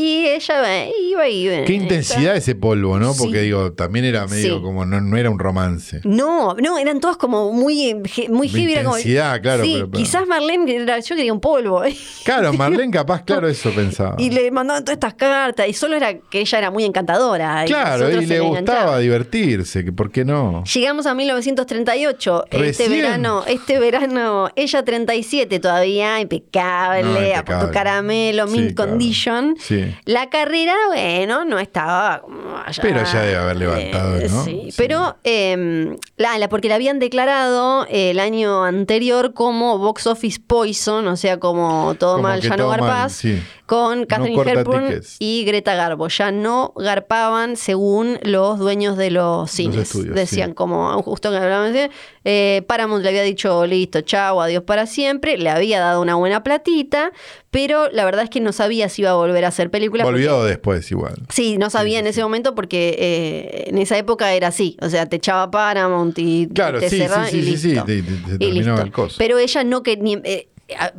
Y 0.00 0.26
ella 0.28 0.86
iba 1.10 1.28
y. 1.28 1.64
Qué 1.64 1.72
intensidad 1.72 2.36
ese 2.36 2.54
polvo, 2.54 3.00
¿no? 3.00 3.14
Porque 3.18 3.38
Sí. 3.40 3.44
digo, 3.46 3.72
también 3.72 4.04
era 4.04 4.28
medio 4.28 4.56
Sí. 4.58 4.62
como, 4.62 4.86
no, 4.86 5.00
no 5.00 5.16
era 5.16 5.28
un 5.28 5.40
romance. 5.40 6.00
No, 6.04 6.54
no, 6.54 6.78
eran 6.78 7.00
todos 7.00 7.16
como 7.16 7.52
muy, 7.52 7.94
muy 8.28 8.48
heavy. 8.48 8.76
como- 8.76 8.96
intensidad, 8.96 9.42
claro, 9.42 9.64
Sí, 9.64 9.72
pero- 9.74 9.90
pero- 9.90 9.98
quizás 10.04 10.24
Marlene, 10.28 10.72
era- 10.76 11.00
yo 11.00 11.16
quería 11.16 11.32
un 11.32 11.40
polvo. 11.40 11.82
Claro, 12.24 12.52
Marlene 12.52 12.92
capaz, 12.92 13.24
claro, 13.24 13.48
eso 13.48 13.72
pensaba. 13.74 14.14
Y 14.18 14.30
le 14.30 14.50
mandaban 14.52 14.84
todas 14.84 14.94
estas 14.98 15.14
cartas. 15.14 15.66
Y 15.68 15.72
solo 15.72 15.96
era 15.96 16.16
que 16.16 16.40
ella 16.42 16.58
era 16.58 16.70
muy 16.70 16.84
encantadora. 16.84 17.64
Claro, 17.66 18.08
y 18.20 18.24
le 18.26 18.38
gustaba 18.38 18.98
divertirse, 19.00 19.84
que 19.84 19.90
¿por 19.92 20.12
qué 20.12 20.24
no? 20.24 20.62
Llegamos 20.62 21.06
a 21.06 21.14
1938. 21.14 22.44
Este 22.44 22.58
Recién. 22.58 22.90
verano, 22.92 23.42
este 23.48 23.80
verano, 23.80 24.48
ella 24.54 24.84
37 24.84 25.58
todavía, 25.58 26.20
impecable, 26.20 27.32
No, 27.32 27.38
a 27.40 27.44
punto 27.44 27.70
caramelo, 27.72 28.46
Sí, 28.46 28.52
mint 28.58 28.74
claro. 28.76 28.90
condition. 28.92 29.56
Sí. 29.58 29.86
La 30.04 30.30
carrera, 30.30 30.74
bueno, 30.88 31.44
no 31.44 31.58
estaba 31.58 32.20
como 32.22 32.56
allá. 32.64 32.82
Pero 32.82 33.02
ya 33.04 33.20
debe 33.22 33.36
haber 33.36 33.56
levantado, 33.56 34.16
Eh, 34.18 34.28
¿no? 34.30 34.44
Sí, 34.44 34.60
Sí. 34.70 34.74
pero 34.76 35.16
eh, 35.24 35.96
la, 36.16 36.38
la- 36.38 36.48
porque 36.48 36.68
la 36.68 36.74
habían 36.76 36.98
declarado 36.98 37.86
el 37.90 38.18
año 38.20 38.64
anterior 38.64 39.34
como 39.34 39.78
Box 39.78 40.06
Office 40.06 40.40
Poison, 40.46 41.06
o 41.08 41.16
sea, 41.16 41.38
como 41.38 41.94
todo 41.98 42.12
Como 42.16 42.28
mal, 42.28 42.40
ya 42.40 42.56
no 42.56 42.68
garpás, 42.68 43.12
sí. 43.12 43.42
Con 43.68 44.06
Catherine 44.06 44.34
corta 44.34 44.60
Hepburn 44.62 45.00
y 45.18 45.44
Greta 45.44 45.74
Garbo. 45.74 46.08
Ya 46.08 46.32
no 46.32 46.72
garpaban 46.74 47.56
según 47.58 48.18
los 48.22 48.58
dueños 48.58 48.96
de 48.96 49.10
los 49.10 49.50
cines. 49.50 49.76
estudios, 49.82 50.14
Decían 50.16 50.50
sí. 50.50 50.54
como, 50.54 51.00
justo 51.02 51.30
que 51.30 51.36
hablaban 51.36 51.76
así, 51.76 51.90
eh, 52.24 52.62
Paramount 52.66 53.02
le 53.02 53.10
había 53.10 53.22
dicho, 53.22 53.66
listo, 53.66 54.00
chao, 54.00 54.40
adiós 54.40 54.62
para 54.64 54.86
siempre, 54.86 55.36
le 55.36 55.50
había 55.50 55.80
dado 55.80 56.00
una 56.00 56.14
buena 56.14 56.42
platita, 56.42 57.12
pero 57.50 57.90
la 57.90 58.06
verdad 58.06 58.24
es 58.24 58.30
que 58.30 58.40
no 58.40 58.52
sabía 58.52 58.88
si 58.88 59.02
iba 59.02 59.10
a 59.10 59.14
volver 59.14 59.44
a 59.44 59.48
hacer 59.48 59.70
películas. 59.70 60.06
porque- 60.06 60.26
Volvió 60.26 60.44
después 60.44 60.90
igual. 60.90 61.14
Sí, 61.28 61.58
no 61.58 61.68
sabía 61.68 61.98
Sí, 61.98 62.00
en 62.00 62.06
ese 62.06 62.16
sí. 62.16 62.22
momento 62.22 62.54
porque 62.54 62.96
eh, 62.98 63.64
en 63.68 63.76
esa 63.78 63.98
época 63.98 64.32
era 64.32 64.48
así. 64.48 64.78
O 64.80 64.88
sea, 64.88 65.04
te 65.06 65.16
echaba 65.16 65.50
Paramount 65.50 66.18
y 66.18 66.48
Claro, 66.48 66.80
te 66.80 66.88
sí, 66.88 66.98
cerraba 66.98 67.26
sí, 67.28 67.38
y 67.38 67.42
sí, 67.42 67.56
sí, 67.58 67.68
listo. 67.72 67.84
sí, 67.86 68.02
te- 68.02 68.02
te- 68.32 68.38
te 68.38 68.44
Y 68.46 68.52
listo. 68.52 68.80
el 68.80 68.90
coso. 68.92 69.16
Pero 69.18 69.36
ella 69.38 69.62
no 69.64 69.82
que 69.82 69.96
ni 69.98 70.14
eh, 70.24 70.48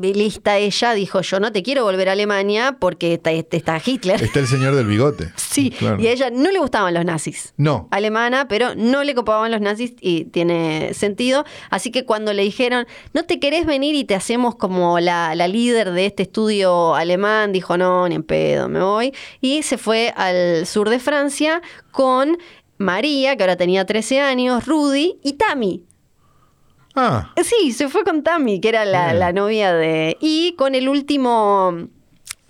lista 0.01 0.57
ella 0.57 0.93
dijo, 0.93 1.21
yo 1.21 1.39
no 1.39 1.51
te 1.51 1.61
quiero 1.63 1.83
volver 1.83 2.09
a 2.09 2.13
Alemania 2.13 2.77
porque 2.79 3.13
está, 3.13 3.31
está 3.31 3.81
Hitler. 3.83 4.21
Está 4.23 4.39
el 4.39 4.47
señor 4.47 4.75
del 4.75 4.87
bigote. 4.87 5.31
Sí, 5.49 5.71
Claro. 5.71 5.99
y 6.01 6.07
a 6.07 6.11
ella 6.11 6.29
no 6.29 6.51
le 6.51 6.59
gustaban 6.59 6.93
los 6.93 7.03
nazis. 7.03 7.53
No. 7.57 7.87
Alemana, 7.91 8.47
pero 8.47 8.75
no 8.75 9.03
le 9.03 9.13
copaban 9.15 9.51
los 9.51 9.61
nazis 9.61 9.93
y 9.99 10.25
tiene 10.25 10.93
sentido. 10.93 11.43
Así 11.69 11.91
que 11.91 12.05
cuando 12.05 12.33
le 12.33 12.43
dijeron, 12.43 12.85
¿no 13.13 13.23
te 13.23 13.39
querés 13.39 13.65
venir 13.65 13.95
y 13.95 14.03
te 14.05 14.15
hacemos 14.15 14.55
como 14.55 14.99
la, 14.99 15.35
la 15.35 15.47
líder 15.47 15.91
de 15.91 16.05
este 16.05 16.23
estudio 16.23 16.95
alemán? 16.95 17.51
Dijo, 17.51 17.77
no, 17.77 18.07
ni 18.07 18.15
en 18.15 18.23
pedo, 18.23 18.69
me 18.69 18.81
voy. 18.81 19.13
Y 19.41 19.63
se 19.63 19.77
fue 19.77 20.13
al 20.15 20.65
sur 20.65 20.89
de 20.89 20.99
Francia 20.99 21.61
con 21.91 22.37
María, 22.77 23.35
que 23.35 23.43
ahora 23.43 23.57
tenía 23.57 23.85
13 23.85 24.21
años, 24.21 24.65
Rudy 24.65 25.17
y 25.23 25.33
Tammy. 25.33 25.83
Ah, 26.99 27.33
Sí, 27.41 27.71
se 27.71 27.89
fue 27.89 28.03
con 28.03 28.23
Tammy, 28.23 28.59
que 28.59 28.69
era 28.69 28.85
la, 28.85 29.31
novia 29.33 29.73
de... 29.73 30.17
Y 30.19 30.53
con 30.53 30.75
el 30.75 30.89
último... 30.89 31.87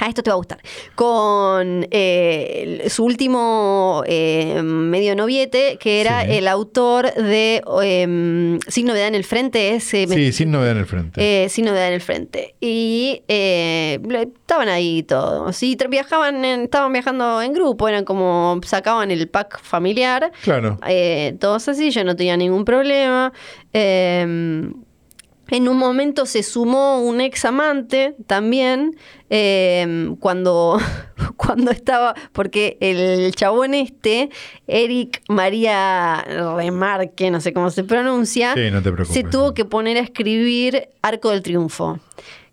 Ah, 0.02 0.08
esto 0.08 0.24
te 0.24 0.30
va 0.30 0.36
a 0.36 0.38
gustar. 0.38 0.60
Con 0.96 1.86
eh, 1.92 2.86
su 2.90 3.04
último 3.04 4.04
eh, 4.08 4.62
medio 4.64 5.16
noviete, 5.16 5.78
que 5.80 6.00
era 6.02 6.24
Sí. 6.24 6.32
el 6.38 6.48
autor 6.48 7.14
de 7.14 7.62
eh, 7.84 8.60
Sin 8.68 8.86
Novedad 8.86 9.08
en 9.10 9.16
el 9.16 9.24
Frente. 9.26 9.76
Ese, 9.76 10.08
sí, 10.08 10.32
sin 10.32 10.52
novedad 10.52 10.72
en 10.72 10.78
el 10.78 10.86
frente. 10.86 11.50
sin 11.50 11.66
novedad 11.66 11.88
en 11.90 11.94
el 11.96 12.02
frente. 12.02 12.56
Y 12.62 13.24
eh, 13.28 14.00
estaban 14.42 14.70
ahí 14.70 15.04
todos. 15.04 15.56
Tra- 15.62 15.90
viajaban 15.90 16.44
en- 16.46 16.62
estaban 16.62 16.94
viajando 16.94 17.42
en 17.42 17.54
grupo, 17.54 17.88
eran 17.88 18.06
como 18.06 18.60
sacaban 18.66 19.12
el 19.12 19.28
pack 19.28 19.62
familiar. 19.62 20.32
claro. 20.44 20.78
Eh, 20.88 21.36
todos 21.40 21.68
así, 21.68 21.92
yo 21.92 22.04
no 22.04 22.16
tenía 22.16 22.38
ningún 22.38 22.64
problema. 22.66 23.34
Eh, 23.74 24.70
en 25.50 25.68
un 25.68 25.78
momento 25.78 26.26
se 26.26 26.44
sumó 26.44 27.02
un 27.02 27.22
ex 27.22 27.46
amante 27.46 28.16
también, 28.28 28.96
eh, 29.30 30.14
cuando, 30.20 30.80
cuando 31.38 31.72
estaba, 31.72 32.16
porque 32.34 32.78
el 32.82 33.34
chabón 33.36 33.74
este, 33.74 34.30
Eric 34.68 35.22
María 35.28 36.24
Remarque, 36.56 37.32
no 37.32 37.42
sé 37.42 37.54
cómo 37.54 37.70
se 37.70 37.84
pronuncia, 37.84 38.54
Sí, 38.54 38.72
no 38.72 38.82
se 39.06 39.24
tuvo 39.24 39.54
que 39.54 39.66
poner 39.66 39.98
a 39.98 40.02
escribir 40.02 40.90
Arco 41.02 41.32
del 41.32 41.42
Triunfo, 41.42 42.00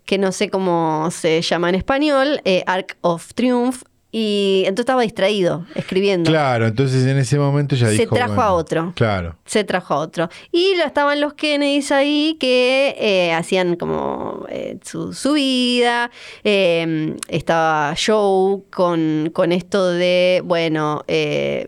que 0.05 0.17
no 0.17 0.31
sé 0.31 0.49
cómo 0.49 1.09
se 1.11 1.41
llama 1.41 1.69
en 1.69 1.75
español, 1.75 2.41
eh, 2.45 2.63
Arc 2.65 2.97
of 3.01 3.33
Triumph, 3.33 3.83
y 4.19 4.61
entonces 4.61 4.85
estaba 4.85 5.03
distraído 5.03 5.67
escribiendo 5.75 6.31
Claro, 6.31 6.65
entonces 6.65 7.05
en 7.05 7.19
ese 7.19 7.37
momento 7.37 7.75
ya 7.75 7.85
Se 7.85 7.91
dijo. 7.99 8.15
trajo 8.15 8.33
bueno, 8.33 8.49
a 8.49 8.53
otro. 8.53 8.93
Claro. 8.95 9.35
se 9.45 9.63
trajo 9.63 9.93
a 9.93 9.97
otro. 9.99 10.27
Y 10.51 10.73
lo 10.75 10.85
estaban 10.85 11.21
los 11.21 11.35
Kennedys 11.35 11.91
ahí 11.91 12.35
que 12.39 12.95
eh, 12.97 13.31
hacían 13.33 13.75
como 13.75 14.47
eh, 14.49 14.79
su, 14.83 15.13
su 15.13 15.33
vida. 15.33 16.09
Eh, 16.43 17.15
estaba 17.27 17.93
Joe 17.95 18.61
con, 18.71 19.29
con 19.33 19.51
esto 19.51 19.87
de, 19.87 20.41
bueno, 20.43 21.03
eh, 21.07 21.67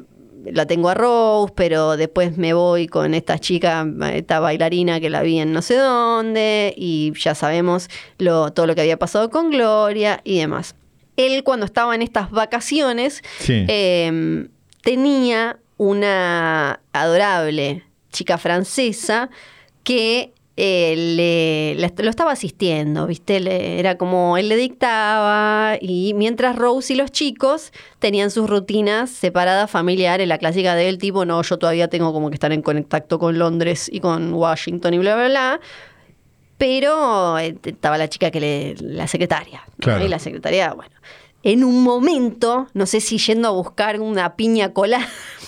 la 0.52 0.66
tengo 0.66 0.90
a 0.90 0.96
Rose, 0.96 1.54
pero 1.56 1.98
después 1.98 2.36
me 2.40 2.54
voy 2.54 2.88
con 2.88 3.14
esta 3.14 3.38
chica, 3.38 3.86
esta 4.12 4.40
bailarina 4.40 5.00
que 5.00 5.12
la 5.12 5.22
vi 5.22 5.38
en 5.38 5.54
no 5.54 5.62
sé 5.62 5.76
dónde, 5.76 6.74
y 6.76 7.14
ya 7.16 7.36
sabemos 7.36 7.90
lo, 8.18 8.52
todo 8.54 8.66
lo 8.66 8.74
que 8.74 8.82
había 8.82 8.98
pasado 8.98 9.30
con 9.30 9.52
Gloria 9.52 10.22
y 10.24 10.40
demás. 10.40 10.74
Él 11.26 11.44
cuando 11.44 11.66
estaba 11.66 11.94
en 11.96 12.02
estas 12.02 12.32
vacaciones, 12.32 13.22
Sí. 13.40 13.66
eh, 13.68 14.48
tenía 14.82 15.58
una 15.78 16.80
adorable 16.94 17.84
chica 18.12 18.38
francesa 18.38 19.30
que 19.84 20.34
eh, 20.62 20.96
le, 21.76 21.82
la- 21.82 21.94
lo 22.04 22.10
estaba 22.10 22.34
asistiendo, 22.34 23.08
¿viste? 23.08 23.40
Le- 23.40 23.80
era 23.80 23.98
como 23.98 24.36
él 24.38 24.50
le 24.50 24.58
dictaba 24.58 25.78
y 25.80 26.14
mientras 26.16 26.58
Rose 26.58 26.92
y 26.94 26.98
los 26.98 27.12
chicos 27.14 27.72
tenían 28.00 28.30
sus 28.30 28.50
rutinas 28.50 29.10
separadas 29.10 29.72
familiares, 29.72 30.28
la 30.28 30.38
clásica 30.38 30.76
del 30.76 30.98
tipo, 30.98 31.24
no, 31.24 31.42
yo 31.44 31.58
todavía 31.58 31.88
tengo 31.88 32.12
como 32.12 32.30
que 32.30 32.34
estar 32.36 32.52
en 32.52 32.62
contacto 32.62 33.20
con 33.20 33.40
Londres 33.40 33.90
y 33.90 34.02
con 34.02 34.34
Washington 34.34 34.94
y 34.96 34.98
bla, 34.98 35.16
bla, 35.16 35.28
bla. 35.30 35.60
Pero 36.60 37.40
eh, 37.40 37.58
estaba 37.64 37.98
la 37.98 38.08
chica 38.10 38.30
que 38.30 38.40
le, 38.40 38.76
la 38.80 39.08
secretaria. 39.08 39.64
Y 39.82 40.08
la 40.08 40.20
secretaria, 40.20 40.74
bueno. 40.74 40.92
En 41.42 41.64
un 41.64 41.82
momento, 41.84 42.68
no 42.74 42.86
sé 42.86 43.00
si 43.00 43.18
yendo 43.18 43.48
a 43.48 43.52
buscar 43.52 44.00
una 44.02 44.36
piña 44.36 44.74
colada, 44.74 45.08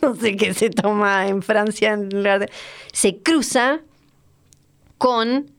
no 0.00 0.14
sé 0.14 0.36
qué 0.36 0.54
se 0.54 0.70
toma 0.70 1.26
en 1.26 1.42
Francia, 1.42 1.92
en 1.94 2.08
lugar 2.10 2.38
de- 2.38 2.50
se 2.92 3.18
cruza 3.18 3.80
con 4.98 5.50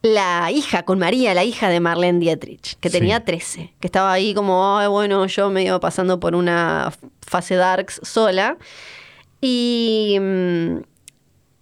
la 0.00 0.50
hija, 0.50 0.84
con 0.84 0.98
María, 0.98 1.34
la 1.34 1.44
hija 1.44 1.68
de 1.68 1.80
Marlene 1.80 2.18
Dietrich, 2.18 2.76
que 2.80 2.88
Sí. 2.88 2.98
tenía 2.98 3.24
13, 3.24 3.74
que 3.78 3.86
estaba 3.86 4.10
ahí 4.12 4.32
como, 4.34 4.76
"Ay, 4.78 4.88
bueno, 4.88 5.26
yo 5.26 5.50
medio 5.50 5.80
pasando 5.80 6.18
por 6.18 6.34
una 6.34 6.90
fase 7.26 7.56
darks 7.56 8.00
sola. 8.02 8.56
Y, 9.42 10.16
mm, 10.20 10.76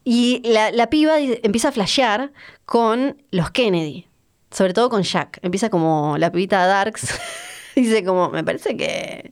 y 0.05 0.43
la, 0.45 0.71
la 0.71 0.91
piba 0.91 1.19
empieza 1.19 1.69
a 1.69 1.73
flashear 1.73 2.33
con 2.65 3.23
los 3.31 3.51
Kennedy, 3.51 4.07
sobre 4.51 4.75
todo 4.75 4.89
con 4.89 5.03
Jack. 5.03 5.39
Empieza 5.43 5.71
como 5.71 6.17
la 6.19 6.31
pibita 6.33 6.67
Darks. 6.67 7.19
Dice 7.77 8.05
como, 8.05 8.29
me 8.31 8.45
parece 8.45 8.77
que 8.77 9.31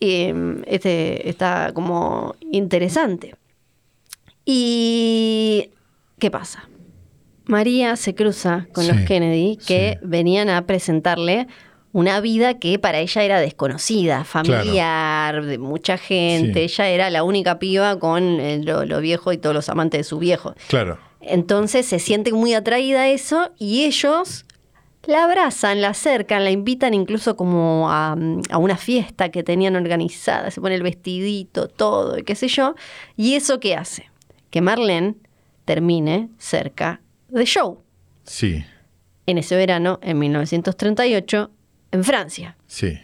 em, 0.00 0.62
este 0.66 1.28
está 1.28 1.72
como 1.72 2.34
interesante. 2.50 3.36
¿Y 4.44 5.70
qué 6.18 6.30
pasa? 6.30 6.68
María 7.44 7.96
se 7.96 8.14
cruza 8.14 8.66
con 8.72 8.86
los 8.86 8.96
Kennedy 9.06 9.56
que 9.56 9.98
sí. 10.00 10.06
venían 10.06 10.48
a 10.48 10.66
presentarle 10.66 11.46
una 11.92 12.20
vida 12.20 12.58
que 12.58 12.78
para 12.78 12.98
ella 13.00 13.22
era 13.22 13.40
desconocida, 13.40 14.24
familiar, 14.24 15.44
de 15.44 15.58
mucha 15.58 15.98
gente. 15.98 16.68
Sí. 16.68 16.74
Ella 16.74 16.88
era 16.88 17.10
la 17.10 17.22
única 17.24 17.58
piba 17.58 17.98
con 17.98 18.40
eh, 18.40 18.60
lo, 18.62 18.84
lo 18.84 19.00
viejo 19.00 19.32
y 19.32 19.38
todos 19.38 19.54
los 19.54 19.68
amantes 19.68 19.98
de 20.00 20.04
su 20.04 20.18
viejo. 20.18 20.54
Claro. 20.68 20.98
Entonces 21.20 21.86
se 21.86 21.98
siente 21.98 22.32
muy 22.32 22.54
atraída 22.54 23.02
a 23.02 23.08
eso 23.08 23.50
y 23.58 23.84
ellos 23.84 24.44
la 25.06 25.24
abrazan, 25.24 25.80
la 25.80 25.88
acercan, 25.88 26.44
la 26.44 26.50
invitan 26.50 26.94
incluso 26.94 27.34
como 27.36 27.90
a, 27.90 28.16
a 28.50 28.58
una 28.58 28.76
fiesta 28.76 29.30
que 29.30 29.42
tenían 29.42 29.74
organizada, 29.76 30.50
se 30.50 30.60
pone 30.60 30.74
el 30.76 30.82
vestidito, 30.82 31.68
todo, 31.68 32.18
y 32.18 32.22
qué 32.22 32.34
sé 32.34 32.48
yo. 32.48 32.74
¿Y 33.16 33.34
eso 33.34 33.60
qué 33.60 33.74
hace? 33.76 34.10
Que 34.50 34.60
Marlene 34.60 35.14
termine 35.64 36.28
cerca 36.38 37.00
de 37.28 37.46
Joe 37.46 37.76
Sí. 38.24 38.64
en 39.26 39.38
ese 39.38 39.56
verano, 39.56 39.98
en 40.02 40.18
1938, 40.18 41.50
en 41.92 42.04
Francia. 42.04 42.56
Sí. 42.66 42.98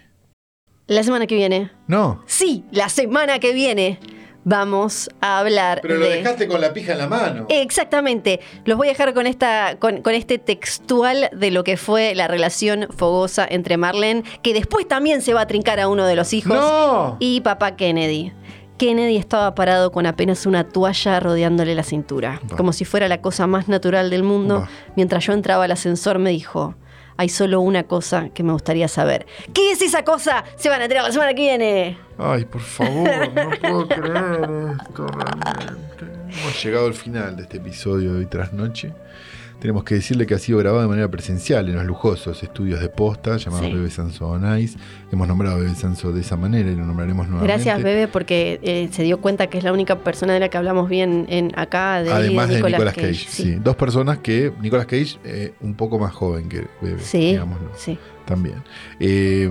La 0.87 1.03
semana 1.03 1.26
que 1.26 1.34
viene, 1.34 1.70
No. 1.89 2.22
sí, 2.26 2.64
la 2.70 2.89
semana 2.89 3.41
que 3.41 3.53
viene, 3.53 3.99
vamos 4.45 5.11
a 5.20 5.41
hablar 5.41 5.80
Pero 5.82 5.97
lo 5.97 6.05
de... 6.05 6.18
dejaste 6.18 6.47
con 6.47 6.61
la 6.61 6.72
pija 6.72 6.93
en 6.93 6.99
la 6.99 7.09
mano. 7.09 7.47
Exactamente. 7.49 8.39
Los 8.65 8.77
voy 8.78 8.86
a 8.86 8.90
dejar 8.93 9.12
con 9.12 9.27
esta, 9.27 9.78
con, 9.81 10.02
con 10.02 10.15
este 10.15 10.39
textual 10.39 11.28
de 11.32 11.51
lo 11.51 11.65
que 11.65 11.77
fue 11.77 12.15
la 12.15 12.28
relación 12.28 12.86
fogosa 12.97 13.44
entre 13.51 13.77
Marlene, 13.77 14.23
que 14.43 14.55
después 14.55 14.86
también 14.86 15.23
se 15.23 15.35
va 15.35 15.40
a 15.40 15.47
trincar 15.48 15.81
a 15.81 15.89
uno 15.89 16.06
de 16.06 16.15
los 16.15 16.32
hijos, 16.32 16.56
¡No! 16.56 17.16
y 17.19 17.40
papá 17.40 17.74
Kennedy. 17.74 18.32
Kennedy 18.78 19.16
estaba 19.16 19.55
parado 19.56 19.90
con 19.90 20.06
apenas 20.06 20.47
una 20.47 20.69
toalla 20.69 21.19
rodeándole 21.19 21.74
la 21.74 21.82
cintura, 21.82 22.40
como 22.56 22.73
si 22.73 22.85
fuera 22.85 23.09
la 23.09 23.20
cosa 23.23 23.47
más 23.48 23.66
natural 23.69 24.11
del 24.11 24.23
mundo. 24.23 24.69
Mientras 24.97 25.24
yo 25.27 25.32
entraba 25.32 25.65
al 25.65 25.73
ascensor 25.73 26.19
me 26.20 26.28
dijo, 26.31 26.74
hay 27.16 27.28
solo 27.28 27.60
una 27.60 27.84
cosa 27.84 28.28
que 28.30 28.43
me 28.43 28.52
gustaría 28.52 28.88
saber. 28.88 29.26
¿Qué 29.52 29.72
es 29.72 29.82
esa 29.82 30.05
cosa? 30.05 30.44
Se 30.56 30.68
van 30.68 30.80
a 30.80 30.84
enterar 30.84 31.05
la 31.05 31.12
semana 31.12 31.34
que 31.34 31.43
viene. 31.43 31.98
Ay, 32.18 32.44
por 32.44 32.60
favor, 32.60 33.09
no 33.34 33.51
puedo 33.60 33.88
creer 33.88 34.76
esto 34.82 35.06
realmente. 35.06 36.05
Hemos 36.40 36.64
llegado 36.64 36.86
al 36.86 36.94
final 36.94 37.36
de 37.36 37.43
este 37.43 37.56
episodio 37.59 38.12
de 38.12 38.18
hoy 38.20 38.26
tras 38.26 38.52
noche. 38.52 38.93
Tenemos 39.61 39.85
que 39.85 39.95
decirle 39.95 40.27
que 40.27 40.35
ha 40.35 40.39
sido 40.39 40.59
grabado 40.59 40.83
de 40.83 40.89
manera 40.89 41.09
presencial 41.11 41.69
en 41.69 41.77
los 41.77 41.85
lujosos 41.87 42.43
estudios 42.43 42.78
de 42.78 42.91
posta 42.91 43.39
llamados 43.39 43.66
Sí. 43.66 43.73
Bebe 43.73 43.91
Sanso 43.91 44.28
on 44.28 44.59
Ice. 44.59 44.78
Hemos 45.11 45.27
nombrado 45.27 45.57
a 45.57 45.59
Bebe 45.59 45.74
Sanso 45.74 46.12
de 46.12 46.20
esa 46.20 46.37
manera 46.37 46.70
y 46.70 46.77
lo 46.77 46.85
nombraremos 46.85 47.27
nuevamente. 47.27 47.55
Gracias, 47.65 47.83
Bebe, 47.83 48.07
porque 48.07 48.61
eh, 48.62 48.89
se 48.93 49.03
dio 49.03 49.19
cuenta 49.20 49.47
que 49.47 49.57
es 49.59 49.65
la 49.65 49.73
única 49.73 49.99
persona 50.01 50.35
de 50.35 50.41
la 50.41 50.51
que 50.51 50.59
hablamos 50.59 50.91
bien 50.91 51.27
en 51.31 51.59
acá, 51.59 52.03
de, 52.03 52.12
Además 52.12 52.49
de 52.49 52.57
Nicolas, 52.57 52.81
Nicolas 52.81 52.95
Cage, 52.95 53.27
sí. 53.28 53.55
Dos 53.55 53.77
personas 53.77 54.19
que, 54.19 54.53
Nicolas 54.61 54.85
Cage, 54.87 55.19
eh, 55.24 55.55
un 55.62 55.74
poco 55.74 55.99
más 55.99 56.12
joven 56.12 56.49
que 56.51 56.66
Bebe, 56.83 57.01
Sí, 57.01 57.31
digámoslo, 57.33 57.70
sí. 57.77 57.99
también. 58.27 58.62
Eh, 59.01 59.51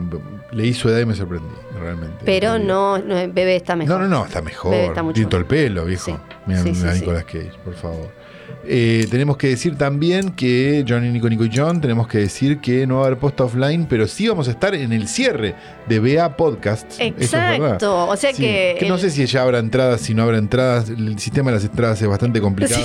leí 0.51 0.73
su 0.75 0.87
edad 0.87 0.99
y 0.99 1.05
me 1.05 1.15
sorprendí, 1.15 1.49
realmente. 1.79 2.17
Pero 2.25 2.59
no, 2.59 2.99
no, 2.99 3.15
Bebe 3.15 3.55
está 3.55 3.75
mejor. 3.75 3.99
No, 4.01 4.07
no, 4.07 4.19
no, 4.19 4.25
está 4.25 4.41
mejor. 4.43 4.71
Bebe 4.71 4.85
está 4.85 5.01
mucho 5.01 5.15
Tiene 5.15 5.29
todo 5.31 5.39
el 5.41 5.45
mejor. 5.45 5.57
pelo, 5.65 5.85
viejo. 5.85 6.05
Sí. 6.05 6.15
Mira, 6.45 6.61
Sí, 6.61 6.75
sí, 6.75 6.85
Nicolas 6.93 7.23
Cage, 7.23 7.51
por 7.63 7.73
favor. 7.73 8.24
Eh, 8.67 9.05
tenemos 9.11 9.37
que 9.37 9.47
decir 9.49 9.77
también 9.77 10.31
que 10.31 10.83
Johnny, 10.87 11.09
Nico, 11.11 11.29
Nico 11.29 11.45
y 11.45 11.51
John, 11.53 11.79
tenemos 11.81 12.07
que 12.07 12.17
decir 12.17 12.59
que 12.59 12.87
no 12.87 12.95
va 12.97 13.03
a 13.03 13.05
haber 13.07 13.19
post 13.19 13.39
offline, 13.41 13.85
pero 13.87 14.07
sí 14.07 14.27
vamos 14.27 14.47
a 14.47 14.51
estar 14.51 14.73
en 14.73 14.91
el 14.91 15.07
cierre 15.07 15.53
de 15.87 15.99
BA 15.99 16.35
Podcast. 16.35 16.91
Es. 16.93 17.13
Exacto. 17.19 18.07
O 18.07 18.15
sea 18.15 18.33
Sí, 18.33 18.41
que. 18.41 18.85
no 18.87 18.95
el- 18.95 19.01
sé 19.01 19.11
si 19.11 19.25
ya 19.27 19.43
habrá 19.43 19.59
entradas, 19.59 20.01
si 20.01 20.13
no 20.15 20.23
habrá 20.23 20.37
entradas. 20.39 20.89
El 20.89 21.19
sistema 21.19 21.51
de 21.51 21.57
las 21.57 21.65
entradas 21.65 22.01
es 22.01 22.07
bastante 22.07 22.41
complicado. 22.41 22.83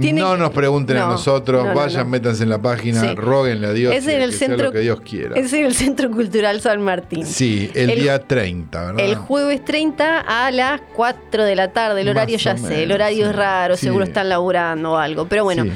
Tienen 0.00 0.24
no 0.24 0.36
nos 0.36 0.50
pregunten 0.50 0.96
a 0.96 1.00
no, 1.00 1.08
nosotros, 1.12 1.64
no, 1.64 1.70
no, 1.74 1.78
vayan, 1.78 2.04
no. 2.04 2.10
métanse 2.10 2.42
en 2.44 2.48
la 2.50 2.60
página, 2.60 3.00
Sí. 3.00 3.14
róguenle 3.14 3.66
a 3.66 3.72
Dios 3.72 3.94
Es 3.94 4.04
que, 4.06 4.14
en 4.16 4.22
el 4.22 4.30
que 4.30 4.36
sea 4.36 4.48
centro- 4.48 4.66
lo 4.66 4.72
que 4.72 4.80
Dios 4.80 5.00
quiera. 5.02 5.36
Es 5.36 5.52
en 5.52 5.64
el 5.66 5.74
Centro 5.74 6.10
Cultural 6.10 6.60
San 6.60 6.80
Martín. 6.82 7.26
Sí, 7.26 7.70
el, 7.74 7.90
El- 7.90 8.00
día 8.00 8.18
30, 8.20 8.84
¿verdad? 8.92 9.04
El 9.04 9.14
jueves 9.16 9.64
30 9.64 10.20
a 10.20 10.50
las 10.50 10.80
4 10.94 11.44
de 11.44 11.54
la 11.56 11.72
tarde. 11.72 12.00
El 12.00 12.08
horario 12.08 12.38
ya 12.38 12.56
sé, 12.56 12.82
el 12.84 12.92
horario 12.92 13.24
sí. 13.24 13.30
es 13.30 13.36
raro, 13.36 13.76
Sí. 13.76 13.86
seguro 13.86 14.04
están 14.04 14.28
laburando 14.28 14.92
o 14.92 14.96
algo. 14.96 15.26
Pero 15.28 15.44
bueno, 15.44 15.66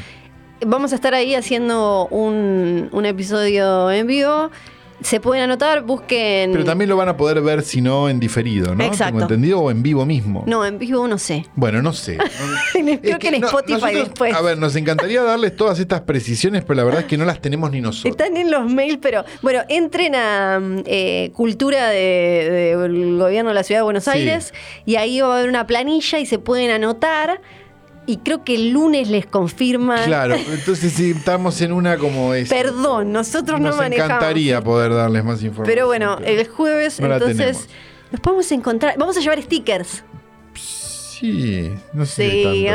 vamos 0.64 0.92
a 0.92 0.94
estar 0.94 1.14
ahí 1.14 1.34
haciendo 1.34 2.06
un, 2.10 2.88
un 2.92 3.06
episodio 3.06 3.90
en 3.90 4.06
vivo. 4.06 4.50
Se 5.02 5.20
pueden 5.20 5.44
anotar, 5.44 5.82
busquen. 5.82 6.52
Pero 6.52 6.64
también 6.64 6.88
lo 6.88 6.96
van 6.96 7.08
a 7.10 7.16
poder 7.16 7.42
ver 7.42 7.62
si 7.62 7.82
no 7.82 8.08
en 8.08 8.18
diferido, 8.18 8.74
¿no? 8.74 8.82
Exacto. 8.82 9.12
Tengo 9.12 9.20
entendido 9.22 9.60
o 9.60 9.70
en 9.70 9.82
vivo 9.82 10.06
mismo. 10.06 10.42
No, 10.46 10.64
en 10.64 10.78
vivo 10.78 11.06
no 11.06 11.18
sé. 11.18 11.44
Bueno, 11.54 11.82
no 11.82 11.92
sé. 11.92 12.16
Creo 12.72 13.18
que, 13.18 13.28
en 13.28 13.40
no- 13.42 13.46
Spotify 13.46 13.72
nosotros- 13.80 14.04
después. 14.08 14.34
A 14.34 14.40
ver, 14.40 14.56
nos 14.58 14.74
encantaría 14.74 15.22
darles 15.22 15.54
todas 15.54 15.78
estas 15.80 16.00
precisiones, 16.00 16.64
pero 16.64 16.76
la 16.78 16.84
verdad 16.84 17.00
es 17.02 17.06
que 17.06 17.18
no 17.18 17.24
las 17.26 17.40
tenemos 17.40 17.70
ni 17.70 17.80
nosotros. 17.82 18.10
Están 18.12 18.36
en 18.38 18.50
los 18.50 18.70
mails, 18.72 18.98
pero 19.02 19.24
bueno, 19.42 19.60
entren 19.68 20.14
a 20.14 20.60
eh, 20.86 21.30
Cultura 21.34 21.88
de- 21.90 22.76
del 22.80 23.18
Gobierno 23.18 23.50
de 23.50 23.54
la 23.54 23.62
Ciudad 23.64 23.80
de 23.80 23.84
Buenos 23.84 24.04
Sí. 24.04 24.10
Aires 24.10 24.54
y 24.86 24.96
ahí 24.96 25.20
va 25.20 25.34
a 25.34 25.38
haber 25.38 25.48
una 25.50 25.66
planilla 25.66 26.18
y 26.18 26.26
se 26.26 26.38
pueden 26.38 26.70
anotar. 26.70 27.40
Y 28.06 28.18
creo 28.18 28.44
que 28.44 28.54
el 28.54 28.70
lunes 28.70 29.08
les 29.08 29.26
confirman. 29.26 30.04
Claro, 30.04 30.36
entonces 30.52 30.92
si 30.92 31.10
estamos 31.10 31.60
en 31.60 31.72
una 31.72 31.98
como 31.98 32.34
es. 32.34 32.48
Perdón, 32.48 33.12
nosotros 33.12 33.60
no 33.60 33.68
Nos 33.68 33.76
manejamos. 33.76 34.10
encantaría 34.10 34.62
poder 34.62 34.94
darles 34.94 35.24
más 35.24 35.42
información. 35.42 35.74
Pero 35.74 35.86
bueno, 35.86 36.18
el 36.24 36.46
jueves 36.46 37.00
no 37.00 37.12
entonces 37.12 37.68
nos 38.12 38.20
podemos 38.20 38.50
encontrar. 38.52 38.94
Vamos 38.96 39.16
a 39.16 39.20
llevar 39.20 39.42
stickers. 39.42 40.04
Sí, 41.18 41.72
no 41.92 42.04
sé. 42.06 42.30
Sí, 42.30 42.66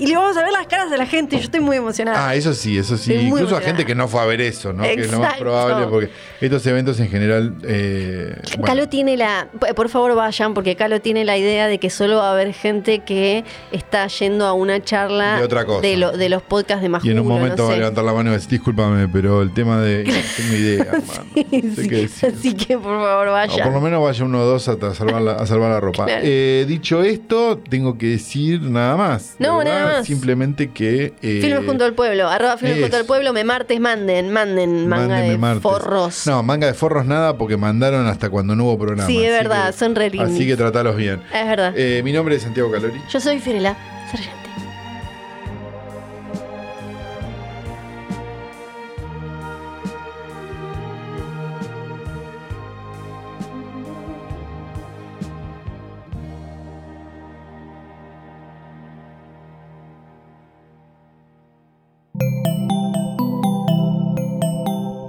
y 0.00 0.06
le 0.06 0.16
vamos 0.16 0.36
a 0.36 0.42
ver 0.42 0.52
las 0.52 0.66
caras 0.66 0.90
de 0.90 0.96
la 0.98 1.06
gente. 1.06 1.36
Yo 1.36 1.42
estoy 1.42 1.60
muy 1.60 1.76
emocionada. 1.76 2.28
Ah, 2.28 2.34
eso 2.34 2.54
sí, 2.54 2.78
eso 2.78 2.96
sí. 2.96 3.12
Estoy 3.12 3.26
Incluso 3.28 3.56
a 3.56 3.60
gente 3.60 3.84
que 3.84 3.94
no 3.94 4.06
fue 4.08 4.20
a 4.20 4.24
ver 4.26 4.40
eso, 4.40 4.72
¿no? 4.72 4.82
Que 4.84 4.94
es 4.94 5.10
lo 5.10 5.20
más 5.20 5.36
probable, 5.38 5.86
porque 5.88 6.10
estos 6.40 6.66
eventos 6.66 7.00
en 7.00 7.08
general. 7.08 7.54
Eh, 7.64 8.36
bueno, 8.58 8.64
Calo 8.64 8.88
tiene 8.88 9.16
la. 9.16 9.48
Por 9.74 9.88
favor, 9.88 10.14
vayan, 10.14 10.54
porque 10.54 10.76
Calo 10.76 11.00
tiene 11.00 11.24
la 11.24 11.36
idea 11.36 11.66
de 11.66 11.78
que 11.78 11.90
solo 11.90 12.16
va 12.18 12.28
a 12.28 12.32
haber 12.32 12.52
gente 12.54 13.00
que 13.00 13.44
está 13.72 14.06
yendo 14.06 14.46
a 14.46 14.52
una 14.52 14.82
charla 14.82 15.38
De 15.38 15.44
otra 15.44 15.64
cosa. 15.64 15.86
lo- 15.96 16.12
de 16.12 16.28
los 16.28 16.42
podcasts 16.42 16.82
de 16.82 16.88
Majulo. 16.88 17.08
y 17.10 17.12
en 17.14 17.20
un 17.20 17.26
momento 17.28 17.62
no 17.64 17.68
va 17.68 17.74
a 17.74 17.78
levantar 17.78 18.04
la 18.04 18.12
mano 18.12 18.28
y 18.28 18.30
va 18.30 18.34
a 18.34 18.38
decir, 18.38 18.50
discúlpame, 18.50 19.08
pero 19.08 19.42
el 19.42 19.52
tema 19.52 19.80
de. 19.80 20.04
Tengo 20.36 20.54
idea, 20.54 20.82
hermano. 20.84 21.24
No 21.34 21.74
sé 21.74 21.82
Sí, 21.82 21.88
qué. 21.88 22.08
Así 22.26 22.54
que 22.54 22.78
por 22.78 23.00
favor, 23.00 23.28
O 23.28 23.32
vayan. 23.32 23.64
por 23.64 23.72
lo 23.72 23.80
menos 23.80 24.02
vaya 24.02 24.24
uno 24.24 24.40
o 24.42 24.44
dos 24.44 24.68
a, 24.68 24.72
a 24.72 24.94
salvar, 24.94 25.22
la, 25.22 25.32
a 25.32 25.46
salvar 25.46 25.70
la 25.70 25.80
ropa. 25.80 26.04
Claro. 26.06 26.22
Eh, 26.24 26.64
dicho 26.68 27.02
esto, 27.02 27.60
tengo 27.68 27.98
que 27.98 28.06
decir 28.06 28.60
nada 28.62 28.96
más. 28.96 29.36
No, 29.38 29.58
¿verdad? 29.58 29.74
nada 29.80 29.92
más. 29.98 30.06
Simplemente 30.06 30.70
que. 30.70 31.14
eh, 31.22 31.38
Filmes 31.42 31.64
junto 31.66 31.84
al 31.84 31.94
pueblo, 31.94 32.28
arroba 32.28 32.56
filmes 32.56 32.80
junto 32.80 32.96
al 32.96 33.04
pueblo, 33.04 33.32
me 33.32 33.44
martes, 33.44 33.80
manden, 33.80 34.32
manden 34.32 34.86
manga 34.88 35.06
mándenme 35.08 35.30
de 35.30 35.38
martes. 35.38 35.62
forros. 35.62 36.26
No, 36.26 36.42
manga 36.42 36.66
de 36.66 36.74
forros 36.74 37.06
nada 37.06 37.36
porque 37.36 37.56
mandaron 37.56 38.06
hasta 38.06 38.28
cuando 38.30 38.54
no 38.54 38.64
hubo 38.64 38.78
programa. 38.78 39.06
Sí, 39.06 39.22
es 39.24 39.30
verdad, 39.32 39.66
que- 39.72 39.78
son 39.78 39.94
re 39.94 40.10
lindos. 40.10 40.30
Así 40.32 40.46
que 40.46 40.56
tratalos 40.56 40.96
bien. 40.96 41.20
Es 41.32 41.46
verdad. 41.46 41.72
Eh, 41.76 42.02
mi 42.04 42.12
nombre 42.12 42.36
es 42.36 42.42
Santiago 42.42 42.70
Calori. 42.70 43.00
Yo 43.10 43.20
soy 43.20 43.38
Firela 43.40 43.76